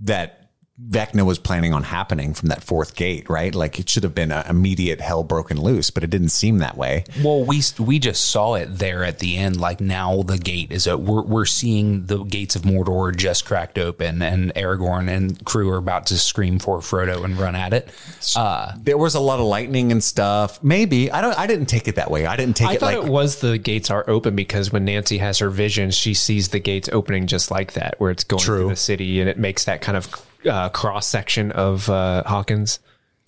that 0.00 0.43
Vecna 0.82 1.24
was 1.24 1.38
planning 1.38 1.72
on 1.72 1.84
happening 1.84 2.34
from 2.34 2.48
that 2.48 2.64
fourth 2.64 2.96
gate, 2.96 3.30
right? 3.30 3.54
Like 3.54 3.78
it 3.78 3.88
should 3.88 4.02
have 4.02 4.14
been 4.14 4.32
an 4.32 4.44
immediate 4.48 5.00
hell 5.00 5.22
broken 5.22 5.60
loose, 5.60 5.90
but 5.90 6.02
it 6.02 6.10
didn't 6.10 6.30
seem 6.30 6.58
that 6.58 6.76
way. 6.76 7.04
Well, 7.22 7.44
we 7.44 7.62
we 7.78 8.00
just 8.00 8.24
saw 8.24 8.54
it 8.54 8.66
there 8.78 9.04
at 9.04 9.20
the 9.20 9.36
end. 9.36 9.60
Like 9.60 9.80
now, 9.80 10.22
the 10.24 10.36
gate 10.36 10.72
is 10.72 10.88
a, 10.88 10.98
we're 10.98 11.22
we're 11.22 11.44
seeing 11.44 12.06
the 12.06 12.24
gates 12.24 12.56
of 12.56 12.62
Mordor 12.62 13.14
just 13.14 13.44
cracked 13.44 13.78
open, 13.78 14.20
and 14.20 14.52
Aragorn 14.54 15.08
and 15.08 15.44
crew 15.44 15.70
are 15.70 15.76
about 15.76 16.06
to 16.06 16.18
scream 16.18 16.58
for 16.58 16.78
Frodo 16.80 17.24
and 17.24 17.38
run 17.38 17.54
at 17.54 17.72
it. 17.72 17.88
Uh, 18.34 18.72
There 18.76 18.98
was 18.98 19.14
a 19.14 19.20
lot 19.20 19.38
of 19.38 19.46
lightning 19.46 19.92
and 19.92 20.02
stuff. 20.02 20.60
Maybe 20.60 21.08
I 21.08 21.20
don't. 21.20 21.38
I 21.38 21.46
didn't 21.46 21.66
take 21.66 21.86
it 21.86 21.94
that 21.94 22.10
way. 22.10 22.26
I 22.26 22.34
didn't 22.34 22.56
take 22.56 22.66
it. 22.66 22.70
I 22.70 22.74
it 22.74 22.80
thought 22.80 22.94
like 22.94 23.06
it 23.06 23.12
was 23.12 23.40
the 23.40 23.58
gates 23.58 23.90
are 23.92 24.04
open 24.10 24.34
because 24.34 24.72
when 24.72 24.84
Nancy 24.84 25.18
has 25.18 25.38
her 25.38 25.50
vision, 25.50 25.92
she 25.92 26.14
sees 26.14 26.48
the 26.48 26.58
gates 26.58 26.88
opening 26.92 27.28
just 27.28 27.52
like 27.52 27.74
that, 27.74 27.94
where 28.00 28.10
it's 28.10 28.24
going 28.24 28.42
True. 28.42 28.58
through 28.62 28.68
the 28.70 28.76
city, 28.76 29.20
and 29.20 29.30
it 29.30 29.38
makes 29.38 29.66
that 29.66 29.80
kind 29.80 29.96
of 29.96 30.10
uh, 30.46 30.68
cross 30.70 31.06
section 31.06 31.52
of 31.52 31.88
uh, 31.88 32.22
Hawkins, 32.24 32.78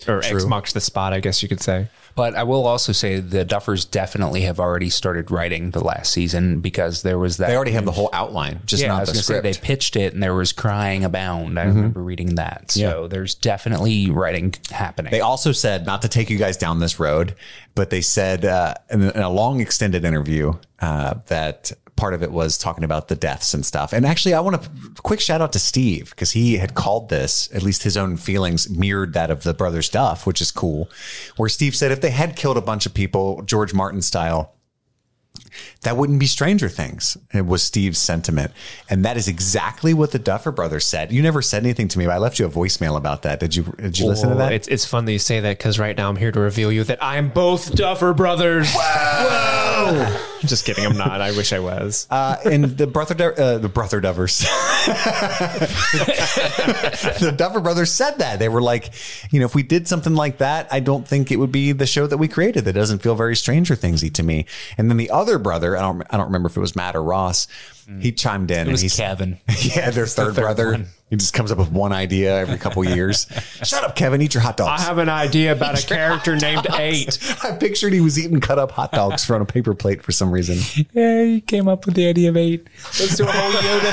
or 0.07 0.23
X 0.23 0.45
marks 0.45 0.73
the 0.73 0.81
spot, 0.81 1.13
I 1.13 1.21
guess 1.21 1.43
you 1.43 1.49
could 1.49 1.61
say. 1.61 1.89
But 2.15 2.35
I 2.35 2.45
will 2.45 2.67
also 2.67 2.93
say 2.93 3.21
the 3.21 3.45
Duffers 3.45 3.91
definitely 3.91 4.41
have 4.43 4.59
already 4.59 4.89
started 4.89 5.31
writing 5.31 5.73
the 5.73 5.85
last 5.85 6.13
season 6.13 6.61
because 6.61 7.03
there 7.03 7.19
was 7.19 7.37
that. 7.37 7.49
They 7.49 7.57
already 7.57 7.73
have 7.73 7.85
the 7.85 7.93
whole 7.93 8.09
outline, 8.11 8.61
just 8.65 8.83
yeah, 8.83 8.89
I 8.89 8.97
not 8.97 9.01
was 9.01 9.09
the 9.11 9.13
gonna 9.13 9.23
say 9.23 9.35
script. 9.35 9.43
they 9.43 9.67
pitched 9.67 9.97
it 9.97 10.15
and 10.15 10.23
there 10.23 10.35
was 10.35 10.53
crying 10.53 11.05
abound. 11.05 11.59
I 11.59 11.65
remember 11.65 12.03
reading 12.03 12.37
that. 12.37 12.71
So 12.71 13.07
there's 13.07 13.35
definitely 13.35 14.11
writing 14.11 14.55
happening. 14.71 15.11
They 15.11 15.21
also 15.21 15.53
said 15.53 15.85
not 15.85 16.01
to 16.03 16.09
take 16.09 16.31
you 16.31 16.39
guys 16.39 16.57
down 16.57 16.81
this 16.81 16.99
road, 16.99 17.35
but 17.75 17.91
they 17.91 18.01
said 18.01 18.47
uh, 18.47 18.75
in, 18.89 19.03
in 19.03 19.21
a 19.21 19.31
long 19.31 19.61
extended 19.61 20.05
interview 20.07 20.55
uh, 20.81 21.15
that 21.27 21.73
part 21.97 22.15
of 22.15 22.23
it 22.23 22.31
was 22.31 22.59
talking 22.59 22.85
about 22.85 23.09
the 23.09 23.17
deaths 23.17 23.55
and 23.55 23.65
stuff. 23.65 23.93
And 23.93 24.07
actually, 24.07 24.35
I 24.35 24.41
want 24.41 24.63
to 24.63 24.71
quick 25.03 25.21
shout 25.21 25.41
out 25.41 25.53
to 25.55 25.59
Steve 25.59 26.11
because 26.11 26.33
he 26.33 26.59
had 26.59 26.75
called 26.75 27.09
this 27.09 27.49
at 27.55 27.63
least 27.63 27.83
his 27.83 27.97
own 27.97 28.17
feelings 28.17 28.69
mirrored 28.69 29.15
that 29.15 29.31
of 29.31 29.43
the 29.43 29.55
brothers 29.55 29.89
Duff, 29.89 30.27
which 30.27 30.41
is 30.41 30.51
cool. 30.51 30.91
Where 31.37 31.49
Steve 31.49 31.75
said 31.75 31.93
if 31.93 32.01
they 32.01 32.11
had 32.11 32.37
killed 32.37 32.57
a 32.57 32.63
bunch 32.63 32.87
of 32.87 32.95
people, 32.95 33.43
George 33.43 33.75
Martin 33.75 34.03
style. 34.03 34.56
That 35.83 35.97
wouldn't 35.97 36.19
be 36.19 36.27
Stranger 36.27 36.69
Things. 36.69 37.17
It 37.33 37.47
was 37.47 37.63
Steve's 37.63 37.99
sentiment. 37.99 38.53
And 38.91 39.05
that 39.05 39.17
is 39.17 39.29
exactly 39.29 39.95
what 39.95 40.13
the 40.13 40.19
Duffer 40.19 40.53
brothers 40.53 40.85
said. 40.85 41.13
You 41.13 41.23
never 41.23 41.43
said 41.43 41.63
anything 41.63 41.89
to 41.89 41.99
me, 41.99 42.07
but 42.07 42.13
I 42.13 42.19
left 42.19 42.39
you 42.39 42.47
a 42.47 42.51
voicemail 42.51 42.97
about 42.97 43.23
that. 43.23 43.41
Did 43.41 43.55
you 43.55 43.65
did 43.77 43.99
you 43.99 44.07
listen 44.07 44.31
to 44.31 44.35
that? 44.37 44.53
It's, 44.53 44.69
it's 44.69 44.85
fun 44.85 45.05
that 45.05 45.13
you 45.13 45.19
say 45.19 45.41
that 45.41 45.59
because 45.59 45.79
right 45.79 45.97
now 45.97 46.09
I'm 46.09 46.17
here 46.17 46.33
to 46.33 46.41
reveal 46.41 46.73
you 46.73 46.85
that 46.85 47.03
I 47.03 47.17
am 47.19 47.29
both 47.29 47.75
Duffer 47.75 48.15
brothers. 48.15 48.73
Whoa! 48.73 50.23
Just 50.47 50.65
kidding, 50.65 50.85
I'm 50.85 50.97
not. 50.97 51.21
I 51.21 51.33
wish 51.33 51.53
I 51.53 51.59
was. 51.59 52.07
Uh, 52.11 52.37
and 52.45 52.65
the 52.65 52.87
brother, 52.87 53.35
uh, 53.39 53.59
the 53.59 53.69
brother 53.69 54.01
Dovers, 54.01 54.39
the 57.19 57.35
Duffer 57.37 57.61
brothers 57.61 57.93
said 57.93 58.19
that 58.19 58.39
they 58.39 58.49
were 58.49 58.63
like, 58.63 58.91
you 59.33 59.41
know, 59.41 59.47
if 59.47 59.55
we 59.55 59.63
did 59.63 59.89
something 59.89 60.15
like 60.15 60.39
that, 60.39 60.69
I 60.71 60.81
don't 60.81 61.07
think 61.07 61.31
it 61.31 61.37
would 61.37 61.53
be 61.53 61.73
the 61.73 61.87
show 61.87 62.07
that 62.07 62.19
we 62.19 62.29
created. 62.29 62.65
That 62.65 62.75
doesn't 62.75 63.01
feel 63.01 63.15
very 63.15 63.37
Stranger 63.37 63.75
Thingsy 63.75 64.13
to 64.15 64.23
me. 64.23 64.47
And 64.79 64.91
then 64.91 64.97
the 64.97 65.11
other 65.11 65.39
brother, 65.47 65.77
I 65.77 65.81
don't, 65.81 66.03
I 66.11 66.17
don't 66.17 66.27
remember 66.27 66.49
if 66.49 66.57
it 66.57 66.61
was 66.61 66.75
Matt 66.75 66.97
or 66.97 67.05
Ross. 67.05 67.47
He 68.01 68.11
chimed 68.11 68.51
in. 68.51 68.67
it 68.67 68.73
was 68.73 68.81
and 68.83 68.91
he's, 68.91 68.97
Kevin. 68.97 69.39
Yeah, 69.77 69.91
their 69.91 70.07
third, 70.07 70.35
third 70.35 70.43
brother. 70.43 70.73
one. 70.73 70.87
He 71.09 71.15
just 71.15 71.35
comes 71.35 71.53
up 71.53 71.59
with 71.59 71.71
one 71.71 71.93
idea 71.93 72.37
every 72.37 72.59
couple 72.59 72.83
years. 72.97 73.29
Shut 73.63 73.85
up, 73.85 73.95
Kevin. 73.95 74.21
Eat 74.21 74.35
your 74.35 74.43
hot 74.43 74.57
dogs. 74.57 74.83
I 74.83 74.87
have 74.87 74.99
an 74.99 75.09
idea 75.09 75.53
about 75.53 75.81
a 75.81 75.87
character 75.87 76.35
named 76.35 76.67
Eight. 76.75 77.17
I 77.45 77.53
pictured 77.53 77.93
he 77.93 78.01
was 78.01 78.19
eating 78.19 78.41
cut 78.41 78.59
up 78.59 78.73
hot 78.73 78.91
dogs 78.91 79.25
from 79.25 79.41
a 79.41 79.47
paper 79.47 79.73
plate 79.73 80.03
for 80.03 80.11
some 80.11 80.33
reason. 80.33 80.59
Yeah, 80.93 81.23
he 81.23 81.41
came 81.41 81.69
up 81.69 81.87
with 81.87 81.95
the 81.95 82.09
idea 82.09 82.31
of 82.31 82.37
eight. 82.37 82.67
Let's 82.99 83.17
do 83.17 83.23
a 83.23 83.31
whole 83.31 83.53
Yoda. 83.53 83.93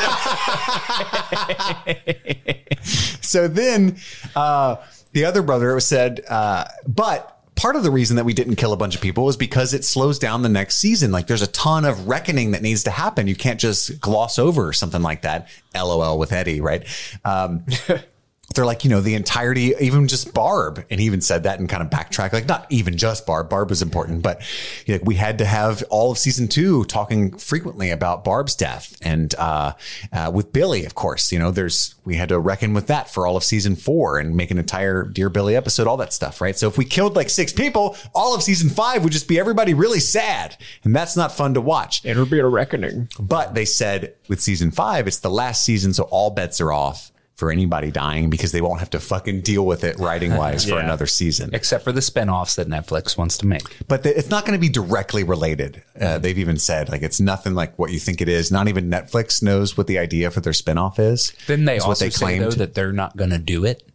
so 3.24 3.47
then 3.47 3.97
uh, 4.36 4.78
the 5.12 5.26
other 5.26 5.43
brother 5.43 5.80
said, 5.80 6.22
uh, 6.28 6.66
but 6.88 7.43
part 7.56 7.76
of 7.76 7.84
the 7.84 7.91
reason 7.91 8.16
that 8.16 8.26
we 8.26 8.34
didn't 8.34 8.56
kill 8.56 8.74
a 8.74 8.78
bunch 8.78 8.95
of 8.95 9.01
people 9.01 9.30
is 9.30 9.38
because 9.38 9.74
it 9.74 9.84
slows 9.86 10.20
down 10.20 10.41
the 10.41 10.49
next 10.49 10.78
season. 10.78 11.12
Like 11.12 11.28
there's 11.28 11.41
a 11.41 11.47
ton 11.47 11.86
of 11.86 12.08
reckoning 12.08 12.51
that 12.51 12.62
needs 12.62 12.84
to 12.84 12.91
happen. 12.91 13.28
You 13.28 13.36
can't 13.36 13.60
just 13.60 13.99
gloss 13.99 14.39
over 14.39 14.74
something 14.74 15.01
like 15.01 15.22
that. 15.24 15.47
LOL 15.76 16.18
with 16.18 16.32
Eddie, 16.32 16.62
right? 16.62 16.86
Um, 17.26 17.66
they're 18.56 18.66
like, 18.66 18.84
you 18.84 18.89
know, 18.89 19.01
the 19.01 19.16
entirety, 19.16 19.74
even 19.80 20.08
just 20.08 20.34
Barb. 20.34 20.86
And 20.89 20.99
he 20.99 21.06
even 21.06 21.22
said 21.22 21.43
that 21.43 21.60
and 21.60 21.70
kind 21.70 21.82
of 21.82 21.89
backtrack, 21.89 22.34
like 22.34 22.47
not 22.47 22.66
even 22.70 22.97
just 22.97 23.26
Barb. 23.26 23.49
Barb 23.49 23.70
was 23.70 23.82
important, 23.82 24.22
but 24.22 24.41
you 24.86 24.95
know, 24.95 25.04
we 25.04 25.16
had 25.16 25.38
to 25.38 25.45
have 25.45 25.84
all 25.89 26.12
of 26.12 26.18
season 26.18 26.47
two 26.47 26.84
talking 26.86 27.38
frequently 27.38 27.89
about 27.89 28.24
Barb's 28.24 28.56
death. 28.56 28.97
And 29.01 29.34
uh, 29.36 29.74
uh, 30.12 30.32
with 30.34 30.51
Billy, 30.51 30.86
of 30.86 30.95
course, 30.95 31.32
you 31.32 31.39
know, 31.39 31.51
there's, 31.51 31.95
we 32.06 32.16
had 32.16 32.30
to 32.30 32.39
reckon 32.39 32.74
with 32.74 32.88
that 32.88 33.10
for 33.10 33.26
all 33.26 33.38
of 33.38 33.43
season 33.43 33.76
four 33.76 34.20
and 34.20 34.36
make 34.36 34.51
an 34.51 34.58
entire 34.58 35.04
Dear 35.04 35.30
Billy 35.30 35.56
episode, 35.56 35.88
all 35.88 35.97
that 35.97 36.14
stuff, 36.14 36.41
right? 36.41 36.58
So 36.58 36.68
if 36.68 36.78
we 36.78 36.86
killed 36.86 37.16
like 37.16 37.30
six 37.30 37.54
people, 37.54 37.95
all 38.14 38.36
of 38.36 38.43
season 38.43 38.70
five 38.70 39.04
would 39.04 39.14
just 39.14 39.28
be 39.28 39.39
everybody 39.39 39.74
really 39.74 39.99
sad. 39.99 40.58
And 40.84 40.95
that's 40.95 41.16
not 41.16 41.32
fun 41.32 41.54
to 41.54 41.62
watch. 41.62 42.04
It'll 42.04 42.26
be 42.26 42.39
a 42.39 42.47
reckoning. 42.47 43.10
But 43.20 43.54
they 43.54 43.66
said 43.66 44.16
with 44.28 44.41
season 44.41 44.72
five, 44.72 45.08
it's 45.08 45.20
the 45.20 45.30
last 45.30 45.64
season, 45.64 45.93
so 45.93 46.04
all 46.04 46.30
bets 46.30 46.60
are 46.60 46.72
off 46.72 47.12
for 47.36 47.52
anybody 47.52 47.92
dying 47.92 48.30
because 48.30 48.52
they 48.52 48.62
won't 48.62 48.80
have 48.80 48.92
to 48.92 49.00
fucking 49.00 49.42
deal 49.42 49.66
with 49.66 49.84
it 49.84 49.98
writing 50.00 50.36
wise 50.36 50.66
for 50.70 50.80
another 50.80 51.08
season. 51.08 51.50
Except 51.54 51.84
for 51.84 51.92
the 51.92 52.00
spinoffs 52.00 52.56
that 52.56 52.68
Netflix 52.68 53.18
wants 53.18 53.38
to 53.40 53.48
make. 53.48 53.64
But 53.88 54.04
the, 54.04 54.18
it's 54.18 54.30
not 54.30 54.46
going 54.46 54.58
to 54.58 54.62
be 54.62 54.70
directly 54.70 55.24
related. 55.24 55.84
Uh, 56.00 56.20
they've 56.20 56.38
even 56.38 56.58
said 56.58 56.90
like 56.90 57.02
it's 57.02 57.20
nothing 57.20 57.56
like 57.56 57.78
what 57.80 57.92
you 57.92 58.00
think 58.00 58.22
it 58.22 58.30
is. 58.30 58.52
Not 58.52 58.68
even 58.68 58.90
Netflix 58.90 59.42
knows 59.42 59.78
what 59.78 59.88
the 59.88 59.98
idea 59.98 60.30
for 60.32 60.42
their 60.42 60.54
spinoff 60.54 61.00
is. 61.00 61.34
Then 61.48 61.66
they 61.66 61.80
also 61.80 62.10
say 62.10 62.40
though 62.40 62.52
that 62.52 62.76
they're 62.76 62.94
not 62.94 63.18
going 63.18 63.32
to 63.32 63.40
do 63.40 63.66
it. 63.66 63.90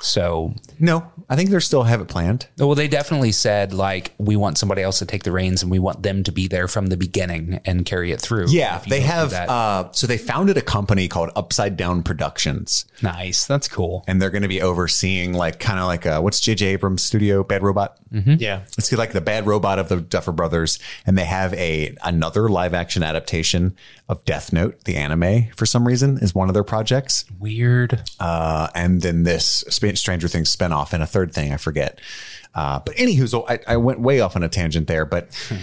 So, 0.00 0.54
No, 0.78 1.10
I 1.28 1.34
think 1.36 1.50
they 1.50 1.58
still 1.58 1.82
have 1.82 2.00
it 2.00 2.06
planned. 2.08 2.46
well, 2.56 2.74
they 2.74 2.86
definitely 2.88 3.32
said 3.32 3.72
like 3.72 4.12
we 4.18 4.36
want 4.36 4.56
somebody 4.58 4.80
else 4.82 4.98
to 5.00 5.06
take 5.06 5.24
the 5.24 5.32
reins 5.32 5.62
and 5.62 5.70
we 5.70 5.78
want 5.78 6.02
them 6.02 6.22
to 6.24 6.32
be 6.32 6.46
there 6.48 6.68
from 6.68 6.86
the 6.86 6.96
beginning 6.96 7.60
and 7.64 7.84
carry 7.84 8.12
it 8.12 8.20
through. 8.20 8.46
Yeah, 8.48 8.78
they 8.88 9.00
have. 9.00 9.32
Uh, 9.32 9.90
so 9.92 10.06
they 10.06 10.18
founded 10.18 10.56
a 10.56 10.62
company 10.62 11.08
called 11.08 11.30
Upside 11.34 11.76
Down 11.76 12.02
Productions, 12.02 12.84
nice. 13.02 13.44
That's 13.46 13.66
cool. 13.68 14.04
and 14.06 14.22
they're 14.22 14.30
going 14.30 14.42
to 14.42 14.48
be 14.48 14.62
overseeing 14.62 15.32
like 15.34 15.58
kind 15.58 15.78
of 15.80 15.86
like 15.86 16.06
uh 16.06 16.20
what's 16.20 16.40
J.J. 16.40 16.66
Abrams' 16.66 17.02
studio, 17.02 17.42
Bad 17.42 17.62
Robot. 17.62 17.98
Yeah. 18.10 18.62
It's 18.78 18.90
like 18.92 19.12
the 19.12 19.20
Bad 19.20 19.46
Robot 19.46 19.78
of 19.78 19.90
the 19.90 19.96
Duffer 20.00 20.32
Brothers, 20.32 20.78
and 21.06 21.18
they 21.18 21.24
have 21.26 21.52
a 21.54 21.94
another 22.04 22.48
live 22.48 22.72
action 22.72 23.02
adaptation 23.02 23.76
of 24.08 24.24
Death 24.24 24.50
Note, 24.52 24.84
the 24.84 24.96
anime. 24.96 25.48
For 25.54 25.66
some 25.66 25.86
reason, 25.86 26.16
is 26.22 26.34
one 26.34 26.48
of 26.48 26.54
their 26.54 26.64
projects. 26.64 27.26
Weird. 27.38 28.02
uh, 28.18 28.68
and 28.74 29.02
then 29.02 29.24
this 29.24 29.64
Sp- 29.68 29.87
Stranger 29.96 30.28
Things 30.28 30.54
spinoff 30.54 30.92
and 30.92 31.02
a 31.02 31.06
third 31.06 31.32
thing 31.32 31.52
I 31.52 31.56
forget. 31.56 32.00
Uh, 32.54 32.80
but 32.84 32.94
anywho, 32.96 33.28
so 33.28 33.46
I, 33.48 33.60
I 33.66 33.76
went 33.76 34.00
way 34.00 34.20
off 34.20 34.34
on 34.36 34.42
a 34.42 34.48
tangent 34.48 34.88
there, 34.88 35.04
but 35.04 35.28
y- 35.50 35.58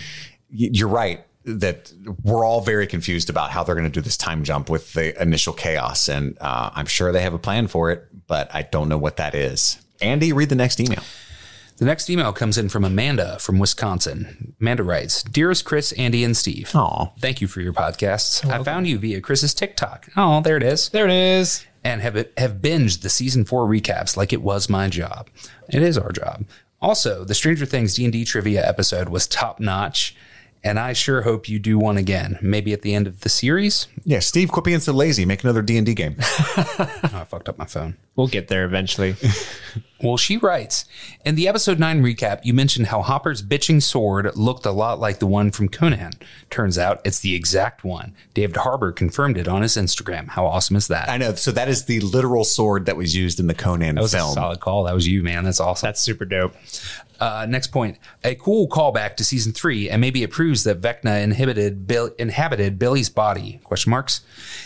you're 0.49 0.87
right 0.87 1.23
that 1.43 1.91
we're 2.23 2.43
all 2.45 2.61
very 2.61 2.87
confused 2.87 3.29
about 3.29 3.51
how 3.51 3.63
they're 3.63 3.75
going 3.75 3.85
to 3.85 3.91
do 3.91 4.01
this 4.01 4.17
time 4.17 4.43
jump 4.43 4.69
with 4.69 4.93
the 4.93 5.19
initial 5.21 5.53
chaos, 5.53 6.07
and 6.07 6.37
uh, 6.41 6.71
I'm 6.73 6.87
sure 6.87 7.11
they 7.11 7.21
have 7.21 7.33
a 7.35 7.39
plan 7.39 7.67
for 7.67 7.91
it, 7.91 8.07
but 8.27 8.49
I 8.53 8.63
don't 8.63 8.89
know 8.89 8.97
what 8.97 9.17
that 9.17 9.35
is. 9.35 9.77
Andy, 10.01 10.33
read 10.33 10.49
the 10.49 10.55
next 10.55 10.79
email. 10.79 11.03
The 11.77 11.85
next 11.85 12.09
email 12.09 12.31
comes 12.31 12.57
in 12.57 12.69
from 12.69 12.85
Amanda 12.85 13.37
from 13.39 13.59
Wisconsin. 13.59 14.55
Amanda 14.61 14.83
writes, 14.83 15.23
Dearest 15.23 15.65
Chris, 15.65 15.91
Andy, 15.93 16.23
and 16.23 16.35
Steve. 16.35 16.71
Aw. 16.73 17.11
Thank 17.19 17.41
you 17.41 17.47
for 17.47 17.59
your 17.61 17.73
podcasts. 17.73 18.49
I 18.49 18.63
found 18.63 18.87
you 18.87 18.97
via 18.97 19.19
Chris's 19.19 19.53
TikTok. 19.53 20.07
Oh, 20.15 20.39
there 20.41 20.55
it 20.57 20.63
is. 20.63 20.89
There 20.89 21.05
it 21.07 21.11
is. 21.13 21.65
and 21.83 22.01
have 22.01 22.15
have 22.37 22.53
binged 22.61 23.01
the 23.01 23.09
season 23.09 23.43
four 23.45 23.67
recaps 23.67 24.15
like 24.15 24.31
it 24.31 24.41
was 24.41 24.69
my 24.69 24.87
job. 24.87 25.29
It 25.69 25.81
is 25.81 25.97
our 25.97 26.11
job. 26.13 26.45
Also, 26.81 27.23
the 27.25 27.33
Stranger 27.35 27.65
Things 27.65 27.93
D 27.95 28.03
and 28.05 28.13
D 28.13 28.23
trivia 28.25 28.65
episode 28.67 29.09
was 29.09 29.27
top 29.27 29.59
notch, 29.59 30.15
and 30.63 30.79
I 30.79 30.93
sure 30.93 31.21
hope 31.23 31.49
you 31.49 31.59
do 31.59 31.77
one 31.77 31.97
again. 31.97 32.37
Maybe 32.41 32.71
at 32.73 32.83
the 32.83 32.93
end 32.95 33.05
of 33.07 33.21
the 33.21 33.29
series. 33.29 33.87
Yeah, 34.03 34.19
Steve, 34.19 34.51
quit 34.51 34.63
being 34.65 34.79
so 34.79 34.93
lazy. 34.93 35.25
Make 35.25 35.43
another 35.43 35.61
D 35.61 35.77
and 35.77 35.85
D 35.85 35.93
game. 35.93 36.15
Oh, 36.77 37.19
I 37.21 37.23
fucked 37.23 37.47
up 37.49 37.57
my 37.57 37.65
phone. 37.65 37.95
We'll 38.15 38.27
get 38.27 38.47
there 38.49 38.65
eventually. 38.65 39.15
Well, 40.03 40.17
she 40.17 40.37
writes 40.37 40.85
In 41.23 41.35
the 41.35 41.47
episode 41.47 41.79
9 41.79 42.03
recap, 42.03 42.41
you 42.43 42.53
mentioned 42.53 42.87
how 42.87 43.01
Hopper's 43.01 43.41
bitching 43.41 43.81
sword 43.81 44.35
looked 44.35 44.65
a 44.65 44.71
lot 44.71 44.99
like 44.99 45.19
the 45.19 45.27
one 45.27 45.51
from 45.51 45.69
Conan. 45.69 46.13
Turns 46.49 46.77
out 46.77 46.99
it's 47.05 47.19
the 47.21 47.33
exact 47.33 47.83
one. 47.85 48.13
David 48.33 48.57
Harbour 48.57 48.91
confirmed 48.91 49.37
it 49.37 49.47
on 49.47 49.61
his 49.61 49.77
Instagram. 49.77 50.27
How 50.29 50.45
awesome 50.45 50.75
is 50.75 50.87
that? 50.89 51.07
I 51.07 51.17
know. 51.17 51.33
So 51.35 51.51
that 51.51 51.69
is 51.69 51.85
the 51.85 52.01
literal 52.01 52.43
sword 52.43 52.85
that 52.87 52.97
was 52.97 53.15
used 53.15 53.39
in 53.39 53.47
the 53.47 53.53
Conan 53.53 53.95
that 53.95 54.01
was 54.01 54.13
film. 54.13 54.31
a 54.31 54.33
solid 54.33 54.59
call. 54.59 54.83
That 54.83 54.95
was 54.95 55.07
you, 55.07 55.23
man. 55.23 55.45
That's 55.45 55.61
awesome. 55.61 55.87
That's 55.87 56.01
super 56.01 56.25
dope. 56.25 56.53
Uh, 57.19 57.45
next 57.47 57.67
point. 57.67 57.97
A 58.25 58.35
cool 58.35 58.67
callback 58.67 59.15
to 59.15 59.23
season 59.23 59.53
three, 59.53 59.89
and 59.89 60.01
maybe 60.01 60.23
it 60.23 60.31
proves 60.31 60.65
that 60.65 60.81
Vecna 60.81 61.23
inhibited 61.23 61.87
Bill, 61.87 62.11
inhabited 62.19 62.77
Billy's 62.77 63.09
body. 63.09 63.61
Question 63.63 63.91
marks 63.91 64.21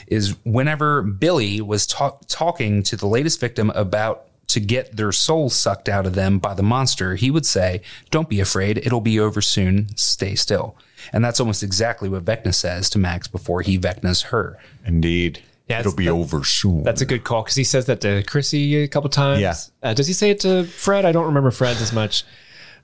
is 0.07 0.35
whenever 0.43 1.03
Billy 1.03 1.61
was 1.61 1.85
ta- 1.85 2.17
talking 2.27 2.81
to 2.83 2.95
the 2.95 3.05
latest 3.05 3.39
victim 3.39 3.69
about 3.71 4.25
to 4.49 4.59
get 4.59 4.95
their 4.97 5.11
soul 5.11 5.49
sucked 5.49 5.87
out 5.89 6.05
of 6.05 6.13
them 6.15 6.37
by 6.39 6.53
the 6.53 6.63
monster, 6.63 7.15
he 7.15 7.31
would 7.31 7.45
say, 7.45 7.81
"Don't 8.11 8.29
be 8.29 8.39
afraid. 8.39 8.77
It'll 8.79 9.01
be 9.01 9.19
over 9.19 9.41
soon. 9.41 9.87
Stay 9.95 10.35
still." 10.35 10.75
And 11.13 11.23
that's 11.23 11.39
almost 11.39 11.63
exactly 11.63 12.09
what 12.09 12.25
Vecna 12.25 12.53
says 12.53 12.89
to 12.91 12.99
Max 12.99 13.27
before 13.27 13.61
he 13.61 13.79
Vecnas 13.79 14.25
her. 14.25 14.57
Indeed. 14.85 15.41
Yeah, 15.67 15.79
It'll 15.81 15.93
be 15.95 16.05
that- 16.05 16.11
over 16.11 16.43
soon. 16.43 16.83
That's 16.83 17.01
a 17.01 17.05
good 17.05 17.23
call 17.23 17.43
because 17.43 17.55
he 17.55 17.63
says 17.63 17.85
that 17.85 18.01
to 18.01 18.23
Chrissy 18.23 18.77
a 18.83 18.87
couple 18.87 19.09
times. 19.11 19.39
Yeah. 19.39 19.53
Uh, 19.81 19.93
does 19.93 20.07
he 20.07 20.13
say 20.13 20.31
it 20.31 20.39
to 20.41 20.63
Fred? 20.65 21.05
I 21.05 21.11
don't 21.11 21.25
remember 21.27 21.51
Fred 21.51 21.77
as 21.77 21.93
much. 21.93 22.23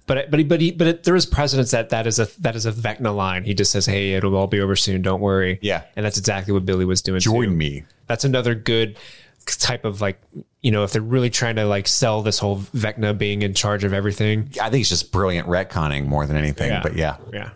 But 0.07 0.30
but 0.30 0.38
he, 0.39 0.43
but 0.45 0.61
he, 0.61 0.70
but 0.72 0.86
it, 0.88 1.03
there 1.03 1.16
is 1.16 1.26
precedence 1.26 1.72
that 1.72 1.89
that 1.89 2.05
is 2.05 2.20
a 2.20 2.28
that 2.41 2.55
is 2.55 2.68
a 2.68 2.72
Vecna 2.72 3.13
line. 3.16 3.43
He 3.43 3.55
just 3.55 3.72
says, 3.72 3.88
"Hey, 3.88 4.13
it'll 4.13 4.36
all 4.36 4.45
be 4.45 4.59
over 4.61 4.76
soon. 4.76 5.01
Don't 5.01 5.20
worry." 5.20 5.57
Yeah. 5.63 5.82
and 5.95 6.05
that's 6.05 6.20
exactly 6.20 6.53
what 6.53 6.63
Billy 6.63 6.86
was 6.86 7.01
doing. 7.01 7.20
Join 7.22 7.49
too. 7.49 7.55
me. 7.55 7.84
That's 8.05 8.24
another 8.24 8.53
good 8.53 8.97
type 9.45 9.85
of 9.85 10.01
like 10.01 10.19
you 10.61 10.71
know 10.71 10.83
if 10.83 10.91
they're 10.91 11.01
really 11.01 11.29
trying 11.29 11.55
to 11.57 11.65
like 11.65 11.87
sell 11.87 12.21
this 12.21 12.39
whole 12.39 12.59
Vecna 12.59 13.17
being 13.17 13.41
in 13.41 13.53
charge 13.53 13.83
of 13.83 13.93
everything. 13.93 14.49
I 14.61 14.69
think 14.69 14.81
it's 14.81 14.89
just 14.89 15.11
brilliant 15.11 15.47
retconning 15.47 16.05
more 16.07 16.25
than 16.25 16.37
anything. 16.37 16.79
But 16.81 16.95
yeah. 16.95 17.17
yeah. 17.33 17.51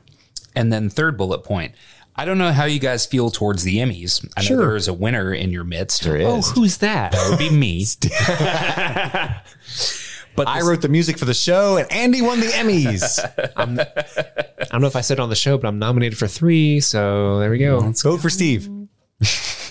And 0.55 0.73
then 0.73 0.89
third 0.89 1.17
bullet 1.17 1.43
point. 1.43 1.73
I 2.15 2.25
don't 2.25 2.37
know 2.37 2.51
how 2.51 2.65
you 2.65 2.79
guys 2.79 3.05
feel 3.05 3.31
towards 3.31 3.63
the 3.63 3.77
Emmys. 3.77 4.27
I 4.35 4.41
know 4.41 4.47
Sure. 4.47 4.57
there 4.57 4.75
is 4.75 4.87
a 4.89 4.93
winner 4.93 5.33
in 5.33 5.51
your 5.51 5.63
midst. 5.63 6.03
There 6.03 6.17
Oh, 6.27 6.41
who's 6.41 6.79
that? 6.79 7.13
That 7.13 7.29
would 7.29 7.39
be 7.39 7.49
me. 7.49 7.85
but 10.35 10.47
I 10.47 10.59
this- 10.59 10.67
wrote 10.67 10.81
the 10.81 10.89
music 10.89 11.17
for 11.17 11.23
the 11.25 11.33
show, 11.33 11.77
and 11.77 11.89
Andy 11.91 12.21
won 12.21 12.41
the 12.41 12.47
Emmys. 12.47 13.19
I 13.55 14.65
don't 14.71 14.81
know 14.81 14.87
if 14.87 14.97
I 14.97 15.01
said 15.01 15.19
it 15.19 15.21
on 15.21 15.29
the 15.29 15.35
show, 15.35 15.57
but 15.57 15.67
I'm 15.67 15.79
nominated 15.79 16.17
for 16.17 16.27
three. 16.27 16.81
So 16.81 17.39
there 17.39 17.49
we 17.51 17.57
go. 17.57 17.79
Vote 17.79 18.19
for 18.19 18.29
Steve. 18.29 18.69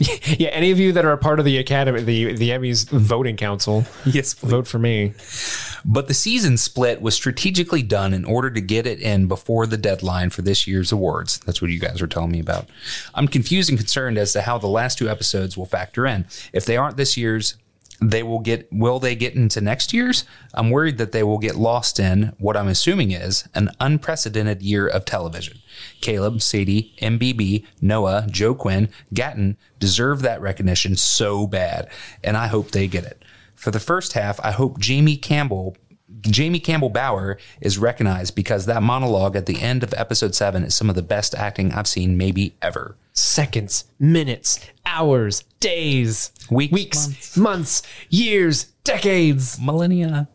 Yeah, 0.01 0.51
any 0.51 0.71
of 0.71 0.79
you 0.79 0.93
that 0.93 1.05
are 1.05 1.13
a 1.13 1.19
part 1.19 1.41
of 1.41 1.45
the 1.45 1.59
Academy, 1.59 2.03
the 2.03 2.33
the 2.35 2.51
Emmys 2.51 2.89
voting 2.89 3.37
council, 3.37 3.85
yes, 4.05 4.35
please. 4.35 4.51
vote 4.51 4.69
for 4.69 4.79
me. 4.79 5.15
But 5.85 6.07
the 6.07 6.15
season 6.15 6.57
split 6.57 7.01
was 7.01 7.15
strategically 7.15 7.83
done 7.83 8.15
in 8.15 8.25
order 8.25 8.51
to 8.51 8.61
get 8.61 8.87
it 8.87 9.01
in 9.01 9.27
before 9.27 9.67
the 9.67 9.77
deadline 9.77 10.31
for 10.31 10.43
this 10.43 10.67
year's 10.67 10.93
awards. 10.93 11.39
That's 11.41 11.61
what 11.61 11.71
you 11.71 11.81
guys 11.81 12.01
were 12.01 12.07
telling 12.07 12.31
me 12.31 12.41
about. 12.41 12.69
I'm 13.15 13.27
confused 13.27 13.71
and 13.71 13.79
concerned 13.79 14.19
as 14.19 14.33
to 14.35 14.43
how 14.43 14.59
the 14.59 14.69
last 14.69 14.99
two 14.99 15.09
episodes 15.09 15.57
will 15.57 15.67
factor 15.67 16.07
in. 16.07 16.27
If 16.53 16.65
they 16.65 16.77
aren't 16.77 16.97
this 16.97 17.17
year's, 17.17 17.57
they 18.01 18.23
will 18.23 18.39
get 18.39 18.69
will 18.73 18.99
they 18.99 19.15
get 19.15 19.35
into 19.35 19.61
next 19.61 19.93
year's? 19.93 20.25
I'm 20.55 20.71
worried 20.71 20.99
that 20.99 21.13
they 21.13 21.23
will 21.23 21.39
get 21.39 21.57
lost 21.57 21.99
in 21.99 22.35
what 22.39 22.57
I'm 22.57 22.69
assuming 22.69 23.11
is 23.11 23.49
an 23.55 23.71
unprecedented 23.81 24.63
year 24.63 24.87
of 24.87 25.05
television. 25.05 25.59
Caleb, 26.01 26.41
Sadie, 26.41 26.95
MBB, 27.01 27.67
Noah, 27.81 28.27
Joe 28.31 28.55
Quinn, 28.55 28.89
Gaten 29.15 29.57
deserve 29.79 30.23
that 30.23 30.41
recognition 30.41 30.97
so 30.97 31.47
bad, 31.47 31.89
and 32.23 32.37
I 32.37 32.47
hope 32.47 32.71
they 32.71 32.87
get 32.87 33.05
it. 33.05 33.25
For 33.55 33.71
the 33.71 33.81
first 33.81 34.13
half, 34.13 34.39
I 34.45 34.53
hope 34.53 34.79
Jamie 34.79 35.17
Campbell 35.17 35.77
Jamie 36.23 36.61
Campbell 36.61 36.89
Bower 36.89 37.39
is 37.61 37.79
recognized 37.79 38.35
because 38.35 38.67
that 38.67 38.83
monologue 38.83 39.37
at 39.37 39.47
the 39.47 39.61
end 39.61 39.83
of 39.83 39.93
episode 39.95 40.35
7 40.35 40.65
is 40.65 40.75
some 40.75 40.89
of 40.89 40.97
the 40.97 41.03
best 41.03 41.35
acting 41.35 41.73
I've 41.73 41.87
seen 41.87 42.17
maybe 42.17 42.55
ever. 42.63 42.97
Seconds, 43.19 43.85
minutes, 43.99 44.61
hours, 44.87 45.43
days, 45.61 46.31
Weeks, 46.51 46.73
weeks, 46.73 47.37
months, 47.37 47.83
years, 48.09 48.65
decades. 48.85 49.59
millennia. 49.61 50.29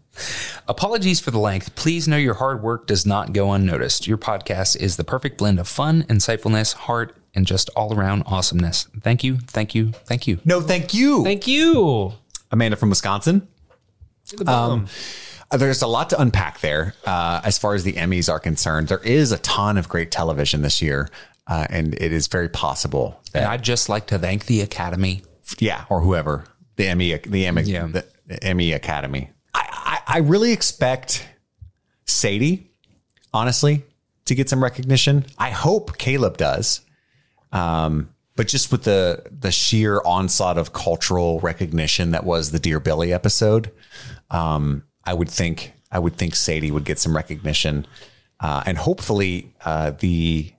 Apologies 0.67 1.19
for 1.19 1.31
the 1.31 1.39
length. 1.39 1.73
Please 1.75 2.07
know 2.07 2.17
your 2.17 2.35
hard 2.35 2.61
work 2.61 2.85
does 2.85 3.05
not 3.05 3.31
go 3.33 3.51
unnoticed. 3.53 4.05
Your 4.05 4.17
podcast 4.17 4.75
is 4.75 4.97
the 4.97 5.03
perfect 5.03 5.37
blend 5.37 5.59
of 5.59 5.67
fun, 5.67 6.03
insightfulness, 6.03 6.73
heart, 6.73 7.15
and 7.33 7.47
just 7.47 7.69
all 7.75 7.95
around 7.97 8.23
awesomeness. 8.27 8.87
Thank 9.01 9.23
you, 9.23 9.37
thank 9.39 9.73
you, 9.73 9.91
thank 10.05 10.27
you. 10.27 10.39
No, 10.45 10.61
thank 10.61 10.93
you. 10.93 11.23
Thank 11.23 11.47
you. 11.47 12.13
Amanda 12.51 12.75
from 12.75 12.89
Wisconsin. 12.89 13.47
The 14.37 14.45
bomb. 14.45 14.87
Uh, 15.49 15.57
There's 15.57 15.81
a 15.81 15.87
lot 15.87 16.09
to 16.11 16.19
unpack 16.21 16.59
there 16.59 16.93
uh, 17.05 17.41
as 17.43 17.57
far 17.57 17.73
as 17.75 17.83
the 17.83 17.93
Emmys 17.93 18.29
are 18.31 18.39
concerned. 18.39 18.87
There 18.89 18.99
is 18.99 19.31
a 19.31 19.37
ton 19.39 19.77
of 19.77 19.87
great 19.89 20.11
television 20.11 20.61
this 20.61 20.81
year, 20.81 21.09
uh, 21.47 21.67
and 21.69 21.93
it 21.95 22.11
is 22.13 22.27
very 22.27 22.49
possible 22.49 23.19
And 23.33 23.45
I'd 23.45 23.63
just 23.63 23.89
like 23.89 24.07
to 24.07 24.19
thank 24.19 24.45
the 24.45 24.61
Academy. 24.61 25.23
yeah, 25.59 25.85
or 25.89 26.01
whoever 26.01 26.45
the 26.75 26.87
Emmy, 26.87 27.17
the 27.17 27.45
Emmy, 27.45 27.63
Yeah. 27.63 27.87
the, 27.87 28.05
the 28.25 28.43
Emmy 28.43 28.71
Academy. 28.71 29.29
I, 29.53 29.99
I, 30.07 30.15
I 30.15 30.17
really 30.19 30.51
expect 30.51 31.25
Sadie, 32.05 32.71
honestly, 33.33 33.83
to 34.25 34.35
get 34.35 34.49
some 34.49 34.63
recognition. 34.63 35.25
I 35.37 35.51
hope 35.51 35.97
Caleb 35.97 36.37
does. 36.37 36.81
Um, 37.51 38.09
but 38.35 38.47
just 38.47 38.71
with 38.71 38.83
the 38.83 39.23
the 39.29 39.51
sheer 39.51 40.01
onslaught 40.05 40.57
of 40.57 40.73
cultural 40.73 41.39
recognition 41.41 42.11
that 42.11 42.23
was 42.23 42.49
the 42.51 42.59
Dear 42.59 42.79
Billy 42.79 43.13
episode, 43.13 43.71
um, 44.31 44.83
I 45.05 45.13
would 45.13 45.29
think 45.29 45.73
I 45.91 45.99
would 45.99 46.15
think 46.15 46.35
Sadie 46.35 46.71
would 46.71 46.83
get 46.85 46.97
some 46.97 47.15
recognition, 47.15 47.85
uh, 48.39 48.63
and 48.65 48.77
hopefully 48.79 49.53
uh, 49.65 49.91
the 49.91 50.51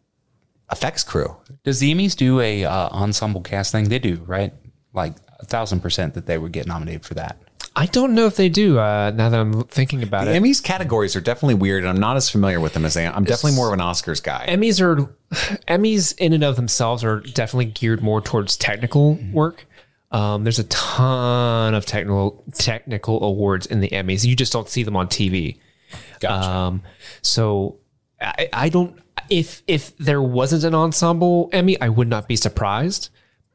effects 0.70 1.04
crew. 1.04 1.36
Does 1.62 1.80
the 1.80 1.94
Emmys 1.94 2.16
do 2.16 2.40
a 2.40 2.64
uh, 2.64 2.88
ensemble 2.88 3.40
cast 3.40 3.72
thing? 3.72 3.88
They 3.88 3.98
do, 3.98 4.22
right? 4.26 4.52
Like 4.92 5.14
a 5.40 5.46
thousand 5.46 5.80
percent 5.80 6.14
that 6.14 6.26
they 6.26 6.38
would 6.38 6.52
get 6.52 6.66
nominated 6.66 7.04
for 7.04 7.14
that. 7.14 7.38
I 7.76 7.86
don't 7.86 8.14
know 8.14 8.26
if 8.26 8.36
they 8.36 8.48
do. 8.48 8.78
Uh, 8.78 9.10
now 9.14 9.28
that 9.30 9.40
I'm 9.40 9.64
thinking 9.64 10.04
about 10.04 10.26
The 10.26 10.34
it, 10.34 10.42
Emmys 10.42 10.62
categories 10.62 11.16
are 11.16 11.20
definitely 11.20 11.56
weird, 11.56 11.82
and 11.82 11.90
I'm 11.90 11.98
not 11.98 12.16
as 12.16 12.30
familiar 12.30 12.60
with 12.60 12.72
them 12.72 12.84
as 12.84 12.96
I 12.96 13.02
am. 13.02 13.14
I'm 13.16 13.24
definitely 13.24 13.56
more 13.56 13.66
of 13.66 13.72
an 13.72 13.80
Oscars 13.80 14.22
guy. 14.22 14.46
Emmys 14.48 14.80
are 14.80 15.12
Emmys 15.66 16.16
in 16.18 16.32
and 16.32 16.44
of 16.44 16.54
themselves 16.54 17.02
are 17.02 17.20
definitely 17.20 17.66
geared 17.66 18.00
more 18.00 18.20
towards 18.20 18.56
technical 18.56 19.18
work. 19.32 19.66
Um, 20.12 20.44
there's 20.44 20.60
a 20.60 20.64
ton 20.64 21.74
of 21.74 21.84
technical 21.86 22.44
technical 22.54 23.24
awards 23.24 23.66
in 23.66 23.80
the 23.80 23.88
Emmys. 23.88 24.24
You 24.24 24.36
just 24.36 24.52
don't 24.52 24.68
see 24.68 24.84
them 24.84 24.96
on 24.96 25.08
TV. 25.08 25.58
Gotcha. 26.20 26.48
Um, 26.48 26.82
so 27.22 27.78
I, 28.20 28.48
I 28.52 28.68
don't. 28.68 28.96
If 29.34 29.62
if 29.66 29.96
there 29.98 30.22
wasn't 30.22 30.62
an 30.64 30.74
ensemble 30.74 31.48
Emmy, 31.52 31.80
I 31.80 31.88
would 31.88 32.08
not 32.08 32.28
be 32.28 32.36
surprised. 32.36 33.10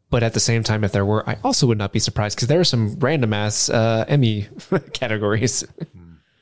But 0.09 0.23
at 0.23 0.33
the 0.33 0.39
same 0.39 0.63
time, 0.63 0.83
if 0.83 0.91
there 0.91 1.05
were, 1.05 1.27
I 1.29 1.37
also 1.43 1.67
would 1.67 1.77
not 1.77 1.93
be 1.93 1.99
surprised 1.99 2.35
because 2.35 2.47
there 2.47 2.59
are 2.59 2.65
some 2.65 2.99
random 2.99 3.31
ass 3.31 3.69
uh, 3.69 4.05
Emmy 4.07 4.47
categories. 4.93 5.63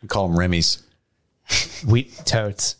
We 0.01 0.07
call 0.07 0.27
them 0.27 0.39
Remy's. 0.39 0.83
Wheat 1.85 2.13
totes. 2.25 2.77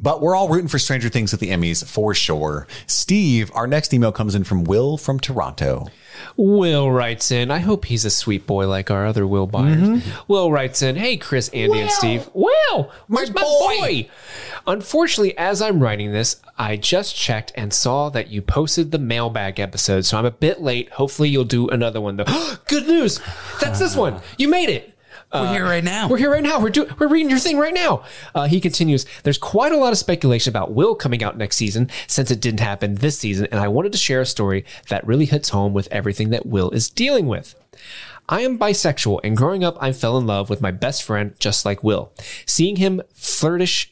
But 0.00 0.22
we're 0.22 0.36
all 0.36 0.48
rooting 0.48 0.68
for 0.68 0.78
Stranger 0.78 1.08
Things 1.08 1.34
at 1.34 1.40
the 1.40 1.50
Emmys 1.50 1.84
for 1.84 2.14
sure. 2.14 2.68
Steve, 2.86 3.50
our 3.52 3.66
next 3.66 3.92
email 3.92 4.12
comes 4.12 4.34
in 4.34 4.44
from 4.44 4.62
Will 4.64 4.96
from 4.96 5.18
Toronto. 5.18 5.88
Will 6.36 6.90
writes 6.90 7.30
in, 7.30 7.50
I 7.50 7.58
hope 7.58 7.86
he's 7.86 8.04
a 8.04 8.10
sweet 8.10 8.46
boy 8.46 8.68
like 8.68 8.90
our 8.90 9.06
other 9.06 9.26
Will 9.26 9.46
Byers. 9.46 9.76
Mm-hmm. 9.76 10.22
Will 10.28 10.50
writes 10.50 10.82
in, 10.82 10.96
Hey, 10.96 11.16
Chris, 11.16 11.48
Andy, 11.50 11.80
and 11.80 11.90
Steve. 11.90 12.28
Will, 12.32 12.90
where's 13.06 13.32
my, 13.32 13.42
boy? 13.42 14.08
Unfortunately, 14.66 15.36
as 15.38 15.62
I'm 15.62 15.80
writing 15.80 16.12
this, 16.12 16.40
I 16.58 16.76
just 16.76 17.16
checked 17.16 17.52
and 17.54 17.72
saw 17.72 18.10
that 18.10 18.28
you 18.28 18.42
posted 18.42 18.90
the 18.90 18.98
mailbag 18.98 19.60
episode, 19.60 20.04
so 20.04 20.18
I'm 20.18 20.26
a 20.26 20.30
bit 20.30 20.60
late. 20.60 20.90
Hopefully, 20.90 21.28
you'll 21.28 21.44
do 21.44 21.68
another 21.68 22.00
one, 22.00 22.16
though. 22.16 22.24
Good 22.66 22.86
news! 22.86 23.20
That's 23.60 23.78
this 23.78 23.96
one. 23.96 24.20
You 24.36 24.48
made 24.48 24.68
it. 24.68 24.97
We're 25.32 25.52
here 25.52 25.64
right 25.64 25.84
now. 25.84 26.08
We're 26.08 26.18
here 26.18 26.30
right 26.30 26.42
now. 26.42 26.58
We're 26.60 26.70
doing. 26.70 26.90
We're 26.98 27.08
reading 27.08 27.28
your 27.28 27.38
thing 27.38 27.58
right 27.58 27.74
now. 27.74 28.04
Uh, 28.34 28.46
he 28.46 28.60
continues. 28.60 29.04
There's 29.24 29.38
quite 29.38 29.72
a 29.72 29.76
lot 29.76 29.92
of 29.92 29.98
speculation 29.98 30.50
about 30.50 30.72
Will 30.72 30.94
coming 30.94 31.22
out 31.22 31.36
next 31.36 31.56
season, 31.56 31.90
since 32.06 32.30
it 32.30 32.40
didn't 32.40 32.60
happen 32.60 32.94
this 32.94 33.18
season, 33.18 33.46
and 33.50 33.60
I 33.60 33.68
wanted 33.68 33.92
to 33.92 33.98
share 33.98 34.20
a 34.22 34.26
story 34.26 34.64
that 34.88 35.06
really 35.06 35.26
hits 35.26 35.50
home 35.50 35.74
with 35.74 35.88
everything 35.90 36.30
that 36.30 36.46
Will 36.46 36.70
is 36.70 36.88
dealing 36.88 37.26
with. 37.26 37.54
I 38.28 38.40
am 38.40 38.58
bisexual, 38.58 39.20
and 39.24 39.36
growing 39.36 39.64
up, 39.64 39.76
I 39.80 39.92
fell 39.92 40.18
in 40.18 40.26
love 40.26 40.50
with 40.50 40.60
my 40.60 40.70
best 40.70 41.02
friend, 41.02 41.34
just 41.38 41.64
like 41.64 41.84
Will. 41.84 42.12
Seeing 42.46 42.76
him 42.76 43.02
flirtish 43.14 43.88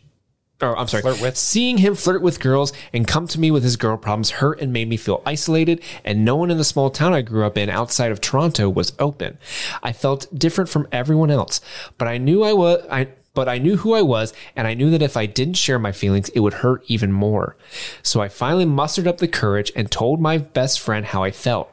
or 0.63 0.79
I'm 0.79 0.89
sorry, 0.89 1.03
Flirt 1.03 1.21
with. 1.21 1.37
seeing 1.37 1.79
him 1.79 1.95
flirt 1.95 2.23
with 2.23 2.41
girls 2.41 2.73
and 2.93 3.07
come 3.07 3.27
to 3.29 3.41
me 3.41 3.51
with 3.51 3.63
his 3.63 3.77
girl 3.77 3.97
problems 3.97 4.31
hurt 4.31 4.61
and 4.61 4.73
made 4.73 4.89
me 4.89 4.97
feel 4.97 5.23
isolated. 5.27 5.83
And 6.05 6.25
no 6.25 6.37
one 6.37 6.51
in 6.51 6.57
the 6.57 6.65
small 6.65 6.91
town 6.91 7.13
I 7.13 7.23
grew 7.23 7.45
up 7.45 7.59
in 7.59 7.69
outside 7.69 8.11
of 8.11 8.21
Toronto 8.21 8.69
was 8.71 8.93
open. 8.99 9.39
I 9.83 9.93
felt 9.93 10.27
different 10.37 10.71
from 10.71 10.89
everyone 10.91 11.31
else, 11.31 11.61
but 11.99 12.09
I 12.09 12.19
knew 12.19 12.43
I 12.43 12.55
was, 12.55 12.87
I, 12.91 13.09
but 13.35 13.51
I 13.51 13.59
knew 13.59 13.77
who 13.77 13.93
I 13.93 14.01
was, 14.01 14.33
and 14.57 14.67
I 14.67 14.73
knew 14.73 14.91
that 14.91 15.03
if 15.03 15.15
I 15.15 15.27
didn't 15.27 15.55
share 15.55 15.79
my 15.79 15.93
feelings, 15.93 16.31
it 16.31 16.41
would 16.41 16.55
hurt 16.55 16.83
even 16.87 17.13
more. 17.13 17.55
So 18.03 18.23
I 18.23 18.29
finally 18.29 18.65
mustered 18.65 19.07
up 19.07 19.19
the 19.19 19.29
courage 19.29 19.71
and 19.77 19.91
told 19.91 20.23
my 20.23 20.39
best 20.39 20.81
friend 20.81 21.05
how 21.05 21.23
I 21.23 21.33
felt. 21.33 21.71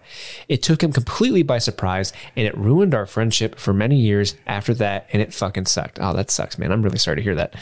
It 0.47 0.63
took 0.63 0.83
him 0.83 0.91
completely 0.91 1.43
by 1.43 1.57
surprise, 1.57 2.13
and 2.35 2.47
it 2.47 2.57
ruined 2.57 2.93
our 2.93 3.05
friendship 3.05 3.59
for 3.59 3.73
many 3.73 3.95
years 3.95 4.35
after 4.45 4.73
that, 4.75 5.07
and 5.13 5.21
it 5.21 5.33
fucking 5.33 5.65
sucked. 5.65 5.99
Oh, 6.01 6.13
that 6.13 6.31
sucks, 6.31 6.57
man. 6.57 6.71
I'm 6.71 6.81
really 6.81 6.97
sorry 6.97 7.17
to 7.17 7.23
hear 7.23 7.35
that. 7.35 7.55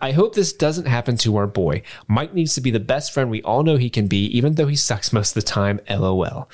I 0.00 0.12
hope 0.12 0.34
this 0.34 0.52
doesn't 0.52 0.86
happen 0.86 1.16
to 1.18 1.36
our 1.36 1.46
boy. 1.46 1.82
Mike 2.08 2.34
needs 2.34 2.54
to 2.54 2.60
be 2.60 2.70
the 2.70 2.80
best 2.80 3.12
friend 3.12 3.30
we 3.30 3.42
all 3.42 3.62
know 3.62 3.76
he 3.76 3.90
can 3.90 4.06
be, 4.06 4.26
even 4.36 4.54
though 4.54 4.66
he 4.66 4.76
sucks 4.76 5.12
most 5.12 5.36
of 5.36 5.42
the 5.42 5.48
time. 5.48 5.80
LOL. 5.88 6.48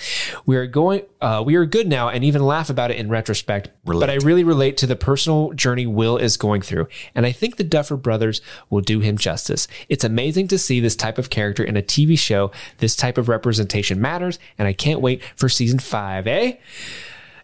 We 0.47 0.57
are 0.57 0.67
going, 0.67 1.03
uh, 1.21 1.43
we 1.45 1.55
are 1.57 1.67
good 1.67 1.89
now 1.89 2.09
and 2.09 2.25
even 2.25 2.43
laugh 2.43 2.71
about 2.71 2.91
it 2.91 2.97
in 2.97 3.09
retrospect, 3.09 3.71
but 3.85 4.11
I 4.11 4.15
really 4.17 4.45
relate 4.45 4.77
to 4.79 4.87
the 4.87 4.97
personal 4.97 5.53
journey 5.53 5.87
Will 5.87 6.17
is 6.17 6.37
going 6.37 6.63
through, 6.63 6.89
and 7.15 7.27
I 7.27 7.33
think 7.33 7.57
the 7.57 7.65
Duffer 7.65 7.97
brothers 7.97 8.41
will 8.71 8.81
do 8.81 9.01
him 9.01 9.19
justice. 9.19 9.69
It's 9.89 10.05
amazing 10.05 10.49
to 10.49 10.59
see 10.59 10.81
this 10.81 10.97
type 10.97 11.19
of 11.19 11.31
character 11.31 11.63
in 11.63 11.77
a 11.77 11.83
TV 11.83 12.19
show. 12.19 12.51
This 12.79 12.97
type 12.97 13.19
of 13.19 13.29
representation 13.29 14.01
matters, 14.01 14.39
and 14.59 14.69
I 14.69 14.73
can't 14.73 15.01
wait 15.01 15.23
for 15.37 15.49
season 15.49 15.79
five, 15.79 16.27
eh? 16.27 16.55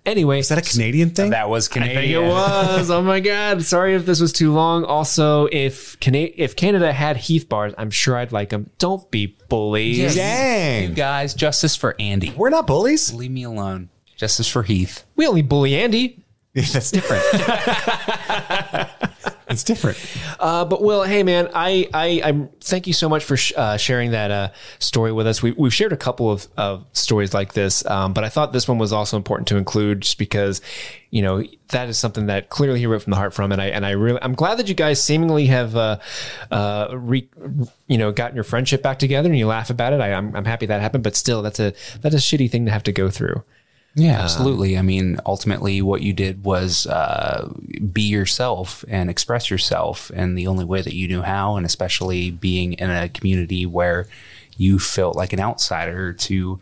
Anyway, 0.06 0.38
Is 0.38 0.50
that 0.50 0.58
a 0.58 0.70
Canadian 0.70 1.10
thing? 1.10 1.30
That 1.30 1.48
was 1.48 1.66
I 1.70 1.72
think 1.72 1.86
Canadian. 1.86 2.24
it 2.24 2.28
was. 2.28 2.90
Oh 2.90 3.00
my 3.00 3.20
god! 3.20 3.62
Sorry 3.62 3.94
if 3.94 4.04
this 4.04 4.20
was 4.20 4.34
too 4.34 4.52
long. 4.52 4.84
Also, 4.84 5.48
if 5.50 5.98
Cana- 5.98 6.28
if 6.36 6.56
Canada 6.56 6.92
had 6.92 7.16
Heath 7.16 7.48
bars, 7.48 7.72
I'm 7.78 7.90
sure 7.90 8.18
I'd 8.18 8.30
like 8.30 8.50
them. 8.50 8.68
Don't 8.76 9.10
be 9.10 9.34
bullies. 9.48 9.96
You 9.96 10.10
Dang. 10.10 10.92
guys, 10.92 11.32
justice 11.32 11.74
for 11.74 11.96
Andy. 11.98 12.34
We're 12.36 12.50
not 12.50 12.66
bullies. 12.66 13.14
Leave 13.14 13.30
me 13.30 13.44
alone. 13.44 13.88
Justice 14.16 14.46
for 14.46 14.62
Heath. 14.62 15.04
We 15.16 15.26
only 15.26 15.40
bully 15.40 15.74
Andy. 15.74 16.22
That's 16.54 16.90
different. 16.90 17.24
it's 19.48 19.64
different. 19.64 19.98
Uh, 20.38 20.64
but 20.64 20.82
Will, 20.82 21.02
hey 21.02 21.22
man, 21.22 21.48
I 21.54 21.88
I 21.92 22.22
I'm 22.24 22.48
thank 22.60 22.86
you 22.86 22.92
so 22.92 23.08
much 23.08 23.24
for 23.24 23.36
sh- 23.36 23.52
uh, 23.56 23.76
sharing 23.76 24.12
that 24.12 24.30
uh, 24.30 24.50
story 24.78 25.12
with 25.12 25.26
us. 25.26 25.42
We 25.42 25.52
we've 25.52 25.74
shared 25.74 25.92
a 25.92 25.96
couple 25.96 26.30
of, 26.30 26.48
of 26.56 26.84
stories 26.92 27.34
like 27.34 27.52
this, 27.52 27.84
um, 27.86 28.12
but 28.12 28.24
I 28.24 28.28
thought 28.28 28.52
this 28.52 28.66
one 28.66 28.78
was 28.78 28.92
also 28.92 29.16
important 29.16 29.48
to 29.48 29.56
include 29.56 30.02
just 30.02 30.18
because 30.18 30.60
you 31.10 31.22
know 31.22 31.44
that 31.68 31.88
is 31.88 31.98
something 31.98 32.26
that 32.26 32.48
clearly 32.48 32.78
he 32.78 32.86
wrote 32.86 33.02
from 33.02 33.10
the 33.10 33.16
heart 33.16 33.34
from, 33.34 33.52
and 33.52 33.60
I 33.60 33.66
and 33.66 33.84
I 33.84 33.90
really 33.90 34.18
I'm 34.22 34.34
glad 34.34 34.58
that 34.58 34.68
you 34.68 34.74
guys 34.74 35.02
seemingly 35.02 35.46
have 35.46 35.76
uh, 35.76 35.98
uh, 36.50 36.88
re, 36.92 37.28
you 37.86 37.98
know 37.98 38.12
gotten 38.12 38.34
your 38.34 38.44
friendship 38.44 38.82
back 38.82 38.98
together 38.98 39.28
and 39.28 39.38
you 39.38 39.46
laugh 39.46 39.70
about 39.70 39.92
it. 39.92 40.00
I, 40.00 40.12
I'm 40.12 40.34
I'm 40.34 40.44
happy 40.44 40.66
that 40.66 40.80
happened, 40.80 41.04
but 41.04 41.16
still, 41.16 41.42
that's 41.42 41.60
a 41.60 41.74
that's 42.00 42.14
a 42.14 42.18
shitty 42.18 42.50
thing 42.50 42.64
to 42.66 42.72
have 42.72 42.82
to 42.84 42.92
go 42.92 43.10
through. 43.10 43.42
Yeah, 43.96 44.20
absolutely. 44.20 44.76
I 44.76 44.82
mean, 44.82 45.18
ultimately, 45.24 45.80
what 45.80 46.02
you 46.02 46.12
did 46.12 46.44
was 46.44 46.86
uh, 46.88 47.52
be 47.92 48.02
yourself 48.02 48.84
and 48.88 49.08
express 49.08 49.50
yourself 49.50 50.10
in 50.10 50.34
the 50.34 50.48
only 50.48 50.64
way 50.64 50.82
that 50.82 50.94
you 50.94 51.06
knew 51.06 51.22
how, 51.22 51.56
and 51.56 51.64
especially 51.64 52.32
being 52.32 52.72
in 52.74 52.90
a 52.90 53.08
community 53.08 53.66
where 53.66 54.08
you 54.56 54.80
felt 54.80 55.16
like 55.16 55.32
an 55.32 55.40
outsider 55.40 56.12
to 56.12 56.58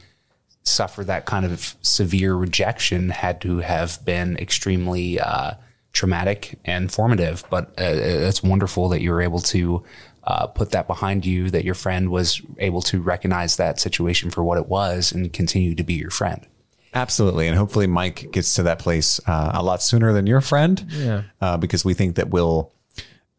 suffer 0.63 1.05
that 1.05 1.25
kind 1.25 1.47
of 1.47 1.75
severe 1.81 2.35
rejection 2.35 3.09
had 3.09 3.41
to 3.41 3.59
have 3.59 4.05
been 4.05 4.37
extremely 4.37 5.19
uh, 5.19 5.53
traumatic 5.93 6.59
and 6.67 6.93
formative. 6.93 7.45
But 7.49 7.69
uh, 7.81 7.97
it's 7.97 8.43
wonderful 8.43 8.91
that 8.91 9.01
you 9.01 9.11
were 9.11 9.23
able 9.23 9.41
to 9.41 9.83
uh, 10.25 10.47
put 10.49 10.71
that 10.71 10.87
behind 10.87 11.25
you, 11.25 11.51
that 11.51 11.65
your 11.65 11.75
friend 11.75 12.11
was 12.11 12.43
able 12.59 12.83
to 12.83 13.01
recognize 13.01 13.57
that 13.57 13.81
situation 13.81 14.31
for 14.31 14.45
what 14.45 14.59
it 14.59 14.69
was 14.69 15.13
and 15.13 15.33
continue 15.33 15.75
to 15.75 15.83
be 15.83 15.95
your 15.95 16.11
friend. 16.11 16.47
Absolutely. 16.95 17.49
And 17.49 17.57
hopefully 17.57 17.87
Mike 17.87 18.31
gets 18.33 18.55
to 18.55 18.63
that 18.65 18.79
place 18.79 19.21
uh, 19.27 19.53
a 19.55 19.63
lot 19.63 19.83
sooner 19.83 20.13
than 20.13 20.27
your 20.27 20.41
friend. 20.41 20.85
Yeah. 20.91 21.23
Uh, 21.41 21.57
because 21.57 21.85
we 21.85 21.95
think 21.95 22.17
that 22.17 22.31
Will 22.31 22.73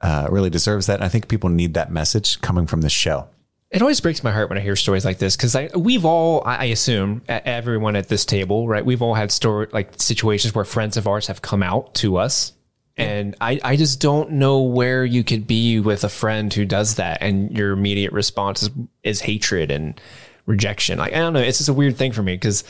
uh, 0.02 0.28
really 0.30 0.50
deserves 0.50 0.88
that. 0.88 0.96
And 0.96 1.04
I 1.04 1.10
think 1.10 1.28
people 1.28 1.50
need 1.50 1.74
that 1.76 1.92
message 1.92 2.42
coming 2.42 2.68
from 2.68 2.82
the 2.82 2.90
show. 2.90 3.28
It 3.74 3.82
always 3.82 4.02
breaks 4.02 4.24
my 4.24 4.32
heart 4.32 4.50
when 4.50 4.60
I 4.60 4.62
hear 4.62 4.76
stories 4.76 5.04
like 5.04 5.18
this 5.18 5.36
because 5.36 5.58
we've 5.74 6.06
all 6.06 6.44
I 6.46 6.66
assume 6.66 7.24
everyone 7.28 7.96
at 7.96 8.08
this 8.08 8.24
table 8.24 8.68
right 8.68 8.86
we've 8.86 9.02
all 9.02 9.16
had 9.16 9.32
story 9.32 9.66
like 9.72 10.00
situations 10.00 10.54
where 10.54 10.64
friends 10.64 10.96
of 10.96 11.08
ours 11.08 11.26
have 11.26 11.42
come 11.42 11.64
out 11.64 11.96
to 11.96 12.18
us 12.18 12.54
and 12.98 13.36
I 13.42 13.60
I 13.64 13.76
just 13.76 14.00
don't 14.00 14.34
know 14.34 14.62
where 14.62 15.04
you 15.04 15.24
could 15.24 15.48
be 15.48 15.80
with 15.80 16.04
a 16.04 16.10
friend 16.10 16.54
who 16.54 16.66
does 16.66 16.96
that 16.96 17.18
and 17.22 17.50
your 17.58 17.72
immediate 17.72 18.12
response 18.12 18.62
is, 18.62 18.70
is 19.02 19.22
hatred 19.22 19.72
and 19.72 20.00
rejection 20.46 21.00
like 21.00 21.14
I 21.14 21.18
don't 21.18 21.34
know 21.34 21.40
it's 21.40 21.58
just 21.58 21.70
a 21.70 21.74
weird 21.74 21.98
thing 21.98 22.12
for 22.12 22.22
me 22.22 22.36
because 22.36 22.64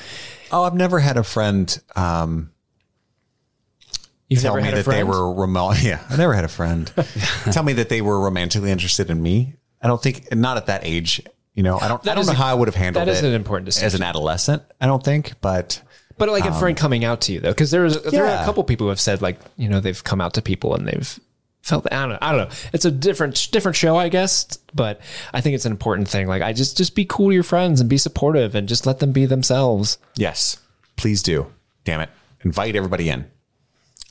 Oh, 0.54 0.64
I've 0.64 0.76
never 0.76 1.00
had 1.00 1.18
a 1.18 1.24
friend 1.24 1.78
um, 1.96 2.52
you've 4.30 4.42
tell 4.42 4.54
never 4.54 4.62
me 4.62 4.70
had 4.70 4.78
a 4.80 4.84
that 4.84 4.92
they 4.92 5.04
were 5.04 5.34
remote. 5.34 5.76
Yeah, 5.84 6.02
I 6.10 6.16
never 6.16 6.34
had 6.34 6.46
a 6.46 6.50
friend 6.50 6.92
tell 7.52 7.64
me 7.64 7.74
that 7.74 7.90
they 7.90 8.02
were 8.02 8.22
romantically 8.22 8.72
interested 8.72 9.10
in 9.10 9.22
me. 9.22 9.56
I 9.82 9.88
don't 9.88 10.02
think, 10.02 10.34
not 10.34 10.58
at 10.58 10.68
that 10.68 10.86
age. 10.86 11.22
You 11.56 11.64
know, 11.64 11.78
I 11.80 11.88
don't. 11.88 12.08
I 12.08 12.16
don't 12.16 12.26
know 12.26 12.32
a- 12.32 12.36
how 12.36 12.48
I 12.48 12.54
would 12.54 12.68
have 12.68 12.76
handled 12.76 13.08
that 13.08 13.12
is 13.12 13.22
it 13.22 13.28
an 13.28 13.34
important 13.34 13.68
as 13.82 13.94
an 13.96 14.04
adolescent. 14.04 14.64
I 14.80 14.86
don't 14.88 15.04
think, 15.04 15.34
but 15.42 15.82
but 16.18 16.30
like 16.30 16.46
a 16.46 16.54
friend 16.54 16.78
coming 16.78 17.04
out 17.04 17.22
to 17.22 17.34
you 17.34 17.40
though 17.40 17.52
because 17.52 17.72
there's 17.72 18.02
there 18.04 18.26
are 18.26 18.42
a 18.42 18.46
couple 18.46 18.64
people 18.64 18.86
who 18.86 18.90
have 18.90 19.00
said 19.00 19.22
like 19.22 19.40
you 19.58 19.70
know 19.70 19.80
they've 19.80 20.04
come 20.04 20.22
out 20.22 20.36
to 20.36 20.42
people 20.42 20.76
and 20.76 20.88
they've 20.88 21.20
felt 21.64 21.88
I 21.92 22.02
don't 22.02 22.10
know 22.10 22.18
I 22.22 22.32
don't 22.32 22.50
know 22.50 22.56
it's 22.74 22.86
a 22.86 22.92
different 22.92 23.50
different 23.52 23.76
show 23.76 23.98
I 23.98 24.10
guess 24.10 24.46
but 24.74 25.02
I 25.34 25.42
think 25.42 25.56
it's 25.56 25.66
an 25.66 25.72
important 25.72 26.08
thing 26.08 26.28
like 26.28 26.42
I 26.42 26.54
just 26.54 26.78
just 26.78 26.94
be 26.94 27.06
cool 27.06 27.30
to 27.30 27.34
your 27.34 27.44
friends 27.44 27.82
and 27.82 27.90
be 27.90 27.98
supportive 27.98 28.54
and 28.54 28.68
just 28.68 28.86
let 28.86 29.00
them 29.00 29.12
be 29.12 29.26
themselves 29.26 29.98
yes, 30.16 30.58
please 30.96 31.24
do. 31.24 31.48
Damn 31.86 32.02
it, 32.02 32.10
invite 32.42 32.76
everybody 32.76 33.10
in. 33.10 33.30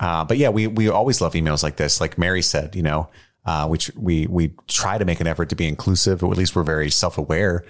Uh, 0.00 0.24
but 0.24 0.36
yeah, 0.36 0.48
we 0.48 0.66
we 0.66 0.88
always 0.88 1.20
love 1.20 1.34
emails 1.34 1.62
like 1.62 1.76
this. 1.76 2.00
Like 2.00 2.18
Mary 2.18 2.42
said, 2.42 2.74
you 2.74 2.82
know, 2.82 3.08
uh, 3.44 3.66
we 3.70 3.78
we 3.96 4.26
we 4.26 4.54
try 4.68 4.98
to 4.98 5.04
make 5.04 5.20
an 5.20 5.26
effort 5.26 5.48
to 5.50 5.56
be 5.56 5.66
inclusive, 5.66 6.22
or 6.22 6.32
at 6.32 6.38
least 6.38 6.54
we're 6.56 6.62
very 6.62 6.90
self 6.90 7.18
aware 7.18 7.64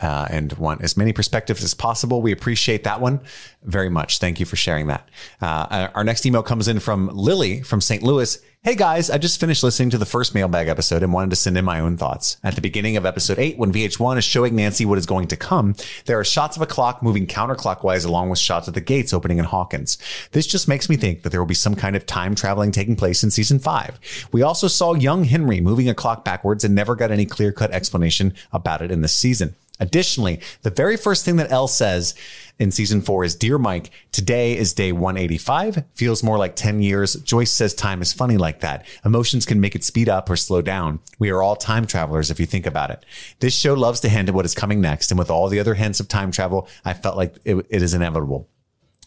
uh, 0.00 0.26
and 0.30 0.52
want 0.54 0.82
as 0.82 0.96
many 0.96 1.12
perspectives 1.12 1.64
as 1.64 1.74
possible. 1.74 2.22
We 2.22 2.32
appreciate 2.32 2.84
that 2.84 3.00
one 3.00 3.20
very 3.62 3.88
much. 3.88 4.18
Thank 4.18 4.38
you 4.40 4.46
for 4.46 4.56
sharing 4.56 4.86
that. 4.88 5.08
Uh, 5.40 5.88
our 5.94 6.04
next 6.04 6.24
email 6.26 6.42
comes 6.42 6.68
in 6.68 6.78
from 6.78 7.08
Lily 7.08 7.62
from 7.62 7.80
St. 7.80 8.02
Louis. 8.02 8.38
Hey 8.68 8.74
guys, 8.74 9.08
I 9.08 9.16
just 9.16 9.40
finished 9.40 9.62
listening 9.62 9.88
to 9.88 9.96
the 9.96 10.04
first 10.04 10.34
mailbag 10.34 10.68
episode 10.68 11.02
and 11.02 11.10
wanted 11.10 11.30
to 11.30 11.36
send 11.36 11.56
in 11.56 11.64
my 11.64 11.80
own 11.80 11.96
thoughts. 11.96 12.36
At 12.44 12.54
the 12.54 12.60
beginning 12.60 12.98
of 12.98 13.06
episode 13.06 13.38
8, 13.38 13.56
when 13.56 13.72
VH1 13.72 14.18
is 14.18 14.24
showing 14.24 14.54
Nancy 14.54 14.84
what 14.84 14.98
is 14.98 15.06
going 15.06 15.26
to 15.28 15.38
come, 15.38 15.74
there 16.04 16.20
are 16.20 16.24
shots 16.24 16.54
of 16.54 16.60
a 16.60 16.66
clock 16.66 17.02
moving 17.02 17.26
counterclockwise 17.26 18.04
along 18.04 18.28
with 18.28 18.38
shots 18.38 18.68
of 18.68 18.74
the 18.74 18.82
gates 18.82 19.14
opening 19.14 19.38
in 19.38 19.46
Hawkins. 19.46 19.96
This 20.32 20.46
just 20.46 20.68
makes 20.68 20.90
me 20.90 20.96
think 20.96 21.22
that 21.22 21.30
there 21.30 21.40
will 21.40 21.46
be 21.46 21.54
some 21.54 21.76
kind 21.76 21.96
of 21.96 22.04
time 22.04 22.34
traveling 22.34 22.70
taking 22.70 22.94
place 22.94 23.24
in 23.24 23.30
season 23.30 23.58
5. 23.58 24.28
We 24.32 24.42
also 24.42 24.68
saw 24.68 24.92
young 24.92 25.24
Henry 25.24 25.62
moving 25.62 25.88
a 25.88 25.94
clock 25.94 26.22
backwards 26.22 26.62
and 26.62 26.74
never 26.74 26.94
got 26.94 27.10
any 27.10 27.24
clear 27.24 27.52
cut 27.52 27.70
explanation 27.70 28.34
about 28.52 28.82
it 28.82 28.90
in 28.90 29.00
this 29.00 29.14
season. 29.14 29.54
Additionally, 29.80 30.40
the 30.62 30.70
very 30.70 30.96
first 30.96 31.24
thing 31.24 31.36
that 31.36 31.52
El 31.52 31.68
says 31.68 32.14
in 32.58 32.72
season 32.72 33.00
four 33.00 33.24
is 33.24 33.36
Dear 33.36 33.58
Mike, 33.58 33.90
today 34.10 34.56
is 34.56 34.72
day 34.72 34.90
185. 34.92 35.84
Feels 35.94 36.22
more 36.22 36.38
like 36.38 36.56
10 36.56 36.82
years. 36.82 37.14
Joyce 37.14 37.52
says 37.52 37.74
time 37.74 38.02
is 38.02 38.12
funny 38.12 38.36
like 38.36 38.60
that. 38.60 38.84
Emotions 39.04 39.46
can 39.46 39.60
make 39.60 39.76
it 39.76 39.84
speed 39.84 40.08
up 40.08 40.28
or 40.28 40.36
slow 40.36 40.60
down. 40.60 41.00
We 41.18 41.30
are 41.30 41.42
all 41.42 41.56
time 41.56 41.86
travelers 41.86 42.30
if 42.30 42.40
you 42.40 42.46
think 42.46 42.66
about 42.66 42.90
it. 42.90 43.04
This 43.38 43.54
show 43.54 43.74
loves 43.74 44.00
to 44.00 44.08
hint 44.08 44.28
at 44.28 44.34
what 44.34 44.44
is 44.44 44.54
coming 44.54 44.80
next. 44.80 45.10
And 45.10 45.18
with 45.18 45.30
all 45.30 45.48
the 45.48 45.60
other 45.60 45.74
hints 45.74 46.00
of 46.00 46.08
time 46.08 46.30
travel, 46.32 46.68
I 46.84 46.94
felt 46.94 47.16
like 47.16 47.36
it, 47.44 47.64
it 47.70 47.82
is 47.82 47.94
inevitable. 47.94 48.48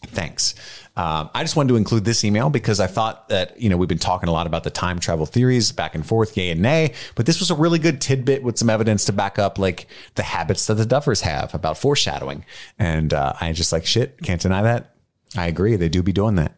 Thanks. 0.06 0.54
Um, 0.94 1.30
I 1.34 1.42
just 1.42 1.56
wanted 1.56 1.70
to 1.70 1.76
include 1.76 2.04
this 2.04 2.22
email 2.22 2.50
because 2.50 2.78
I 2.78 2.86
thought 2.86 3.30
that, 3.30 3.58
you 3.58 3.70
know, 3.70 3.78
we've 3.78 3.88
been 3.88 3.98
talking 3.98 4.28
a 4.28 4.32
lot 4.32 4.46
about 4.46 4.62
the 4.62 4.70
time 4.70 4.98
travel 4.98 5.24
theories 5.24 5.72
back 5.72 5.94
and 5.94 6.04
forth, 6.04 6.36
yay 6.36 6.50
and 6.50 6.60
nay, 6.60 6.92
but 7.14 7.24
this 7.24 7.40
was 7.40 7.50
a 7.50 7.54
really 7.54 7.78
good 7.78 8.00
tidbit 8.00 8.42
with 8.42 8.58
some 8.58 8.68
evidence 8.68 9.06
to 9.06 9.12
back 9.12 9.38
up 9.38 9.58
like 9.58 9.86
the 10.16 10.22
habits 10.22 10.66
that 10.66 10.74
the 10.74 10.84
Duffers 10.84 11.22
have 11.22 11.54
about 11.54 11.78
foreshadowing. 11.78 12.44
And 12.78 13.14
uh, 13.14 13.32
I 13.40 13.52
just 13.52 13.72
like, 13.72 13.86
shit, 13.86 14.20
can't 14.22 14.40
deny 14.40 14.62
that. 14.62 14.94
I 15.34 15.46
agree. 15.46 15.76
They 15.76 15.88
do 15.88 16.02
be 16.02 16.12
doing 16.12 16.34
that. 16.34 16.56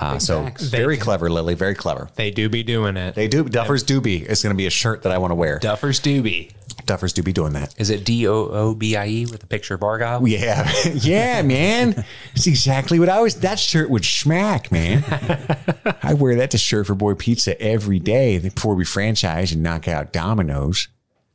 Uh, 0.00 0.18
so 0.18 0.42
facts. 0.44 0.64
very 0.64 0.96
clever, 0.96 1.30
Lily. 1.30 1.54
Very 1.54 1.74
clever. 1.74 2.08
They 2.16 2.30
do 2.30 2.48
be 2.48 2.64
doing 2.64 2.96
it. 2.96 3.14
They 3.14 3.28
do. 3.28 3.44
Duffers 3.44 3.86
do 3.86 4.00
be. 4.00 4.16
It's 4.22 4.42
going 4.42 4.54
to 4.54 4.56
be 4.56 4.66
a 4.66 4.70
shirt 4.70 5.02
that 5.02 5.12
I 5.12 5.18
want 5.18 5.30
to 5.30 5.34
wear. 5.36 5.60
Duffers 5.60 6.00
Doobie. 6.00 6.50
Duffers 6.92 7.14
do 7.14 7.22
be 7.22 7.32
doing 7.32 7.54
that. 7.54 7.74
Is 7.78 7.88
it 7.88 8.04
D 8.04 8.28
O 8.28 8.48
O 8.48 8.74
B 8.74 8.96
I 8.96 9.06
E 9.06 9.26
with 9.26 9.42
a 9.42 9.46
picture 9.46 9.74
of 9.74 9.82
Argyle? 9.82 10.26
Yeah, 10.28 10.70
yeah, 10.94 11.40
man. 11.42 12.04
It's 12.34 12.46
exactly 12.46 13.00
what 13.00 13.08
I 13.08 13.20
was. 13.20 13.36
That 13.36 13.58
shirt 13.58 13.88
would 13.88 14.04
smack, 14.04 14.70
man. 14.70 15.02
I 16.02 16.12
wear 16.14 16.36
that 16.36 16.50
to 16.50 16.58
Surfer 16.58 16.94
Boy 16.94 17.14
Pizza 17.14 17.58
every 17.60 17.98
day 17.98 18.38
before 18.38 18.74
we 18.74 18.84
franchise 18.84 19.52
and 19.52 19.62
knock 19.62 19.88
out 19.88 20.12
Domino's. 20.12 20.88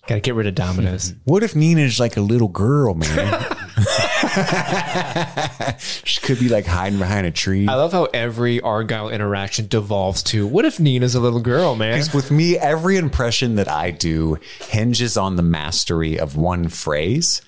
Gotta 0.05 0.21
get 0.21 0.35
rid 0.35 0.47
of 0.47 0.55
Domino's. 0.55 1.15
What 1.25 1.43
if 1.43 1.55
Nina's 1.55 1.99
like 1.99 2.17
a 2.17 2.21
little 2.21 2.47
girl, 2.47 2.93
man? 2.93 3.57
she 6.03 6.21
could 6.21 6.39
be 6.39 6.49
like 6.49 6.65
hiding 6.65 6.99
behind 6.99 7.27
a 7.27 7.31
tree. 7.31 7.67
I 7.67 7.75
love 7.75 7.91
how 7.91 8.05
every 8.05 8.61
Argyle 8.61 9.09
interaction 9.09 9.67
devolves 9.67 10.23
to 10.23 10.47
what 10.47 10.65
if 10.65 10.79
Nina's 10.79 11.15
a 11.15 11.19
little 11.19 11.39
girl, 11.39 11.75
man? 11.75 12.03
With 12.13 12.31
me, 12.31 12.57
every 12.57 12.97
impression 12.97 13.55
that 13.55 13.67
I 13.67 13.91
do 13.91 14.37
hinges 14.59 15.17
on 15.17 15.35
the 15.35 15.43
mastery 15.43 16.19
of 16.19 16.35
one 16.35 16.69
phrase. 16.69 17.41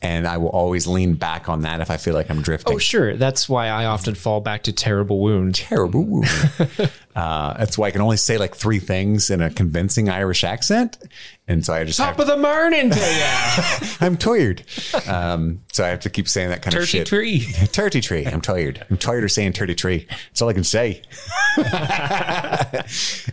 And 0.00 0.28
I 0.28 0.36
will 0.36 0.50
always 0.50 0.86
lean 0.86 1.14
back 1.14 1.48
on 1.48 1.62
that 1.62 1.80
if 1.80 1.90
I 1.90 1.96
feel 1.96 2.14
like 2.14 2.30
I'm 2.30 2.40
drifting. 2.40 2.72
Oh, 2.74 2.78
sure. 2.78 3.16
That's 3.16 3.48
why 3.48 3.66
I 3.66 3.86
often 3.86 4.14
fall 4.14 4.40
back 4.40 4.62
to 4.64 4.72
terrible 4.72 5.18
wound. 5.18 5.56
terrible 5.56 6.04
wound. 6.04 6.28
uh, 7.16 7.54
that's 7.54 7.76
why 7.76 7.88
I 7.88 7.90
can 7.90 8.00
only 8.00 8.16
say 8.16 8.38
like 8.38 8.54
three 8.54 8.78
things 8.78 9.28
in 9.28 9.42
a 9.42 9.50
convincing 9.50 10.08
Irish 10.08 10.44
accent. 10.44 10.98
And 11.48 11.66
so 11.66 11.74
I 11.74 11.82
just 11.82 11.98
have 11.98 12.10
Top 12.10 12.20
of 12.20 12.28
the 12.28 12.36
morning 12.36 12.90
to 12.90 12.96
you. 12.96 13.96
I'm 14.00 14.16
tired. 14.16 14.62
Um, 15.08 15.62
so 15.72 15.84
I 15.84 15.88
have 15.88 16.00
to 16.00 16.10
keep 16.10 16.28
saying 16.28 16.50
that 16.50 16.62
kind 16.62 16.74
of 16.74 16.82
Turkey 16.82 16.98
shit. 16.98 17.06
tree. 17.08 17.40
Turkey 17.72 18.00
tree. 18.00 18.24
I'm 18.24 18.40
tired. 18.40 18.86
I'm 18.88 18.98
tired 18.98 19.24
of 19.24 19.32
saying 19.32 19.54
turkey 19.54 19.74
tree. 19.74 20.06
That's 20.08 20.40
all 20.42 20.48
I 20.48 20.52
can 20.52 20.62
say. 20.62 21.02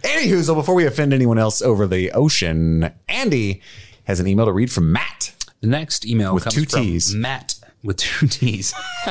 Anywho, 0.03 0.43
so 0.43 0.55
before 0.55 0.73
we 0.73 0.87
offend 0.87 1.13
anyone 1.13 1.37
else 1.37 1.61
over 1.61 1.85
the 1.85 2.11
ocean, 2.13 2.91
Andy 3.07 3.61
has 4.05 4.19
an 4.19 4.27
email 4.27 4.45
to 4.45 4.51
read 4.51 4.71
from 4.71 4.91
Matt. 4.91 5.34
The 5.65 5.71
next 5.71 6.05
email 6.05 6.35
With 6.35 6.43
comes 6.43 6.53
two 6.53 6.65
from 6.65 6.83
Ts. 6.83 7.11
Matt 7.15 7.55
with 7.81 7.97
two 7.97 8.27
T's. 8.27 8.71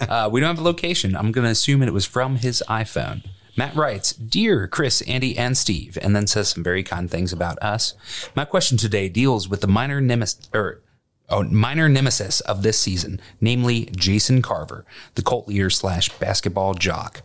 uh, 0.00 0.28
we 0.32 0.40
don't 0.40 0.48
have 0.48 0.58
a 0.58 0.62
location. 0.62 1.14
I'm 1.14 1.30
going 1.30 1.44
to 1.44 1.50
assume 1.52 1.80
it 1.80 1.92
was 1.92 2.04
from 2.04 2.34
his 2.34 2.60
iPhone. 2.68 3.24
Matt 3.56 3.76
writes, 3.76 4.10
Dear 4.10 4.66
Chris, 4.66 5.00
Andy, 5.02 5.38
and 5.38 5.56
Steve, 5.56 5.96
and 6.02 6.16
then 6.16 6.26
says 6.26 6.48
some 6.48 6.64
very 6.64 6.82
kind 6.82 7.08
things 7.08 7.32
about 7.32 7.56
us. 7.62 7.94
My 8.34 8.44
question 8.44 8.78
today 8.78 9.08
deals 9.08 9.48
with 9.48 9.60
the 9.60 9.68
minor 9.68 10.00
nemesis, 10.00 10.48
or 10.52 10.82
oh, 11.28 11.44
minor 11.44 11.88
nemesis 11.88 12.40
of 12.40 12.64
this 12.64 12.80
season, 12.80 13.20
namely 13.40 13.90
Jason 13.94 14.42
Carver, 14.42 14.84
the 15.14 15.22
cult 15.22 15.46
leader 15.46 15.70
slash 15.70 16.08
basketball 16.18 16.74
jock, 16.74 17.22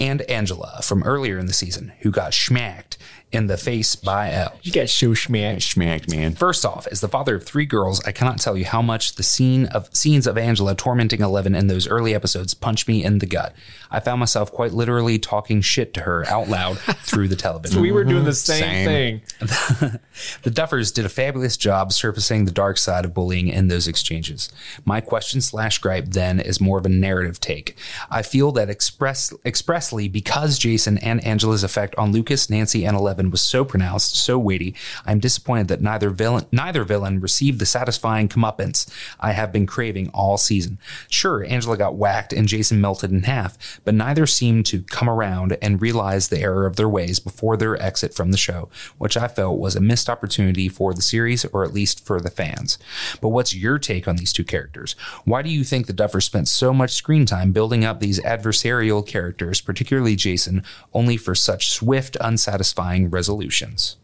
and 0.00 0.22
Angela 0.22 0.80
from 0.82 1.02
earlier 1.02 1.38
in 1.38 1.44
the 1.44 1.52
season, 1.52 1.92
who 2.00 2.10
got 2.10 2.32
schmacked 2.32 2.96
in 3.34 3.46
the 3.46 3.56
face 3.56 3.96
by 3.96 4.32
El. 4.32 4.58
You 4.62 4.72
got 4.72 4.88
show 4.88 5.10
schmack. 5.10 5.56
Schmacked, 5.56 6.10
man. 6.10 6.34
First 6.34 6.64
off, 6.64 6.86
as 6.88 7.00
the 7.00 7.08
father 7.08 7.36
of 7.36 7.44
three 7.44 7.66
girls, 7.66 8.04
I 8.04 8.12
cannot 8.12 8.38
tell 8.38 8.56
you 8.56 8.64
how 8.64 8.82
much 8.82 9.14
the 9.14 9.22
scene 9.22 9.66
of 9.66 9.94
scenes 9.94 10.26
of 10.26 10.38
Angela 10.38 10.74
tormenting 10.74 11.20
Eleven 11.20 11.54
in 11.54 11.66
those 11.66 11.88
early 11.88 12.14
episodes 12.14 12.54
punched 12.54 12.88
me 12.88 13.04
in 13.04 13.18
the 13.18 13.26
gut. 13.26 13.54
I 13.90 14.00
found 14.00 14.20
myself 14.20 14.50
quite 14.50 14.72
literally 14.72 15.18
talking 15.18 15.60
shit 15.60 15.94
to 15.94 16.00
her 16.00 16.26
out 16.26 16.48
loud 16.48 16.78
through 16.78 17.28
the 17.28 17.36
television. 17.36 17.80
We 17.80 17.92
were 17.92 18.04
doing 18.04 18.24
the 18.24 18.30
mm-hmm. 18.30 18.84
same, 18.84 18.84
Same. 18.84 19.20
thing. 19.80 20.00
The 20.42 20.50
Duffers 20.50 20.94
did 20.94 21.04
a 21.04 21.08
fabulous 21.08 21.56
job 21.56 21.92
surfacing 21.92 22.44
the 22.44 22.52
dark 22.52 22.78
side 22.78 23.04
of 23.04 23.14
bullying 23.14 23.48
in 23.48 23.68
those 23.68 23.88
exchanges. 23.88 24.50
My 24.84 25.00
question 25.00 25.40
slash 25.40 25.78
gripe 25.78 26.06
then 26.06 26.38
is 26.38 26.60
more 26.60 26.78
of 26.78 26.86
a 26.86 26.90
narrative 26.90 27.40
take. 27.40 27.76
I 28.10 28.22
feel 28.22 28.52
that 28.52 28.70
express 28.70 29.32
expressly 29.44 30.08
because 30.08 30.58
Jason 30.58 30.98
and 30.98 31.24
Angela's 31.24 31.64
effect 31.64 31.94
on 31.96 32.12
Lucas, 32.12 32.48
Nancy, 32.48 32.84
and 32.84 32.96
Eleven 32.96 33.23
was 33.30 33.40
so 33.40 33.64
pronounced, 33.64 34.16
so 34.16 34.38
weighty, 34.38 34.74
I'm 35.06 35.20
disappointed 35.20 35.68
that 35.68 35.80
neither 35.80 36.10
villain 36.10 36.46
neither 36.52 36.84
villain 36.84 37.20
received 37.20 37.58
the 37.58 37.66
satisfying 37.66 38.28
comeuppance 38.28 38.90
I 39.20 39.32
have 39.32 39.52
been 39.52 39.66
craving 39.66 40.10
all 40.10 40.36
season. 40.38 40.78
Sure, 41.08 41.44
Angela 41.44 41.76
got 41.76 41.96
whacked 41.96 42.32
and 42.32 42.48
Jason 42.48 42.80
melted 42.80 43.10
in 43.10 43.22
half, 43.24 43.80
but 43.84 43.94
neither 43.94 44.26
seemed 44.26 44.66
to 44.66 44.82
come 44.82 45.08
around 45.08 45.56
and 45.62 45.80
realize 45.80 46.28
the 46.28 46.40
error 46.40 46.66
of 46.66 46.76
their 46.76 46.88
ways 46.88 47.18
before 47.18 47.56
their 47.56 47.80
exit 47.80 48.14
from 48.14 48.30
the 48.30 48.36
show, 48.36 48.68
which 48.98 49.16
I 49.16 49.28
felt 49.28 49.58
was 49.58 49.76
a 49.76 49.80
missed 49.80 50.08
opportunity 50.08 50.68
for 50.68 50.94
the 50.94 51.02
series 51.02 51.44
or 51.46 51.64
at 51.64 51.72
least 51.72 52.04
for 52.04 52.20
the 52.20 52.30
fans. 52.30 52.78
But 53.20 53.30
what's 53.30 53.54
your 53.54 53.78
take 53.78 54.06
on 54.08 54.16
these 54.16 54.32
two 54.32 54.44
characters? 54.44 54.94
Why 55.24 55.42
do 55.42 55.50
you 55.50 55.64
think 55.64 55.86
the 55.86 55.92
Duffers 55.92 56.24
spent 56.24 56.48
so 56.48 56.72
much 56.72 56.92
screen 56.92 57.26
time 57.26 57.52
building 57.52 57.84
up 57.84 58.00
these 58.00 58.20
adversarial 58.20 59.06
characters, 59.06 59.60
particularly 59.60 60.16
Jason, 60.16 60.62
only 60.92 61.16
for 61.16 61.34
such 61.34 61.70
swift, 61.70 62.16
unsatisfying 62.20 63.10
resolutions? 63.14 63.96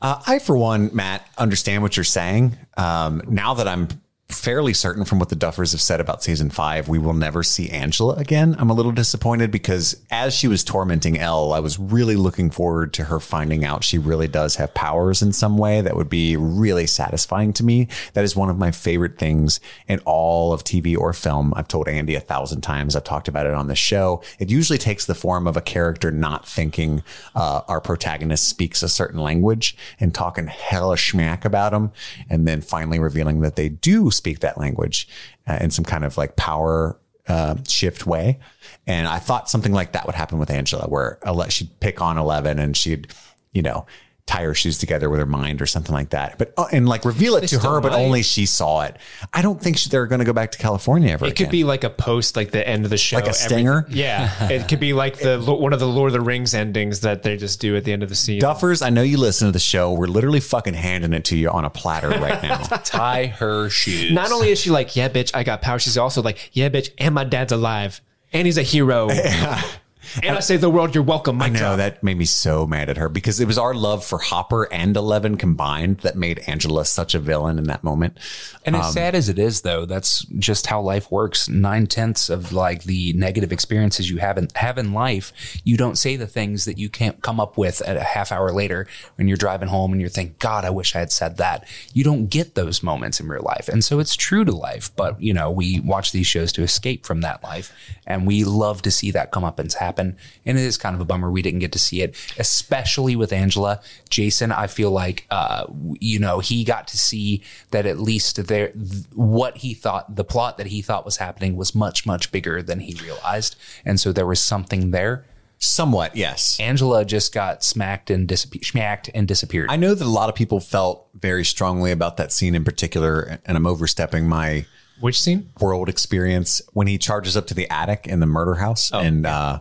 Uh, 0.00 0.22
I, 0.26 0.38
for 0.38 0.56
one, 0.56 0.90
Matt, 0.94 1.28
understand 1.36 1.82
what 1.82 1.96
you're 1.96 2.04
saying. 2.04 2.56
Um, 2.76 3.20
now 3.28 3.52
that 3.54 3.68
I'm 3.68 3.88
fairly 4.32 4.72
certain 4.72 5.04
from 5.04 5.18
what 5.18 5.28
the 5.28 5.36
Duffers 5.36 5.72
have 5.72 5.80
said 5.80 6.00
about 6.00 6.22
season 6.22 6.50
five, 6.50 6.88
we 6.88 6.98
will 6.98 7.14
never 7.14 7.42
see 7.42 7.70
Angela 7.70 8.14
again. 8.14 8.56
I'm 8.58 8.70
a 8.70 8.74
little 8.74 8.92
disappointed 8.92 9.50
because 9.50 10.00
as 10.10 10.34
she 10.34 10.48
was 10.48 10.64
tormenting 10.64 11.18
El, 11.18 11.52
I 11.52 11.60
was 11.60 11.78
really 11.78 12.16
looking 12.16 12.50
forward 12.50 12.92
to 12.94 13.04
her 13.04 13.20
finding 13.20 13.64
out 13.64 13.84
she 13.84 13.98
really 13.98 14.28
does 14.28 14.56
have 14.56 14.74
powers 14.74 15.22
in 15.22 15.32
some 15.32 15.58
way 15.58 15.80
that 15.80 15.96
would 15.96 16.08
be 16.08 16.36
really 16.36 16.86
satisfying 16.86 17.52
to 17.54 17.64
me. 17.64 17.88
That 18.14 18.24
is 18.24 18.36
one 18.36 18.50
of 18.50 18.58
my 18.58 18.70
favorite 18.70 19.18
things 19.18 19.60
in 19.88 20.00
all 20.00 20.52
of 20.52 20.64
TV 20.64 20.96
or 20.96 21.12
film. 21.12 21.52
I've 21.56 21.68
told 21.68 21.88
Andy 21.88 22.14
a 22.14 22.20
thousand 22.20 22.60
times. 22.60 22.96
I've 22.96 23.04
talked 23.04 23.28
about 23.28 23.46
it 23.46 23.54
on 23.54 23.66
the 23.66 23.76
show. 23.76 24.22
It 24.38 24.50
usually 24.50 24.78
takes 24.78 25.06
the 25.06 25.14
form 25.14 25.46
of 25.46 25.56
a 25.56 25.60
character 25.60 26.10
not 26.10 26.46
thinking 26.46 27.02
uh, 27.34 27.62
our 27.68 27.80
protagonist 27.80 28.48
speaks 28.48 28.82
a 28.82 28.88
certain 28.88 29.20
language 29.20 29.76
and 29.98 30.14
talking 30.14 30.46
hella 30.46 30.96
schmack 30.96 31.44
about 31.44 31.72
them, 31.72 31.92
and 32.28 32.46
then 32.46 32.60
finally 32.60 32.98
revealing 32.98 33.40
that 33.40 33.56
they 33.56 33.68
do 33.68 34.10
speak 34.20 34.40
that 34.40 34.56
language 34.58 35.08
uh, 35.48 35.58
in 35.60 35.70
some 35.70 35.84
kind 35.84 36.04
of 36.04 36.16
like 36.16 36.36
power 36.36 36.98
uh, 37.26 37.56
shift 37.66 38.06
way. 38.06 38.38
And 38.86 39.08
I 39.08 39.18
thought 39.18 39.48
something 39.48 39.72
like 39.72 39.92
that 39.92 40.04
would 40.06 40.14
happen 40.14 40.38
with 40.38 40.50
Angela, 40.50 40.86
where 40.88 41.18
she'd 41.48 41.80
pick 41.80 42.00
on 42.00 42.18
Eleven 42.18 42.58
and 42.58 42.76
she'd, 42.76 43.08
you 43.52 43.62
know, 43.62 43.86
tie 44.30 44.44
her 44.44 44.54
shoes 44.54 44.78
together 44.78 45.10
with 45.10 45.18
her 45.18 45.26
mind 45.26 45.60
or 45.60 45.66
something 45.66 45.92
like 45.92 46.10
that. 46.10 46.38
But 46.38 46.54
uh, 46.56 46.66
and 46.70 46.88
like 46.88 47.04
reveal 47.04 47.34
it 47.34 47.40
to 47.42 47.48
still 47.48 47.60
her, 47.60 47.80
but 47.80 47.92
only 47.92 48.22
she 48.22 48.46
saw 48.46 48.82
it. 48.82 48.96
I 49.32 49.42
don't 49.42 49.60
think 49.60 49.76
she, 49.76 49.90
they're 49.90 50.06
going 50.06 50.20
to 50.20 50.24
go 50.24 50.32
back 50.32 50.52
to 50.52 50.58
California 50.58 51.10
ever. 51.10 51.26
It 51.26 51.30
could 51.30 51.40
again. 51.48 51.50
be 51.50 51.64
like 51.64 51.82
a 51.82 51.90
post, 51.90 52.36
like 52.36 52.52
the 52.52 52.66
end 52.66 52.84
of 52.84 52.90
the 52.90 52.96
show, 52.96 53.16
Like 53.16 53.26
a 53.26 53.32
stinger? 53.32 53.86
yeah, 53.90 54.48
it 54.48 54.68
could 54.68 54.78
be 54.78 54.92
like 54.92 55.18
the 55.18 55.40
one 55.40 55.72
of 55.72 55.80
the 55.80 55.88
Lord 55.88 56.08
of 56.08 56.12
the 56.12 56.20
Rings 56.20 56.54
endings 56.54 57.00
that 57.00 57.24
they 57.24 57.36
just 57.36 57.60
do 57.60 57.76
at 57.76 57.84
the 57.84 57.92
end 57.92 58.02
of 58.04 58.08
the 58.08 58.14
season. 58.14 58.48
Duffers, 58.48 58.86
I 58.86 58.90
know 58.90 59.02
you 59.02 59.18
listen 59.18 59.48
to 59.48 59.52
the 59.52 59.58
show. 59.58 59.92
We're 59.92 60.06
literally 60.06 60.40
fucking 60.40 60.74
handing 60.74 61.12
it 61.12 61.24
to 61.26 61.36
you 61.36 61.50
on 61.50 61.64
a 61.64 61.70
platter 61.70 62.10
right 62.10 62.40
now. 62.42 62.58
Tie 62.84 63.26
her 63.26 63.68
shoes. 63.68 64.12
Not 64.12 64.30
only 64.30 64.50
is 64.50 64.60
she 64.60 64.70
like, 64.70 64.94
yeah, 64.94 65.08
bitch, 65.08 65.32
I 65.34 65.42
got 65.42 65.60
power. 65.60 65.78
She's 65.80 65.98
also 65.98 66.22
like, 66.22 66.50
yeah, 66.52 66.68
bitch, 66.68 66.90
and 66.98 67.14
my 67.14 67.24
dad's 67.24 67.52
alive, 67.52 68.00
and 68.32 68.46
he's 68.46 68.58
a 68.58 68.62
hero. 68.62 69.08
And 70.22 70.36
I 70.36 70.40
save 70.40 70.60
the 70.60 70.70
world. 70.70 70.94
You're 70.94 71.04
welcome. 71.04 71.40
I 71.40 71.48
know 71.48 71.58
job. 71.58 71.78
that 71.78 72.02
made 72.02 72.18
me 72.18 72.24
so 72.24 72.66
mad 72.66 72.88
at 72.88 72.96
her 72.96 73.08
because 73.08 73.40
it 73.40 73.46
was 73.46 73.58
our 73.58 73.74
love 73.74 74.04
for 74.04 74.18
Hopper 74.18 74.64
and 74.72 74.96
Eleven 74.96 75.36
combined 75.36 75.98
that 75.98 76.16
made 76.16 76.40
Angela 76.46 76.84
such 76.84 77.14
a 77.14 77.18
villain 77.18 77.58
in 77.58 77.64
that 77.64 77.84
moment. 77.84 78.18
And 78.64 78.76
as 78.76 78.86
um, 78.86 78.92
sad 78.92 79.14
as 79.14 79.28
it 79.28 79.38
is, 79.38 79.62
though, 79.62 79.86
that's 79.86 80.24
just 80.38 80.66
how 80.66 80.80
life 80.80 81.10
works. 81.10 81.48
Nine 81.48 81.86
tenths 81.86 82.28
of 82.28 82.52
like 82.52 82.84
the 82.84 83.12
negative 83.14 83.52
experiences 83.52 84.10
you 84.10 84.18
have 84.18 84.36
in 84.36 84.48
have 84.56 84.78
in 84.78 84.92
life, 84.92 85.32
you 85.64 85.76
don't 85.76 85.96
say 85.96 86.16
the 86.16 86.26
things 86.26 86.64
that 86.64 86.78
you 86.78 86.88
can't 86.88 87.22
come 87.22 87.40
up 87.40 87.56
with 87.56 87.80
at 87.82 87.96
a 87.96 88.02
half 88.02 88.32
hour 88.32 88.52
later 88.52 88.86
when 89.16 89.28
you're 89.28 89.36
driving 89.36 89.68
home 89.68 89.92
and 89.92 90.00
you're 90.00 90.10
thinking, 90.10 90.36
God, 90.38 90.64
I 90.64 90.70
wish 90.70 90.94
I 90.94 91.00
had 91.00 91.12
said 91.12 91.36
that. 91.36 91.66
You 91.92 92.04
don't 92.04 92.26
get 92.26 92.54
those 92.54 92.82
moments 92.82 93.20
in 93.20 93.28
real 93.28 93.42
life. 93.42 93.68
And 93.68 93.84
so 93.84 93.98
it's 93.98 94.16
true 94.16 94.44
to 94.44 94.52
life. 94.52 94.90
But 94.96 95.20
you 95.22 95.32
know, 95.32 95.50
we 95.50 95.80
watch 95.80 96.12
these 96.12 96.26
shows 96.26 96.52
to 96.52 96.62
escape 96.62 97.06
from 97.06 97.20
that 97.22 97.42
life. 97.42 97.72
And 98.06 98.26
we 98.26 98.44
love 98.44 98.82
to 98.82 98.90
see 98.90 99.10
that 99.12 99.30
come 99.30 99.44
up 99.44 99.58
and 99.58 99.72
happen 99.72 99.99
happen. 100.00 100.16
And 100.44 100.58
it 100.58 100.62
is 100.62 100.76
kind 100.76 100.94
of 100.94 101.00
a 101.00 101.04
bummer 101.04 101.30
we 101.30 101.42
didn't 101.42 101.60
get 101.60 101.72
to 101.72 101.78
see 101.78 102.02
it, 102.02 102.16
especially 102.38 103.16
with 103.16 103.32
Angela. 103.32 103.80
Jason, 104.08 104.52
I 104.52 104.66
feel 104.66 104.90
like, 104.90 105.26
uh, 105.30 105.66
you 106.00 106.18
know, 106.18 106.40
he 106.40 106.64
got 106.64 106.88
to 106.88 106.98
see 106.98 107.42
that 107.70 107.86
at 107.86 107.98
least 107.98 108.46
there, 108.46 108.68
th- 108.68 109.04
what 109.14 109.58
he 109.58 109.74
thought, 109.74 110.16
the 110.16 110.24
plot 110.24 110.58
that 110.58 110.68
he 110.68 110.82
thought 110.82 111.04
was 111.04 111.18
happening 111.18 111.56
was 111.56 111.74
much, 111.74 112.06
much 112.06 112.32
bigger 112.32 112.62
than 112.62 112.80
he 112.80 112.94
realized. 113.02 113.56
And 113.84 114.00
so 114.00 114.12
there 114.12 114.26
was 114.26 114.40
something 114.40 114.90
there. 114.90 115.24
Somewhat, 115.62 116.16
yes. 116.16 116.58
Angela 116.58 117.04
just 117.04 117.34
got 117.34 117.62
smacked 117.62 118.08
and 118.08 118.26
disappeared, 118.26 118.64
smacked 118.64 119.10
and 119.14 119.28
disappeared. 119.28 119.68
I 119.70 119.76
know 119.76 119.94
that 119.94 120.04
a 120.04 120.08
lot 120.08 120.30
of 120.30 120.34
people 120.34 120.58
felt 120.58 121.08
very 121.12 121.44
strongly 121.44 121.92
about 121.92 122.16
that 122.16 122.32
scene 122.32 122.54
in 122.54 122.64
particular, 122.64 123.38
and 123.44 123.58
I'm 123.58 123.66
overstepping 123.66 124.26
my 124.26 124.64
Which 125.00 125.20
scene? 125.20 125.50
world 125.60 125.90
experience 125.90 126.62
when 126.72 126.86
he 126.86 126.96
charges 126.96 127.36
up 127.36 127.46
to 127.48 127.54
the 127.54 127.68
attic 127.68 128.06
in 128.06 128.20
the 128.20 128.26
murder 128.26 128.54
house 128.54 128.90
and 128.90 129.26
uh, 129.26 129.60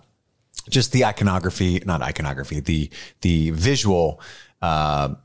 just 0.69 0.91
the 0.91 1.05
iconography, 1.05 1.81
not 1.85 2.01
iconography, 2.01 2.59
the 2.59 2.89
the 3.21 3.51
visual 3.51 4.21
uh, 4.61 5.15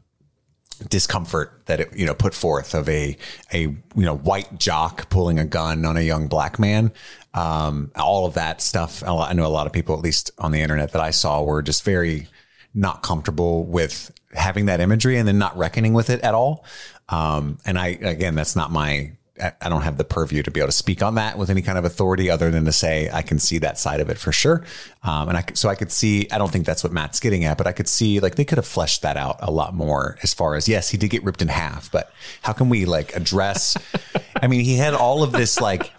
discomfort 0.89 1.63
that 1.67 1.81
it 1.81 1.97
you 1.97 2.07
know 2.07 2.15
put 2.15 2.35
forth 2.35 2.75
of 2.75 2.89
a 2.89 3.17
a 3.53 3.61
you 3.61 3.79
know 3.95 4.17
white 4.17 4.59
jock 4.59 5.09
pulling 5.11 5.39
a 5.39 5.45
gun 5.45 5.85
on 5.85 5.97
a 5.97 6.03
young 6.03 6.27
black 6.27 6.59
man. 6.59 6.93
Um, 7.35 7.91
all 7.97 8.27
of 8.27 8.35
that 8.35 8.61
stuff. 8.61 9.03
I 9.03 9.33
know 9.33 9.47
a 9.47 9.49
lot 9.49 9.67
of 9.67 9.73
people, 9.73 9.97
at 9.97 10.03
least 10.03 10.31
on 10.39 10.53
the 10.53 10.61
internet 10.61 10.93
that 10.93 11.03
I 11.03 11.11
saw, 11.11 11.43
were 11.43 11.63
just 11.63 11.85
very 11.85 12.29
not 12.75 13.03
comfortable 13.03 13.65
with 13.65 14.13
having 14.33 14.67
that 14.67 14.81
imagery 14.81 15.17
and 15.17 15.27
then 15.27 15.39
not 15.39 15.57
reckoning 15.57 15.95
with 15.95 16.11
it 16.11 16.21
at 16.23 16.35
all. 16.35 16.65
Um, 17.09 17.59
and 17.65 17.79
I, 17.79 17.89
again, 17.89 18.35
that's 18.35 18.57
not 18.57 18.73
my, 18.73 19.13
I 19.41 19.69
don't 19.69 19.83
have 19.83 19.99
the 19.99 20.05
purview 20.05 20.45
to 20.45 20.51
be 20.53 20.61
able 20.61 20.69
to 20.69 20.73
speak 20.73 21.03
on 21.03 21.17
that 21.17 21.37
with 21.37 21.51
any 21.51 21.61
kind 21.61 21.77
of 21.77 21.85
authority 21.85 22.31
other 22.31 22.53
than 22.53 22.65
to 22.67 22.73
say 22.73 23.11
I 23.13 23.23
can 23.23 23.41
see 23.41 23.59
that 23.59 23.79
side 23.79 23.99
of 23.99 24.09
it 24.09 24.17
for 24.17 24.31
sure. 24.31 24.65
Um, 25.03 25.29
and 25.29 25.39
I, 25.39 25.45
so 25.55 25.69
I 25.69 25.75
could 25.75 25.91
see, 25.91 26.29
I 26.31 26.39
don't 26.39 26.53
think 26.53 26.67
that's 26.67 26.85
what 26.85 26.93
Matt's 26.93 27.19
getting 27.19 27.45
at, 27.45 27.59
but 27.59 27.67
I 27.67 27.73
could 27.73 27.89
see 27.89 28.21
like 28.21 28.37
they 28.37 28.45
could 28.45 28.59
have 28.59 28.67
fleshed 28.67 29.03
that 29.03 29.17
out 29.17 29.39
a 29.41 29.51
lot 29.51 29.75
more 29.75 30.19
as 30.23 30.33
far 30.33 30.55
as, 30.55 30.69
yes, 30.69 30.91
he 30.91 30.99
did 30.99 31.11
get 31.11 31.25
ripped 31.25 31.43
in 31.43 31.49
half, 31.49 31.91
but 31.91 32.13
how 32.43 32.53
can 32.53 32.69
we 32.69 32.85
like 32.85 33.15
address, 33.17 33.77
I 34.41 34.47
mean, 34.47 34.61
he 34.61 34.77
had 34.77 34.95
all 34.95 35.25
of 35.25 35.33
this 35.33 35.61
like 35.61 35.91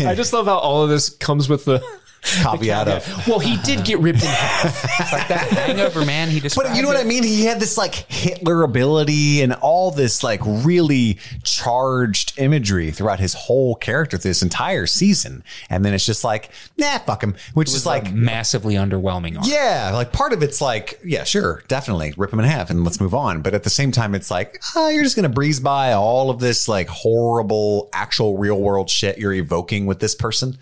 I 0.00 0.14
just 0.14 0.32
love 0.32 0.46
how 0.46 0.58
all 0.58 0.82
of 0.82 0.88
this 0.88 1.10
comes 1.10 1.48
with 1.48 1.66
the 1.66 1.84
caveat 2.22 2.88
of, 2.88 3.26
well, 3.28 3.38
he 3.38 3.56
did 3.58 3.84
get 3.84 3.98
ripped 3.98 4.22
in 4.22 4.28
half. 4.28 5.12
like 5.12 5.28
that 5.28 5.48
hangover 5.48 6.04
man 6.04 6.28
he 6.28 6.40
just. 6.40 6.56
But 6.56 6.76
you 6.76 6.82
know 6.82 6.88
what 6.88 6.96
I 6.96 7.04
mean? 7.04 7.22
He 7.22 7.44
had 7.44 7.60
this 7.60 7.78
like 7.78 7.94
Hitler 8.10 8.62
ability 8.62 9.42
and 9.42 9.54
all 9.54 9.90
this 9.90 10.22
like 10.22 10.40
really 10.44 11.18
charged 11.42 12.38
imagery 12.38 12.90
throughout 12.90 13.20
his 13.20 13.34
whole 13.34 13.74
character 13.74 14.18
through 14.18 14.30
this 14.30 14.42
entire 14.42 14.86
season. 14.86 15.42
And 15.70 15.84
then 15.84 15.94
it's 15.94 16.06
just 16.06 16.24
like, 16.24 16.50
nah, 16.76 16.98
fuck 16.98 17.22
him. 17.22 17.36
Which 17.54 17.68
is 17.68 17.86
like, 17.86 18.12
massively 18.12 18.74
underwhelming. 18.74 19.36
arc. 19.36 19.46
yeah, 19.46 19.90
like 19.92 20.12
part 20.12 20.32
of 20.32 20.42
it's 20.42 20.60
like, 20.60 21.00
yeah, 21.04 21.24
sure, 21.24 21.62
definitely 21.68 22.14
rip 22.16 22.32
him 22.32 22.38
in 22.38 22.44
half 22.44 22.70
and 22.70 22.84
let's 22.84 23.00
move 23.00 23.14
on. 23.14 23.42
But 23.42 23.54
at 23.54 23.62
the 23.62 23.70
same 23.70 23.92
time, 23.92 24.14
it's 24.14 24.30
like, 24.30 24.60
oh, 24.76 24.88
you're 24.88 25.04
just 25.04 25.16
going 25.16 25.24
to 25.24 25.34
breeze 25.34 25.60
by 25.60 25.92
all 25.92 26.30
of 26.30 26.40
this 26.40 26.68
like 26.68 26.88
horrible, 26.88 27.88
actual 27.92 28.38
real 28.38 28.60
world 28.60 28.90
shit 28.90 29.18
you're 29.18 29.32
evoking 29.32 29.86
with 29.86 30.00
this 30.00 30.14
person. 30.14 30.58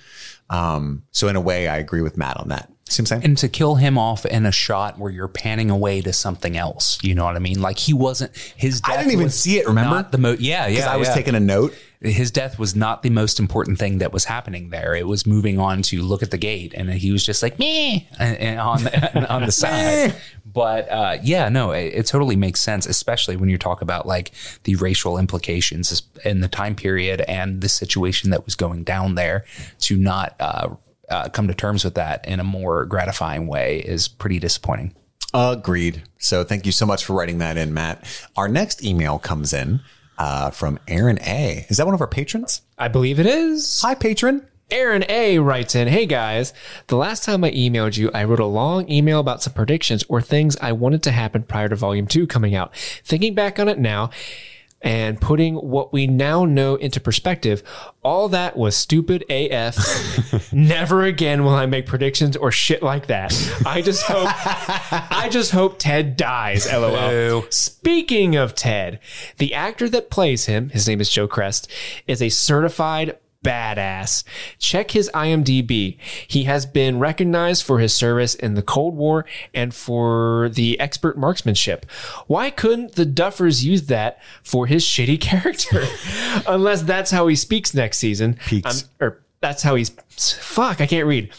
Um, 0.51 1.05
so 1.11 1.29
in 1.29 1.37
a 1.37 1.41
way, 1.41 1.69
I 1.69 1.79
agree 1.79 2.03
with 2.03 2.17
Matt 2.17 2.37
on 2.37 2.49
that. 2.49 2.71
See 2.89 3.03
what 3.03 3.11
I'm 3.11 3.21
saying? 3.21 3.25
and 3.25 3.39
to 3.39 3.49
kill 3.49 3.75
him 3.75 3.99
off 3.99 4.25
in 4.25 4.47
a 4.47 4.53
shot 4.53 4.97
where 4.97 5.11
you're 5.11 5.27
panning 5.27 5.71
away 5.71 6.03
to 6.03 6.13
something 6.13 6.57
else. 6.57 7.03
You 7.03 7.17
know 7.17 7.25
what 7.25 7.35
I 7.35 7.41
mean? 7.41 7.61
Like 7.61 7.79
he 7.79 7.93
wasn't 7.93 8.37
his. 8.57 8.81
I 8.85 8.91
death 8.91 8.99
didn't 9.01 9.13
even 9.13 9.25
was 9.25 9.41
see 9.41 9.59
it, 9.59 9.67
remember? 9.67 9.97
not 9.97 10.13
The 10.13 10.19
mo- 10.19 10.37
yeah, 10.39 10.69
yeah. 10.69 10.89
I 10.89 10.97
was 10.97 11.09
yeah. 11.09 11.15
taking 11.15 11.35
a 11.35 11.41
note. 11.41 11.75
his 12.01 12.31
death 12.31 12.61
was 12.61 12.77
not 12.77 13.03
the 13.03 13.11
most 13.11 13.41
important 13.41 13.81
thing 13.81 13.99
that 13.99 14.13
was 14.13 14.27
happening 14.27 14.71
there. 14.71 14.95
It 14.95 15.09
was 15.09 15.27
moving 15.27 15.59
on 15.59 15.83
to 15.83 16.01
look 16.01 16.23
at 16.23 16.31
the 16.31 16.39
gate, 16.39 16.75
and 16.77 16.89
he 16.93 17.11
was 17.11 17.27
just 17.27 17.43
like 17.43 17.59
me 17.59 18.09
on 18.19 18.85
the, 18.85 19.27
on 19.35 19.45
the 19.47 19.53
side. 19.53 20.15
But 20.45 20.89
uh, 20.89 21.19
yeah, 21.25 21.49
no, 21.49 21.73
it, 21.73 21.93
it 21.93 22.07
totally 22.07 22.37
makes 22.37 22.61
sense, 22.61 22.87
especially 22.87 23.37
when 23.37 23.49
you 23.49 23.59
talk 23.59 23.83
about 23.83 24.07
like 24.07 24.31
the 24.63 24.77
racial 24.77 25.19
implications 25.19 26.05
in 26.25 26.41
the 26.41 26.49
time 26.49 26.77
period 26.77 27.23
and 27.23 27.61
the 27.63 27.69
situation 27.69 28.31
that 28.31 28.45
was 28.45 28.55
going 28.55 28.85
down 28.85 29.17
there. 29.17 29.45
To 29.81 29.97
not 29.97 30.37
uh, 30.39 30.77
uh, 31.11 31.29
come 31.29 31.49
to 31.49 31.55
terms 31.55 31.85
with 31.85 31.95
that 31.95 32.27
in 32.27 32.41
a 32.41 32.45
more 32.45 32.85
gratifying 32.85 33.47
way 33.47 33.79
is 33.79 34.09
pretty 34.09 34.39
disappointing. 34.39 34.95
Agreed. 35.35 36.03
So 36.19 36.45
thank 36.45 36.67
you 36.67 36.73
so 36.73 36.87
much 36.87 37.05
for 37.05 37.15
writing 37.15 37.39
that 37.39 37.57
in, 37.57 37.75
Matt. 37.75 38.05
Our 38.37 38.49
next 38.49 38.85
email 38.85 39.19
comes 39.19 39.53
in 39.53 39.81
uh, 40.19 40.51
from 40.51 40.79
Aaron 40.89 41.19
A. 41.21 41.67
Is 41.69 41.77
that 41.77 41.87
one 41.87 41.95
of 41.95 42.01
our 42.01 42.07
patrons? 42.07 42.63
I 42.79 42.89
believe 42.89 43.21
it 43.21 43.27
is. 43.27 43.83
Hi, 43.83 43.95
patron. 43.95 44.47
Aaron 44.71 45.05
A 45.09 45.39
writes 45.39 45.77
in, 45.77 45.87
Hey 45.87 46.07
guys, 46.07 46.53
the 46.89 46.97
last 46.97 47.23
time 47.23 47.45
I 47.45 47.53
emailed 47.53 47.97
you, 47.97 48.11
I 48.13 48.25
wrote 48.25 48.41
a 48.41 48.47
long 48.47 48.91
email 48.91 49.21
about 49.21 49.41
some 49.41 49.53
predictions 49.53 50.05
or 50.09 50.21
things 50.21 50.57
I 50.57 50.73
wanted 50.73 51.05
to 51.05 51.13
happen 51.13 51.45
prior 51.45 51.69
to 51.69 51.77
volume 51.77 52.09
two 52.09 52.27
coming 52.27 52.57
out. 52.57 52.75
Thinking 53.05 53.35
back 53.35 53.61
on 53.61 53.69
it 53.69 53.79
now 53.79 54.11
and 54.87 55.21
putting 55.21 55.57
what 55.57 55.93
we 55.93 56.07
now 56.07 56.45
know 56.45 56.77
into 56.77 57.01
perspective, 57.01 57.61
all 58.05 58.29
that 58.29 58.57
was 58.57 58.77
stupid 58.77 59.25
AF. 59.29 60.53
Never 60.53 61.03
again 61.03 61.43
will 61.43 61.55
I 61.55 61.67
make 61.67 61.87
predictions 61.87 62.37
or 62.37 62.53
shit 62.53 62.85
like 62.85 63.09
that. 63.09 63.35
I 63.67 63.83
just 63.83 64.05
hope, 64.05 64.29
I 65.11 65.29
just 65.29 65.51
hope 65.51 65.81
Ted 65.81 66.17
dies, 66.17 66.73
lol. 66.73 67.47
Speaking 67.51 68.37
of 68.37 68.55
Ted, 68.55 69.01
the 69.39 69.55
actor 69.55 69.89
that 69.89 70.09
plays 70.09 70.47
him, 70.47 70.71
his 70.71 70.87
name 70.87 71.01
is 71.01 71.11
Joe 71.11 71.27
Chrest, 71.27 71.69
is 72.07 72.23
a 72.23 72.29
certified 72.29 73.19
badass. 73.47 74.25
Check 74.59 74.91
his 74.91 75.11
IMDb. 75.15 75.99
He 76.27 76.45
has 76.45 76.67
been 76.67 76.99
recognized 76.99 77.65
for 77.65 77.79
his 77.79 77.95
service 77.95 78.35
in 78.35 78.55
the 78.55 78.63
Cold 78.63 78.97
War 78.97 79.25
and 79.55 79.75
for 79.75 80.51
the 80.53 80.79
expert 80.81 81.17
marksmanship. 81.17 81.87
Why 82.27 82.51
couldn't 82.51 82.93
the 82.93 83.07
Duffers 83.07 83.63
use 83.63 83.87
that 83.87 84.21
for 84.43 84.67
his 84.67 84.85
shitty 84.85 85.21
character? 85.21 85.85
Unless 86.47 86.83
that's 86.83 87.11
how 87.11 87.27
he 87.29 87.37
speaks 87.37 87.75
next 87.75 87.99
season. 87.99 88.39
Peaks. 88.47 88.83
Um, 88.83 88.89
or 89.01 89.23
that's 89.41 89.63
how 89.63 89.75
he's 89.75 89.91
fuck, 89.91 90.81
I 90.81 90.87
can't 90.87 91.07
read. 91.07 91.31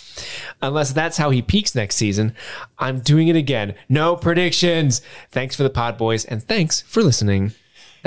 Unless 0.62 0.94
that's 0.94 1.18
how 1.18 1.30
he 1.30 1.42
peaks 1.42 1.76
next 1.76 1.96
season. 1.96 2.34
I'm 2.78 3.00
doing 3.00 3.28
it 3.28 3.36
again. 3.36 3.76
No 3.90 4.16
predictions. 4.16 5.02
Thanks 5.32 5.56
for 5.56 5.64
the 5.64 5.70
pod 5.70 5.98
boys 5.98 6.24
and 6.26 6.42
thanks 6.44 6.82
for 6.82 7.04
listening. 7.04 7.54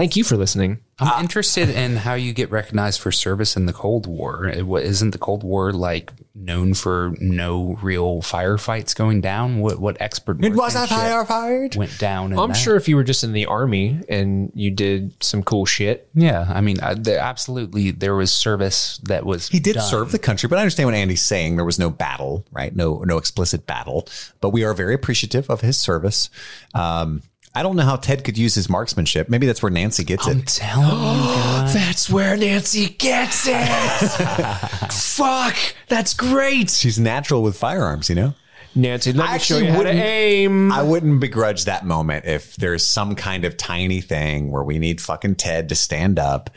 Thank 0.00 0.16
you 0.16 0.24
for 0.24 0.38
listening. 0.38 0.78
I'm 0.98 1.20
interested 1.20 1.68
in 1.68 1.96
how 1.96 2.14
you 2.14 2.32
get 2.32 2.50
recognized 2.50 3.00
for 3.02 3.12
service 3.12 3.54
in 3.54 3.66
the 3.66 3.72
Cold 3.74 4.06
War. 4.06 4.46
It 4.46 4.66
wa- 4.66 4.78
Isn't 4.78 5.10
the 5.10 5.18
Cold 5.18 5.42
War 5.44 5.74
like 5.74 6.10
known 6.34 6.72
for 6.72 7.12
no 7.20 7.76
real 7.82 8.22
firefights 8.22 8.96
going 8.96 9.20
down? 9.20 9.58
What 9.58 9.78
what 9.78 9.98
expert 10.00 10.42
It 10.42 10.54
was 10.54 10.74
a 10.74 10.78
marksmanship 10.78 10.96
firefight. 11.28 11.76
went 11.76 11.98
down? 11.98 12.32
in 12.32 12.38
I'm 12.38 12.48
that? 12.48 12.54
sure 12.54 12.76
if 12.76 12.88
you 12.88 12.96
were 12.96 13.04
just 13.04 13.24
in 13.24 13.32
the 13.34 13.44
army 13.44 14.00
and 14.08 14.50
you 14.54 14.70
did 14.70 15.22
some 15.22 15.42
cool 15.42 15.66
shit. 15.66 16.08
Yeah, 16.14 16.50
I 16.50 16.62
mean, 16.62 16.80
uh, 16.80 16.94
there, 16.98 17.18
absolutely, 17.18 17.90
there 17.90 18.14
was 18.14 18.32
service 18.32 19.00
that 19.04 19.26
was 19.26 19.48
He 19.50 19.60
did 19.60 19.74
done. 19.74 19.84
serve 19.84 20.12
the 20.12 20.18
country, 20.18 20.48
but 20.48 20.56
I 20.58 20.62
understand 20.62 20.86
what 20.86 20.94
Andy's 20.94 21.22
saying. 21.22 21.56
There 21.56 21.64
was 21.66 21.78
no 21.78 21.90
battle, 21.90 22.46
right? 22.52 22.74
No, 22.74 23.00
no 23.06 23.18
explicit 23.18 23.66
battle, 23.66 24.08
but 24.40 24.48
we 24.48 24.64
are 24.64 24.72
very 24.72 24.94
appreciative 24.94 25.50
of 25.50 25.60
his 25.60 25.76
service. 25.76 26.30
Um, 26.74 27.22
I 27.54 27.62
don't 27.64 27.74
know 27.74 27.82
how 27.82 27.96
Ted 27.96 28.22
could 28.22 28.38
use 28.38 28.54
his 28.54 28.68
marksmanship. 28.68 29.28
Maybe 29.28 29.46
that's 29.46 29.60
where 29.62 29.70
Nancy 29.70 30.04
gets 30.04 30.26
I'm 30.26 30.38
it. 30.38 30.46
telling 30.46 30.86
you, 30.88 30.94
guys. 31.34 31.74
That's 31.74 32.08
where 32.08 32.36
Nancy 32.36 32.90
gets 32.90 33.46
it. 33.48 33.66
Fuck, 34.92 35.56
that's 35.88 36.14
great. 36.14 36.70
She's 36.70 36.98
natural 36.98 37.42
with 37.42 37.56
firearms, 37.56 38.08
you 38.08 38.14
know? 38.14 38.34
Nancy, 38.74 39.12
let 39.12 39.28
I 39.28 39.32
me 39.32 39.38
show 39.40 39.56
actually 39.56 39.66
you 39.66 39.72
how 39.72 39.78
to 39.82 39.88
wouldn't- 39.88 40.04
aim. 40.04 40.72
I 40.72 40.82
wouldn't 40.82 41.20
begrudge 41.20 41.64
that 41.64 41.84
moment 41.84 42.24
if 42.26 42.54
there's 42.56 42.84
some 42.84 43.16
kind 43.16 43.44
of 43.44 43.56
tiny 43.56 44.00
thing 44.00 44.50
where 44.50 44.62
we 44.62 44.78
need 44.78 45.00
fucking 45.00 45.34
Ted 45.36 45.68
to 45.70 45.74
stand 45.74 46.18
up 46.18 46.50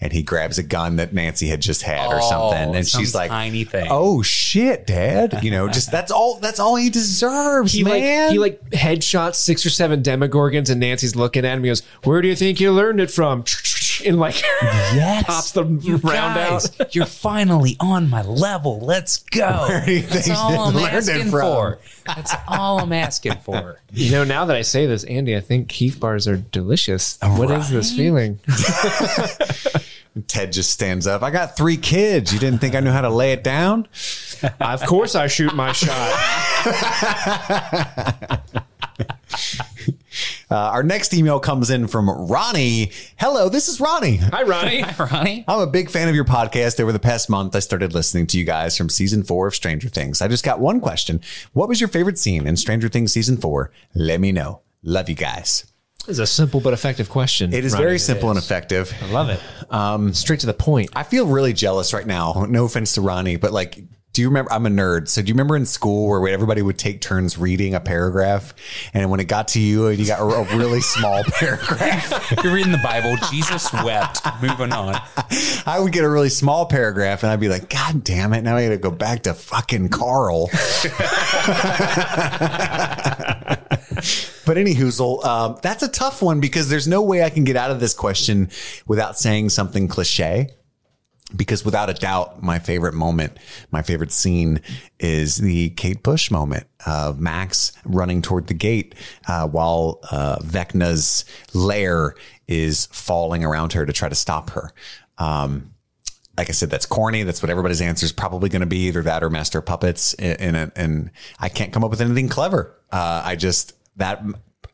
and 0.00 0.12
he 0.12 0.22
grabs 0.22 0.58
a 0.58 0.62
gun 0.62 0.96
that 0.96 1.14
Nancy 1.14 1.48
had 1.48 1.62
just 1.62 1.82
had 1.82 2.12
or 2.12 2.20
oh, 2.20 2.28
something. 2.28 2.76
And 2.76 2.86
some 2.86 3.00
she's 3.00 3.14
like, 3.14 3.30
tiny 3.30 3.64
thing. 3.64 3.86
Oh 3.90 4.20
shit, 4.22 4.86
dad. 4.86 5.42
You 5.42 5.50
know, 5.50 5.68
just 5.68 5.90
that's 5.90 6.12
all, 6.12 6.38
that's 6.38 6.60
all 6.60 6.76
he 6.76 6.90
deserves, 6.90 7.72
he 7.72 7.82
man. 7.82 8.28
like 8.28 8.32
he 8.32 8.38
like 8.38 8.70
headshots 8.70 9.36
six 9.36 9.64
or 9.64 9.70
seven 9.70 10.02
demogorgons, 10.02 10.70
and 10.70 10.80
Nancy's 10.80 11.16
looking 11.16 11.44
at 11.44 11.56
him. 11.56 11.64
He 11.64 11.70
goes, 11.70 11.82
"Where 12.02 12.20
do 12.20 12.28
you 12.28 12.36
think 12.36 12.60
you 12.60 12.72
learned 12.72 13.00
it 13.00 13.10
from?" 13.10 13.44
And 14.04 14.18
like 14.18 14.42
pops 15.24 15.52
the 15.52 15.64
You 15.64 15.96
round 15.96 16.34
guys, 16.34 16.80
out. 16.80 16.94
You're 16.94 17.06
finally 17.06 17.76
on 17.80 18.08
my 18.08 18.22
level. 18.22 18.80
Let's 18.80 19.18
go. 19.18 19.66
That's 19.68 20.30
all 20.30 20.68
I'm 20.68 20.76
asking 20.76 21.30
for. 21.30 21.78
That's 22.06 22.34
all 22.48 22.80
I'm 22.80 22.92
asking 22.92 23.36
for. 23.36 23.80
You 23.96 24.10
know, 24.10 24.24
now 24.24 24.44
that 24.46 24.56
I 24.56 24.62
say 24.62 24.86
this, 24.86 25.04
Andy, 25.04 25.36
I 25.36 25.40
think 25.40 25.68
Keith 25.68 26.00
bars 26.00 26.26
are 26.26 26.36
delicious. 26.36 27.16
What 27.22 27.52
is 27.52 27.70
this 27.70 27.94
feeling? 27.94 28.40
Ted 30.26 30.52
just 30.52 30.70
stands 30.70 31.06
up. 31.06 31.22
I 31.22 31.30
got 31.30 31.56
three 31.56 31.76
kids. 31.76 32.32
You 32.32 32.40
didn't 32.40 32.58
think 32.60 32.74
I 32.74 32.80
knew 32.80 32.90
how 32.90 33.02
to 33.02 33.08
lay 33.08 33.32
it 33.32 33.44
down? 33.44 33.86
of 34.60 34.84
course, 34.86 35.14
I 35.14 35.28
shoot 35.28 35.54
my 35.54 35.70
shot. 35.70 36.10
Uh, 40.54 40.70
our 40.70 40.84
next 40.84 41.12
email 41.12 41.40
comes 41.40 41.68
in 41.68 41.88
from 41.88 42.08
Ronnie. 42.08 42.92
Hello, 43.16 43.48
this 43.48 43.66
is 43.66 43.80
Ronnie. 43.80 44.18
Hi, 44.18 44.44
Ronnie. 44.44 44.82
Hi, 44.82 45.04
Ronnie? 45.04 45.44
I'm 45.48 45.58
a 45.58 45.66
big 45.66 45.90
fan 45.90 46.08
of 46.08 46.14
your 46.14 46.24
podcast. 46.24 46.78
Over 46.78 46.92
the 46.92 47.00
past 47.00 47.28
month, 47.28 47.56
I 47.56 47.58
started 47.58 47.92
listening 47.92 48.28
to 48.28 48.38
you 48.38 48.44
guys 48.44 48.76
from 48.78 48.88
season 48.88 49.24
four 49.24 49.48
of 49.48 49.54
Stranger 49.56 49.88
Things. 49.88 50.22
I 50.22 50.28
just 50.28 50.44
got 50.44 50.60
one 50.60 50.78
question. 50.80 51.20
What 51.54 51.68
was 51.68 51.80
your 51.80 51.88
favorite 51.88 52.18
scene 52.18 52.46
in 52.46 52.56
Stranger 52.56 52.88
Things 52.88 53.12
season 53.12 53.36
four? 53.36 53.72
Let 53.96 54.20
me 54.20 54.30
know. 54.30 54.60
Love 54.84 55.08
you 55.08 55.16
guys. 55.16 55.66
It's 56.06 56.20
a 56.20 56.26
simple 56.26 56.60
but 56.60 56.72
effective 56.72 57.10
question. 57.10 57.52
It 57.52 57.64
is 57.64 57.72
Ronnie. 57.72 57.84
very 57.86 57.98
simple 57.98 58.30
and 58.30 58.38
effective. 58.38 58.94
I 59.02 59.10
love 59.10 59.30
it. 59.30 59.40
Um, 59.72 60.14
Straight 60.14 60.38
to 60.40 60.46
the 60.46 60.54
point. 60.54 60.90
I 60.94 61.02
feel 61.02 61.26
really 61.26 61.52
jealous 61.52 61.92
right 61.92 62.06
now. 62.06 62.46
No 62.48 62.66
offense 62.66 62.92
to 62.92 63.00
Ronnie, 63.00 63.34
but 63.36 63.52
like, 63.52 63.82
do 64.14 64.22
you 64.22 64.28
remember? 64.28 64.52
I'm 64.52 64.64
a 64.64 64.70
nerd. 64.70 65.08
So 65.08 65.20
do 65.20 65.28
you 65.28 65.34
remember 65.34 65.56
in 65.56 65.66
school 65.66 66.08
where 66.08 66.32
everybody 66.32 66.62
would 66.62 66.78
take 66.78 67.00
turns 67.00 67.36
reading 67.36 67.74
a 67.74 67.80
paragraph? 67.80 68.54
And 68.94 69.10
when 69.10 69.18
it 69.18 69.26
got 69.26 69.48
to 69.48 69.60
you, 69.60 69.88
and 69.88 69.98
you 69.98 70.06
got 70.06 70.20
a, 70.20 70.56
really 70.56 70.80
small 70.80 71.24
paragraph. 71.32 72.32
You're 72.42 72.54
reading 72.54 72.70
the 72.70 72.78
Bible. 72.78 73.16
Jesus 73.30 73.72
wept. 73.72 74.20
Moving 74.40 74.72
on. 74.72 74.94
I 75.66 75.80
would 75.80 75.92
get 75.92 76.04
a 76.04 76.08
really 76.08 76.28
small 76.28 76.66
paragraph 76.66 77.24
and 77.24 77.32
I'd 77.32 77.40
be 77.40 77.48
like, 77.48 77.68
God 77.68 78.04
damn 78.04 78.32
it. 78.34 78.42
Now 78.42 78.56
I 78.56 78.64
got 78.64 78.70
to 78.70 78.76
go 78.78 78.92
back 78.92 79.24
to 79.24 79.34
fucking 79.34 79.88
Carl. 79.88 80.48
But 84.46 84.58
any 84.58 84.74
hoozle, 84.74 85.24
um, 85.24 85.58
that's 85.62 85.82
a 85.82 85.88
tough 85.88 86.20
one 86.20 86.38
because 86.38 86.68
there's 86.68 86.86
no 86.86 87.00
way 87.00 87.22
I 87.22 87.30
can 87.30 87.44
get 87.44 87.56
out 87.56 87.70
of 87.70 87.80
this 87.80 87.94
question 87.94 88.50
without 88.86 89.18
saying 89.18 89.48
something 89.48 89.88
cliche. 89.88 90.50
Because 91.34 91.64
without 91.64 91.90
a 91.90 91.94
doubt, 91.94 92.42
my 92.42 92.58
favorite 92.58 92.94
moment, 92.94 93.38
my 93.70 93.82
favorite 93.82 94.12
scene 94.12 94.60
is 95.00 95.36
the 95.36 95.70
Kate 95.70 96.02
Bush 96.02 96.30
moment 96.30 96.66
of 96.86 97.18
Max 97.18 97.72
running 97.84 98.22
toward 98.22 98.46
the 98.46 98.54
gate 98.54 98.94
uh, 99.26 99.48
while 99.48 100.00
uh, 100.10 100.38
Vecna's 100.42 101.24
lair 101.52 102.14
is 102.46 102.86
falling 102.86 103.44
around 103.44 103.72
her 103.72 103.84
to 103.84 103.92
try 103.92 104.08
to 104.08 104.14
stop 104.14 104.50
her. 104.50 104.72
Um, 105.18 105.74
like 106.36 106.48
I 106.48 106.52
said, 106.52 106.70
that's 106.70 106.86
corny. 106.86 107.22
That's 107.22 107.42
what 107.42 107.50
everybody's 107.50 107.80
answer 107.80 108.04
is 108.04 108.12
probably 108.12 108.48
going 108.48 108.60
to 108.60 108.66
be 108.66 108.86
either 108.86 109.02
that 109.02 109.22
or 109.22 109.30
Master 109.30 109.60
Puppets. 109.60 110.14
And, 110.14 110.56
and, 110.56 110.72
and 110.76 111.10
I 111.38 111.48
can't 111.48 111.72
come 111.72 111.84
up 111.84 111.90
with 111.90 112.00
anything 112.00 112.28
clever. 112.28 112.74
Uh, 112.92 113.22
I 113.24 113.36
just, 113.36 113.74
that 113.96 114.22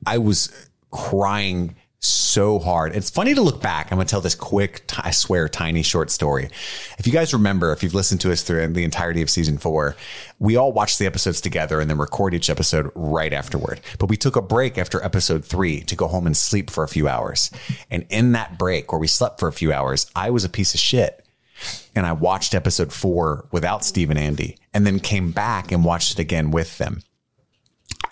I 0.07 0.19
was 0.19 0.69
crying 0.91 1.77
so 2.01 2.59
hard. 2.59 2.95
It's 2.95 3.11
funny 3.11 3.35
to 3.35 3.43
look 3.43 3.61
back. 3.61 3.91
I'm 3.91 3.97
going 3.97 4.07
to 4.07 4.11
tell 4.11 4.21
this 4.21 4.35
quick, 4.35 4.87
t- 4.87 5.01
I 5.03 5.11
swear, 5.11 5.49
tiny 5.49 5.83
short 5.83 6.11
story. 6.11 6.49
If 6.99 7.07
you 7.07 7.13
guys 7.13 7.33
remember, 7.33 7.73
if 7.73 7.83
you've 7.83 7.95
listened 7.95 8.21
to 8.23 8.33
us 8.33 8.43
through 8.43 8.67
the 8.69 8.85
entirety 8.85 9.21
of 9.21 9.29
season 9.29 9.59
four, 9.59 9.97
we 10.39 10.57
all 10.57 10.73
watched 10.73 10.99
the 10.99 11.07
episodes 11.07 11.41
together 11.41 11.81
and 11.81 11.91
then 11.91 11.99
record 11.99 12.33
each 12.33 12.49
episode 12.49 12.91
right 12.95 13.33
afterward. 13.33 13.81
But 13.99 14.09
we 14.09 14.17
took 14.17 14.37
a 14.37 14.43
break 14.43 14.79
after 14.79 15.03
episode 15.05 15.45
three 15.45 15.81
to 15.83 15.97
go 15.97 16.07
home 16.07 16.27
and 16.27 16.37
sleep 16.37 16.71
for 16.71 16.85
a 16.85 16.89
few 16.89 17.09
hours. 17.09 17.51
And 17.91 18.07
in 18.09 18.33
that 18.33 18.59
break 18.59 18.93
where 18.93 19.01
we 19.01 19.07
slept 19.07 19.41
for 19.41 19.49
a 19.49 19.53
few 19.53 19.73
hours, 19.73 20.11
I 20.15 20.31
was 20.31 20.45
a 20.45 20.49
piece 20.49 20.73
of 20.75 20.81
shit 20.81 21.25
and 21.95 22.07
I 22.07 22.13
watched 22.13 22.55
episode 22.55 22.93
four 22.93 23.47
without 23.51 23.85
Steve 23.85 24.11
and 24.11 24.19
Andy 24.19 24.57
and 24.73 24.87
then 24.87 25.01
came 25.01 25.33
back 25.33 25.73
and 25.73 25.85
watched 25.85 26.13
it 26.13 26.19
again 26.19 26.51
with 26.51 26.79
them. 26.79 27.03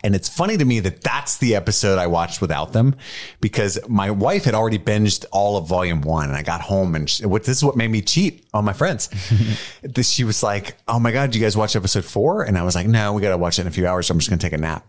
And 0.05 0.15
it's 0.15 0.29
funny 0.29 0.57
to 0.57 0.65
me 0.65 0.81
that 0.81 1.03
that's 1.03 1.39
the 1.39 1.57
episode 1.57 1.99
I 1.99 2.07
watched 2.07 2.41
without 2.41 2.73
them 2.73 2.95
because 3.41 3.79
my 3.89 4.11
wife 4.11 4.45
had 4.45 4.55
already 4.55 4.79
binged 4.79 5.25
all 5.33 5.57
of 5.57 5.67
volume 5.67 6.03
one 6.03 6.29
and 6.29 6.37
I 6.37 6.43
got 6.43 6.61
home 6.61 6.95
and 6.95 7.11
she, 7.11 7.27
what, 7.27 7.45
this 7.45 7.57
is 7.57 7.65
what 7.65 7.77
made 7.77 7.91
me 7.91 8.01
cheat 8.01 8.47
on 8.55 8.65
my 8.65 8.73
friends. 8.73 9.09
she 10.03 10.25
was 10.25 10.43
like, 10.43 10.77
Oh 10.87 10.99
my 11.01 11.11
God, 11.11 11.35
you 11.35 11.41
guys 11.41 11.57
watch 11.57 11.75
episode 11.75 12.05
four? 12.05 12.43
And 12.43 12.57
I 12.57 12.63
was 12.63 12.75
like, 12.75 12.87
no, 12.87 13.13
we 13.13 13.23
got 13.23 13.31
to 13.31 13.39
watch 13.39 13.59
it 13.59 13.63
in 13.63 13.69
a 13.69 13.73
few 13.73 13.87
hours. 13.87 14.07
So 14.07 14.13
I'm 14.13 14.19
just 14.19 14.31
going 14.31 14.39
to 14.39 14.47
take 14.47 14.53
a 14.53 14.59
nap. 14.59 14.87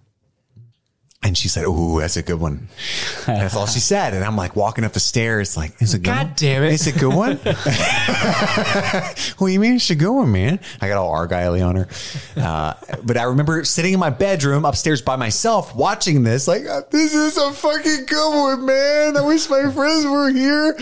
And 1.22 1.38
she 1.38 1.50
said, 1.50 1.66
"Ooh, 1.66 2.00
that's 2.00 2.16
a 2.16 2.24
good 2.24 2.40
one." 2.40 2.70
And 3.28 3.42
that's 3.42 3.54
all 3.54 3.68
she 3.68 3.82
said. 3.82 4.14
And 4.14 4.24
I'm 4.24 4.38
like 4.38 4.56
walking 4.56 4.86
up 4.86 4.94
the 4.94 5.02
stairs, 5.02 5.58
like, 5.58 5.74
"Is 5.82 5.94
it 5.94 5.98
a 5.98 6.00
good? 6.00 6.06
God 6.06 6.28
one? 6.28 6.34
damn 6.38 6.64
it. 6.64 6.74
It's 6.74 6.88
a 6.88 6.94
good 6.94 7.14
one." 7.14 7.36
what 9.38 9.48
do 9.48 9.54
you 9.54 9.60
mean 9.60 9.76
it's 9.76 9.90
a 9.90 9.96
good 9.96 10.14
one, 10.14 10.32
man? 10.32 10.62
I 10.80 10.88
got 10.88 10.98
all 10.98 11.12
argyle 11.12 11.62
on 11.62 11.76
her. 11.76 11.90
Uh, 12.38 12.74
but 13.04 13.18
I 13.18 13.24
remember 13.24 13.66
sitting 13.66 13.94
in 13.94 14.00
my 14.00 14.12
bedroom 14.12 14.64
upstairs 14.64 15.02
by 15.02 15.18
myself, 15.18 15.76
watching 15.76 16.24
this. 16.24 16.48
Like, 16.48 16.66
"Uh, 16.66 16.84
this 16.90 17.14
is 17.14 17.38
a 17.38 17.52
fucking 17.52 18.06
good 18.06 18.30
one, 18.34 18.66
man. 18.66 19.18
I 19.18 19.22
wish 19.22 19.50
my 19.50 19.70
friends 19.74 20.06
were 20.06 20.30
here. 20.32 20.78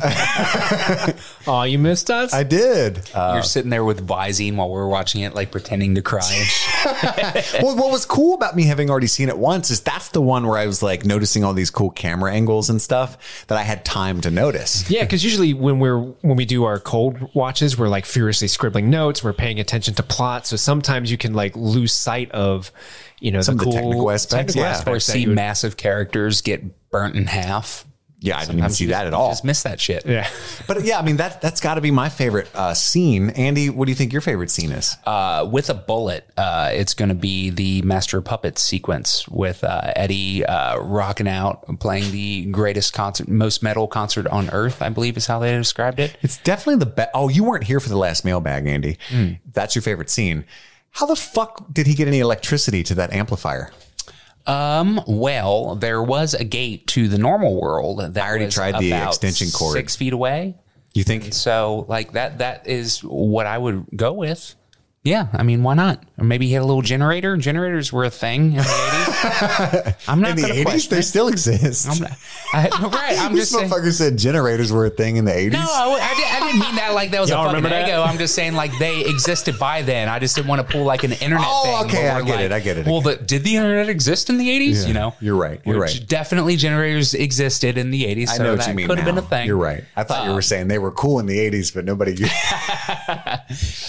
Oh, 1.46 1.62
you 1.62 1.78
missed 1.78 2.10
us? 2.10 2.32
I 2.34 2.42
did. 2.42 3.00
Uh, 3.14 3.32
You're 3.34 3.42
sitting 3.42 3.70
there 3.70 3.82
with 3.84 4.06
Visine 4.06 4.56
while 4.56 4.68
we're 4.68 4.86
watching 4.88 5.22
it, 5.22 5.34
like 5.34 5.50
pretending 5.50 5.94
to 5.94 6.02
cry. 6.02 6.44
well, 7.62 7.76
what 7.76 7.90
was 7.90 8.04
cool 8.04 8.34
about 8.34 8.54
me 8.54 8.64
having 8.64 8.90
already 8.90 9.06
seen 9.06 9.28
it 9.28 9.38
once 9.38 9.70
is 9.70 9.80
that's 9.80 10.10
the 10.10 10.20
one 10.20 10.46
where 10.46 10.58
I 10.58 10.66
was 10.66 10.82
like 10.82 11.04
noticing 11.04 11.42
all 11.42 11.54
these 11.54 11.70
cool 11.70 11.90
camera 11.90 12.32
angles 12.32 12.68
and 12.70 12.80
stuff 12.80 13.46
that 13.46 13.58
I 13.58 13.62
had 13.62 13.84
time 13.84 14.20
to 14.20 14.30
notice. 14.30 14.88
Yeah, 14.90 15.02
because 15.04 15.24
usually 15.24 15.54
when 15.54 15.78
we're 15.78 15.98
when 15.98 16.36
we 16.36 16.44
do 16.44 16.64
our 16.64 16.78
cold 16.78 17.34
watches, 17.34 17.76
we're 17.78 17.88
like 17.88 18.04
furiously 18.04 18.48
scribbling 18.48 18.90
notes. 18.90 19.24
We're 19.24 19.32
paying 19.32 19.58
attention 19.60 19.94
to 19.94 20.02
plot. 20.02 20.46
So 20.46 20.56
sometimes 20.56 21.10
you 21.10 21.16
can 21.18 21.32
like 21.34 21.56
lose 21.56 21.92
sight 21.92 22.30
of, 22.32 22.70
you 23.18 23.32
know, 23.32 23.40
Some 23.40 23.56
the 23.56 23.62
of 23.62 23.64
the 23.66 23.72
cool 23.72 23.80
technical 23.82 24.10
aspects, 24.10 24.54
yeah. 24.56 24.64
aspects 24.68 25.08
or 25.08 25.12
see 25.12 25.26
would- 25.26 25.34
massive 25.36 25.76
characters 25.76 26.42
get 26.42 26.90
burnt 26.90 27.16
in 27.16 27.26
half. 27.26 27.86
Yeah, 28.22 28.36
I 28.36 28.40
didn't 28.40 28.50
even 28.50 28.58
Sometimes 28.60 28.76
see 28.76 28.84
you 28.84 28.90
that 28.90 28.98
just- 28.98 29.06
at 29.06 29.14
all. 29.14 29.30
Just 29.30 29.44
miss 29.44 29.62
that 29.62 29.80
shit. 29.80 30.04
Yeah. 30.06 30.28
But 30.66 30.84
yeah, 30.84 30.98
I 30.98 31.02
mean 31.02 31.16
that 31.16 31.40
that's 31.40 31.60
got 31.60 31.74
to 31.74 31.80
be 31.80 31.90
my 31.90 32.08
favorite 32.08 32.48
uh, 32.54 32.74
scene. 32.74 33.30
Andy, 33.30 33.70
what 33.70 33.86
do 33.86 33.90
you 33.92 33.96
think 33.96 34.12
your 34.12 34.20
favorite 34.20 34.50
scene 34.50 34.70
is? 34.70 34.96
Uh, 35.04 35.48
with 35.50 35.68
a 35.68 35.74
bullet, 35.74 36.30
uh, 36.36 36.70
it's 36.72 36.94
going 36.94 37.08
to 37.08 37.14
be 37.16 37.50
the 37.50 37.82
Master 37.82 38.18
of 38.18 38.24
Puppets 38.24 38.62
sequence 38.62 39.26
with 39.26 39.64
uh, 39.64 39.92
Eddie 39.96 40.44
uh, 40.46 40.78
rocking 40.78 41.26
out, 41.26 41.64
playing 41.80 42.12
the 42.12 42.44
greatest 42.46 42.92
concert, 42.92 43.26
most 43.26 43.62
metal 43.64 43.88
concert 43.88 44.28
on 44.28 44.48
earth. 44.50 44.80
I 44.80 44.90
believe 44.90 45.16
is 45.16 45.26
how 45.26 45.40
they 45.40 45.50
described 45.56 45.98
it. 45.98 46.16
It's 46.22 46.36
definitely 46.38 46.76
the 46.80 46.86
best. 46.86 47.10
Oh, 47.14 47.28
you 47.28 47.42
weren't 47.42 47.64
here 47.64 47.80
for 47.80 47.88
the 47.88 47.98
last 47.98 48.24
mailbag, 48.24 48.66
Andy. 48.66 48.98
That's 49.52 49.74
your 49.74 49.82
favorite 49.82 50.10
scene. 50.10 50.44
How 50.92 51.06
the 51.06 51.16
fuck 51.16 51.72
did 51.72 51.86
he 51.88 51.94
get 51.94 52.06
any 52.06 52.20
electricity 52.20 52.82
to 52.84 52.94
that 52.96 53.12
amplifier? 53.12 53.72
Um, 54.46 55.00
well, 55.06 55.74
there 55.76 56.02
was 56.02 56.34
a 56.34 56.44
gate 56.44 56.86
to 56.88 57.08
the 57.08 57.18
normal 57.18 57.60
world 57.60 58.00
that 58.00 58.16
I 58.16 58.28
already 58.28 58.48
tried 58.48 58.78
the 58.78 58.92
extension 58.92 59.48
cord. 59.50 59.74
six 59.74 59.96
feet 59.96 60.12
away. 60.12 60.56
You 60.92 61.04
think? 61.04 61.32
So, 61.32 61.84
like 61.88 62.12
that, 62.12 62.38
that 62.38 62.66
is 62.66 63.00
what 63.00 63.46
I 63.46 63.58
would 63.58 63.86
go 63.94 64.12
with. 64.12 64.56
Yeah, 65.02 65.28
I 65.32 65.44
mean, 65.44 65.62
why 65.62 65.72
not? 65.72 66.02
Or 66.18 66.24
maybe 66.24 66.46
he 66.46 66.52
had 66.52 66.60
a 66.60 66.66
little 66.66 66.82
generator. 66.82 67.34
Generators 67.38 67.90
were 67.90 68.04
a 68.04 68.10
thing 68.10 68.52
in 68.52 68.58
the 68.58 68.60
eighties. 68.60 69.94
I'm 70.08 70.20
not 70.20 70.32
In 70.32 70.36
the 70.44 70.50
eighties, 70.52 70.64
question. 70.64 70.90
they 70.90 70.98
it. 70.98 71.02
still 71.04 71.28
exist. 71.28 71.88
I'm 71.88 71.98
not, 72.02 72.10
I, 72.52 72.68
right, 72.92 73.18
I'm 73.18 73.32
this 73.32 73.50
just 73.50 73.52
saying. 73.52 73.70
motherfucker 73.70 73.92
said 73.94 74.18
generators 74.18 74.70
were 74.70 74.84
a 74.84 74.90
thing 74.90 75.16
in 75.16 75.24
the 75.24 75.34
eighties. 75.34 75.54
No, 75.54 75.60
I, 75.60 75.98
I, 76.02 76.14
did, 76.14 76.26
I 76.26 76.40
didn't 76.46 76.60
mean 76.60 76.74
that 76.76 76.92
like 76.92 77.12
that 77.12 77.20
was 77.22 77.30
Y'all 77.30 77.40
a 77.40 77.44
fucking 77.44 77.56
remember 77.64 77.70
that? 77.78 77.88
ego. 77.88 78.02
I'm 78.02 78.18
just 78.18 78.34
saying 78.34 78.52
like 78.52 78.76
they 78.78 79.00
existed 79.06 79.58
by 79.58 79.80
then. 79.80 80.10
I 80.10 80.18
just 80.18 80.36
didn't 80.36 80.48
want 80.48 80.60
to 80.66 80.70
pull 80.70 80.84
like 80.84 81.02
an 81.02 81.12
internet 81.12 81.46
Oh, 81.48 81.78
thing. 81.88 81.96
okay, 81.96 82.08
I 82.10 82.20
get 82.20 82.30
like, 82.36 82.40
it, 82.40 82.52
I 82.52 82.60
get 82.60 82.76
it, 82.76 82.86
Well, 82.86 83.00
the, 83.00 83.16
did 83.16 83.42
the 83.42 83.56
internet 83.56 83.88
exist 83.88 84.28
in 84.28 84.36
the 84.36 84.48
80s? 84.50 84.82
Yeah, 84.82 84.88
You 84.88 84.92
know, 84.94 85.14
you're 85.18 85.36
right, 85.36 85.62
you're 85.64 85.80
right. 85.80 86.04
Definitely 86.08 86.56
generators 86.56 87.14
existed 87.14 87.78
in 87.78 87.90
the 87.90 88.04
80s. 88.04 88.28
I 88.28 88.36
so 88.36 88.42
know 88.42 88.50
what 88.50 88.58
that 88.60 88.68
you 88.68 88.74
mean. 88.74 88.86
Could 88.86 88.98
have 88.98 89.06
been 89.06 89.16
a 89.16 89.22
thing. 89.26 89.46
You're 89.46 89.56
right. 89.56 89.82
I 89.96 90.02
thought 90.04 90.26
you 90.26 90.34
were 90.34 90.42
saying 90.42 90.68
they 90.68 90.78
were 90.78 90.90
cool 90.92 91.20
in 91.20 91.24
the 91.26 91.38
eighties, 91.40 91.70
but 91.70 91.86
nobody. 91.86 92.16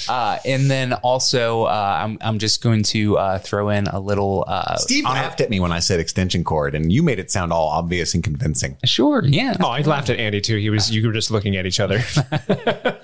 Uh, 0.10 0.38
and 0.46 0.70
then 0.70 0.94
also, 1.02 1.64
uh, 1.64 2.00
I'm, 2.02 2.18
I'm 2.22 2.40
just 2.40 2.62
going 2.62 2.84
to 2.84 3.18
uh, 3.18 3.40
throw 3.40 3.70
in 3.70 3.88
a 3.88 4.00
little. 4.00 4.44
Uh, 4.48 4.78
Steve 4.78 5.04
laughed 5.06 5.42
at 5.42 5.50
me 5.50 5.60
when 5.60 5.72
I 5.72 5.80
said 5.80 6.00
extension 6.00 6.44
cord, 6.44 6.76
and 6.76 6.92
you 6.92 7.04
made 7.04 7.20
it 7.20 7.32
sound 7.32 7.52
all 7.52 7.70
obvious 7.70 8.14
and 8.14 8.24
convincing. 8.24 8.78
Sure, 8.84 9.24
yeah. 9.26 9.56
Oh, 9.60 9.68
I 9.68 9.82
laughed 9.82 10.10
at 10.10 10.20
Andy 10.20 10.42
too. 10.42 10.58
He 10.58 10.70
was 10.70 10.92
you 10.92 11.06
were 11.06 11.14
just 11.14 11.32
looking 11.32 11.56
at 11.56 11.66
each 11.66 11.80
other. 11.80 12.00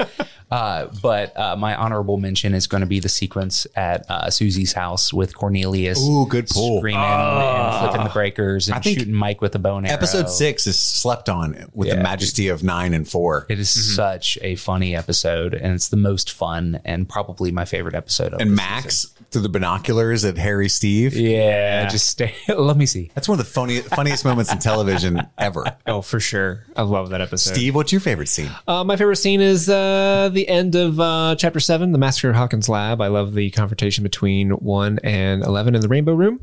Uh, 0.49 0.87
but 1.01 1.37
uh, 1.37 1.55
my 1.57 1.75
honorable 1.75 2.17
mention 2.17 2.53
is 2.53 2.67
going 2.67 2.81
to 2.81 2.87
be 2.87 2.99
the 2.99 3.09
sequence 3.09 3.67
at 3.75 4.09
uh, 4.09 4.29
Susie's 4.29 4.73
house 4.73 5.11
with 5.13 5.35
Cornelius. 5.35 6.01
Ooh, 6.01 6.25
good 6.27 6.47
pull. 6.47 6.79
Screaming 6.79 7.01
and 7.01 7.79
flipping 7.79 8.03
the 8.05 8.13
breakers 8.13 8.67
and 8.67 8.77
I 8.77 8.79
think 8.79 8.99
shooting 8.99 9.13
Mike 9.13 9.41
with 9.41 9.55
a 9.55 9.59
bone 9.59 9.85
arrow. 9.85 9.93
Episode 9.93 10.29
six 10.29 10.67
is 10.67 10.79
slept 10.79 11.27
on 11.29 11.65
with 11.73 11.89
the 11.89 11.97
majesty 11.97 12.47
of 12.47 12.63
nine 12.63 12.93
and 12.93 13.07
four. 13.07 13.45
It 13.49 13.59
is 13.59 13.95
such 13.95 14.37
a 14.41 14.55
funny 14.55 14.95
episode, 14.95 15.53
and 15.53 15.73
it's 15.73 15.89
the 15.89 15.97
most 15.97 16.31
fun 16.31 16.79
and 16.85 17.07
probably 17.09 17.51
my 17.51 17.65
favorite 17.65 17.95
episode. 17.95 18.33
Of 18.33 18.39
and 18.41 18.51
the 18.51 18.55
Max 18.55 19.13
through 19.31 19.41
the 19.41 19.49
binoculars 19.49 20.23
at 20.23 20.37
Harry 20.37 20.69
Steve. 20.69 21.13
yeah, 21.13 21.87
just 21.87 22.09
stay. 22.09 22.33
Let 22.47 22.77
me 22.77 22.85
see. 22.85 23.11
That's 23.13 23.27
one 23.27 23.39
of 23.39 23.45
the 23.45 23.51
funny, 23.51 23.81
funniest 23.81 24.23
moments 24.23 24.51
in 24.51 24.59
television 24.59 25.27
ever. 25.37 25.65
oh, 25.85 26.01
for 26.01 26.19
sure. 26.19 26.63
I 26.75 26.83
love 26.83 27.09
that 27.09 27.21
episode. 27.21 27.53
Steve, 27.53 27.75
what's 27.75 27.91
your 27.91 28.01
favorite 28.01 28.27
scene? 28.29 28.51
Uh, 28.67 28.83
my 28.83 28.95
favorite 28.95 29.17
scene 29.17 29.41
is 29.41 29.69
uh, 29.69 30.29
the 30.37 30.47
end 30.47 30.75
of 30.75 30.99
uh, 30.99 31.35
chapter 31.37 31.59
seven, 31.59 31.91
the 31.91 31.97
Massacre 31.97 32.29
of 32.29 32.35
Hawkins 32.35 32.69
Lab. 32.69 33.01
I 33.01 33.07
love 33.07 33.33
the 33.33 33.49
confrontation 33.51 34.03
between 34.03 34.51
one 34.51 34.99
and 35.03 35.43
eleven 35.43 35.73
in 35.75 35.81
the 35.81 35.87
Rainbow 35.87 36.13
Room. 36.13 36.39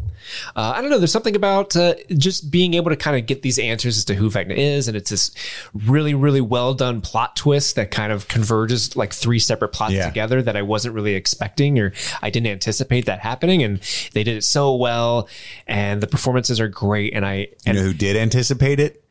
Uh, 0.56 0.72
I 0.76 0.80
don't 0.80 0.90
know. 0.90 0.98
There's 0.98 1.12
something 1.12 1.36
about 1.36 1.76
uh, 1.76 1.94
just 2.16 2.50
being 2.50 2.74
able 2.74 2.90
to 2.90 2.96
kind 2.96 3.16
of 3.16 3.26
get 3.26 3.42
these 3.42 3.58
answers 3.58 3.96
as 3.96 4.04
to 4.06 4.14
who 4.14 4.28
Vecna 4.30 4.56
is, 4.56 4.88
and 4.88 4.96
it's 4.96 5.10
this 5.10 5.30
really, 5.72 6.12
really 6.14 6.40
well 6.40 6.74
done 6.74 7.00
plot 7.00 7.36
twist 7.36 7.76
that 7.76 7.90
kind 7.92 8.12
of 8.12 8.26
converges 8.26 8.96
like 8.96 9.12
three 9.12 9.38
separate 9.38 9.68
plots 9.68 9.92
Yeah. 9.94 10.06
together 10.08 10.42
that 10.42 10.56
I 10.56 10.62
wasn't 10.62 10.94
really 10.94 11.14
expecting 11.14 11.78
or 11.78 11.92
I 12.20 12.30
didn't 12.30 12.48
anticipate 12.48 13.06
that 13.06 13.20
happening, 13.20 13.62
and 13.62 13.80
they 14.12 14.24
did 14.24 14.36
it 14.36 14.42
so 14.44 14.74
well, 14.74 15.28
and 15.68 16.00
the 16.02 16.08
performances 16.08 16.58
are 16.58 16.68
great, 16.68 17.14
and 17.14 17.24
I 17.24 17.48
You 17.64 17.74
know 17.74 17.82
who 17.82 17.94
did 17.94 18.16
anticipate 18.16 18.80
it? 18.80 19.03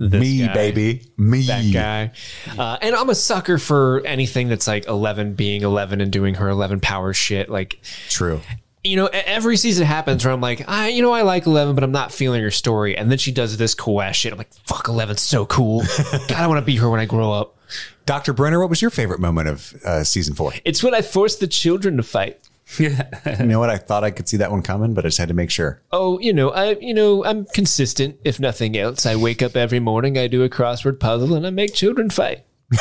Me, 0.00 0.46
guy. 0.46 0.54
baby. 0.54 1.12
Me. 1.18 1.42
that 1.42 1.70
guy. 1.72 2.12
Uh, 2.58 2.78
and 2.80 2.94
I'm 2.94 3.10
a 3.10 3.14
sucker 3.14 3.58
for 3.58 4.00
anything 4.06 4.48
that's 4.48 4.66
like 4.66 4.86
11 4.86 5.34
being 5.34 5.62
11 5.62 6.00
and 6.00 6.10
doing 6.10 6.34
her 6.36 6.48
11 6.48 6.80
power 6.80 7.12
shit. 7.12 7.50
Like, 7.50 7.80
True. 8.08 8.40
you 8.82 8.96
know, 8.96 9.06
every 9.12 9.58
season 9.58 9.86
happens 9.86 10.24
where 10.24 10.32
I'm 10.32 10.40
like, 10.40 10.66
I, 10.66 10.88
you 10.88 11.02
know, 11.02 11.12
I 11.12 11.20
like 11.22 11.46
11, 11.46 11.74
but 11.74 11.84
I'm 11.84 11.92
not 11.92 12.12
feeling 12.12 12.42
her 12.42 12.50
story. 12.50 12.96
And 12.96 13.10
then 13.10 13.18
she 13.18 13.30
does 13.30 13.58
this 13.58 13.74
cool 13.74 14.00
shit. 14.12 14.32
I'm 14.32 14.38
like, 14.38 14.52
fuck, 14.66 14.86
11's 14.86 15.20
so 15.20 15.44
cool. 15.44 15.80
God, 16.12 16.30
I 16.32 16.46
want 16.46 16.60
to 16.60 16.64
be 16.64 16.76
her 16.76 16.88
when 16.88 17.00
I 17.00 17.04
grow 17.04 17.32
up. 17.32 17.58
Dr. 18.06 18.32
Brenner, 18.32 18.58
what 18.58 18.70
was 18.70 18.80
your 18.80 18.90
favorite 18.90 19.20
moment 19.20 19.48
of 19.48 19.74
uh, 19.84 20.02
season 20.02 20.34
four? 20.34 20.52
It's 20.64 20.82
when 20.82 20.94
I 20.94 21.02
forced 21.02 21.40
the 21.40 21.46
children 21.46 21.98
to 21.98 22.02
fight. 22.02 22.40
You 22.78 23.46
know 23.46 23.58
what? 23.58 23.70
I 23.70 23.76
thought 23.78 24.04
I 24.04 24.10
could 24.10 24.28
see 24.28 24.36
that 24.38 24.50
one 24.50 24.62
coming, 24.62 24.94
but 24.94 25.04
I 25.04 25.08
just 25.08 25.18
had 25.18 25.28
to 25.28 25.34
make 25.34 25.50
sure. 25.50 25.82
Oh, 25.92 26.18
you 26.20 26.32
know, 26.32 26.50
I, 26.50 26.76
you 26.80 26.94
know, 26.94 27.24
I'm 27.24 27.44
consistent. 27.46 28.16
If 28.24 28.38
nothing 28.38 28.76
else, 28.78 29.06
I 29.06 29.16
wake 29.16 29.42
up 29.42 29.56
every 29.56 29.80
morning, 29.80 30.16
I 30.16 30.26
do 30.28 30.42
a 30.44 30.48
crossword 30.48 31.00
puzzle, 31.00 31.34
and 31.34 31.46
I 31.46 31.50
make 31.50 31.74
children 31.74 32.10
fight. 32.10 32.44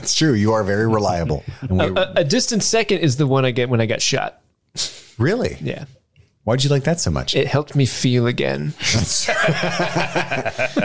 It's 0.00 0.14
true. 0.16 0.32
You 0.32 0.52
are 0.52 0.64
very 0.64 0.86
reliable. 0.88 1.44
We, 1.70 1.78
A, 1.78 2.12
a 2.16 2.24
distant 2.24 2.62
second 2.64 2.98
is 2.98 3.16
the 3.16 3.26
one 3.26 3.44
I 3.44 3.52
get 3.52 3.68
when 3.68 3.80
I 3.80 3.86
got 3.86 4.02
shot. 4.02 4.40
really? 5.18 5.56
Yeah, 5.60 5.84
Why'd 6.44 6.64
you 6.64 6.70
like 6.70 6.84
that 6.84 6.98
so 6.98 7.10
much? 7.10 7.36
it 7.36 7.46
helped 7.46 7.76
me 7.76 7.84
feel 7.86 8.26
again. 8.26 8.72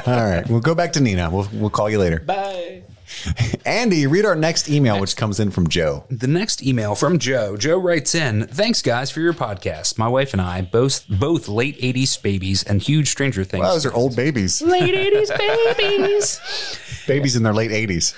All 0.05 0.23
right. 0.25 0.43
We'll 0.49 0.59
go 0.59 0.75
back 0.75 0.93
to 0.93 0.99
Nina. 0.99 1.29
We'll, 1.29 1.47
we'll 1.53 1.69
call 1.69 1.89
you 1.89 1.99
later. 1.99 2.19
Bye. 2.19 2.83
Andy, 3.65 4.07
read 4.07 4.25
our 4.25 4.35
next 4.35 4.69
email, 4.69 4.99
which 4.99 5.15
comes 5.15 5.39
in 5.39 5.51
from 5.51 5.67
Joe. 5.67 6.03
The 6.09 6.27
next 6.27 6.63
email 6.65 6.95
from 6.95 7.19
Joe. 7.19 7.57
Joe 7.57 7.77
writes 7.77 8.15
in, 8.15 8.47
"Thanks 8.47 8.81
guys 8.81 9.11
for 9.11 9.19
your 9.19 9.33
podcast. 9.33 9.97
My 9.97 10.07
wife 10.07 10.33
and 10.33 10.41
I 10.41 10.61
both 10.61 11.05
both 11.09 11.47
late 11.47 11.77
80s 11.79 12.21
babies 12.21 12.63
and 12.63 12.81
huge 12.81 13.09
Stranger 13.09 13.43
Things. 13.43 13.61
Wow, 13.63 13.73
those 13.73 13.85
are 13.85 13.93
old 13.93 14.15
babies. 14.15 14.61
Late 14.61 14.93
80s 14.93 15.37
babies. 15.77 16.39
babies 17.07 17.35
in 17.35 17.43
their 17.43 17.53
late 17.53 17.71
80s. 17.71 18.13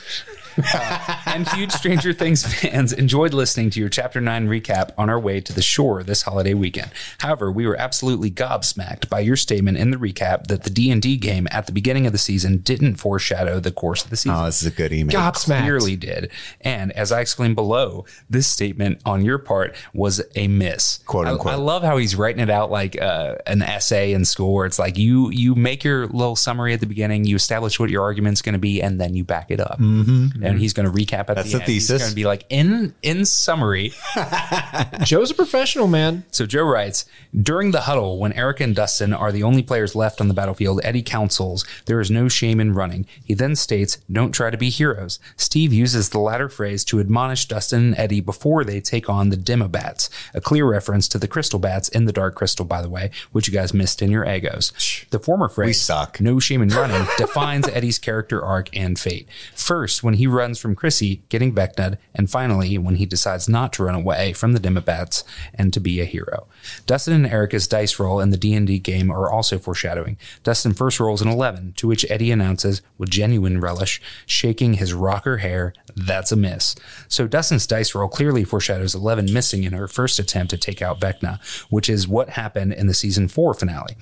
and 1.26 1.48
huge 1.50 1.72
Stranger 1.72 2.14
Things 2.14 2.46
fans 2.46 2.94
enjoyed 2.94 3.34
listening 3.34 3.70
to 3.72 3.80
your 3.80 3.90
Chapter 3.90 4.22
9 4.22 4.48
recap 4.48 4.92
on 4.98 5.10
our 5.10 5.20
way 5.20 5.42
to 5.42 5.54
the 5.54 5.62
shore 5.62 6.04
this 6.04 6.22
holiday 6.24 6.54
weekend. 6.54 6.92
However, 7.20 7.52
we 7.52 7.68
were 7.68 7.76
absolutely 7.76 8.32
gobsmacked 8.32 9.10
by 9.10 9.20
your 9.20 9.36
statement 9.36 9.78
in 9.78 9.92
the 9.92 9.98
recap 9.98 10.48
that 10.48 10.64
the 10.64 10.70
D&D 10.70 11.18
game 11.18 11.48
at 11.52 11.66
the 11.66 11.72
beginning 11.72 12.06
of 12.06 12.12
the 12.12 12.18
season 12.18 12.58
didn't 12.58 12.96
foreshadow 12.96 13.60
the 13.60 13.72
course 13.72 14.04
of 14.04 14.10
the 14.10 14.16
season. 14.18 14.38
Oh, 14.38 14.46
this 14.46 14.62
is 14.62 14.68
a 14.68 14.76
good 14.76 14.94
email. 14.94 15.16
Gobsmacked. 15.20 15.62
Clearly 15.62 15.96
did. 15.96 16.32
And 16.62 16.92
as 16.94 17.12
I 17.12 17.22
explained 17.22 17.56
below, 17.56 18.06
this 18.30 18.48
statement 18.48 19.02
on 19.06 19.26
your 19.26 19.38
part 19.38 19.76
was 19.94 20.22
a 20.36 20.48
miss. 20.48 21.00
Quote, 21.06 21.28
I- 21.28 21.32
unquote. 21.32 21.54
I, 21.54 21.58
love 21.58 21.84
how 21.84 21.98
he's 21.98 22.16
writing 22.16 22.42
it 22.42 22.50
out 22.50 22.70
like 22.70 23.02
uh, 23.02 23.36
an 23.48 23.62
essay 23.64 24.14
in 24.14 24.24
school 24.24 24.54
where 24.54 24.68
it's 24.68 24.78
like 24.78 24.98
you 25.00 25.32
you 25.32 25.56
make 25.56 25.84
your 25.84 26.06
little 26.08 26.36
summary 26.36 26.74
at 26.74 26.80
the 26.80 26.86
beginning, 26.86 27.26
you 27.26 27.36
establish 27.36 27.80
what 27.80 27.90
your 27.90 28.04
argument's 28.04 28.42
going 28.44 28.54
to 28.54 28.60
be, 28.60 28.82
and 28.82 29.02
then 29.02 29.16
you 29.16 29.24
back 29.24 29.50
it 29.50 29.60
up. 29.60 29.80
Mm-hmm. 29.80 30.45
And 30.46 30.56
hmm. 30.56 30.62
he's 30.62 30.74
going 30.74 30.92
to 30.92 30.92
recap 30.92 31.30
at 31.30 31.36
That's 31.36 31.52
the 31.52 31.58
the 31.58 31.64
end. 31.64 31.72
He's 31.72 31.88
thesis. 31.88 32.02
going 32.02 32.10
to 32.12 32.16
be 32.16 32.26
like, 32.26 32.46
in 32.50 32.94
in 33.02 33.26
summary, 33.26 33.94
Joe's 35.04 35.32
a 35.32 35.36
professional, 35.36 35.88
man. 35.88 36.26
so 36.32 36.46
Joe 36.46 36.64
writes, 36.64 37.06
during 37.40 37.72
the 37.72 37.82
huddle, 37.82 38.20
when 38.20 38.34
Erica 38.34 38.64
and 38.64 38.76
Dustin 38.76 39.14
are 39.14 39.32
the 39.32 39.44
only 39.44 39.64
players 39.64 39.96
left 39.96 40.22
on 40.22 40.28
the 40.28 40.34
battlefield, 40.34 40.82
Eddie 40.84 41.02
counsels, 41.02 41.66
there 41.86 42.00
is 42.00 42.12
no 42.12 42.28
shame 42.28 42.60
in 42.60 42.74
running. 42.74 43.06
He 43.24 43.34
then 43.34 43.56
states, 43.56 43.98
don't 44.12 44.32
try 44.32 44.50
to 44.50 44.58
be 44.58 44.70
heroes. 44.70 45.20
Steve 45.36 45.74
uses 45.74 46.10
the 46.10 46.20
latter 46.20 46.50
phrase 46.50 46.84
to 46.86 47.00
admonish 47.00 47.46
Dustin 47.46 47.86
and 47.86 47.98
Eddie 47.98 48.22
before 48.22 48.64
they 48.64 48.82
take 48.82 49.10
on 49.10 49.30
the 49.30 49.38
Demobats, 49.38 50.10
a 50.34 50.42
clear 50.42 50.66
reference 50.66 51.08
to 51.10 51.18
the 51.18 51.28
crystal 51.28 51.60
bats 51.60 51.90
in 51.90 52.06
the 52.06 52.14
Dark 52.14 52.36
Crystal, 52.36 52.66
by 52.66 52.82
the 52.82 52.90
way, 52.90 53.12
which 53.32 53.48
you 53.48 53.54
guys 53.54 53.74
missed 53.74 54.02
in 54.02 54.12
your 54.12 54.26
eggos. 54.26 55.08
The 55.10 55.20
former 55.20 55.50
phrase, 55.50 55.82
suck. 55.82 56.20
no 56.20 56.40
shame 56.40 56.62
in 56.62 56.70
running, 56.70 57.06
defines 57.18 57.68
Eddie's 57.68 58.00
character 58.00 58.44
arc 58.44 58.76
and 58.76 58.98
fate. 58.98 59.28
First, 59.56 60.04
when 60.04 60.16
he 60.16 60.28
runs 60.36 60.60
from 60.60 60.76
Chrissy, 60.76 61.24
getting 61.30 61.56
Vecna'd, 61.56 61.98
and 62.14 62.30
finally, 62.30 62.78
when 62.78 62.96
he 62.96 63.06
decides 63.06 63.50
not 63.50 63.74
to 63.74 63.84
run 63.84 63.96
away 63.96 64.34
from 64.34 64.54
the 64.54 64.60
Demobats 64.60 65.24
and 65.54 65.74
to 65.74 65.80
be 65.80 66.00
a 66.00 66.06
hero. 66.06 66.48
Dustin 66.86 67.14
and 67.14 67.28
Erica's 67.28 67.68
dice 67.68 67.98
roll 68.00 68.20
in 68.20 68.30
the 68.30 68.38
D&D 68.38 68.80
game 68.80 69.10
are 69.10 69.32
also 69.32 69.58
foreshadowing. 69.58 70.18
Dustin 70.44 70.74
first 70.74 71.00
rolls 71.00 71.22
an 71.22 71.28
11, 71.28 71.74
to 71.78 71.88
which 71.88 72.06
Eddie 72.10 72.32
announces, 72.32 72.82
with 72.98 73.10
genuine 73.10 73.60
relish, 73.60 74.02
shaking 74.26 74.76
his 74.76 74.94
rocker 74.94 75.38
hair, 75.38 75.74
that's 75.96 76.32
a 76.32 76.36
miss. 76.36 76.76
So 77.08 77.28
Dustin's 77.28 77.66
dice 77.68 77.96
roll 77.96 78.08
clearly 78.08 78.44
foreshadows 78.44 78.94
11 78.94 79.34
missing 79.34 79.64
in 79.64 79.74
her 79.74 79.88
first 79.88 80.20
attempt 80.20 80.52
to 80.52 80.58
take 80.58 80.82
out 80.82 81.00
Vecna, 81.00 81.40
which 81.70 81.90
is 81.90 82.08
what 82.08 82.30
happened 82.32 82.74
in 82.74 82.88
the 82.88 82.94
season 82.94 83.28
4 83.28 83.54
finale. 83.54 83.96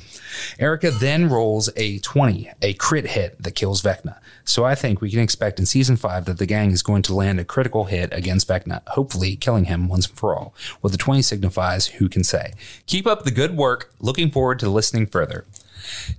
Erica 0.60 0.92
then 0.92 1.30
rolls 1.30 1.70
a 1.76 2.00
20, 2.00 2.52
a 2.62 2.74
crit 2.74 3.08
hit 3.08 3.42
that 3.42 3.56
kills 3.56 3.82
Vecna. 3.82 4.18
So 4.46 4.66
I 4.66 4.76
think 4.76 5.02
we 5.02 5.12
can 5.12 5.20
expect 5.20 5.60
in 5.60 5.66
season 5.66 5.96
5 5.96 6.23
that 6.26 6.38
the 6.38 6.46
gang 6.46 6.72
is 6.72 6.84
going 6.84 7.02
to 7.04 7.16
land 7.16 7.40
a 7.40 7.46
critical 7.46 7.86
hit 7.86 8.10
against 8.14 8.48
Vecna, 8.48 8.82
hopefully 8.88 9.36
killing 9.36 9.66
him 9.66 9.88
once 9.88 10.08
and 10.08 10.18
for 10.18 10.36
all. 10.36 10.54
What 10.82 10.92
the 10.92 10.98
20 10.98 11.22
signifies, 11.22 11.88
who 11.88 12.10
can 12.10 12.24
say? 12.24 12.54
Keep 12.86 13.08
up 13.08 13.24
the 13.24 13.32
good 13.32 13.58
work. 13.58 13.94
Looking 14.00 14.32
forward 14.32 14.60
to 14.60 14.70
listening 14.70 15.08
further. 15.08 15.46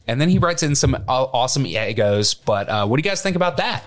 And 0.07 0.21
then 0.21 0.29
he 0.29 0.39
writes 0.39 0.63
in 0.63 0.75
some 0.75 0.95
awesome 1.09 1.65
eggos, 1.65 2.37
but 2.45 2.69
uh, 2.69 2.87
what 2.87 2.97
do 2.97 3.07
you 3.07 3.11
guys 3.11 3.23
think 3.23 3.37
about 3.37 3.57
that? 3.57 3.85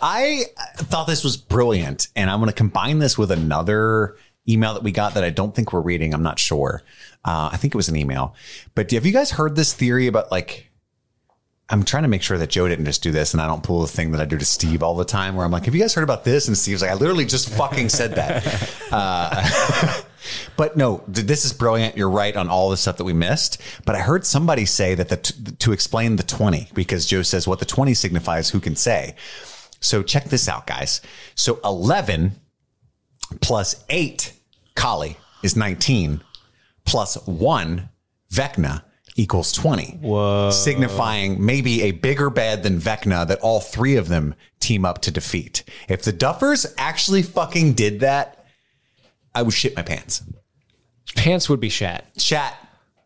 I 0.00 0.44
thought 0.76 1.06
this 1.06 1.24
was 1.24 1.36
brilliant, 1.36 2.08
and 2.14 2.30
I'm 2.30 2.38
going 2.38 2.48
to 2.48 2.54
combine 2.54 3.00
this 3.00 3.18
with 3.18 3.32
another 3.32 4.16
email 4.48 4.74
that 4.74 4.82
we 4.82 4.92
got 4.92 5.14
that 5.14 5.24
I 5.24 5.30
don't 5.30 5.54
think 5.54 5.72
we're 5.72 5.80
reading. 5.80 6.14
I'm 6.14 6.22
not 6.22 6.38
sure. 6.38 6.82
Uh, 7.24 7.50
I 7.52 7.56
think 7.56 7.74
it 7.74 7.76
was 7.76 7.88
an 7.88 7.96
email. 7.96 8.34
But 8.74 8.90
have 8.92 9.04
you 9.04 9.12
guys 9.12 9.32
heard 9.32 9.56
this 9.56 9.72
theory 9.72 10.06
about 10.06 10.30
like? 10.30 10.67
I'm 11.70 11.84
trying 11.84 12.04
to 12.04 12.08
make 12.08 12.22
sure 12.22 12.38
that 12.38 12.48
Joe 12.48 12.66
didn't 12.66 12.86
just 12.86 13.02
do 13.02 13.10
this, 13.10 13.34
and 13.34 13.42
I 13.42 13.46
don't 13.46 13.62
pull 13.62 13.82
the 13.82 13.88
thing 13.88 14.12
that 14.12 14.20
I 14.20 14.24
do 14.24 14.38
to 14.38 14.44
Steve 14.44 14.82
all 14.82 14.94
the 14.94 15.04
time, 15.04 15.36
where 15.36 15.44
I'm 15.44 15.52
like, 15.52 15.66
"Have 15.66 15.74
you 15.74 15.80
guys 15.82 15.94
heard 15.94 16.04
about 16.04 16.24
this?" 16.24 16.48
And 16.48 16.56
Steve's 16.56 16.80
like, 16.80 16.90
"I 16.90 16.94
literally 16.94 17.26
just 17.26 17.50
fucking 17.50 17.90
said 17.90 18.14
that." 18.14 18.74
uh, 18.92 20.00
but 20.56 20.76
no, 20.78 21.04
this 21.06 21.44
is 21.44 21.52
brilliant. 21.52 21.96
You're 21.96 22.08
right 22.08 22.34
on 22.34 22.48
all 22.48 22.70
the 22.70 22.76
stuff 22.76 22.96
that 22.96 23.04
we 23.04 23.12
missed. 23.12 23.60
But 23.84 23.96
I 23.96 24.00
heard 24.00 24.24
somebody 24.24 24.64
say 24.64 24.94
that 24.94 25.10
the 25.10 25.18
t- 25.18 25.52
to 25.58 25.72
explain 25.72 26.16
the 26.16 26.22
20 26.22 26.68
because 26.72 27.04
Joe 27.04 27.22
says 27.22 27.46
what 27.46 27.58
the 27.58 27.66
20 27.66 27.92
signifies. 27.92 28.50
Who 28.50 28.60
can 28.60 28.74
say? 28.74 29.14
So 29.80 30.02
check 30.02 30.24
this 30.24 30.48
out, 30.48 30.66
guys. 30.66 31.02
So 31.34 31.60
11 31.64 32.32
plus 33.40 33.84
8 33.90 34.32
Kali 34.74 35.16
is 35.42 35.54
19 35.54 36.22
plus 36.84 37.16
1 37.26 37.88
Vecna 38.32 38.82
equals 39.18 39.52
20. 39.52 39.98
Whoa. 40.00 40.50
Signifying 40.50 41.44
maybe 41.44 41.82
a 41.82 41.90
bigger 41.90 42.30
bad 42.30 42.62
than 42.62 42.78
Vecna 42.78 43.26
that 43.26 43.40
all 43.40 43.60
three 43.60 43.96
of 43.96 44.08
them 44.08 44.34
team 44.60 44.84
up 44.84 45.00
to 45.02 45.10
defeat. 45.10 45.64
If 45.88 46.02
the 46.02 46.12
Duffers 46.12 46.72
actually 46.78 47.22
fucking 47.22 47.74
did 47.74 48.00
that, 48.00 48.46
I 49.34 49.42
would 49.42 49.52
shit 49.52 49.76
my 49.76 49.82
pants. 49.82 50.22
Pants 51.16 51.48
would 51.48 51.60
be 51.60 51.68
shat. 51.68 52.16
Chat. 52.16 52.56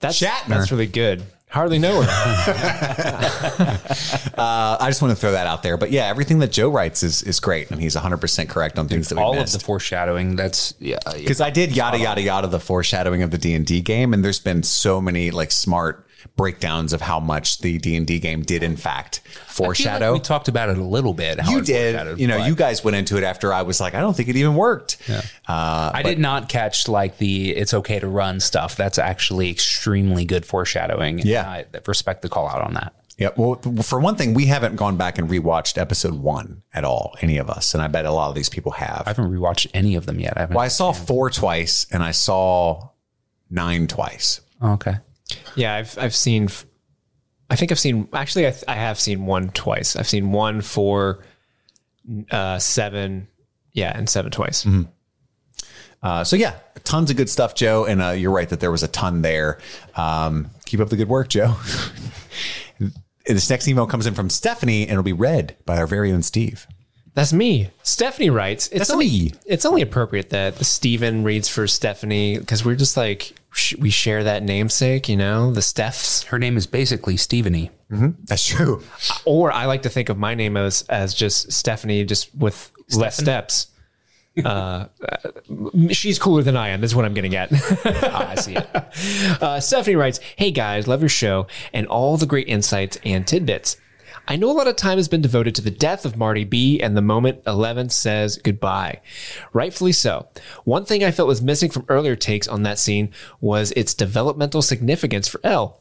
That's 0.01 0.21
Shatner. 0.21 0.49
That's 0.49 0.71
really 0.71 0.87
good. 0.87 1.23
Hardly 1.53 1.79
know 1.79 2.01
her. 2.03 3.79
Uh, 4.33 4.77
I 4.81 4.89
just 4.89 5.03
want 5.03 5.13
to 5.13 5.21
throw 5.21 5.33
that 5.33 5.47
out 5.47 5.63
there. 5.63 5.77
But 5.77 5.91
yeah, 5.91 6.07
everything 6.07 6.39
that 6.39 6.51
Joe 6.51 6.71
writes 6.71 7.03
is 7.03 7.23
is 7.23 7.39
great, 7.39 7.71
and 7.71 7.81
he's 7.81 7.95
100 7.95 8.17
percent 8.17 8.49
correct 8.49 8.79
on 8.79 8.89
things 8.89 9.11
that 9.11 9.17
we 9.17 9.23
All 9.23 9.35
missed. 9.35 9.55
of 9.55 9.61
the 9.61 9.67
foreshadowing. 9.67 10.35
That's 10.37 10.75
yeah. 10.81 10.99
yeah. 11.07 11.19
because 11.19 11.41
I 11.43 11.51
did 11.51 11.77
yada 11.77 11.99
yada 11.99 12.23
yada 12.23 12.47
the 12.49 12.59
foreshadowing 12.59 13.23
of 13.23 13.31
the 13.31 13.39
D 13.39 13.55
and 13.55 13.67
D 13.67 13.83
game, 13.83 14.15
and 14.15 14.25
there's 14.25 14.41
been 14.41 14.63
so 14.63 15.01
many 15.01 15.31
like 15.31 15.53
smart 15.53 16.07
breakdowns 16.37 16.93
of 16.93 17.01
how 17.01 17.21
much 17.21 17.59
the 17.59 17.79
D 17.79 17.97
and 17.97 18.07
D 18.07 18.19
game 18.19 18.43
did 18.43 18.63
in 18.63 18.77
fact 18.77 19.19
feel 19.19 19.35
like 19.43 19.49
foreshadow. 19.77 20.13
we 20.15 20.21
talked 20.21 20.49
about 20.49 20.69
it 20.71 20.79
a 20.79 20.85
little 20.85 21.15
bit. 21.15 21.39
you 21.49 21.61
did, 21.63 22.19
you 22.19 22.27
know, 22.27 22.39
but 22.39 22.47
you 22.49 22.55
guys 22.55 22.83
went 22.85 22.97
into 22.97 23.17
it 23.19 23.25
after 23.25 23.53
I 23.53 23.63
was 23.63 23.81
like, 23.81 23.95
I 23.95 24.01
don't 24.01 24.17
think 24.17 24.29
it 24.29 24.37
even 24.37 24.55
worked. 24.55 24.97
Uh, 25.09 25.91
I 25.95 26.03
did 26.03 26.19
not 26.19 26.49
catch 26.49 26.89
like 26.89 27.19
the 27.19 27.51
"it's 27.51 27.75
okay 27.75 27.99
to 27.99 28.09
run" 28.09 28.41
stuff. 28.41 28.77
That's 28.77 28.99
actually 28.99 29.51
extremely 29.51 30.25
good 30.25 30.47
foreshadowing. 30.47 31.19
Yeah. 31.21 31.49
I 31.49 31.65
respect 31.87 32.23
the 32.23 32.29
call 32.29 32.49
out 32.49 32.63
on 32.63 32.75
that. 32.75 32.95
yeah. 33.19 33.31
Well, 33.37 33.57
for 33.83 34.01
one 34.01 34.17
thing, 34.17 34.35
we 34.35 34.47
haven't 34.47 34.77
gone 34.77 34.97
back 34.97 35.19
and 35.19 35.29
rewatched 35.29 35.77
episode 35.79 36.15
one 36.15 36.63
at 36.73 36.85
all, 36.85 37.15
any 37.21 37.37
of 37.39 37.51
us, 37.51 37.75
and 37.75 37.83
I 37.83 37.89
bet 37.89 38.05
a 38.07 38.11
lot 38.11 38.29
of 38.31 38.35
these 38.35 38.49
people 38.49 38.73
have. 38.73 39.03
I 39.07 39.11
haven't 39.11 39.31
rewatched 39.31 39.69
any 39.75 39.95
of 39.97 40.07
them 40.07 40.19
yet. 40.19 40.39
I 40.39 40.47
well, 40.47 40.61
I 40.61 40.69
saw 40.69 40.93
four 40.93 41.29
twice, 41.31 41.87
and 41.93 42.03
I 42.03 42.11
saw 42.13 42.89
nine 43.51 43.87
twice. 43.87 44.41
Oh, 44.61 44.73
okay. 44.73 44.97
Yeah, 45.57 45.75
I've 45.75 45.97
I've 45.99 46.15
seen. 46.15 46.49
I 47.51 47.57
think 47.57 47.71
I've 47.71 47.79
seen. 47.79 48.09
Actually, 48.13 48.47
I, 48.47 48.51
th- 48.51 48.65
I 48.69 48.75
have 48.75 48.99
seen 48.99 49.27
one 49.27 49.51
twice. 49.51 49.97
I've 49.97 50.09
seen 50.09 50.33
one 50.33 50.61
for 50.63 51.23
uh, 52.31 52.59
seven 52.59 53.29
Yeah, 53.73 53.93
and 53.97 54.09
seven 54.09 54.31
twice. 54.31 54.67
Uh, 56.03 56.25
so 56.25 56.35
yeah, 56.35 56.55
tons 56.85 57.11
of 57.11 57.17
good 57.17 57.31
stuff, 57.31 57.55
Joe. 57.55 57.85
And 57.85 58.03
uh, 58.03 58.11
you're 58.11 58.33
right 58.33 58.49
that 58.49 58.61
there 58.61 58.71
was 58.71 58.83
a 58.83 58.89
ton 58.89 59.23
there. 59.23 59.61
Um, 59.97 60.51
keep 60.65 60.81
up 60.81 60.89
the 60.89 60.97
good 60.97 61.09
work, 61.09 61.29
Joe. 61.29 61.57
this 63.27 63.49
next 63.51 63.69
email 63.69 63.87
comes 63.87 64.07
in 64.07 64.15
from 64.15 64.31
Stephanie, 64.31 64.83
and 64.83 64.93
it'll 64.93 65.03
be 65.03 65.13
read 65.13 65.57
by 65.65 65.77
our 65.77 65.87
very 65.87 66.11
own 66.13 66.23
Steve. 66.23 66.67
That's 67.15 67.33
me. 67.33 67.71
Stephanie 67.83 68.31
writes. 68.31 68.69
It's 68.69 68.79
That's 68.79 68.91
only, 68.91 69.07
me. 69.07 69.33
It's 69.45 69.67
only 69.67 69.83
appropriate 69.83 70.31
that 70.31 70.57
Steven 70.65 71.25
reads 71.25 71.47
for 71.49 71.67
Stephanie 71.67 72.39
because 72.39 72.65
we're 72.65 72.75
just 72.75 72.97
like 72.97 73.35
we 73.79 73.91
share 73.91 74.25
that 74.25 74.43
namesake, 74.43 75.09
you 75.09 75.17
know, 75.17 75.53
the 75.53 75.61
Stephs. 75.61 76.25
Her 76.27 76.39
name 76.39 76.57
is 76.57 76.67
basically 76.67 77.17
Stephanie. 77.17 77.71
That's 78.25 78.47
true. 78.47 78.83
Or 79.27 79.53
I 79.53 79.67
like 79.67 79.83
to 79.83 79.91
think 79.91 80.09
of 80.09 80.17
my 80.17 80.35
name 80.35 80.57
as 80.57 80.83
as 80.89 81.13
just 81.15 81.53
Stephanie, 81.53 82.05
just 82.05 82.35
with 82.35 82.73
less 82.97 83.17
steps. 83.19 83.67
Uh, 84.43 84.49
uh, 84.49 84.87
she's 85.91 86.19
cooler 86.19 86.43
than 86.43 86.57
I 86.57 86.71
am. 86.71 86.83
Is 86.85 86.95
what 86.95 87.05
I'm 87.05 87.13
getting 87.13 87.37
at. 87.37 87.51
Ah, 87.85 88.31
I 88.31 88.35
see 88.37 88.57
it. 88.57 88.67
Uh, 89.43 89.61
Stephanie 89.61 89.97
writes, 89.97 90.21
Hey 90.37 90.51
guys, 90.51 90.89
love 90.89 91.03
your 91.03 91.11
show 91.11 91.47
and 91.75 91.87
all 91.87 92.17
the 92.17 92.25
great 92.27 92.49
insights 92.49 92.97
and 93.05 93.27
tidbits. 93.27 93.77
I 94.29 94.37
know 94.37 94.51
a 94.51 94.53
lot 94.53 94.69
of 94.69 94.77
time 94.77 94.99
has 94.99 95.09
been 95.09 95.21
devoted 95.21 95.55
to 95.57 95.63
the 95.63 95.71
death 95.71 96.05
of 96.05 96.17
Marty 96.17 96.45
B 96.45 96.81
and 96.81 96.97
the 96.97 97.03
moment 97.03 97.43
Eleven 97.47 97.89
says 97.89 98.39
goodbye. 98.39 99.01
Rightfully 99.53 99.93
so. 99.93 100.29
One 100.65 100.85
thing 100.85 101.03
I 101.03 101.11
felt 101.11 101.29
was 101.29 101.43
missing 101.43 101.71
from 101.71 101.87
earlier 101.89 102.15
takes 102.15 102.47
on 102.47 102.63
that 102.63 102.79
scene 102.79 103.11
was 103.41 103.73
its 103.73 103.95
developmental 103.95 104.63
significance 104.63 105.27
for 105.27 105.41
El. 105.43 105.81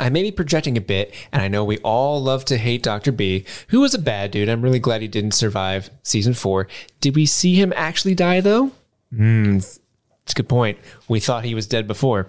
I 0.00 0.08
may 0.10 0.22
be 0.22 0.32
projecting 0.32 0.76
a 0.76 0.80
bit, 0.80 1.14
and 1.32 1.40
I 1.40 1.48
know 1.48 1.64
we 1.64 1.78
all 1.78 2.20
love 2.20 2.44
to 2.46 2.58
hate 2.58 2.82
Dr. 2.82 3.12
B, 3.12 3.44
who 3.68 3.80
was 3.80 3.94
a 3.94 4.00
bad 4.00 4.32
dude. 4.32 4.48
I'm 4.48 4.62
really 4.62 4.80
glad 4.80 5.00
he 5.00 5.06
didn't 5.06 5.30
survive 5.30 5.90
season 6.02 6.34
four. 6.34 6.66
Did 7.00 7.14
we 7.14 7.24
see 7.24 7.54
him 7.54 7.72
actually 7.76 8.16
die, 8.16 8.40
though? 8.40 8.72
Hmm, 9.14 9.58
it's 9.58 10.32
a 10.32 10.34
good 10.34 10.48
point. 10.48 10.78
We 11.06 11.20
thought 11.20 11.44
he 11.44 11.54
was 11.54 11.68
dead 11.68 11.86
before. 11.86 12.28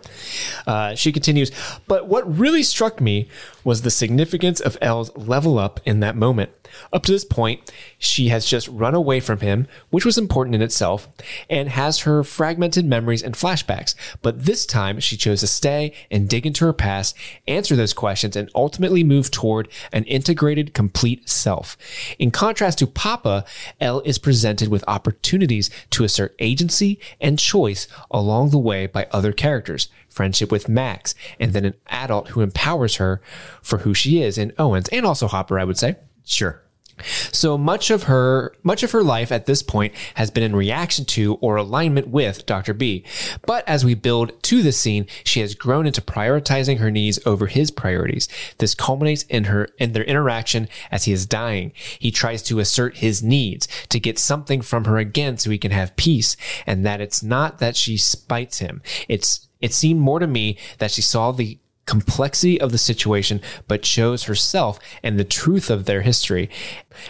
Uh, 0.67 0.93
she 0.93 1.11
continues, 1.11 1.49
but 1.87 2.05
what 2.05 2.37
really 2.37 2.61
struck 2.61 3.01
me 3.01 3.27
was 3.67 3.81
the 3.81 3.91
significance 3.91 4.61
of 4.61 4.77
El's 4.81 5.13
level 5.17 5.59
up 5.59 5.81
in 5.83 5.99
that 5.99 6.15
moment. 6.15 6.49
Up 6.93 7.03
to 7.03 7.11
this 7.11 7.25
point, 7.25 7.69
she 7.97 8.29
has 8.29 8.45
just 8.45 8.65
run 8.69 8.95
away 8.95 9.19
from 9.19 9.41
him, 9.41 9.67
which 9.89 10.05
was 10.05 10.17
important 10.17 10.55
in 10.55 10.61
itself, 10.61 11.09
and 11.49 11.67
has 11.67 11.99
her 11.99 12.23
fragmented 12.23 12.85
memories 12.85 13.21
and 13.21 13.35
flashbacks. 13.35 13.93
But 14.21 14.45
this 14.45 14.65
time, 14.65 15.01
she 15.01 15.17
chose 15.17 15.41
to 15.41 15.47
stay 15.47 15.93
and 16.09 16.29
dig 16.29 16.45
into 16.45 16.63
her 16.63 16.71
past, 16.71 17.17
answer 17.45 17.75
those 17.75 17.93
questions, 17.93 18.37
and 18.37 18.49
ultimately 18.55 19.03
move 19.03 19.31
toward 19.31 19.67
an 19.91 20.05
integrated, 20.05 20.73
complete 20.73 21.27
self. 21.27 21.75
In 22.17 22.31
contrast 22.31 22.79
to 22.79 22.87
Papa, 22.87 23.43
El 23.81 23.99
is 24.01 24.17
presented 24.17 24.69
with 24.69 24.85
opportunities 24.87 25.69
to 25.89 26.05
assert 26.05 26.37
agency 26.39 27.01
and 27.19 27.37
choice 27.37 27.89
along 28.09 28.51
the 28.51 28.57
way 28.57 28.87
by 28.87 29.07
other 29.11 29.33
characters, 29.33 29.89
friendship 30.17 30.51
with 30.51 30.67
Max, 30.67 31.13
and 31.39 31.53
then 31.53 31.63
an 31.63 31.75
adult 31.87 32.29
who 32.29 32.41
empowers 32.41 32.95
her 32.95 33.21
for 33.61 33.79
who 33.79 33.93
she 33.93 34.21
is 34.21 34.37
in 34.37 34.51
Owens, 34.57 34.89
and 34.89 35.05
also 35.05 35.27
Hopper, 35.27 35.59
I 35.59 35.63
would 35.63 35.77
say. 35.77 35.95
Sure. 36.25 36.61
So 37.31 37.57
much 37.57 37.91
of 37.91 38.03
her 38.03 38.55
much 38.63 38.81
of 38.81 38.91
her 38.91 39.03
life 39.03 39.31
at 39.31 39.45
this 39.45 39.61
point 39.61 39.93
has 40.15 40.31
been 40.31 40.43
in 40.43 40.55
reaction 40.55 41.05
to 41.05 41.35
or 41.35 41.55
alignment 41.55 42.07
with 42.07 42.45
Dr. 42.45 42.73
B. 42.73 43.03
But 43.45 43.67
as 43.69 43.85
we 43.85 43.93
build 43.93 44.41
to 44.43 44.63
this 44.63 44.79
scene, 44.79 45.05
she 45.23 45.41
has 45.41 45.53
grown 45.53 45.85
into 45.85 46.01
prioritizing 46.01 46.79
her 46.79 46.89
needs 46.89 47.19
over 47.25 47.47
his 47.47 47.69
priorities. 47.69 48.27
This 48.57 48.73
culminates 48.73 49.23
in 49.23 49.45
her 49.45 49.69
in 49.77 49.91
their 49.91 50.03
interaction 50.03 50.67
as 50.89 51.03
he 51.03 51.13
is 51.13 51.27
dying. 51.27 51.71
He 51.99 52.09
tries 52.09 52.41
to 52.43 52.59
assert 52.59 52.97
his 52.97 53.21
needs 53.21 53.67
to 53.89 53.99
get 53.99 54.17
something 54.17 54.61
from 54.61 54.85
her 54.85 54.97
again 54.97 55.37
so 55.37 55.51
he 55.51 55.59
can 55.59 55.71
have 55.71 55.95
peace 55.97 56.35
and 56.65 56.83
that 56.85 57.01
it's 57.01 57.21
not 57.21 57.59
that 57.59 57.75
she 57.75 57.97
spites 57.97 58.57
him. 58.57 58.81
It's 59.07 59.46
it 59.61 59.73
seemed 59.73 59.99
more 59.99 60.19
to 60.19 60.27
me 60.27 60.57
that 60.79 60.91
she 60.91 61.01
saw 61.01 61.31
the 61.31 61.59
complexity 61.87 62.61
of 62.61 62.71
the 62.71 62.77
situation, 62.77 63.41
but 63.67 63.81
chose 63.81 64.25
herself 64.25 64.77
and 65.01 65.17
the 65.17 65.23
truth 65.23 65.71
of 65.71 65.85
their 65.85 66.01
history. 66.01 66.49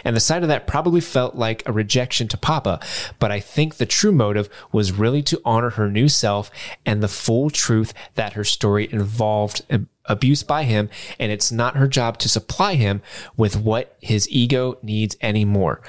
And 0.04 0.16
the 0.16 0.20
side 0.20 0.42
of 0.42 0.48
that 0.48 0.66
probably 0.66 1.00
felt 1.00 1.34
like 1.34 1.62
a 1.66 1.72
rejection 1.72 2.28
to 2.28 2.38
Papa, 2.38 2.80
but 3.18 3.30
I 3.30 3.40
think 3.40 3.74
the 3.74 3.86
true 3.86 4.12
motive 4.12 4.48
was 4.72 4.92
really 4.92 5.22
to 5.24 5.42
honor 5.44 5.70
her 5.70 5.90
new 5.90 6.08
self 6.08 6.50
and 6.86 7.02
the 7.02 7.08
full 7.08 7.50
truth 7.50 7.92
that 8.14 8.32
her 8.34 8.44
story 8.44 8.88
involved 8.90 9.62
abuse 10.06 10.42
by 10.42 10.62
him, 10.62 10.88
and 11.18 11.30
it's 11.30 11.52
not 11.52 11.76
her 11.76 11.88
job 11.88 12.16
to 12.18 12.28
supply 12.28 12.74
him 12.74 13.02
with 13.36 13.56
what 13.56 13.96
his 14.00 14.28
ego 14.30 14.78
needs 14.82 15.16
anymore. 15.20 15.82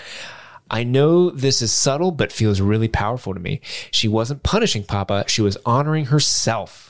I 0.71 0.83
know 0.83 1.29
this 1.29 1.61
is 1.61 1.71
subtle, 1.71 2.11
but 2.11 2.31
feels 2.31 2.61
really 2.61 2.87
powerful 2.87 3.33
to 3.33 3.39
me. 3.39 3.61
She 3.91 4.07
wasn't 4.07 4.43
punishing 4.43 4.83
Papa, 4.83 5.25
she 5.27 5.41
was 5.41 5.57
honoring 5.65 6.05
herself. 6.05 6.88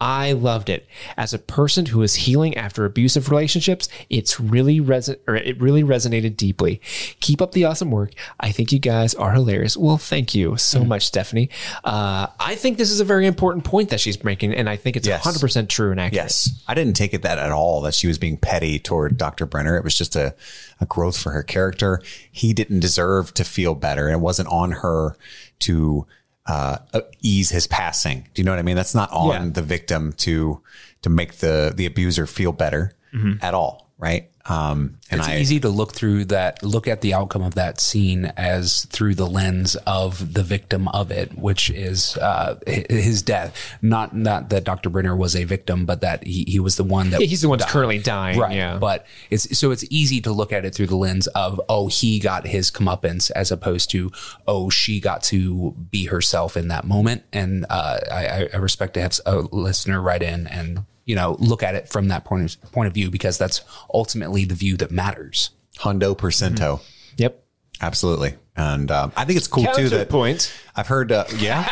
I 0.00 0.32
loved 0.32 0.68
it. 0.68 0.86
As 1.16 1.32
a 1.32 1.38
person 1.38 1.86
who 1.86 2.02
is 2.02 2.14
healing 2.16 2.56
after 2.56 2.84
abusive 2.84 3.30
relationships, 3.30 3.88
it's 4.10 4.38
really 4.38 4.78
reson- 4.80 5.18
or 5.26 5.36
it 5.36 5.58
really 5.60 5.82
resonated 5.82 6.36
deeply. 6.36 6.80
Keep 7.20 7.40
up 7.40 7.52
the 7.52 7.64
awesome 7.64 7.90
work. 7.90 8.12
I 8.38 8.52
think 8.52 8.72
you 8.72 8.78
guys 8.78 9.14
are 9.14 9.32
hilarious. 9.32 9.74
Well, 9.76 9.96
thank 9.96 10.34
you 10.34 10.56
so 10.58 10.84
much, 10.84 11.06
Stephanie. 11.06 11.48
Uh, 11.82 12.26
I 12.38 12.56
think 12.56 12.76
this 12.76 12.90
is 12.90 13.00
a 13.00 13.04
very 13.04 13.26
important 13.26 13.64
point 13.64 13.88
that 13.88 14.00
she's 14.00 14.22
making, 14.22 14.54
and 14.54 14.68
I 14.68 14.76
think 14.76 14.96
it's 14.96 15.06
Yes. 15.06 15.24
100% 15.24 15.68
true 15.68 15.90
and 15.92 15.98
accurate. 16.00 16.24
Yes. 16.24 16.62
I 16.68 16.74
didn't 16.74 16.94
take 16.94 17.14
it 17.14 17.22
that 17.22 17.38
at 17.38 17.50
all 17.50 17.80
that 17.82 17.94
she 17.94 18.06
was 18.06 18.18
being 18.18 18.36
petty 18.36 18.78
toward 18.78 19.16
Dr. 19.16 19.46
Brenner. 19.46 19.76
It 19.78 19.84
was 19.84 19.94
just 19.96 20.14
a, 20.14 20.34
a 20.80 20.84
growth 20.86 21.16
for 21.16 21.30
her 21.32 21.42
character. 21.42 22.02
He 22.30 22.52
didn't 22.52 22.80
deserve 22.80 23.32
to 23.34 23.44
feel 23.44 23.74
better. 23.74 24.06
And 24.08 24.14
it 24.16 24.20
wasn't 24.20 24.48
on 24.50 24.72
her 24.72 25.16
to 25.60 26.06
uh, 26.46 26.78
ease 27.22 27.50
his 27.50 27.66
passing. 27.66 28.26
Do 28.34 28.40
you 28.40 28.44
know 28.44 28.52
what 28.52 28.58
I 28.58 28.62
mean? 28.62 28.76
That's 28.76 28.94
not 28.94 29.10
on 29.12 29.28
Yeah. 29.46 29.50
the 29.52 29.62
victim 29.62 30.12
to 30.18 30.60
to 31.02 31.10
make 31.10 31.36
the 31.38 31.72
the 31.74 31.86
abuser 31.86 32.26
feel 32.26 32.52
better 32.52 32.92
at 33.40 33.54
all, 33.54 33.85
right? 33.98 34.30
Um, 34.48 34.98
and 35.10 35.18
It's 35.18 35.28
I 35.28 35.38
easy 35.38 35.58
to 35.58 35.68
look 35.68 35.92
through 35.92 36.26
that, 36.26 36.62
look 36.62 36.86
at 36.86 37.00
the 37.00 37.14
outcome 37.14 37.42
of 37.42 37.56
that 37.56 37.80
scene 37.80 38.26
as 38.36 38.84
through 38.84 39.16
the 39.16 39.26
lens 39.26 39.74
of 39.88 40.34
the 40.34 40.44
victim 40.44 40.86
of 40.88 41.10
it, 41.10 41.36
which 41.36 41.68
is 41.68 42.16
uh, 42.18 42.56
his 42.64 43.22
death. 43.22 43.76
Not 43.82 44.14
not 44.14 44.50
that 44.50 44.62
Dr. 44.62 44.88
Brenner 44.88 45.16
was 45.16 45.34
a 45.34 45.42
victim, 45.42 45.84
but 45.84 46.00
that 46.02 46.24
he, 46.24 46.44
he 46.46 46.60
was 46.60 46.76
the 46.76 46.84
one 46.84 47.10
that 47.10 47.20
Yeah, 47.20 47.26
he's 47.26 47.40
the 47.42 47.48
one 47.48 47.58
that's 47.58 47.72
currently 47.72 47.98
dying. 47.98 48.38
Right. 48.38 48.54
Yeah. 48.54 48.78
But 48.78 49.04
it's 49.30 49.58
so 49.58 49.72
it's 49.72 49.84
easy 49.90 50.20
to 50.20 50.30
look 50.32 50.52
at 50.52 50.64
it 50.64 50.76
through 50.76 50.86
the 50.88 50.96
lens 50.96 51.26
of, 51.28 51.60
oh, 51.68 51.88
he 51.88 52.20
got 52.20 52.46
his 52.46 52.70
comeuppance 52.70 53.32
as 53.32 53.50
opposed 53.50 53.90
to, 53.90 54.12
oh, 54.46 54.70
she 54.70 55.00
got 55.00 55.24
to 55.24 55.74
be 55.90 56.04
herself 56.06 56.56
in 56.56 56.68
that 56.68 56.84
moment. 56.84 57.24
And 57.32 57.66
uh, 57.68 57.98
I, 58.12 58.26
I- 58.26 58.48
I 58.54 58.56
respect 58.58 58.94
to 58.94 59.00
have 59.00 59.18
a 59.26 59.38
listener 59.40 60.00
write 60.00 60.22
in 60.22 60.46
and, 60.46 60.84
you 61.06 61.14
know, 61.14 61.36
look 61.38 61.62
at 61.62 61.74
it 61.74 61.88
from 61.88 62.08
that 62.08 62.24
point 62.24 62.56
of, 62.56 62.72
point 62.72 62.88
of 62.88 62.92
view 62.92 63.10
because 63.10 63.38
that's 63.38 63.62
ultimately 63.94 64.44
the 64.44 64.54
view 64.54 64.76
that 64.76 64.90
matters. 64.90 65.50
Hundo 65.78 66.16
Percento. 66.16 66.82
Yep. 67.16 67.42
Absolutely. 67.80 68.34
And 68.56 68.90
um, 68.90 69.12
I 69.16 69.24
think 69.24 69.36
it's 69.36 69.46
cool 69.46 69.66
too 69.74 69.88
that 69.90 70.08
point. 70.08 70.52
I've 70.74 70.88
heard, 70.88 71.12
uh, 71.12 71.24
yeah. 71.36 71.60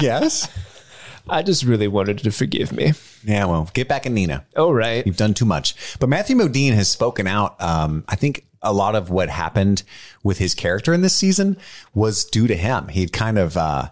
yes. 0.00 0.48
I 1.28 1.42
just 1.42 1.64
really 1.64 1.88
wanted 1.88 2.18
to 2.18 2.30
forgive 2.30 2.72
me. 2.72 2.92
Yeah. 3.24 3.44
Well, 3.46 3.68
get 3.74 3.88
back 3.88 4.06
at 4.06 4.12
Nina. 4.12 4.46
All 4.56 4.72
right. 4.72 5.04
You've 5.04 5.16
done 5.16 5.34
too 5.34 5.44
much. 5.44 5.74
But 5.98 6.08
Matthew 6.08 6.36
Modine 6.36 6.74
has 6.74 6.88
spoken 6.88 7.26
out. 7.26 7.60
Um, 7.60 8.04
I 8.08 8.14
think 8.14 8.46
a 8.62 8.72
lot 8.72 8.94
of 8.94 9.10
what 9.10 9.28
happened 9.28 9.82
with 10.22 10.38
his 10.38 10.54
character 10.54 10.94
in 10.94 11.02
this 11.02 11.14
season 11.14 11.56
was 11.92 12.24
due 12.24 12.46
to 12.46 12.54
him. 12.54 12.88
He'd 12.88 13.12
kind 13.12 13.38
of, 13.38 13.56
uh, 13.56 13.88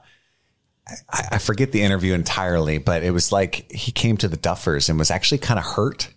I, 0.87 1.29
I 1.33 1.39
forget 1.39 1.73
the 1.73 1.83
interview 1.83 2.15
entirely, 2.15 2.79
but 2.79 3.03
it 3.03 3.11
was 3.11 3.33
like 3.33 3.71
he 3.73 3.93
came 3.93 4.17
to 4.19 4.29
the 4.29 4.37
Duffers 4.37 4.89
and 4.89 4.99
was 4.99 5.11
actually 5.11 5.39
kind 5.39 5.59
of 5.59 5.65
hurt 5.65 6.09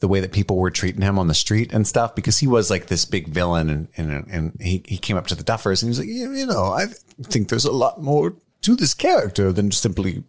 the 0.00 0.08
way 0.08 0.18
that 0.18 0.32
people 0.32 0.56
were 0.56 0.70
treating 0.70 1.02
him 1.02 1.18
on 1.18 1.28
the 1.28 1.34
street 1.34 1.72
and 1.72 1.86
stuff 1.86 2.16
because 2.16 2.38
he 2.38 2.46
was 2.48 2.70
like 2.70 2.86
this 2.86 3.04
big 3.04 3.28
villain 3.28 3.70
and 3.70 3.88
and, 3.96 4.26
and 4.28 4.60
he, 4.60 4.82
he 4.84 4.98
came 4.98 5.16
up 5.16 5.28
to 5.28 5.36
the 5.36 5.44
Duffers 5.44 5.82
and 5.82 5.86
he 5.86 5.90
was 5.90 5.98
like, 6.00 6.08
you, 6.08 6.32
you 6.32 6.46
know, 6.46 6.72
I 6.72 6.86
think 7.22 7.48
there's 7.48 7.64
a 7.64 7.72
lot 7.72 8.02
more 8.02 8.34
to 8.62 8.74
this 8.76 8.94
character 8.94 9.52
than 9.52 9.70
simply, 9.70 10.24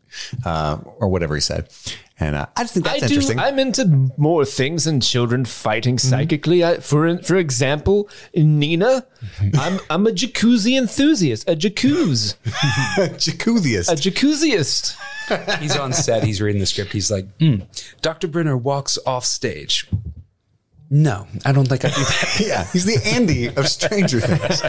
uh, 0.45 0.77
or 0.99 1.07
whatever 1.07 1.35
he 1.35 1.41
said. 1.41 1.69
And 2.19 2.35
uh, 2.35 2.45
I 2.55 2.63
just 2.63 2.75
think 2.75 2.85
that's 2.85 3.03
I 3.03 3.07
do. 3.07 3.13
interesting. 3.15 3.39
I'm 3.39 3.57
into 3.59 4.11
more 4.17 4.45
things 4.45 4.83
than 4.85 5.01
children 5.01 5.45
fighting 5.45 5.97
psychically. 5.97 6.63
I, 6.63 6.77
for 6.77 7.17
for 7.19 7.35
example, 7.37 8.07
Nina, 8.35 9.05
I'm 9.59 9.79
I'm 9.89 10.05
a 10.07 10.11
jacuzzi 10.11 10.77
enthusiast, 10.77 11.49
a 11.49 11.55
jacuzzi, 11.55 12.35
Jacuzziist. 13.17 13.91
a 13.91 13.95
jacuzziist. 13.95 15.59
He's 15.59 15.75
on 15.75 15.91
set. 15.93 16.23
He's 16.23 16.41
reading 16.41 16.59
the 16.59 16.65
script. 16.67 16.91
He's 16.93 17.09
like, 17.09 17.25
"Hmm, 17.39 17.61
Dr. 18.01 18.27
Brenner 18.27 18.57
walks 18.57 18.97
off 19.05 19.25
stage. 19.25 19.87
No, 20.95 21.25
I 21.43 21.51
don't 21.53 21.67
think 21.67 21.83
I 21.85 21.87
do 21.89 21.95
that. 21.95 22.39
Yeah, 22.39 22.65
he's 22.71 22.85
the 22.85 22.99
Andy 23.03 23.47
of 23.47 23.67
Stranger 23.67 24.19
Things. 24.21 24.61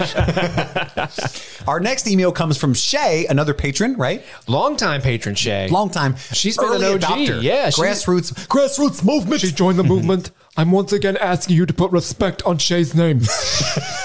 Our 1.69 1.81
next 1.81 2.07
email 2.09 2.33
comes 2.33 2.57
from 2.57 2.73
Shay, 2.73 3.27
another 3.27 3.53
patron, 3.53 3.95
right? 3.99 4.25
Longtime 4.49 5.03
patron 5.03 5.35
Shay. 5.35 5.69
Long 5.69 5.91
time. 5.91 6.17
She's 6.33 6.57
been 6.57 6.67
early 6.67 6.87
an 6.87 6.95
OG. 6.95 7.01
adopter. 7.03 7.43
Yeah, 7.43 7.69
grassroots, 7.69 8.33
grassroots 8.47 9.05
movement. 9.05 9.43
She 9.43 9.53
joined 9.53 9.79
the 9.79 9.85
movement 9.85 10.31
I'm 10.57 10.71
once 10.71 10.93
again 10.93 11.17
asking 11.17 11.57
you 11.57 11.67
to 11.67 11.75
put 11.75 11.91
respect 11.91 12.43
on 12.45 12.59
Shay's 12.59 12.95
name. 12.95 13.23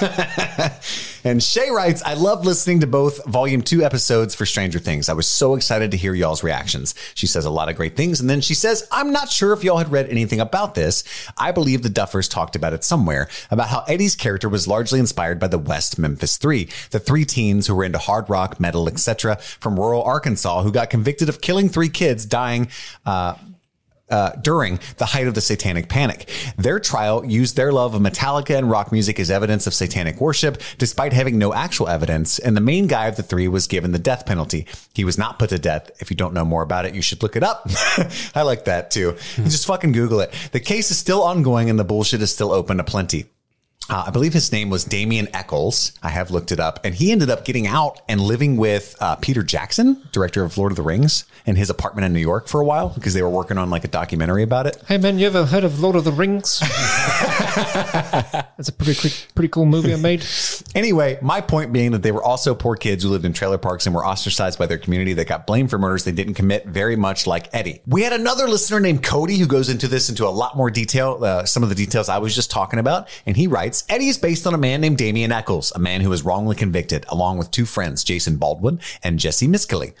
And 1.22 1.42
Shay 1.42 1.70
writes, 1.70 2.02
I 2.02 2.14
love 2.14 2.46
listening 2.46 2.80
to 2.80 2.86
both 2.86 3.24
volume 3.26 3.60
two 3.60 3.82
episodes 3.82 4.34
for 4.34 4.46
Stranger 4.46 4.78
Things. 4.78 5.08
I 5.08 5.12
was 5.12 5.26
so 5.26 5.54
excited 5.54 5.90
to 5.90 5.96
hear 5.96 6.14
y'all's 6.14 6.42
reactions. 6.42 6.94
She 7.14 7.26
says 7.26 7.44
a 7.44 7.50
lot 7.50 7.68
of 7.68 7.76
great 7.76 7.94
things. 7.94 8.20
And 8.20 8.30
then 8.30 8.40
she 8.40 8.54
says, 8.54 8.88
I'm 8.90 9.12
not 9.12 9.28
sure 9.28 9.52
if 9.52 9.62
y'all 9.62 9.76
had 9.76 9.92
read 9.92 10.08
anything 10.08 10.40
about 10.40 10.74
this. 10.74 11.04
I 11.36 11.52
believe 11.52 11.82
the 11.82 11.90
Duffers 11.90 12.30
talked 12.30 12.56
about 12.56 12.72
it 12.72 12.84
somewhere, 12.84 13.28
about 13.50 13.68
how 13.68 13.84
Eddie's 13.86 14.16
character 14.16 14.48
was 14.48 14.66
largely 14.66 14.98
inspired 14.98 15.38
by 15.38 15.48
the 15.48 15.58
West 15.58 15.98
Memphis 15.98 16.38
Three, 16.38 16.68
the 16.90 16.98
three 16.98 17.26
teens 17.26 17.66
who 17.66 17.74
were 17.74 17.84
into 17.84 17.98
hard 17.98 18.30
rock, 18.30 18.58
metal, 18.58 18.88
etc., 18.88 19.36
from 19.36 19.78
rural 19.78 20.02
Arkansas 20.02 20.62
who 20.62 20.72
got 20.72 20.88
convicted 20.88 21.28
of 21.28 21.40
killing 21.42 21.68
three 21.68 21.90
kids, 21.90 22.24
dying, 22.24 22.68
uh, 23.04 23.34
uh, 24.10 24.32
during 24.42 24.78
the 24.96 25.06
height 25.06 25.26
of 25.26 25.34
the 25.34 25.40
satanic 25.40 25.88
panic. 25.88 26.28
Their 26.56 26.80
trial 26.80 27.24
used 27.24 27.56
their 27.56 27.72
love 27.72 27.94
of 27.94 28.02
Metallica 28.02 28.56
and 28.56 28.70
rock 28.70 28.92
music 28.92 29.18
as 29.20 29.30
evidence 29.30 29.66
of 29.66 29.74
satanic 29.74 30.20
worship, 30.20 30.60
despite 30.78 31.12
having 31.12 31.38
no 31.38 31.52
actual 31.52 31.88
evidence. 31.88 32.38
And 32.38 32.56
the 32.56 32.60
main 32.60 32.86
guy 32.86 33.06
of 33.06 33.16
the 33.16 33.22
three 33.22 33.48
was 33.48 33.66
given 33.66 33.92
the 33.92 33.98
death 33.98 34.26
penalty. 34.26 34.66
He 34.94 35.04
was 35.04 35.18
not 35.18 35.38
put 35.38 35.50
to 35.50 35.58
death. 35.58 35.90
If 36.00 36.10
you 36.10 36.16
don't 36.16 36.34
know 36.34 36.44
more 36.44 36.62
about 36.62 36.84
it, 36.84 36.94
you 36.94 37.02
should 37.02 37.22
look 37.22 37.36
it 37.36 37.42
up. 37.42 37.68
I 38.34 38.42
like 38.42 38.64
that 38.64 38.90
too. 38.90 39.16
Just 39.36 39.66
fucking 39.66 39.92
Google 39.92 40.20
it. 40.20 40.32
The 40.52 40.60
case 40.60 40.90
is 40.90 40.98
still 40.98 41.22
ongoing 41.22 41.70
and 41.70 41.78
the 41.78 41.84
bullshit 41.84 42.22
is 42.22 42.32
still 42.32 42.52
open 42.52 42.78
to 42.78 42.84
plenty. 42.84 43.26
Uh, 43.90 44.04
I 44.06 44.10
believe 44.10 44.32
his 44.32 44.52
name 44.52 44.70
was 44.70 44.84
Damien 44.84 45.26
Echols. 45.34 45.92
I 46.00 46.10
have 46.10 46.30
looked 46.30 46.52
it 46.52 46.60
up, 46.60 46.78
and 46.84 46.94
he 46.94 47.10
ended 47.10 47.28
up 47.28 47.44
getting 47.44 47.66
out 47.66 48.00
and 48.08 48.20
living 48.20 48.56
with 48.56 48.94
uh, 49.00 49.16
Peter 49.16 49.42
Jackson, 49.42 50.00
director 50.12 50.44
of 50.44 50.56
Lord 50.56 50.70
of 50.70 50.76
the 50.76 50.82
Rings, 50.82 51.24
in 51.46 51.56
his 51.56 51.70
apartment 51.70 52.04
in 52.04 52.12
New 52.12 52.20
York 52.20 52.48
for 52.48 52.60
a 52.60 52.64
while 52.64 52.90
because 52.90 53.14
they 53.14 53.22
were 53.22 53.30
working 53.30 53.58
on 53.58 53.70
like 53.70 53.84
a 53.84 53.88
documentary 53.88 54.42
about 54.42 54.66
it. 54.66 54.82
hey 54.88 54.98
man, 54.98 55.18
you 55.18 55.26
ever 55.26 55.46
heard 55.46 55.64
of 55.64 55.80
Lord 55.80 55.96
of 55.96 56.04
the 56.04 56.12
Rings? 56.12 56.60
That's 58.60 58.68
a 58.68 58.72
pretty 58.72 59.00
quick, 59.00 59.28
pretty 59.34 59.48
cool 59.48 59.66
movie 59.66 59.92
I 59.92 59.96
made. 59.96 60.24
Anyway, 60.74 61.18
my 61.22 61.40
point 61.40 61.72
being 61.72 61.92
that 61.92 62.02
they 62.02 62.12
were 62.12 62.22
also 62.22 62.54
poor 62.54 62.76
kids 62.76 63.02
who 63.02 63.10
lived 63.10 63.24
in 63.24 63.32
trailer 63.32 63.58
parks 63.58 63.86
and 63.86 63.94
were 63.94 64.04
ostracized 64.04 64.58
by 64.58 64.66
their 64.66 64.78
community 64.78 65.12
that 65.14 65.26
got 65.26 65.46
blamed 65.46 65.70
for 65.70 65.78
murders 65.78 66.04
they 66.04 66.12
didn't 66.12 66.34
commit, 66.34 66.66
very 66.66 66.96
much 66.96 67.26
like 67.26 67.48
Eddie. 67.52 67.80
We 67.86 68.02
had 68.02 68.12
another 68.12 68.48
listener 68.48 68.80
named 68.80 69.02
Cody 69.02 69.38
who 69.38 69.46
goes 69.46 69.68
into 69.68 69.88
this 69.88 70.08
into 70.08 70.26
a 70.26 70.30
lot 70.30 70.56
more 70.56 70.70
detail, 70.70 71.22
uh, 71.22 71.44
some 71.44 71.62
of 71.62 71.68
the 71.68 71.74
details 71.74 72.08
I 72.08 72.18
was 72.18 72.34
just 72.34 72.50
talking 72.50 72.78
about. 72.78 73.08
And 73.26 73.36
he 73.36 73.46
writes, 73.46 73.84
Eddie 73.88 74.08
is 74.08 74.18
based 74.18 74.46
on 74.46 74.54
a 74.54 74.58
man 74.58 74.80
named 74.80 74.98
Damien 74.98 75.32
Echols, 75.32 75.72
a 75.72 75.78
man 75.78 76.00
who 76.00 76.10
was 76.10 76.22
wrongly 76.24 76.56
convicted, 76.56 77.04
along 77.08 77.38
with 77.38 77.50
two 77.50 77.64
friends, 77.64 78.04
Jason 78.04 78.36
Baldwin 78.36 78.80
and 79.02 79.18
Jessie 79.18 79.48
Misskelley. 79.48 79.94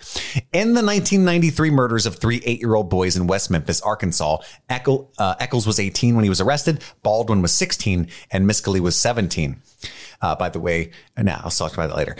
In 0.52 0.74
the 0.74 0.82
1993 1.30 1.70
murders 1.70 2.06
of 2.06 2.16
three 2.16 2.42
eight-year-old 2.44 2.90
boys 2.90 3.16
in 3.16 3.28
West 3.28 3.52
Memphis, 3.52 3.80
Arkansas, 3.82 4.38
Eckel, 4.68 5.08
uh, 5.16 5.36
Echols 5.38 5.64
was 5.64 5.78
18 5.78 6.16
when 6.16 6.24
he 6.24 6.28
was 6.28 6.40
arrested, 6.40 6.82
Baldwin 7.04 7.40
was 7.40 7.52
16, 7.52 8.08
and 8.32 8.46
Misskelley 8.48 8.80
was 8.80 8.96
17. 8.96 9.62
Uh, 10.20 10.34
by 10.34 10.48
the 10.48 10.58
way, 10.58 10.90
now 11.16 11.40
I'll 11.44 11.50
talk 11.50 11.72
about 11.72 11.90
that 11.90 11.96
later. 11.96 12.16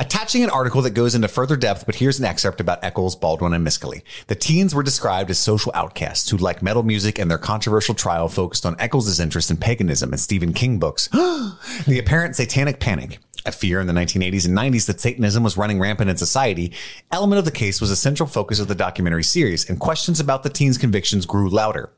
Attaching 0.00 0.42
an 0.42 0.48
article 0.48 0.80
that 0.80 0.90
goes 0.90 1.14
into 1.14 1.28
further 1.28 1.56
depth, 1.56 1.84
but 1.84 1.96
here's 1.96 2.18
an 2.18 2.24
excerpt 2.24 2.58
about 2.58 2.82
Echols, 2.82 3.14
Baldwin, 3.14 3.52
and 3.52 3.62
Misskelley. 3.62 4.02
The 4.28 4.34
teens 4.34 4.74
were 4.74 4.82
described 4.82 5.28
as 5.28 5.38
social 5.38 5.70
outcasts 5.74 6.30
who 6.30 6.38
liked 6.38 6.62
metal 6.62 6.82
music, 6.82 7.18
and 7.18 7.30
their 7.30 7.36
controversial 7.36 7.94
trial 7.94 8.28
focused 8.28 8.64
on 8.64 8.76
Echols' 8.80 9.20
interest 9.20 9.50
in 9.50 9.58
paganism 9.58 10.10
and 10.10 10.18
Stephen 10.18 10.54
King 10.54 10.78
books. 10.78 11.08
the 11.86 12.00
apparent 12.00 12.34
satanic 12.34 12.80
panic. 12.80 13.18
A 13.46 13.52
fear 13.52 13.80
in 13.80 13.86
the 13.86 13.92
1980s 13.92 14.46
and 14.46 14.56
90s 14.56 14.86
that 14.86 15.00
Satanism 15.00 15.42
was 15.42 15.56
running 15.56 15.78
rampant 15.78 16.08
in 16.08 16.16
society, 16.16 16.72
element 17.12 17.38
of 17.38 17.44
the 17.44 17.50
case 17.50 17.80
was 17.80 17.90
a 17.90 17.96
central 17.96 18.26
focus 18.26 18.58
of 18.58 18.68
the 18.68 18.74
documentary 18.74 19.24
series, 19.24 19.68
and 19.68 19.78
questions 19.78 20.18
about 20.18 20.42
the 20.42 20.48
teens' 20.48 20.78
convictions 20.78 21.26
grew 21.26 21.50
louder. 21.50 21.92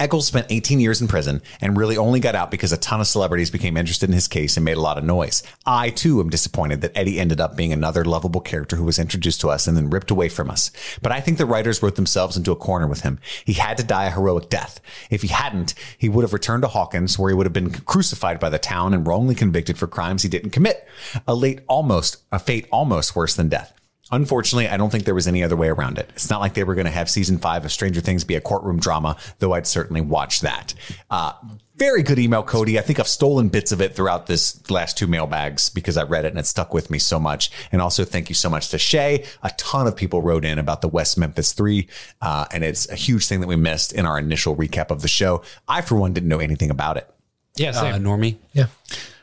Echols 0.00 0.26
spent 0.26 0.46
18 0.48 0.80
years 0.80 1.02
in 1.02 1.08
prison 1.08 1.42
and 1.60 1.76
really 1.76 1.98
only 1.98 2.20
got 2.20 2.34
out 2.34 2.50
because 2.50 2.72
a 2.72 2.78
ton 2.78 3.02
of 3.02 3.06
celebrities 3.06 3.50
became 3.50 3.76
interested 3.76 4.08
in 4.08 4.14
his 4.14 4.28
case 4.28 4.56
and 4.56 4.64
made 4.64 4.78
a 4.78 4.80
lot 4.80 4.96
of 4.96 5.04
noise. 5.04 5.42
I 5.66 5.90
too 5.90 6.20
am 6.20 6.30
disappointed 6.30 6.80
that 6.80 6.96
Eddie 6.96 7.20
ended 7.20 7.38
up 7.38 7.54
being 7.54 7.70
another 7.70 8.02
lovable 8.02 8.40
character 8.40 8.76
who 8.76 8.84
was 8.84 8.98
introduced 8.98 9.42
to 9.42 9.50
us 9.50 9.66
and 9.66 9.76
then 9.76 9.90
ripped 9.90 10.10
away 10.10 10.30
from 10.30 10.50
us. 10.50 10.70
But 11.02 11.12
I 11.12 11.20
think 11.20 11.36
the 11.36 11.44
writers 11.44 11.82
wrote 11.82 11.96
themselves 11.96 12.34
into 12.34 12.50
a 12.50 12.56
corner 12.56 12.86
with 12.86 13.02
him. 13.02 13.18
He 13.44 13.52
had 13.52 13.76
to 13.76 13.84
die 13.84 14.06
a 14.06 14.10
heroic 14.10 14.48
death. 14.48 14.80
If 15.10 15.20
he 15.20 15.28
hadn't, 15.28 15.74
he 15.98 16.08
would 16.08 16.22
have 16.22 16.32
returned 16.32 16.62
to 16.62 16.68
Hawkins 16.68 17.18
where 17.18 17.28
he 17.28 17.36
would 17.36 17.44
have 17.44 17.52
been 17.52 17.70
crucified 17.70 18.40
by 18.40 18.48
the 18.48 18.58
town 18.58 18.94
and 18.94 19.06
wrongly 19.06 19.34
convicted 19.34 19.76
for 19.76 19.86
crimes 19.86 20.22
he 20.22 20.30
didn't 20.30 20.50
commit. 20.50 20.88
A 21.28 21.34
late 21.34 21.60
almost, 21.68 22.16
a 22.32 22.38
fate 22.38 22.66
almost 22.72 23.14
worse 23.14 23.34
than 23.34 23.50
death. 23.50 23.78
Unfortunately, 24.12 24.68
I 24.68 24.76
don't 24.76 24.90
think 24.90 25.04
there 25.04 25.14
was 25.14 25.28
any 25.28 25.42
other 25.44 25.56
way 25.56 25.68
around 25.68 25.98
it. 25.98 26.10
It's 26.14 26.30
not 26.30 26.40
like 26.40 26.54
they 26.54 26.64
were 26.64 26.74
going 26.74 26.86
to 26.86 26.90
have 26.90 27.08
season 27.08 27.38
five 27.38 27.64
of 27.64 27.72
Stranger 27.72 28.00
Things 28.00 28.24
be 28.24 28.34
a 28.34 28.40
courtroom 28.40 28.78
drama, 28.80 29.16
though 29.38 29.52
I'd 29.54 29.66
certainly 29.66 30.00
watch 30.00 30.40
that. 30.40 30.74
Uh, 31.10 31.32
very 31.76 32.02
good 32.02 32.18
email, 32.18 32.42
Cody. 32.42 32.78
I 32.78 32.82
think 32.82 33.00
I've 33.00 33.08
stolen 33.08 33.48
bits 33.48 33.72
of 33.72 33.80
it 33.80 33.94
throughout 33.94 34.26
this 34.26 34.68
last 34.70 34.98
two 34.98 35.06
mailbags 35.06 35.70
because 35.70 35.96
I 35.96 36.02
read 36.02 36.26
it 36.26 36.28
and 36.28 36.38
it 36.38 36.44
stuck 36.46 36.74
with 36.74 36.90
me 36.90 36.98
so 36.98 37.18
much. 37.18 37.50
And 37.72 37.80
also, 37.80 38.04
thank 38.04 38.28
you 38.28 38.34
so 38.34 38.50
much 38.50 38.68
to 38.70 38.78
Shay. 38.78 39.24
A 39.42 39.50
ton 39.56 39.86
of 39.86 39.96
people 39.96 40.20
wrote 40.20 40.44
in 40.44 40.58
about 40.58 40.82
the 40.82 40.88
West 40.88 41.16
Memphis 41.16 41.52
Three, 41.54 41.88
uh, 42.20 42.44
and 42.52 42.62
it's 42.64 42.86
a 42.90 42.94
huge 42.96 43.26
thing 43.26 43.40
that 43.40 43.46
we 43.46 43.56
missed 43.56 43.92
in 43.92 44.04
our 44.04 44.18
initial 44.18 44.54
recap 44.56 44.90
of 44.90 45.00
the 45.00 45.08
show. 45.08 45.42
I, 45.68 45.80
for 45.80 45.94
one, 45.94 46.12
didn't 46.12 46.28
know 46.28 46.40
anything 46.40 46.68
about 46.70 46.98
it. 46.98 47.08
Yeah, 47.56 47.70
Uh. 47.70 47.98
Normie. 47.98 48.36
yeah. 48.52 48.66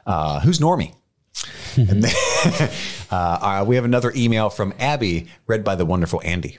Uh, 0.07 0.39
who's 0.39 0.57
Normie? 0.59 0.93
and 1.76 2.03
then, 2.03 2.69
uh, 3.11 3.59
uh, 3.61 3.65
we 3.68 3.76
have 3.76 3.85
another 3.85 4.11
email 4.15 4.49
from 4.49 4.73
Abby, 4.80 5.27
read 5.45 5.64
by 5.64 5.76
the 5.76 5.85
wonderful 5.85 6.22
Andy. 6.23 6.57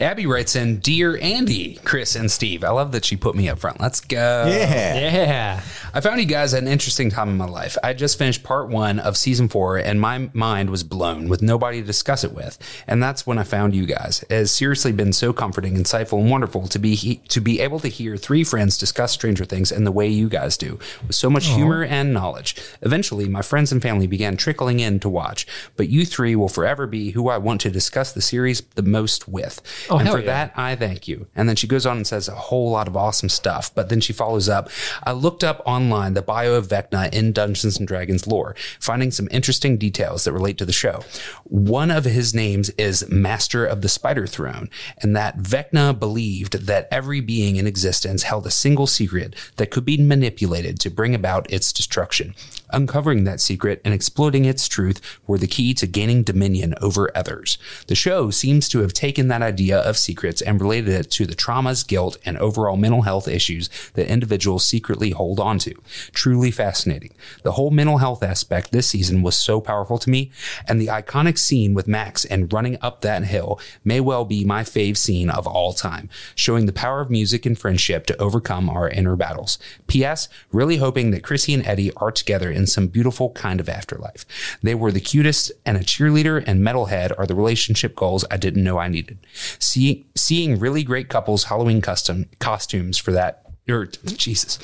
Abby 0.00 0.26
writes 0.26 0.56
in, 0.56 0.80
Dear 0.80 1.18
Andy, 1.20 1.78
Chris, 1.84 2.16
and 2.16 2.30
Steve. 2.30 2.64
I 2.64 2.70
love 2.70 2.92
that 2.92 3.04
she 3.04 3.16
put 3.16 3.36
me 3.36 3.48
up 3.48 3.60
front. 3.60 3.80
Let's 3.80 4.00
go. 4.00 4.46
Yeah. 4.48 4.94
Yeah. 4.98 5.62
I 5.96 6.00
found 6.00 6.18
you 6.18 6.26
guys 6.26 6.54
at 6.54 6.62
an 6.62 6.68
interesting 6.68 7.08
time 7.08 7.28
in 7.28 7.36
my 7.36 7.46
life. 7.46 7.78
I 7.80 7.92
just 7.92 8.18
finished 8.18 8.42
part 8.42 8.68
one 8.68 8.98
of 8.98 9.16
season 9.16 9.48
four, 9.48 9.76
and 9.76 10.00
my 10.00 10.28
mind 10.32 10.68
was 10.68 10.82
blown 10.82 11.28
with 11.28 11.40
nobody 11.40 11.80
to 11.80 11.86
discuss 11.86 12.24
it 12.24 12.32
with. 12.32 12.58
And 12.88 13.00
that's 13.00 13.28
when 13.28 13.38
I 13.38 13.44
found 13.44 13.76
you 13.76 13.86
guys. 13.86 14.24
It 14.28 14.34
has 14.34 14.50
seriously 14.50 14.90
been 14.90 15.12
so 15.12 15.32
comforting, 15.32 15.76
insightful, 15.76 16.18
and 16.18 16.28
wonderful 16.28 16.66
to 16.66 16.80
be 16.80 16.96
he- 16.96 17.20
to 17.28 17.40
be 17.40 17.60
able 17.60 17.78
to 17.78 17.86
hear 17.86 18.16
three 18.16 18.42
friends 18.42 18.76
discuss 18.76 19.12
Stranger 19.12 19.44
Things 19.44 19.70
in 19.70 19.84
the 19.84 19.92
way 19.92 20.08
you 20.08 20.28
guys 20.28 20.56
do, 20.56 20.80
with 21.06 21.14
so 21.14 21.30
much 21.30 21.46
humor 21.46 21.84
and 21.84 22.12
knowledge. 22.12 22.56
Eventually, 22.82 23.28
my 23.28 23.42
friends 23.42 23.70
and 23.70 23.80
family 23.80 24.08
began 24.08 24.36
trickling 24.36 24.80
in 24.80 24.98
to 24.98 25.08
watch, 25.08 25.46
but 25.76 25.88
you 25.88 26.04
three 26.04 26.34
will 26.34 26.48
forever 26.48 26.88
be 26.88 27.12
who 27.12 27.28
I 27.28 27.38
want 27.38 27.60
to 27.60 27.70
discuss 27.70 28.10
the 28.10 28.20
series 28.20 28.62
the 28.74 28.82
most 28.82 29.28
with. 29.28 29.62
Oh, 29.88 29.98
and 29.98 30.08
for 30.08 30.18
yeah. 30.18 30.26
that, 30.26 30.52
I 30.56 30.74
thank 30.74 31.06
you. 31.06 31.28
And 31.36 31.48
then 31.48 31.54
she 31.54 31.68
goes 31.68 31.86
on 31.86 31.98
and 31.98 32.06
says 32.06 32.26
a 32.26 32.34
whole 32.34 32.72
lot 32.72 32.88
of 32.88 32.96
awesome 32.96 33.28
stuff. 33.28 33.72
But 33.72 33.90
then 33.90 34.00
she 34.00 34.12
follows 34.12 34.48
up. 34.48 34.70
I 35.04 35.12
looked 35.12 35.44
up 35.44 35.62
online 35.84 36.14
the 36.14 36.22
bio 36.22 36.54
of 36.54 36.68
Vecna 36.68 37.12
in 37.12 37.32
Dungeons 37.32 37.78
and 37.78 37.86
Dragons 37.86 38.26
lore, 38.26 38.56
finding 38.80 39.10
some 39.10 39.28
interesting 39.30 39.76
details 39.76 40.24
that 40.24 40.32
relate 40.32 40.58
to 40.58 40.64
the 40.64 40.72
show. 40.72 41.04
One 41.44 41.90
of 41.90 42.04
his 42.04 42.34
names 42.34 42.70
is 42.70 43.08
Master 43.10 43.66
of 43.66 43.82
the 43.82 43.88
Spider 43.88 44.26
Throne, 44.26 44.70
and 45.02 45.14
that 45.14 45.38
Vecna 45.38 45.98
believed 45.98 46.66
that 46.66 46.88
every 46.90 47.20
being 47.20 47.56
in 47.56 47.66
existence 47.66 48.22
held 48.22 48.46
a 48.46 48.50
single 48.50 48.86
secret 48.86 49.34
that 49.56 49.70
could 49.70 49.84
be 49.84 49.98
manipulated 49.98 50.80
to 50.80 50.90
bring 50.90 51.14
about 51.14 51.50
its 51.52 51.72
destruction. 51.72 52.34
Uncovering 52.70 53.24
that 53.24 53.40
secret 53.40 53.80
and 53.84 53.92
exploiting 53.92 54.44
its 54.44 54.68
truth 54.68 55.00
were 55.26 55.38
the 55.38 55.46
key 55.46 55.74
to 55.74 55.86
gaining 55.86 56.22
dominion 56.22 56.74
over 56.80 57.10
others. 57.16 57.58
The 57.86 57.94
show 57.94 58.30
seems 58.30 58.68
to 58.70 58.80
have 58.80 58.92
taken 58.92 59.28
that 59.28 59.42
idea 59.42 59.78
of 59.78 59.96
secrets 59.96 60.40
and 60.40 60.60
related 60.60 60.94
it 60.94 61.10
to 61.12 61.26
the 61.26 61.34
traumas, 61.34 61.86
guilt, 61.86 62.16
and 62.24 62.38
overall 62.38 62.76
mental 62.76 63.02
health 63.02 63.28
issues 63.28 63.68
that 63.94 64.10
individuals 64.10 64.64
secretly 64.64 65.10
hold 65.10 65.38
on 65.38 65.58
to. 65.60 65.74
Truly 66.12 66.50
fascinating. 66.50 67.12
The 67.42 67.52
whole 67.52 67.70
mental 67.70 67.98
health 67.98 68.22
aspect 68.22 68.72
this 68.72 68.86
season 68.86 69.22
was 69.22 69.36
so 69.36 69.60
powerful 69.60 69.98
to 69.98 70.10
me, 70.10 70.30
and 70.66 70.80
the 70.80 70.86
iconic 70.86 71.38
scene 71.38 71.74
with 71.74 71.86
Max 71.86 72.24
and 72.24 72.52
running 72.52 72.78
up 72.80 73.02
that 73.02 73.24
hill 73.24 73.60
may 73.84 74.00
well 74.00 74.24
be 74.24 74.44
my 74.44 74.62
fave 74.62 74.96
scene 74.96 75.30
of 75.30 75.46
all 75.46 75.72
time, 75.72 76.08
showing 76.34 76.66
the 76.66 76.72
power 76.72 77.00
of 77.00 77.10
music 77.10 77.44
and 77.46 77.58
friendship 77.58 78.06
to 78.06 78.16
overcome 78.20 78.68
our 78.68 78.88
inner 78.88 79.16
battles. 79.16 79.58
P.S. 79.86 80.28
Really 80.50 80.78
hoping 80.78 81.10
that 81.10 81.22
Chrissy 81.22 81.54
and 81.54 81.66
Eddie 81.66 81.92
are 81.96 82.10
together 82.10 82.50
in 82.54 82.66
some 82.66 82.86
beautiful 82.86 83.30
kind 83.30 83.60
of 83.60 83.68
afterlife. 83.68 84.24
They 84.62 84.74
were 84.74 84.92
the 84.92 85.00
cutest, 85.00 85.52
and 85.66 85.76
a 85.76 85.80
cheerleader 85.80 86.42
and 86.46 86.60
metalhead 86.60 87.12
are 87.18 87.26
the 87.26 87.34
relationship 87.34 87.94
goals 87.96 88.24
I 88.30 88.36
didn't 88.36 88.64
know 88.64 88.78
I 88.78 88.88
needed. 88.88 89.18
See, 89.58 90.06
seeing 90.14 90.58
really 90.58 90.82
great 90.82 91.08
couples 91.08 91.44
Halloween 91.44 91.80
custom 91.80 92.26
costumes 92.38 92.98
for 92.98 93.12
that, 93.12 93.42
or 93.68 93.86
Jesus, 93.86 94.58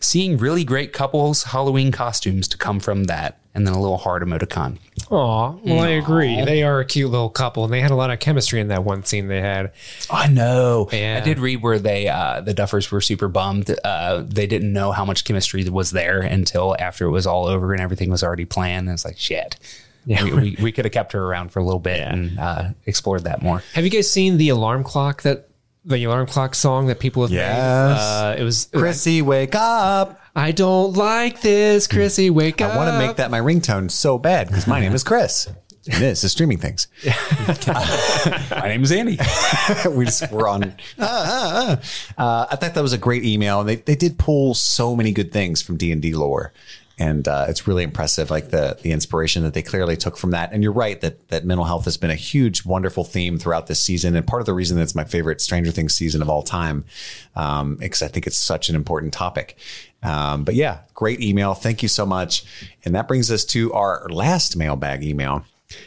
seeing 0.00 0.36
really 0.38 0.64
great 0.64 0.92
couples 0.92 1.44
Halloween 1.44 1.92
costumes 1.92 2.48
to 2.48 2.58
come 2.58 2.80
from 2.80 3.04
that, 3.04 3.38
and 3.54 3.66
then 3.66 3.74
a 3.74 3.80
little 3.80 3.98
heart 3.98 4.22
emoticon. 4.22 4.78
Aw, 5.10 5.56
well, 5.64 5.80
I 5.80 5.88
agree. 5.88 6.42
They 6.44 6.62
are 6.62 6.80
a 6.80 6.84
cute 6.84 7.10
little 7.10 7.30
couple, 7.30 7.64
and 7.64 7.72
they 7.72 7.80
had 7.80 7.90
a 7.90 7.96
lot 7.96 8.10
of 8.10 8.20
chemistry 8.20 8.60
in 8.60 8.68
that 8.68 8.84
one 8.84 9.04
scene 9.04 9.28
they 9.28 9.40
had. 9.40 9.72
I 10.10 10.28
know. 10.28 10.88
Yeah. 10.92 11.18
I 11.20 11.24
did 11.24 11.38
read 11.38 11.62
where 11.62 11.78
they 11.78 12.08
uh, 12.08 12.40
the 12.40 12.54
Duffers 12.54 12.90
were 12.90 13.00
super 13.00 13.28
bummed. 13.28 13.74
Uh, 13.84 14.22
they 14.26 14.46
didn't 14.46 14.72
know 14.72 14.92
how 14.92 15.04
much 15.04 15.24
chemistry 15.24 15.68
was 15.68 15.90
there 15.90 16.20
until 16.20 16.76
after 16.78 17.06
it 17.06 17.10
was 17.10 17.26
all 17.26 17.46
over 17.46 17.72
and 17.72 17.82
everything 17.82 18.10
was 18.10 18.22
already 18.22 18.44
planned. 18.44 18.88
And 18.88 18.94
it's 18.94 19.04
like 19.04 19.18
shit. 19.18 19.56
Yeah. 20.06 20.24
we, 20.24 20.32
we, 20.32 20.56
we 20.62 20.72
could 20.72 20.86
have 20.86 20.92
kept 20.92 21.12
her 21.12 21.22
around 21.22 21.50
for 21.50 21.58
a 21.58 21.64
little 21.64 21.80
bit 21.80 22.00
and 22.00 22.38
uh, 22.38 22.70
explored 22.86 23.24
that 23.24 23.42
more. 23.42 23.62
Have 23.74 23.84
you 23.84 23.90
guys 23.90 24.10
seen 24.10 24.38
the 24.38 24.48
alarm 24.48 24.82
clock 24.82 25.22
that 25.22 25.49
the 25.84 26.04
alarm 26.04 26.26
clock 26.26 26.54
song 26.54 26.86
that 26.86 27.00
people 27.00 27.22
have 27.22 27.30
Yes. 27.30 27.98
made. 27.98 28.32
Uh, 28.32 28.36
it 28.38 28.44
was 28.44 28.68
Chrissy, 28.72 29.22
wake 29.22 29.54
up. 29.54 30.20
I 30.36 30.52
don't 30.52 30.96
like 30.96 31.40
this, 31.40 31.86
Chrissy. 31.86 32.30
Wake 32.30 32.60
up. 32.60 32.72
I 32.72 32.76
want 32.76 32.90
to 32.90 32.98
make 32.98 33.16
that 33.16 33.30
my 33.30 33.40
ringtone 33.40 33.90
so 33.90 34.18
bad 34.18 34.46
because 34.48 34.66
my 34.66 34.80
name 34.80 34.92
is 34.92 35.02
Chris. 35.04 35.48
And 35.90 36.02
this 36.02 36.22
is 36.24 36.30
streaming 36.32 36.58
things. 36.58 36.88
My 37.66 38.68
name 38.68 38.82
is 38.82 38.92
Andy. 38.92 39.18
we 39.90 40.04
just 40.04 40.30
were 40.30 40.46
on. 40.46 40.62
Uh, 40.62 40.68
uh, 40.98 41.76
uh. 42.18 42.22
Uh, 42.22 42.46
I 42.50 42.56
thought 42.56 42.74
that 42.74 42.82
was 42.82 42.92
a 42.92 42.98
great 42.98 43.24
email. 43.24 43.60
And 43.60 43.68
they 43.68 43.76
they 43.76 43.94
did 43.96 44.18
pull 44.18 44.54
so 44.54 44.94
many 44.94 45.10
good 45.10 45.32
things 45.32 45.62
from 45.62 45.78
D 45.78 45.90
and 45.90 46.02
D 46.02 46.12
lore, 46.14 46.52
and 47.00 47.26
uh, 47.26 47.46
it's 47.48 47.66
really 47.66 47.82
impressive. 47.82 48.30
Like 48.30 48.50
the 48.50 48.78
the 48.82 48.92
inspiration 48.92 49.42
that 49.42 49.54
they 49.54 49.62
clearly 49.62 49.96
took 49.96 50.18
from 50.18 50.30
that. 50.32 50.52
And 50.52 50.62
you're 50.62 50.70
right 50.70 51.00
that 51.00 51.28
that 51.28 51.44
mental 51.46 51.64
health 51.64 51.86
has 51.86 51.96
been 51.96 52.10
a 52.10 52.14
huge, 52.14 52.64
wonderful 52.66 53.04
theme 53.04 53.38
throughout 53.38 53.66
this 53.66 53.80
season, 53.80 54.14
and 54.14 54.26
part 54.26 54.42
of 54.42 54.46
the 54.46 54.52
reason 54.52 54.76
that 54.76 54.82
it's 54.82 54.94
my 54.94 55.04
favorite 55.04 55.40
Stranger 55.40 55.72
Things 55.72 55.94
season 55.94 56.20
of 56.20 56.28
all 56.28 56.42
time, 56.42 56.84
um, 57.34 57.76
because 57.76 58.02
I 58.02 58.08
think 58.08 58.26
it's 58.26 58.38
such 58.38 58.68
an 58.68 58.76
important 58.76 59.14
topic. 59.14 59.56
Um, 60.02 60.44
but 60.44 60.54
yeah, 60.54 60.80
great 60.94 61.22
email. 61.22 61.54
Thank 61.54 61.82
you 61.82 61.88
so 61.88 62.04
much. 62.04 62.44
And 62.84 62.94
that 62.94 63.08
brings 63.08 63.30
us 63.30 63.44
to 63.46 63.72
our 63.72 64.06
last 64.10 64.56
mailbag 64.56 65.02
email. 65.02 65.44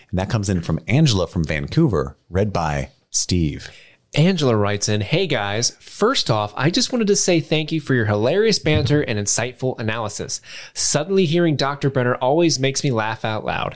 And 0.10 0.20
that 0.20 0.30
comes 0.30 0.50
in 0.50 0.62
from 0.62 0.80
Angela 0.88 1.28
from 1.28 1.44
Vancouver, 1.44 2.16
read 2.30 2.52
by 2.52 2.90
Steve. 3.12 3.70
Angela 4.16 4.56
writes 4.56 4.90
in, 4.90 5.02
Hey 5.02 5.26
guys, 5.26 5.72
first 5.80 6.30
off, 6.30 6.54
I 6.56 6.70
just 6.70 6.92
wanted 6.92 7.08
to 7.08 7.16
say 7.16 7.40
thank 7.40 7.72
you 7.72 7.82
for 7.82 7.96
your 7.96 8.06
hilarious 8.06 8.60
banter 8.60 9.02
and 9.02 9.18
insightful 9.18 9.80
analysis. 9.80 10.40
Suddenly 10.76 11.26
hearing 11.26 11.56
Dr. 11.56 11.90
Brenner 11.90 12.16
always 12.16 12.60
makes 12.60 12.84
me 12.84 12.92
laugh 12.92 13.26
out 13.26 13.44
loud. 13.44 13.76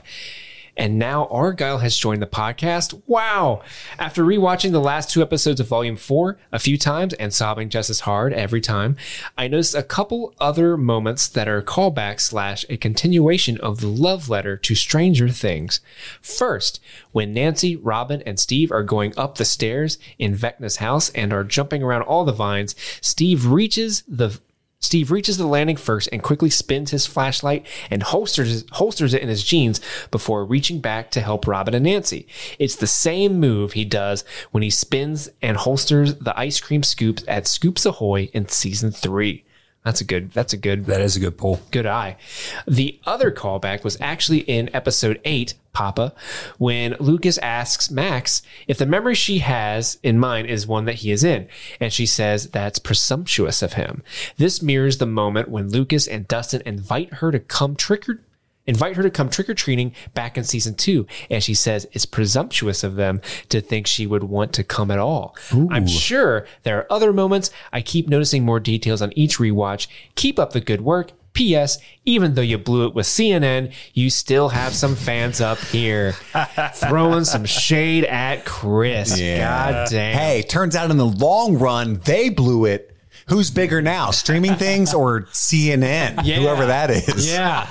And 0.78 0.96
now 0.96 1.26
Argyle 1.26 1.78
has 1.78 1.98
joined 1.98 2.22
the 2.22 2.26
podcast. 2.26 3.02
Wow. 3.06 3.62
After 3.98 4.22
rewatching 4.22 4.70
the 4.70 4.80
last 4.80 5.10
two 5.10 5.20
episodes 5.20 5.58
of 5.58 5.66
Volume 5.66 5.96
4 5.96 6.38
a 6.52 6.58
few 6.60 6.78
times 6.78 7.14
and 7.14 7.34
sobbing 7.34 7.68
just 7.68 7.90
as 7.90 8.00
hard 8.00 8.32
every 8.32 8.60
time, 8.60 8.96
I 9.36 9.48
noticed 9.48 9.74
a 9.74 9.82
couple 9.82 10.34
other 10.38 10.76
moments 10.76 11.26
that 11.28 11.48
are 11.48 11.60
callbacks 11.60 12.20
slash 12.20 12.64
a 12.68 12.76
continuation 12.76 13.58
of 13.58 13.80
the 13.80 13.88
love 13.88 14.28
letter 14.28 14.56
to 14.56 14.74
Stranger 14.76 15.28
Things. 15.28 15.80
First, 16.22 16.80
when 17.10 17.34
Nancy, 17.34 17.74
Robin, 17.74 18.22
and 18.24 18.38
Steve 18.38 18.70
are 18.70 18.84
going 18.84 19.12
up 19.18 19.36
the 19.36 19.44
stairs 19.44 19.98
in 20.18 20.36
Vecna's 20.36 20.76
house 20.76 21.10
and 21.10 21.32
are 21.32 21.42
jumping 21.42 21.82
around 21.82 22.02
all 22.02 22.24
the 22.24 22.32
vines, 22.32 22.76
Steve 23.00 23.46
reaches 23.46 24.04
the 24.06 24.40
Steve 24.80 25.10
reaches 25.10 25.36
the 25.36 25.46
landing 25.46 25.76
first 25.76 26.08
and 26.12 26.22
quickly 26.22 26.48
spins 26.48 26.92
his 26.92 27.04
flashlight 27.04 27.66
and 27.90 28.02
holsters 28.04 28.64
holsters 28.72 29.12
it 29.12 29.22
in 29.22 29.28
his 29.28 29.42
jeans 29.42 29.80
before 30.12 30.44
reaching 30.44 30.80
back 30.80 31.10
to 31.10 31.20
help 31.20 31.48
Robin 31.48 31.74
and 31.74 31.84
Nancy. 31.84 32.28
It's 32.60 32.76
the 32.76 32.86
same 32.86 33.40
move 33.40 33.72
he 33.72 33.84
does 33.84 34.24
when 34.52 34.62
he 34.62 34.70
spins 34.70 35.28
and 35.42 35.56
holsters 35.56 36.14
the 36.14 36.38
ice 36.38 36.60
cream 36.60 36.84
scoops 36.84 37.24
at 37.26 37.48
Scoops 37.48 37.84
Ahoy 37.86 38.30
in 38.32 38.46
season 38.48 38.92
3. 38.92 39.44
That's 39.88 40.02
a 40.02 40.04
good 40.04 40.32
that's 40.32 40.52
a 40.52 40.58
good 40.58 40.84
That 40.84 41.00
is 41.00 41.16
a 41.16 41.20
good 41.20 41.38
pull. 41.38 41.62
good 41.70 41.86
eye. 41.86 42.18
The 42.66 43.00
other 43.06 43.30
callback 43.30 43.84
was 43.84 43.96
actually 44.02 44.40
in 44.40 44.68
episode 44.76 45.18
8, 45.24 45.54
Papa, 45.72 46.12
when 46.58 46.94
Lucas 47.00 47.38
asks 47.38 47.90
Max 47.90 48.42
if 48.66 48.76
the 48.76 48.84
memory 48.84 49.14
she 49.14 49.38
has 49.38 49.96
in 50.02 50.18
mind 50.18 50.48
is 50.48 50.66
one 50.66 50.84
that 50.84 50.96
he 50.96 51.10
is 51.10 51.24
in, 51.24 51.48
and 51.80 51.90
she 51.90 52.04
says 52.04 52.48
that's 52.48 52.78
presumptuous 52.78 53.62
of 53.62 53.72
him. 53.72 54.02
This 54.36 54.60
mirrors 54.60 54.98
the 54.98 55.06
moment 55.06 55.48
when 55.48 55.70
Lucas 55.70 56.06
and 56.06 56.28
Dustin 56.28 56.60
invite 56.66 57.14
her 57.14 57.32
to 57.32 57.38
come 57.38 57.74
trick 57.74 58.06
or 58.10 58.20
invite 58.68 58.94
her 58.96 59.02
to 59.02 59.10
come 59.10 59.28
trick 59.28 59.48
or 59.48 59.54
treating 59.54 59.92
back 60.14 60.38
in 60.38 60.44
season 60.44 60.74
two. 60.74 61.06
And 61.28 61.42
she 61.42 61.54
says 61.54 61.88
it's 61.92 62.06
presumptuous 62.06 62.84
of 62.84 62.94
them 62.94 63.20
to 63.48 63.60
think 63.60 63.88
she 63.88 64.06
would 64.06 64.22
want 64.24 64.52
to 64.52 64.62
come 64.62 64.92
at 64.92 64.98
all. 65.00 65.34
I'm 65.72 65.86
sure 65.88 66.46
there 66.62 66.78
are 66.78 66.92
other 66.92 67.12
moments. 67.12 67.50
I 67.72 67.80
keep 67.80 68.08
noticing 68.08 68.44
more 68.44 68.60
details 68.60 69.02
on 69.02 69.12
each 69.16 69.38
rewatch. 69.38 69.88
Keep 70.14 70.38
up 70.38 70.52
the 70.52 70.60
good 70.60 70.82
work. 70.82 71.12
P.S. 71.34 71.78
Even 72.04 72.34
though 72.34 72.42
you 72.42 72.58
blew 72.58 72.86
it 72.88 72.94
with 72.94 73.06
CNN, 73.06 73.72
you 73.94 74.10
still 74.10 74.48
have 74.48 74.72
some 74.74 74.96
fans 74.96 75.40
up 75.40 75.58
here 75.58 76.12
throwing 76.74 77.24
some 77.24 77.44
shade 77.44 78.04
at 78.04 78.44
Chris. 78.44 79.10
God 79.10 79.88
damn. 79.88 80.18
Hey, 80.18 80.42
turns 80.42 80.74
out 80.74 80.90
in 80.90 80.96
the 80.96 81.06
long 81.06 81.56
run, 81.58 82.00
they 82.04 82.28
blew 82.28 82.64
it. 82.64 82.92
Who's 83.28 83.50
bigger 83.50 83.82
now, 83.82 84.10
streaming 84.10 84.54
things 84.54 84.94
or 84.94 85.22
CNN? 85.32 86.20
Yeah. 86.24 86.36
Whoever 86.40 86.66
that 86.66 86.90
is. 86.90 87.30
Yeah. 87.32 87.70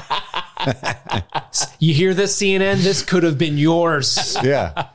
you 1.79 1.93
hear 1.93 2.13
this, 2.13 2.39
CNN? 2.39 2.77
This 2.77 3.01
could 3.03 3.23
have 3.23 3.37
been 3.37 3.57
yours. 3.57 4.37
Yeah. 4.43 4.87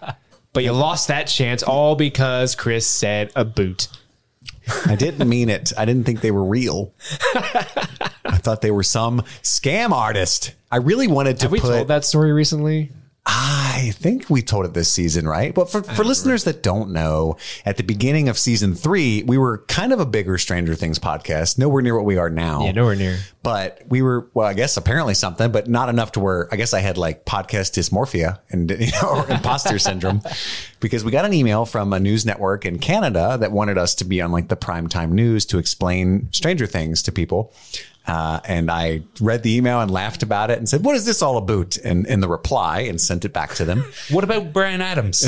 But 0.53 0.65
you 0.65 0.73
lost 0.73 1.09
that 1.09 1.27
chance 1.27 1.63
all 1.63 1.97
because 1.97 2.55
Chris 2.55 2.87
said 2.87 3.33
a 3.35 3.45
boot. 3.45 3.89
I 4.87 4.95
didn't 4.95 5.29
mean 5.29 5.49
it. 5.49 5.73
I 5.77 5.85
didn't 5.85 6.05
think 6.05 6.21
they 6.21 6.31
were 6.31 6.45
real. 6.45 6.93
I 7.35 8.39
thought 8.39 8.61
they 8.63 8.71
were 8.71 8.83
some 8.85 9.21
scam 9.43 9.91
artist. 9.91 10.55
I 10.71 10.77
really 10.77 11.09
wanted 11.09 11.39
to 11.41 11.45
Have 11.47 11.53
we 11.53 11.61
put. 11.61 11.69
told 11.71 11.89
that 11.89 12.05
story 12.05 12.33
recently? 12.33 12.91
I 13.25 13.93
think 13.95 14.29
we 14.29 14.43
told 14.43 14.65
it 14.65 14.75
this 14.75 14.91
season, 14.91 15.29
right? 15.29 15.55
But 15.55 15.71
for, 15.71 15.83
for 15.83 16.05
listeners 16.05 16.45
that 16.45 16.63
don't 16.63 16.91
know, 16.91 17.37
at 17.65 17.77
the 17.77 17.85
beginning 17.85 18.29
of 18.29 18.37
season 18.37 18.75
three, 18.75 19.23
we 19.23 19.39
were 19.39 19.59
kind 19.69 19.93
of 19.93 20.01
a 20.01 20.07
bigger 20.07 20.39
Stranger 20.39 20.75
Things 20.75 20.99
podcast, 20.99 21.57
nowhere 21.57 21.83
near 21.83 21.95
what 21.95 22.05
we 22.05 22.17
are 22.17 22.31
now. 22.31 22.65
Yeah, 22.65 22.73
nowhere 22.73 22.97
near. 22.97 23.19
But 23.43 23.83
we 23.89 24.03
were, 24.03 24.31
well, 24.35 24.47
I 24.47 24.55
guess 24.55 24.77
apparently 24.77 25.15
something, 25.15 25.51
but 25.51 25.69
not 25.69 25.89
enough 25.89 26.13
to 26.13 26.21
where 26.21 26.49
I 26.53 26.57
guess 26.57 26.73
I 26.73 26.81
had 26.81 26.97
like 26.97 27.25
podcast 27.25 27.73
dysmorphia 27.73 28.39
and, 28.51 28.71
you 28.79 28.93
know, 29.03 29.09
or 29.09 29.31
imposter 29.31 29.79
syndrome 29.79 30.23
because 30.81 31.05
we 31.05 31.11
got 31.11 31.25
an 31.25 31.33
email 31.33 31.67
from 31.67 31.93
a 31.93 31.99
news 31.99 32.25
network 32.25 32.65
in 32.65 32.79
Canada 32.79 33.37
that 33.41 33.51
wanted 33.51 33.79
us 33.79 33.97
to 33.97 34.05
be 34.05 34.21
on 34.21 34.31
like 34.31 34.49
the 34.49 34.57
primetime 34.57 35.11
news 35.11 35.45
to 35.47 35.59
explain 35.59 36.29
Stranger 36.33 36.67
Things 36.67 37.03
to 37.03 37.13
people. 37.13 37.53
Uh, 38.07 38.41
and 38.47 38.69
I 38.69 39.03
read 39.21 39.45
the 39.45 39.55
email 39.57 39.81
and 39.81 39.89
laughed 39.89 40.25
about 40.25 40.51
it 40.51 40.59
and 40.59 40.69
said, 40.69 40.85
"What 40.85 40.97
is 40.97 41.07
this 41.07 41.23
all 41.23 41.37
about?" 41.37 41.77
And 41.77 42.05
in 42.07 42.21
the 42.21 42.27
reply, 42.27 42.81
and 42.81 43.01
sent 43.01 43.25
it 43.25 43.33
back 43.33 43.55
to 43.55 43.65
them. 43.65 43.85
What 44.11 44.25
about 44.25 44.53
Bryan 44.53 44.83
Adams? 44.83 45.23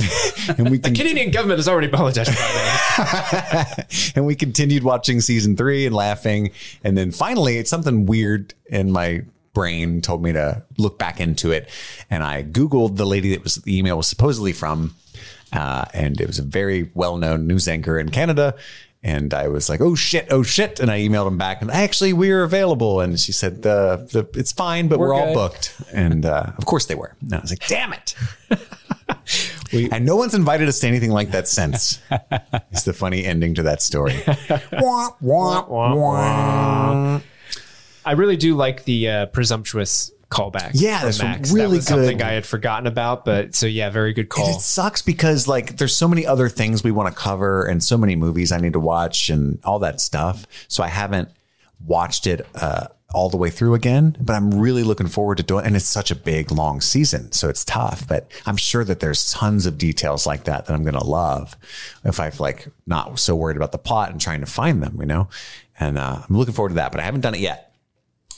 And 0.49 0.69
we 0.71 0.79
can, 0.79 0.95
Canadian 0.95 1.31
government 1.31 1.59
has 1.59 1.69
already 1.69 1.87
apologized 1.87 2.31
for 2.31 2.37
that. 2.37 4.13
and 4.17 4.27
we 4.27 4.35
continued 4.35 4.83
watching 4.83 5.21
season 5.21 5.57
three 5.57 5.87
and 5.87 5.95
laughing. 5.95 6.51
And 6.83 6.99
then 6.99 7.13
finally, 7.13 7.57
it's 7.57 7.71
something 7.71 8.04
weird 8.07 8.55
in 8.67 8.91
my 8.91 9.25
brain 9.55 10.01
told 10.03 10.23
me 10.23 10.33
to 10.33 10.63
look 10.77 10.99
back 10.99 11.21
into 11.21 11.53
it. 11.53 11.69
And 12.11 12.23
I 12.23 12.43
Googled 12.43 12.97
the 12.97 13.07
lady 13.07 13.31
that 13.31 13.43
was 13.43 13.55
the 13.57 13.79
email 13.79 13.97
was 13.97 14.09
supposedly 14.09 14.53
from. 14.53 14.95
Uh, 15.53 15.85
and 15.95 16.21
it 16.21 16.27
was 16.27 16.41
a 16.41 16.43
very 16.43 16.91
well 16.95 17.17
known 17.17 17.47
news 17.47 17.69
anchor 17.69 17.99
in 17.99 18.11
Canada. 18.11 18.57
And 19.05 19.35
I 19.35 19.49
was 19.49 19.69
like, 19.69 19.81
oh 19.83 19.95
shit, 19.95 20.27
oh 20.31 20.43
shit. 20.43 20.81
And 20.81 20.91
I 20.91 21.01
emailed 21.01 21.29
him 21.29 21.39
back 21.39 21.63
and 21.63 21.71
actually 21.71 22.13
we're 22.13 22.43
available. 22.43 23.01
And 23.01 23.21
she 23.21 23.33
said, 23.33 23.65
uh, 23.65 23.97
the, 23.97 24.27
it's 24.35 24.51
fine, 24.51 24.89
but 24.89 24.99
we're, 24.99 25.09
We're 25.09 25.15
all 25.15 25.35
booked. 25.35 25.81
And 25.93 26.27
uh, 26.27 26.53
of 26.57 26.65
course 26.67 26.87
they 26.87 26.95
were. 26.95 27.15
And 27.21 27.35
I 27.35 27.41
was 27.41 27.51
like, 27.51 27.67
damn 27.69 27.93
it. 27.93 28.15
and 29.93 30.07
no 30.07 30.17
one's 30.17 30.35
invited 30.35 30.69
us 30.69 30.81
to 30.81 30.89
anything 30.89 31.11
like 31.11 31.33
that 31.33 31.47
since. 31.47 32.01
it's 32.73 32.85
the 32.85 32.95
funny 32.95 33.25
ending 33.25 33.55
to 33.57 33.65
that 33.65 33.83
story. 33.83 34.23
Wah, 34.73 35.11
wah, 35.21 35.67
wah. 35.69 37.21
I 38.05 38.13
really 38.13 38.37
do 38.37 38.55
like 38.57 38.85
the 38.85 39.09
uh, 39.09 39.27
presumptuous 39.27 40.11
callback. 40.31 40.73
Yeah, 40.75 41.03
that's 41.05 41.23
Max. 41.23 41.53
really 41.53 41.67
that 41.71 41.77
was 41.77 41.87
Something. 41.87 42.23
I 42.23 42.33
had 42.33 42.45
forgotten 42.47 42.87
about, 42.87 43.25
but 43.25 43.55
so 43.55 43.67
yeah, 43.67 43.91
very 43.91 44.13
good 44.13 44.23
And 44.23 44.31
call. 44.31 44.57
it 44.57 44.61
sucks 44.61 45.01
because 45.03 45.47
like 45.47 45.77
there's 45.77 45.97
so 45.97 46.09
many 46.09 46.27
other 46.27 46.49
things 46.49 46.83
we 46.83 46.91
want 46.91 47.15
to 47.15 47.21
cover 47.21 47.65
and 47.65 47.83
so 47.83 47.97
many 47.97 48.17
movies 48.17 48.51
I 48.51 48.59
need 48.59 48.73
to 48.73 48.81
watch 48.81 49.29
and 49.31 49.59
all 49.65 49.79
that 49.81 50.01
stuff. 50.01 50.47
So 50.69 50.83
I 50.83 50.89
haven't 50.89 51.29
watched 51.87 52.27
it 52.27 52.47
uh, 52.57 52.89
all 53.13 53.29
the 53.29 53.37
way 53.37 53.49
through 53.51 53.75
again, 53.75 54.17
but 54.21 54.33
I'm 54.35 54.51
really 54.59 54.83
looking 54.83 55.07
forward 55.07 55.37
to 55.37 55.45
doing. 55.45 55.65
And 55.67 55.77
it's 55.77 55.85
such 55.85 56.11
a 56.11 56.17
big, 56.17 56.51
long 56.51 56.81
season, 56.81 57.31
so 57.31 57.49
it's 57.49 57.65
tough. 57.65 58.09
But 58.09 58.27
I'm 58.45 58.57
sure 58.57 58.83
that 58.85 58.99
there's 58.99 59.31
tons 59.31 59.67
of 59.67 59.79
details 59.79 60.27
like 60.27 60.45
that 60.45 60.67
that 60.67 60.73
I'm 60.75 60.83
gonna 60.85 61.05
love 61.05 61.57
if 62.05 62.19
I've 62.19 62.41
like 62.41 62.67
not 62.87 63.19
so 63.21 63.37
worried 63.37 63.57
about 63.57 63.71
the 63.73 63.79
plot 63.79 64.11
and 64.11 64.21
trying 64.21 64.41
to 64.41 64.47
find 64.47 64.83
them, 64.83 64.97
you 64.99 65.07
know. 65.07 65.29
And 65.79 65.97
uh, 65.99 66.23
I'm 66.29 66.37
looking 66.37 66.55
forward 66.55 66.71
to 66.71 66.75
that, 66.77 66.91
but 66.91 67.01
I 67.01 67.05
haven't 67.05 67.21
done 67.21 67.35
it 67.35 67.41
yet. 67.41 67.74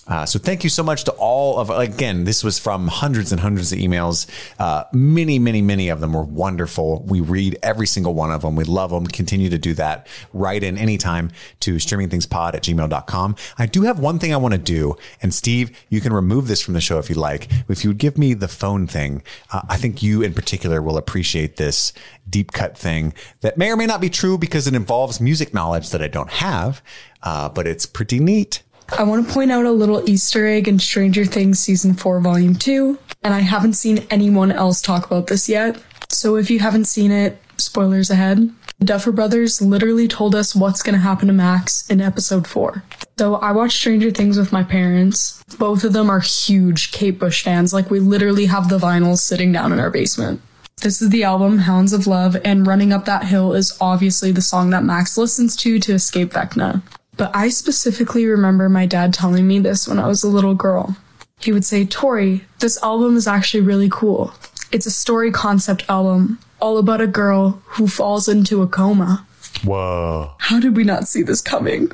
Uh, 0.09 0.25
so 0.25 0.39
thank 0.39 0.63
you 0.63 0.71
so 0.71 0.83
much 0.83 1.05
to 1.05 1.13
all 1.13 1.59
of 1.59 1.69
again. 1.71 2.25
This 2.25 2.45
was 2.45 2.59
from 2.59 2.87
hundreds 2.89 3.33
and 3.33 3.41
hundreds 3.41 3.73
of 3.73 3.79
emails. 3.79 4.27
Uh, 4.59 4.85
many, 4.93 5.39
many, 5.39 5.61
many 5.63 5.89
of 5.89 6.01
them 6.01 6.13
were 6.13 6.23
wonderful. 6.23 7.03
We 7.03 7.21
read 7.21 7.59
every 7.63 7.87
single 7.87 8.15
one 8.15 8.31
of 8.31 8.43
them. 8.43 8.55
We 8.55 8.65
love 8.65 8.91
them. 8.91 9.07
Continue 9.07 9.51
to 9.51 9.59
do 9.59 9.75
that. 9.75 10.07
Write 10.33 10.63
in 10.63 10.79
anytime 10.79 11.33
to 11.61 11.77
streamingthingspod 11.77 12.55
at 12.55 12.63
gmail.com. 12.63 13.37
I 13.59 13.67
do 13.67 13.83
have 13.83 13.99
one 13.99 14.19
thing 14.19 14.33
I 14.33 14.37
want 14.37 14.53
to 14.55 14.59
do. 14.59 14.97
And 15.23 15.35
Steve, 15.35 15.77
you 15.89 16.01
can 16.01 16.13
remove 16.13 16.47
this 16.47 16.61
from 16.61 16.75
the 16.75 16.81
show 16.81 16.99
if 16.99 17.11
you 17.11 17.17
like. 17.17 17.49
If 17.69 17.83
you 17.83 17.91
would 17.91 17.99
give 17.99 18.17
me 18.17 18.35
the 18.35 18.49
phone 18.49 18.87
thing, 18.87 19.23
uh, 19.53 19.63
I 19.69 19.77
think 19.77 20.03
you 20.03 20.23
in 20.23 20.35
particular 20.35 20.81
will 20.81 20.99
appreciate 20.99 21.57
this 21.57 21.93
deep 22.29 22.53
cut 22.53 22.77
thing 22.79 23.13
that 23.41 23.59
may 23.59 23.71
or 23.71 23.77
may 23.77 23.87
not 23.87 24.01
be 24.01 24.11
true 24.11 24.39
because 24.39 24.67
it 24.67 24.75
involves 24.75 25.21
music 25.21 25.53
knowledge 25.53 25.91
that 25.91 26.03
I 26.03 26.09
don't 26.09 26.31
have. 26.31 26.81
Uh, 27.23 27.49
but 27.49 27.67
it's 27.67 27.87
pretty 27.87 28.21
neat. 28.21 28.63
I 28.93 29.03
want 29.03 29.27
to 29.27 29.35
point 29.35 29.51
out 29.51 29.65
a 29.65 29.73
little 29.73 30.09
Easter 30.09 30.47
egg 30.47 30.69
in 30.69 30.79
Stranger 30.79 31.25
Things 31.25 31.59
Season 31.59 31.93
4, 31.93 32.21
Volume 32.21 32.55
2, 32.55 32.99
and 33.25 33.35
I 33.35 33.41
haven't 33.41 33.73
seen 33.73 34.07
anyone 34.11 34.53
else 34.53 34.81
talk 34.81 35.05
about 35.05 35.27
this 35.27 35.49
yet. 35.49 35.83
So 36.09 36.37
if 36.37 36.51
you 36.51 36.61
haven't 36.61 36.85
seen 36.85 37.11
it, 37.11 37.43
spoilers 37.57 38.11
ahead. 38.11 38.49
The 38.79 38.85
Duffer 38.85 39.11
Brothers 39.11 39.61
literally 39.61 40.07
told 40.07 40.35
us 40.35 40.55
what's 40.55 40.83
going 40.83 40.95
to 40.95 41.01
happen 41.01 41.27
to 41.27 41.35
Max 41.35 41.91
in 41.91 42.01
episode 42.01 42.47
4. 42.47 42.85
So 43.19 43.37
I 43.37 43.51
watched 43.53 43.79
Stranger 43.79 44.11
Things 44.13 44.39
with 44.39 44.53
my 44.53 44.63
parents. 44.63 45.43
Both 45.59 45.83
of 45.83 45.93
them 45.93 46.09
are 46.09 46.21
huge 46.21 46.93
Kate 46.93 47.19
Bush 47.19 47.43
fans. 47.43 47.73
Like 47.73 47.91
we 47.91 47.99
literally 47.99 48.47
have 48.47 48.69
the 48.69 48.79
vinyls 48.79 49.19
sitting 49.19 49.51
down 49.53 49.73
in 49.73 49.81
our 49.81 49.91
basement. 49.91 50.41
This 50.83 51.01
is 51.01 51.09
the 51.09 51.25
album 51.25 51.59
Hounds 51.59 51.95
of 51.95 52.07
Love, 52.07 52.37
and 52.45 52.67
Running 52.67 52.93
Up 52.93 53.07
That 53.07 53.25
Hill 53.25 53.55
is 53.55 53.77
obviously 53.81 54.31
the 54.31 54.43
song 54.43 54.71
that 54.71 54.85
Max 54.85 55.17
listens 55.17 55.57
to 55.57 55.81
to 55.81 55.95
escape 55.95 56.33
Vecna. 56.33 56.83
But 57.17 57.35
I 57.35 57.49
specifically 57.49 58.27
remember 58.27 58.69
my 58.69 58.87
dad 58.87 59.15
telling 59.15 59.49
me 59.49 59.59
this 59.59 59.89
when 59.89 59.99
I 59.99 60.07
was 60.07 60.23
a 60.23 60.29
little 60.29 60.55
girl. 60.55 60.97
He 61.41 61.53
would 61.53 61.65
say, 61.65 61.85
Tori, 61.85 62.45
this 62.61 62.83
album 62.83 63.17
is 63.17 63.27
actually 63.27 63.61
really 63.61 63.89
cool. 63.91 64.33
It's 64.73 64.87
a 64.87 64.91
story 64.91 65.31
concept 65.31 65.85
album, 65.89 66.39
all 66.61 66.79
about 66.79 67.01
a 67.01 67.07
girl 67.07 67.63
who 67.65 67.87
falls 67.87 68.29
into 68.29 68.63
a 68.63 68.67
coma. 68.67 69.27
Whoa. 69.65 70.33
How 70.39 70.61
did 70.61 70.77
we 70.77 70.85
not 70.85 71.09
see 71.09 71.23
this 71.23 71.41
coming? 71.41 71.91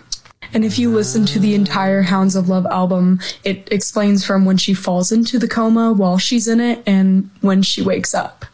And 0.54 0.64
if 0.64 0.78
you 0.78 0.90
listen 0.90 1.24
to 1.26 1.38
the 1.38 1.54
entire 1.54 2.02
Hounds 2.02 2.36
of 2.36 2.48
Love 2.48 2.66
album, 2.66 3.20
it 3.44 3.68
explains 3.70 4.24
from 4.24 4.44
when 4.44 4.58
she 4.58 4.74
falls 4.74 5.10
into 5.10 5.38
the 5.38 5.48
coma 5.48 5.92
while 5.92 6.18
she's 6.18 6.46
in 6.46 6.60
it 6.60 6.82
and 6.86 7.30
when 7.40 7.62
she 7.62 7.80
wakes 7.80 8.14
up. 8.14 8.44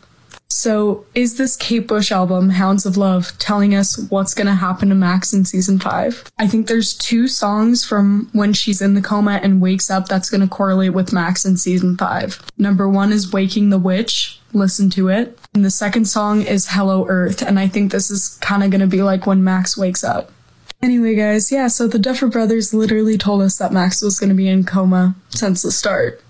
So, 0.59 1.07
is 1.15 1.39
this 1.39 1.55
Kate 1.55 1.87
Bush 1.87 2.11
album, 2.11 2.51
Hounds 2.51 2.85
of 2.85 2.97
Love, 2.97 3.31
telling 3.39 3.77
us 3.77 3.97
what's 4.11 4.35
going 4.35 4.49
to 4.49 4.55
happen 4.55 4.89
to 4.89 4.95
Max 4.97 5.33
in 5.33 5.45
season 5.45 5.79
five? 5.79 6.29
I 6.37 6.49
think 6.49 6.67
there's 6.67 6.95
two 6.95 7.29
songs 7.29 7.85
from 7.85 8.29
when 8.33 8.53
she's 8.53 8.83
in 8.83 8.95
the 8.95 9.01
coma 9.01 9.39
and 9.41 9.63
wakes 9.63 9.89
up 9.89 10.09
that's 10.09 10.29
going 10.29 10.41
to 10.41 10.49
correlate 10.49 10.95
with 10.95 11.13
Max 11.13 11.45
in 11.45 11.59
season 11.59 11.97
five. 11.97 12.43
Number 12.59 12.89
one 12.89 13.13
is 13.13 13.33
Waking 13.33 13.71
the 13.71 13.79
Witch. 13.79 14.41
Listen 14.53 14.91
to 14.91 15.07
it. 15.07 15.39
And 15.55 15.65
the 15.65 15.71
second 15.71 16.07
song 16.07 16.43
is 16.43 16.71
Hello 16.71 17.07
Earth. 17.07 17.41
And 17.41 17.61
I 17.61 17.69
think 17.69 17.93
this 17.93 18.11
is 18.11 18.37
kind 18.41 18.65
of 18.65 18.73
going 18.73 18.81
to 18.81 18.89
be 18.89 19.05
like 19.05 19.29
when 19.29 19.45
Max 19.45 19.79
wakes 19.79 20.03
up. 20.03 20.33
Anyway, 20.83 21.15
guys, 21.15 21.53
yeah, 21.53 21.69
so 21.69 21.87
the 21.87 22.01
Duffer 22.01 22.27
Brothers 22.27 22.75
literally 22.75 23.17
told 23.17 23.43
us 23.43 23.59
that 23.59 23.73
Max 23.73 24.03
was 24.03 24.19
going 24.19 24.31
to 24.31 24.35
be 24.35 24.49
in 24.49 24.65
coma 24.65 25.15
since 25.29 25.63
the 25.63 25.71
start. 25.71 26.21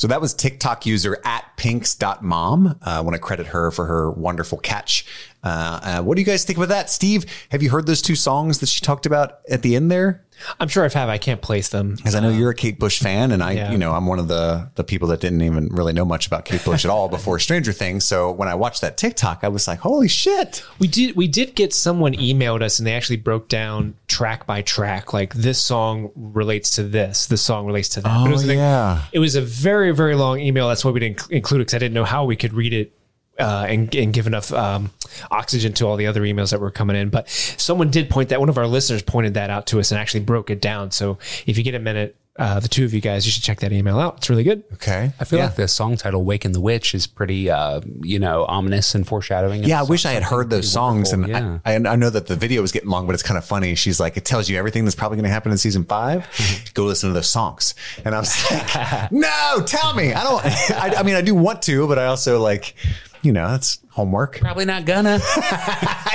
So 0.00 0.08
that 0.08 0.22
was 0.22 0.32
TikTok 0.32 0.86
user 0.86 1.18
at 1.26 1.44
pinks.mom. 1.58 2.66
Uh, 2.68 2.74
I 2.80 3.00
want 3.02 3.16
to 3.16 3.20
credit 3.20 3.48
her 3.48 3.70
for 3.70 3.84
her 3.84 4.10
wonderful 4.10 4.56
catch. 4.56 5.04
Uh, 5.42 5.80
uh, 5.82 6.02
what 6.02 6.16
do 6.16 6.20
you 6.20 6.26
guys 6.26 6.44
think 6.44 6.58
about 6.58 6.68
that? 6.68 6.90
Steve, 6.90 7.24
have 7.50 7.62
you 7.62 7.70
heard 7.70 7.86
those 7.86 8.02
two 8.02 8.14
songs 8.14 8.58
that 8.58 8.68
she 8.68 8.80
talked 8.80 9.06
about 9.06 9.38
at 9.48 9.62
the 9.62 9.74
end 9.74 9.90
there? 9.90 10.24
I'm 10.58 10.68
sure 10.68 10.84
I've 10.86 10.94
have. 10.94 11.10
I 11.10 11.18
can't 11.18 11.42
place 11.42 11.68
them. 11.68 11.96
Because 11.96 12.14
I 12.14 12.20
know 12.20 12.30
you're 12.30 12.48
a 12.50 12.54
Kate 12.54 12.78
Bush 12.78 12.98
fan, 12.98 13.30
and 13.30 13.42
I, 13.42 13.52
Yeah. 13.52 13.72
you 13.72 13.76
know, 13.78 13.92
I'm 13.92 14.06
one 14.06 14.18
of 14.18 14.26
the 14.28 14.70
the 14.74 14.84
people 14.84 15.08
that 15.08 15.20
didn't 15.20 15.42
even 15.42 15.68
really 15.68 15.92
know 15.92 16.06
much 16.06 16.26
about 16.26 16.46
Kate 16.46 16.64
Bush 16.64 16.82
at 16.86 16.90
all 16.90 17.10
before 17.10 17.38
Stranger 17.46 17.72
Things. 17.72 18.06
So 18.06 18.30
when 18.32 18.48
I 18.48 18.54
watched 18.54 18.80
that 18.80 18.96
TikTok, 18.96 19.40
I 19.42 19.48
was 19.48 19.68
like, 19.68 19.80
"Holy 19.80 20.08
shit!" 20.08 20.62
We 20.78 20.88
did 20.88 21.14
we 21.14 21.28
did 21.28 21.54
get 21.54 21.74
someone 21.74 22.14
emailed 22.14 22.62
us 22.62 22.78
and 22.78 22.86
they 22.86 22.94
actually 22.94 23.16
broke 23.18 23.48
down 23.48 23.96
track 24.08 24.46
by 24.46 24.62
track 24.62 25.12
like 25.12 25.34
this 25.34 25.58
song 25.58 26.10
relates 26.16 26.70
to 26.76 26.84
this, 26.84 27.26
this 27.26 27.42
song 27.42 27.66
relates 27.66 27.90
to 27.90 28.00
that. 28.00 28.22
But 28.24 28.30
it 28.30 28.32
was 28.32 28.44
Oh, 28.44 28.48
like- 28.48 28.56
yeah. 28.56 29.02
It 29.12 29.18
was 29.18 29.34
a 29.34 29.42
very 29.42 29.92
very 29.92 30.14
long 30.14 30.40
email. 30.40 30.68
That's 30.68 30.86
why 30.86 30.90
we 30.90 31.00
didn't 31.00 31.30
include 31.30 31.60
it 31.60 31.64
because 31.64 31.74
I 31.74 31.78
didn't 31.80 31.94
know 31.94 32.04
how 32.04 32.24
we 32.24 32.36
could 32.36 32.54
read 32.54 32.72
it. 32.72 32.92
Uh, 33.40 33.64
and, 33.68 33.94
and 33.94 34.12
give 34.12 34.26
enough 34.26 34.52
um, 34.52 34.90
oxygen 35.30 35.72
to 35.74 35.86
all 35.86 35.96
the 35.96 36.06
other 36.06 36.22
emails 36.22 36.50
that 36.50 36.60
were 36.60 36.70
coming 36.70 36.96
in. 36.96 37.08
But 37.08 37.28
someone 37.28 37.90
did 37.90 38.10
point 38.10 38.28
that 38.28 38.40
one 38.40 38.48
of 38.48 38.58
our 38.58 38.66
listeners 38.66 39.02
pointed 39.02 39.34
that 39.34 39.50
out 39.50 39.66
to 39.68 39.80
us 39.80 39.90
and 39.90 40.00
actually 40.00 40.20
broke 40.20 40.50
it 40.50 40.60
down. 40.60 40.90
So 40.90 41.18
if 41.46 41.58
you 41.58 41.64
get 41.64 41.74
a 41.74 41.78
minute, 41.78 42.16
uh, 42.40 42.58
the 42.58 42.68
two 42.68 42.86
of 42.86 42.94
you 42.94 43.02
guys, 43.02 43.26
you 43.26 43.32
should 43.32 43.42
check 43.42 43.60
that 43.60 43.70
email 43.70 43.98
out. 43.98 44.18
It's 44.18 44.30
really 44.30 44.44
good. 44.44 44.62
Okay. 44.74 45.12
I 45.20 45.24
feel 45.24 45.40
like 45.40 45.56
the 45.56 45.68
song 45.68 45.98
title 45.98 46.24
"Waken 46.24 46.52
the 46.52 46.60
Witch" 46.60 46.94
is 46.94 47.06
pretty, 47.06 47.50
uh, 47.50 47.82
you 48.00 48.18
know, 48.18 48.46
ominous 48.46 48.94
and 48.94 49.06
foreshadowing. 49.06 49.62
Yeah, 49.64 49.80
I 49.80 49.82
wish 49.82 50.06
I 50.06 50.12
had 50.12 50.22
heard 50.22 50.48
those 50.48 50.60
pretty 50.60 50.68
songs, 50.68 51.12
and 51.12 51.22
wonderful. 51.24 51.60
I, 51.66 51.74
I, 51.74 51.92
I 51.92 51.96
know 51.96 52.08
that 52.08 52.28
the 52.28 52.36
video 52.36 52.62
was 52.62 52.72
getting 52.72 52.88
long, 52.88 53.06
but 53.06 53.12
it's 53.12 53.22
kind 53.22 53.36
of 53.36 53.44
funny. 53.44 53.74
She's 53.74 54.00
like, 54.00 54.16
it 54.16 54.24
tells 54.24 54.48
you 54.48 54.56
everything 54.56 54.84
that's 54.84 54.94
probably 54.94 55.16
going 55.16 55.24
to 55.24 55.30
happen 55.30 55.52
in 55.52 55.58
season 55.58 55.84
5 55.84 56.70
Go 56.74 56.84
listen 56.84 57.10
to 57.10 57.14
those 57.14 57.28
songs, 57.28 57.74
and 58.06 58.14
I 58.14 58.20
was 58.20 58.50
like, 58.50 59.12
no, 59.12 59.62
tell 59.66 59.94
me. 59.94 60.14
I 60.14 60.22
don't. 60.22 60.44
I, 60.80 60.94
I 61.00 61.02
mean, 61.02 61.16
I 61.16 61.22
do 61.22 61.34
want 61.34 61.60
to, 61.62 61.86
but 61.88 61.98
I 61.98 62.06
also 62.06 62.40
like, 62.40 62.74
you 63.22 63.32
know, 63.32 63.48
that's 63.48 63.78
homework. 63.90 64.40
probably 64.40 64.64
not 64.64 64.84
gonna. 64.84 65.20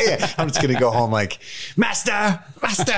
yeah, 0.02 0.34
I'm 0.38 0.48
just 0.48 0.62
gonna 0.62 0.80
go 0.80 0.92
home 0.92 1.12
like, 1.12 1.40
master, 1.78 2.40
master. 2.62 2.94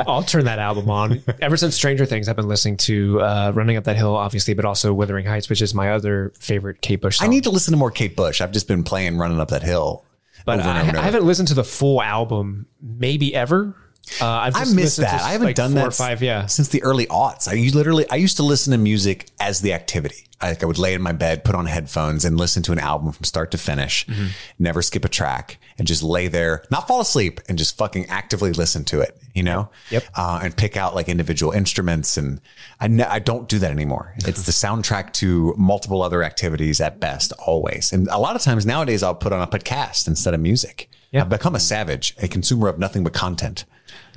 I'll 0.06 0.22
turn 0.22 0.44
that 0.44 0.58
album 0.58 0.90
on. 0.90 1.22
Ever 1.40 1.56
since 1.56 1.74
Stranger 1.74 2.06
Things, 2.06 2.28
I've 2.28 2.36
been 2.36 2.48
listening 2.48 2.76
to 2.78 3.20
uh, 3.20 3.52
"Running 3.54 3.76
Up 3.76 3.84
That 3.84 3.96
Hill," 3.96 4.14
obviously, 4.14 4.54
but 4.54 4.64
also 4.64 4.92
Wuthering 4.92 5.26
Heights," 5.26 5.48
which 5.48 5.62
is 5.62 5.74
my 5.74 5.90
other 5.92 6.32
favorite 6.38 6.80
Kate 6.80 7.00
Bush 7.00 7.20
I 7.20 7.26
need 7.26 7.44
to 7.44 7.50
listen 7.50 7.72
to 7.72 7.78
more 7.78 7.90
Kate 7.90 8.16
Bush. 8.16 8.40
I've 8.40 8.52
just 8.52 8.68
been 8.68 8.84
playing 8.84 9.18
"Running 9.18 9.40
Up 9.40 9.48
That 9.48 9.62
Hill," 9.62 10.04
but 10.44 10.60
over 10.60 10.68
and 10.68 10.78
I, 10.78 10.88
over 10.88 10.98
I 10.98 11.02
haven't 11.02 11.24
listened 11.24 11.48
to 11.48 11.54
the 11.54 11.64
full 11.64 12.02
album, 12.02 12.66
maybe 12.80 13.34
ever. 13.34 13.74
Uh, 14.20 14.26
I've 14.26 14.56
I 14.56 14.64
to 14.64 14.74
that. 14.74 15.20
I 15.22 15.32
haven't 15.32 15.48
like 15.48 15.56
done 15.56 15.74
that 15.74 15.94
five. 15.94 16.22
Yeah, 16.22 16.46
since 16.46 16.68
the 16.68 16.82
early 16.82 17.06
aughts. 17.06 17.48
I 17.48 17.54
used 17.54 17.74
literally 17.74 18.08
I 18.10 18.16
used 18.16 18.36
to 18.36 18.42
listen 18.42 18.72
to 18.72 18.78
music 18.78 19.26
as 19.40 19.60
the 19.60 19.72
activity. 19.72 20.24
I, 20.40 20.50
like 20.50 20.62
I 20.62 20.66
would 20.66 20.78
lay 20.78 20.94
in 20.94 21.02
my 21.02 21.10
bed, 21.12 21.42
put 21.42 21.56
on 21.56 21.66
headphones, 21.66 22.24
and 22.24 22.36
listen 22.36 22.62
to 22.64 22.72
an 22.72 22.78
album 22.78 23.10
from 23.10 23.24
start 23.24 23.50
to 23.50 23.58
finish. 23.58 24.06
Mm-hmm. 24.06 24.26
Never 24.60 24.82
skip 24.82 25.04
a 25.04 25.08
track, 25.08 25.58
and 25.78 25.86
just 25.88 26.02
lay 26.02 26.28
there, 26.28 26.62
not 26.70 26.86
fall 26.86 27.00
asleep, 27.00 27.40
and 27.48 27.58
just 27.58 27.76
fucking 27.76 28.06
actively 28.06 28.52
listen 28.52 28.84
to 28.84 29.00
it. 29.00 29.16
You 29.34 29.42
know, 29.42 29.68
Yep. 29.90 30.04
Uh, 30.16 30.40
and 30.42 30.56
pick 30.56 30.76
out 30.76 30.94
like 30.94 31.08
individual 31.08 31.52
instruments, 31.52 32.16
and 32.16 32.40
I 32.80 32.88
ne- 32.88 33.04
I 33.04 33.18
don't 33.18 33.48
do 33.48 33.58
that 33.58 33.70
anymore. 33.70 34.14
It's 34.18 34.44
the 34.44 34.52
soundtrack 34.52 35.12
to 35.14 35.54
multiple 35.56 36.02
other 36.02 36.22
activities 36.22 36.80
at 36.80 37.00
best, 37.00 37.32
always. 37.44 37.92
And 37.92 38.08
a 38.08 38.18
lot 38.18 38.36
of 38.36 38.42
times 38.42 38.64
nowadays, 38.64 39.02
I'll 39.02 39.14
put 39.14 39.32
on 39.32 39.42
a 39.42 39.46
podcast 39.46 40.06
instead 40.08 40.34
of 40.34 40.40
music. 40.40 40.88
Yeah. 41.10 41.22
I've 41.22 41.28
become 41.30 41.54
a 41.54 41.60
savage, 41.60 42.14
a 42.20 42.28
consumer 42.28 42.68
of 42.68 42.78
nothing 42.78 43.02
but 43.02 43.12
content. 43.12 43.64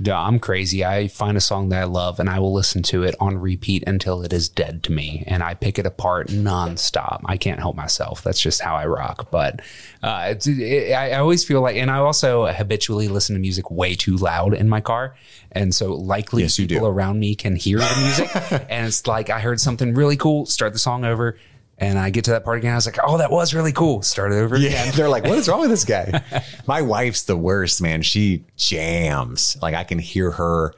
Yeah, 0.04 0.20
I'm 0.20 0.40
crazy. 0.40 0.84
I 0.84 1.08
find 1.08 1.38
a 1.38 1.42
song 1.42 1.70
that 1.70 1.82
I 1.82 1.84
love 1.86 2.20
and 2.20 2.30
I 2.30 2.40
will 2.40 2.54
listen 2.54 2.82
to 2.84 3.04
it 3.04 3.16
on 3.20 3.38
repeat 3.38 3.84
until 3.86 4.22
it 4.24 4.34
is 4.34 4.50
dead 4.50 4.84
to 4.84 4.92
me. 4.92 5.24
And 5.28 5.44
I 5.44 5.54
pick 5.54 5.78
it 5.78 5.86
apart 5.86 6.28
nonstop. 6.28 7.22
I 7.26 7.38
can't 7.38 7.60
help 7.60 7.76
myself. 7.76 8.24
That's 8.24 8.40
just 8.40 8.62
how 8.62 8.76
I 8.76 8.86
rock. 8.88 9.30
But 9.32 9.62
uh, 10.02 10.28
it's, 10.32 10.48
it, 10.48 10.94
I 10.94 11.14
always 11.14 11.44
feel 11.44 11.62
like, 11.62 11.76
and 11.76 11.92
I 11.92 11.98
also 11.98 12.48
habitually 12.48 13.08
listen 13.08 13.36
to 13.36 13.40
music 13.40 13.70
way 13.70 13.96
too 13.96 14.16
loud 14.18 14.54
in 14.54 14.68
my 14.70 14.82
car. 14.82 15.16
And 15.52 15.76
so 15.76 15.94
likely 15.94 16.44
Yes, 16.44 16.58
you 16.58 16.66
do. 16.68 16.76
people 16.76 16.88
around 16.88 17.20
me 17.20 17.36
can 17.36 17.56
hear 17.56 17.78
the 17.80 17.96
music. 18.04 18.30
and 18.70 18.88
it's 18.88 19.06
like 19.08 19.30
I 19.30 19.40
heard 19.40 19.60
something 19.60 19.94
really 19.94 20.18
cool, 20.18 20.46
start 20.46 20.74
the 20.74 20.80
song 20.80 21.06
over. 21.06 21.38
And 21.82 21.98
I 21.98 22.12
get 22.12 22.26
to 22.26 22.32
that 22.32 22.46
part 22.46 22.60
again. 22.60 22.74
I 22.74 22.76
was 22.76 22.86
like, 22.86 23.00
oh, 23.04 23.18
that 23.18 23.32
was 23.32 23.56
really 23.56 23.72
cool. 23.72 24.04
Start 24.04 24.32
over 24.32 24.56
again. 24.56 24.72
Yeah, 24.72 24.92
they're 24.96 25.10
like, 25.10 25.24
what 25.24 25.38
is 25.40 25.50
wrong 25.50 25.62
with 25.62 25.72
this 25.72 25.84
guy? 25.84 26.24
My 26.68 26.84
wife's 26.84 27.24
the 27.24 27.36
worst, 27.36 27.82
man. 27.82 28.04
She 28.04 28.46
jams. 28.56 29.58
Like 29.64 29.74
I 29.74 29.84
can 29.84 29.98
hear 29.98 30.30
her. 30.30 30.76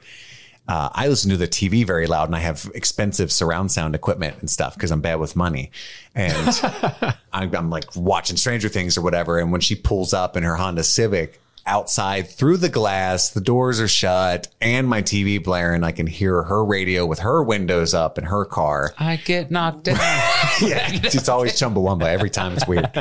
Uh, 0.66 0.88
I 0.94 1.08
listen 1.08 1.30
to 1.30 1.36
the 1.36 1.46
TV 1.46 1.86
very 1.86 2.06
loud, 2.06 2.28
and 2.28 2.34
I 2.34 2.38
have 2.38 2.70
expensive 2.74 3.30
surround 3.30 3.70
sound 3.70 3.94
equipment 3.94 4.38
and 4.40 4.48
stuff 4.48 4.72
because 4.72 4.90
I'm 4.90 5.02
bad 5.02 5.16
with 5.16 5.36
money. 5.36 5.70
And 6.14 6.58
I'm, 7.34 7.54
I'm 7.54 7.68
like 7.68 7.94
watching 7.94 8.38
Stranger 8.38 8.70
Things 8.70 8.96
or 8.96 9.02
whatever. 9.02 9.38
And 9.38 9.52
when 9.52 9.60
she 9.60 9.74
pulls 9.74 10.14
up 10.14 10.38
in 10.38 10.42
her 10.42 10.56
Honda 10.56 10.82
Civic 10.82 11.38
outside 11.66 12.28
through 12.28 12.58
the 12.58 12.68
glass, 12.68 13.30
the 13.30 13.40
doors 13.40 13.80
are 13.80 13.88
shut, 13.88 14.48
and 14.60 14.88
my 14.88 15.02
TV 15.02 15.42
blaring, 15.42 15.82
I 15.82 15.92
can 15.92 16.06
hear 16.06 16.42
her 16.44 16.64
radio 16.64 17.06
with 17.06 17.20
her 17.20 17.42
windows 17.42 17.94
up 17.94 18.18
in 18.18 18.24
her 18.24 18.44
car. 18.44 18.92
I 18.98 19.16
get 19.16 19.50
knocked 19.50 19.84
down. 19.84 19.96
yeah, 20.62 20.88
it's 20.92 21.28
always 21.28 21.52
Chumbawamba 21.52 22.04
every 22.06 22.30
time. 22.30 22.52
It's 22.52 22.66
weird. 22.66 22.90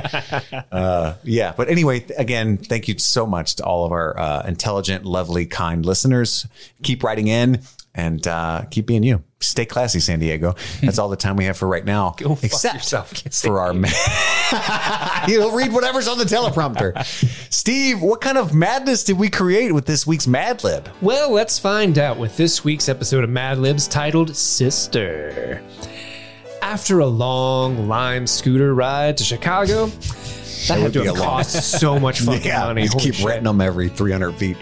Uh, 0.72 1.16
yeah, 1.24 1.54
but 1.56 1.70
anyway, 1.70 2.04
again, 2.18 2.58
thank 2.58 2.88
you 2.88 2.98
so 2.98 3.26
much 3.26 3.56
to 3.56 3.64
all 3.64 3.86
of 3.86 3.92
our 3.92 4.18
uh, 4.20 4.44
intelligent, 4.48 5.06
lovely, 5.06 5.46
kind 5.46 5.86
listeners. 5.86 6.48
Keep 6.82 7.04
writing 7.04 7.28
in 7.28 7.62
and 7.96 8.26
uh, 8.28 8.64
keep 8.72 8.86
being 8.88 9.04
you. 9.04 9.24
Stay 9.40 9.66
classy, 9.66 10.00
San 10.00 10.20
Diego. 10.20 10.56
That's 10.82 10.98
all 10.98 11.10
the 11.10 11.16
time 11.18 11.36
we 11.36 11.46
have 11.46 11.58
for 11.58 11.68
right 11.68 11.84
now. 11.84 12.16
Go 12.18 12.34
fuck 12.36 12.44
except 12.46 12.76
yourself, 12.76 13.12
for 13.32 13.60
our. 13.60 13.74
Ma- 13.74 13.90
You'll 15.28 15.52
read 15.52 15.74
whatever's 15.74 16.08
on 16.08 16.18
the 16.18 16.24
teleprompter. 16.24 17.04
Steve, 17.54 18.02
what 18.02 18.22
kind 18.22 18.38
of 18.38 18.54
madness 18.54 19.04
did 19.04 19.18
we 19.18 19.30
create 19.30 19.74
with 19.74 19.86
this 19.86 20.08
week's 20.08 20.28
Mad 20.28 20.64
Lib? 20.64 20.90
Well, 21.02 21.32
let's 21.32 21.60
find 21.60 21.98
out 22.00 22.18
with 22.18 22.38
this 22.38 22.64
week's 22.64 22.88
episode 22.90 23.24
of 23.24 23.30
Mad 23.30 23.58
Libs 23.60 23.88
titled 23.88 24.36
Sister. 24.36 25.62
After 26.62 27.00
a 27.00 27.06
long 27.08 27.90
lime 27.90 28.26
scooter 28.26 28.74
ride 28.74 29.18
to 29.18 29.24
Chicago, 29.26 29.88
that 30.68 30.76
had 30.76 30.84
would 30.84 30.94
to 30.94 31.00
be 31.02 31.06
have 31.08 31.16
a 31.16 31.20
cost 31.20 31.80
so 31.80 32.00
much 32.00 32.20
fucking 32.26 32.44
Yeah, 32.46 32.66
money. 32.66 32.84
you 32.84 32.90
Holy 32.90 33.04
keep 33.04 33.16
shit. 33.16 33.26
renting 33.26 33.44
them 33.46 33.62
every 33.62 33.90
300 33.90 34.34
feet. 34.36 34.58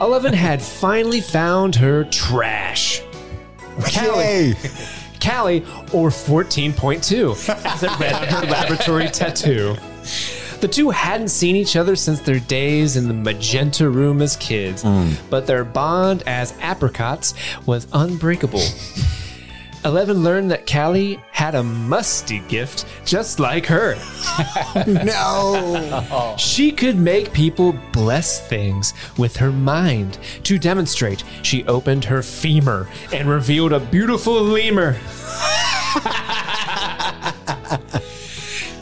Eleven 0.00 0.32
had 0.32 0.60
finally 0.62 1.20
found 1.20 1.74
her 1.76 2.04
trash. 2.04 3.02
Kali! 3.92 4.54
Kali, 5.20 5.60
or 5.92 6.10
14.2, 6.10 7.64
as 7.64 7.82
it 7.82 7.98
read 7.98 8.12
on 8.14 8.28
her 8.28 8.46
laboratory 8.50 9.08
tattoo. 9.08 9.76
The 10.60 10.68
two 10.68 10.88
hadn't 10.90 11.28
seen 11.28 11.56
each 11.56 11.76
other 11.76 11.96
since 11.96 12.20
their 12.20 12.38
days 12.38 12.96
in 12.96 13.08
the 13.08 13.14
magenta 13.14 13.90
room 13.90 14.22
as 14.22 14.36
kids, 14.36 14.84
mm. 14.84 15.14
but 15.28 15.46
their 15.46 15.64
bond 15.64 16.22
as 16.26 16.54
apricots 16.60 17.34
was 17.66 17.86
unbreakable. 17.92 18.62
Eleven 19.86 20.24
learned 20.24 20.50
that 20.50 20.66
Kali 20.66 21.20
had 21.30 21.54
a 21.54 21.62
musty 21.62 22.40
gift 22.48 22.86
just 23.04 23.38
like 23.38 23.66
her. 23.66 23.94
No. 24.86 26.34
She 26.36 26.72
could 26.72 26.96
make 26.96 27.32
people 27.32 27.72
bless 27.92 28.46
things 28.46 28.92
with 29.16 29.36
her 29.36 29.52
mind. 29.52 30.18
To 30.42 30.58
demonstrate, 30.58 31.22
she 31.42 31.64
opened 31.66 32.04
her 32.04 32.20
femur 32.20 32.88
and 33.12 33.30
revealed 33.30 33.72
a 33.72 33.80
beautiful 33.80 34.42
lemur. 34.42 34.98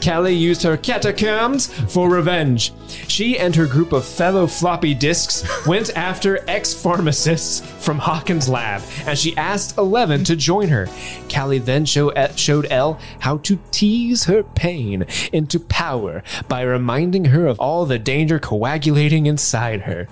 Kali 0.05 0.35
used 0.35 0.61
her 0.61 0.77
catacombs 0.77 1.65
for 1.91 2.07
revenge. 2.07 2.71
She 3.07 3.39
and 3.39 3.55
her 3.55 3.65
group 3.65 3.91
of 3.91 4.05
fellow 4.05 4.45
floppy 4.45 4.93
disks 4.93 5.43
went 5.65 5.89
after 5.97 6.47
ex 6.47 6.75
pharmacists 6.75 7.61
from 7.83 7.97
Hawkins' 7.97 8.47
lab, 8.47 8.83
and 9.07 9.17
she 9.17 9.35
asked 9.35 9.79
Eleven 9.79 10.23
to 10.25 10.35
join 10.35 10.67
her. 10.69 10.87
Kali 11.27 11.57
then 11.57 11.85
show, 11.85 12.09
eh, 12.09 12.35
showed 12.35 12.67
El 12.69 12.99
how 13.21 13.37
to 13.37 13.57
tease 13.71 14.25
her 14.25 14.43
pain 14.43 15.07
into 15.33 15.59
power 15.59 16.21
by 16.47 16.61
reminding 16.61 17.25
her 17.25 17.47
of 17.47 17.59
all 17.59 17.87
the 17.87 17.97
danger 17.97 18.37
coagulating 18.37 19.25
inside 19.25 19.81
her. 19.81 20.07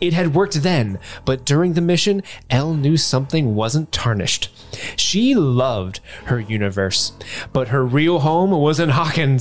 It 0.00 0.12
had 0.12 0.34
worked 0.34 0.64
then, 0.64 0.98
but 1.24 1.44
during 1.44 1.74
the 1.74 1.80
mission, 1.80 2.24
El 2.50 2.74
knew 2.74 2.96
something 2.96 3.54
wasn't 3.54 3.92
tarnished. 3.92 4.50
She 4.96 5.34
loved 5.34 6.00
her 6.24 6.40
universe, 6.40 7.12
but 7.52 7.68
her 7.68 7.84
real 7.84 8.18
home 8.20 8.50
was 8.50 8.80
in 8.80 8.90
Hawkins. 8.90 9.35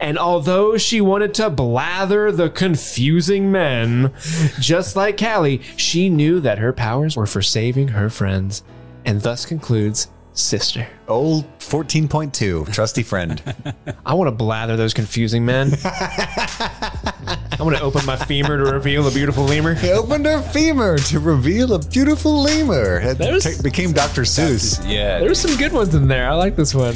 And 0.00 0.18
although 0.18 0.76
she 0.76 1.00
wanted 1.00 1.34
to 1.34 1.50
blather 1.50 2.30
the 2.32 2.50
confusing 2.50 3.50
men, 3.52 4.12
just 4.60 4.96
like 4.96 5.16
Kali, 5.16 5.62
she 5.76 6.08
knew 6.08 6.40
that 6.40 6.58
her 6.58 6.72
powers 6.72 7.16
were 7.16 7.26
for 7.26 7.42
saving 7.42 7.88
her 7.88 8.10
friends. 8.10 8.62
And 9.04 9.20
thus 9.22 9.46
concludes 9.46 10.08
Sister. 10.34 10.86
Old 11.08 11.46
14.2, 11.58 12.72
trusty 12.72 13.02
friend. 13.02 13.42
I 14.06 14.14
want 14.14 14.28
to 14.28 14.32
blather 14.32 14.76
those 14.76 14.94
confusing 14.94 15.44
men. 15.44 15.72
I 15.84 17.56
want 17.60 17.76
to 17.76 17.82
open 17.82 18.06
my 18.06 18.14
femur 18.16 18.56
to 18.58 18.64
reveal 18.72 19.08
a 19.08 19.10
beautiful 19.10 19.44
lemur. 19.44 19.74
He 19.74 19.90
opened 19.90 20.26
her 20.26 20.40
femur 20.40 20.98
to 20.98 21.18
reveal 21.18 21.74
a 21.74 21.80
beautiful 21.80 22.40
lemur. 22.42 23.00
It 23.00 23.18
There's- 23.18 23.56
t- 23.56 23.62
became 23.62 23.92
Dr. 23.92 24.22
Seuss. 24.22 24.80
Yeah. 24.88 25.18
There's 25.18 25.40
some 25.40 25.56
good 25.56 25.72
ones 25.72 25.94
in 25.96 26.06
there. 26.06 26.28
I 26.30 26.34
like 26.34 26.54
this 26.54 26.72
one. 26.72 26.94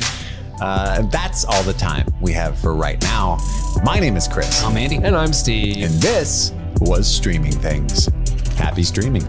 Uh, 0.62 0.94
and 0.98 1.10
that's 1.10 1.44
all 1.44 1.60
the 1.64 1.72
time 1.72 2.06
we 2.20 2.30
have 2.30 2.56
for 2.56 2.72
right 2.76 3.02
now. 3.02 3.36
My 3.82 3.98
name 3.98 4.16
is 4.16 4.28
Chris, 4.28 4.62
I'm 4.62 4.76
Andy. 4.76 4.94
And 4.94 5.16
I'm 5.16 5.32
Steve. 5.32 5.82
and 5.84 5.94
this 5.94 6.52
was 6.80 7.12
Streaming 7.12 7.50
Things. 7.50 8.08
Happy 8.56 8.84
streaming. 8.84 9.22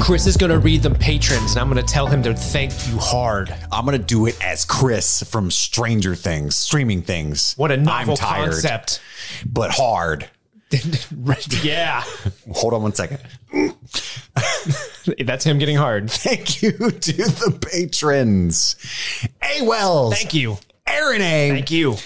Mm-hmm. 0.00 0.12
Chris 0.12 0.26
is 0.26 0.36
going 0.36 0.50
to 0.50 0.58
read 0.58 0.82
them 0.82 0.94
patrons, 0.94 1.52
and 1.52 1.60
I'm 1.60 1.70
going 1.70 1.84
to 1.84 1.92
tell 1.92 2.06
him 2.06 2.22
to 2.22 2.34
thank 2.34 2.72
you 2.88 2.96
hard. 2.98 3.54
I'm 3.70 3.84
gonna 3.84 3.98
do 3.98 4.26
it 4.26 4.36
as 4.42 4.64
Chris 4.64 5.22
from 5.22 5.50
Stranger 5.50 6.14
Things, 6.14 6.56
Streaming 6.56 7.02
Things. 7.02 7.54
What 7.56 7.70
a 7.70 7.76
novel 7.76 8.14
I'm 8.14 8.16
tired, 8.16 8.50
concept. 8.52 9.00
but 9.46 9.70
hard. 9.70 10.28
yeah. 11.62 12.02
Hold 12.52 12.74
on 12.74 12.82
one 12.82 12.94
second. 12.94 13.20
That's 15.24 15.44
him 15.44 15.58
getting 15.58 15.76
hard. 15.76 16.10
Thank 16.10 16.62
you 16.62 16.72
to 16.72 17.12
the 17.12 17.58
patrons. 17.60 18.76
A 19.42 19.62
Wells. 19.66 20.14
Thank 20.14 20.34
you. 20.34 20.58
Aaron 20.86 21.20
A. 21.20 21.50
Thank 21.50 21.70
you. 21.70 21.96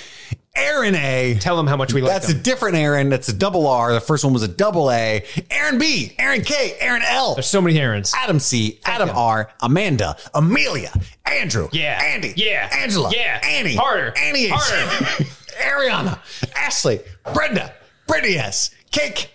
Aaron 0.56 0.94
A. 0.94 1.36
Tell 1.40 1.56
them 1.56 1.66
how 1.66 1.76
much 1.76 1.92
we 1.92 2.00
like 2.00 2.12
That's 2.12 2.28
a 2.28 2.34
different 2.34 2.76
Aaron. 2.76 3.08
That's 3.08 3.28
a 3.28 3.32
double 3.32 3.66
R. 3.66 3.92
The 3.92 4.00
first 4.00 4.24
one 4.24 4.32
was 4.32 4.42
a 4.42 4.48
double 4.48 4.90
A. 4.92 5.24
Aaron 5.50 5.78
B. 5.78 6.14
Aaron 6.18 6.42
K. 6.42 6.76
Aaron 6.78 7.02
L. 7.04 7.34
There's 7.34 7.48
so 7.48 7.60
many 7.60 7.78
Aarons. 7.78 8.12
Adam 8.16 8.38
C. 8.38 8.78
Adam 8.84 9.08
you. 9.08 9.14
R. 9.14 9.50
Amanda. 9.60 10.16
Amelia. 10.32 10.92
Andrew. 11.26 11.68
Yeah. 11.72 12.00
Andy. 12.02 12.34
Yeah. 12.36 12.70
Angela. 12.72 13.10
Yeah. 13.14 13.40
Annie. 13.44 13.74
Harder. 13.74 14.14
Annie 14.16 14.46
H. 14.46 14.52
Harder. 14.54 15.24
Ariana. 15.60 16.18
Ashley. 16.54 17.00
Brenda. 17.32 17.74
Brittany 18.06 18.36
S. 18.36 18.70
Cake. 18.92 19.30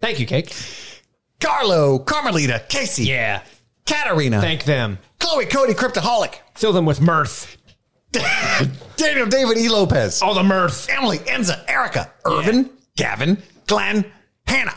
Thank 0.00 0.18
you, 0.18 0.26
Cake. 0.26 0.52
Carlo. 1.40 2.00
Carmelita. 2.00 2.64
Casey. 2.68 3.04
Yeah. 3.04 3.42
Katarina. 3.86 4.40
Thank 4.40 4.64
them. 4.64 4.98
Chloe. 5.20 5.46
Cody. 5.46 5.74
Cryptoholic. 5.74 6.38
Fill 6.54 6.72
them 6.72 6.84
with 6.84 7.00
mirth. 7.00 7.56
Daniel. 8.96 9.26
David 9.26 9.58
E. 9.58 9.68
Lopez. 9.68 10.22
All 10.22 10.34
the 10.34 10.42
mirth. 10.42 10.88
Emily, 10.90 11.18
Enza, 11.18 11.62
Erica, 11.68 12.10
Irvin, 12.24 12.70
Gavin, 12.96 13.42
Glenn, 13.66 14.04
Hannah. 14.46 14.76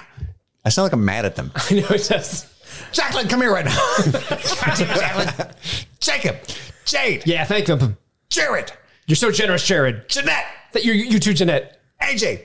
I 0.66 0.70
sound 0.70 0.86
like 0.86 0.94
I'm 0.94 1.06
mad 1.06 1.26
at 1.26 1.36
them. 1.36 1.52
I 1.56 1.74
know 1.76 1.88
it 1.90 2.08
does. 2.08 2.54
Jacqueline, 2.92 3.28
come 3.28 3.42
here 3.42 3.52
right 3.54 3.66
now. 3.66 3.96
Jacqueline, 4.76 5.52
Jacob, 6.00 6.38
Jade, 6.86 7.24
Yeah, 7.26 7.44
thank 7.46 7.66
them. 7.68 7.98
Jared, 8.30 8.72
You're 9.08 9.16
so 9.16 9.32
generous, 9.32 9.66
Jared. 9.66 10.08
Jeanette, 10.10 10.46
That 10.74 10.84
you, 10.86 10.94
you 10.94 11.20
too, 11.20 11.34
Jeanette. 11.34 11.80
AJ, 12.02 12.42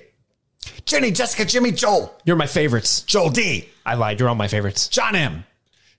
Jenny, 0.84 1.10
Jessica, 1.10 1.44
Jimmy, 1.44 1.72
Joel, 1.72 2.14
You're 2.24 2.36
my 2.36 2.46
favorites. 2.46 3.02
Joel 3.02 3.30
D, 3.30 3.68
I 3.84 3.94
lied. 3.94 4.20
You're 4.20 4.28
all 4.28 4.34
my 4.34 4.48
favorites. 4.48 4.88
John 4.88 5.14
M, 5.16 5.44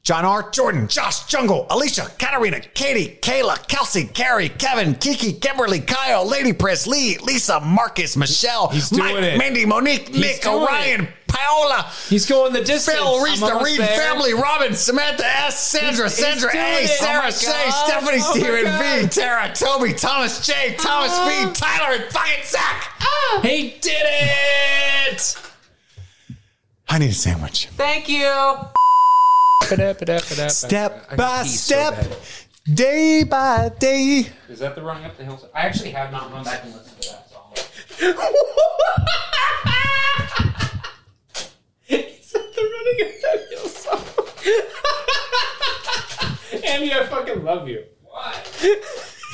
John 0.04 0.26
R, 0.26 0.50
Jordan, 0.52 0.90
Josh, 0.90 1.24
Jungle, 1.28 1.66
Alicia, 1.70 2.12
Katarina, 2.20 2.60
Katie, 2.60 3.18
Kayla, 3.22 3.66
Kelsey, 3.70 4.04
Carrie, 4.04 4.50
Kevin, 4.50 4.96
Kiki, 4.96 5.32
Kimberly, 5.32 5.80
Kyle, 5.80 6.28
Lady 6.28 6.52
Press, 6.52 6.86
Lee, 6.86 7.18
Lisa, 7.20 7.62
Marcus, 7.62 8.18
Michelle, 8.18 8.68
He's 8.68 8.90
doing 8.90 9.14
Mike, 9.16 9.24
it. 9.24 9.38
Mandy, 9.38 9.66
Monique, 9.66 10.12
Nick, 10.14 10.42
doing 10.42 10.56
Orion, 10.58 11.08
Paola, 11.30 11.90
He's 12.10 12.26
going 12.26 12.52
the 12.52 12.60
distance. 12.66 12.98
Phil, 12.98 13.24
Reese, 13.24 13.40
the 13.40 13.46
almost 13.46 13.66
Reed 13.66 13.80
there. 13.80 13.98
family, 13.98 14.34
Robin, 14.34 14.74
Samantha 14.76 15.26
S, 15.26 15.58
Sandra, 15.72 16.10
He's- 16.10 16.18
he's 16.18 16.26
Sandra 16.26 16.52
doing 16.52 16.66
A, 16.66 16.80
it. 16.80 16.90
Oh 16.92 17.06
Sarah, 17.06 17.20
Oh 17.20 17.24
my 17.24 17.30
Shay, 17.30 17.70
God. 17.70 17.86
Stephanie, 17.88 18.22
Oh 18.22 18.36
my 18.36 18.40
Steven 18.42 19.10
V, 19.10 19.22
Tara, 19.22 19.54
Toby, 19.56 19.94
Thomas 19.94 20.46
J, 20.46 20.76
Thomas 20.78 21.12
V, 21.12 21.46
ah. 21.46 21.52
Tyler, 21.56 21.96
and 22.04 22.12
fucking 22.12 22.44
Zach. 22.44 22.92
Ah. 23.00 23.40
He 23.42 23.70
did 23.80 24.04
it. 24.06 25.38
I 26.90 26.98
need 27.00 27.12
a 27.12 27.14
sandwich. 27.14 27.70
Thank 27.78 28.10
you. 28.10 28.28
Step 29.62 31.16
by 31.16 31.44
step, 31.44 32.06
day 32.72 33.24
by 33.24 33.72
day. 33.80 34.28
Is 34.50 34.60
that 34.60 34.76
the 34.76 34.82
running 34.82 35.06
up 35.06 35.18
the 35.18 35.24
hill? 35.24 35.38
Song? 35.38 35.50
I 35.54 35.62
actually 35.62 35.92
have 35.92 36.12
not 36.12 36.32
run 36.32 36.44
back 36.44 36.64
and 36.64 36.74
listened 36.74 37.02
to 37.02 37.10
that 37.10 37.30
song. 37.30 37.54
Is 41.90 42.32
that 42.32 42.56
the 42.56 42.62
running 42.62 43.00
up 43.06 43.14
that 43.22 43.40
hill 43.50 43.68
song? 43.68 44.04
Andy, 46.68 46.94
I 46.94 47.06
fucking 47.08 47.44
love 47.44 47.68
you. 47.68 47.84
Why? 48.04 48.34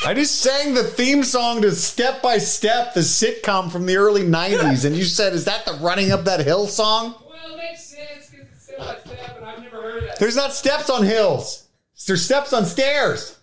I 0.06 0.14
just 0.14 0.40
sang 0.40 0.74
the 0.74 0.84
theme 0.84 1.24
song 1.24 1.62
to 1.64 1.72
Step 1.74 2.22
by 2.22 2.38
Step, 2.38 2.94
the 2.94 3.02
sitcom 3.02 3.70
from 3.72 3.86
the 3.86 3.98
early 3.98 4.24
90s, 4.24 4.86
and 4.86 4.96
you 4.96 5.04
said, 5.04 5.34
Is 5.34 5.46
that 5.46 5.66
the 5.66 5.74
running 5.74 6.12
up 6.12 6.24
that 6.26 6.40
hill 6.46 6.68
song? 6.68 7.16
Well, 7.28 7.54
it 7.54 7.58
makes 7.58 7.84
sense 7.84 8.30
because 8.30 8.48
it's 8.54 8.64
step 8.64 8.78
by 8.80 8.96
There's 10.20 10.36
not 10.36 10.54
steps 10.54 10.90
on 10.90 11.04
hills, 11.04 11.68
there's 12.08 12.24
steps 12.24 12.54
on 12.54 12.66
stairs. 12.66 13.39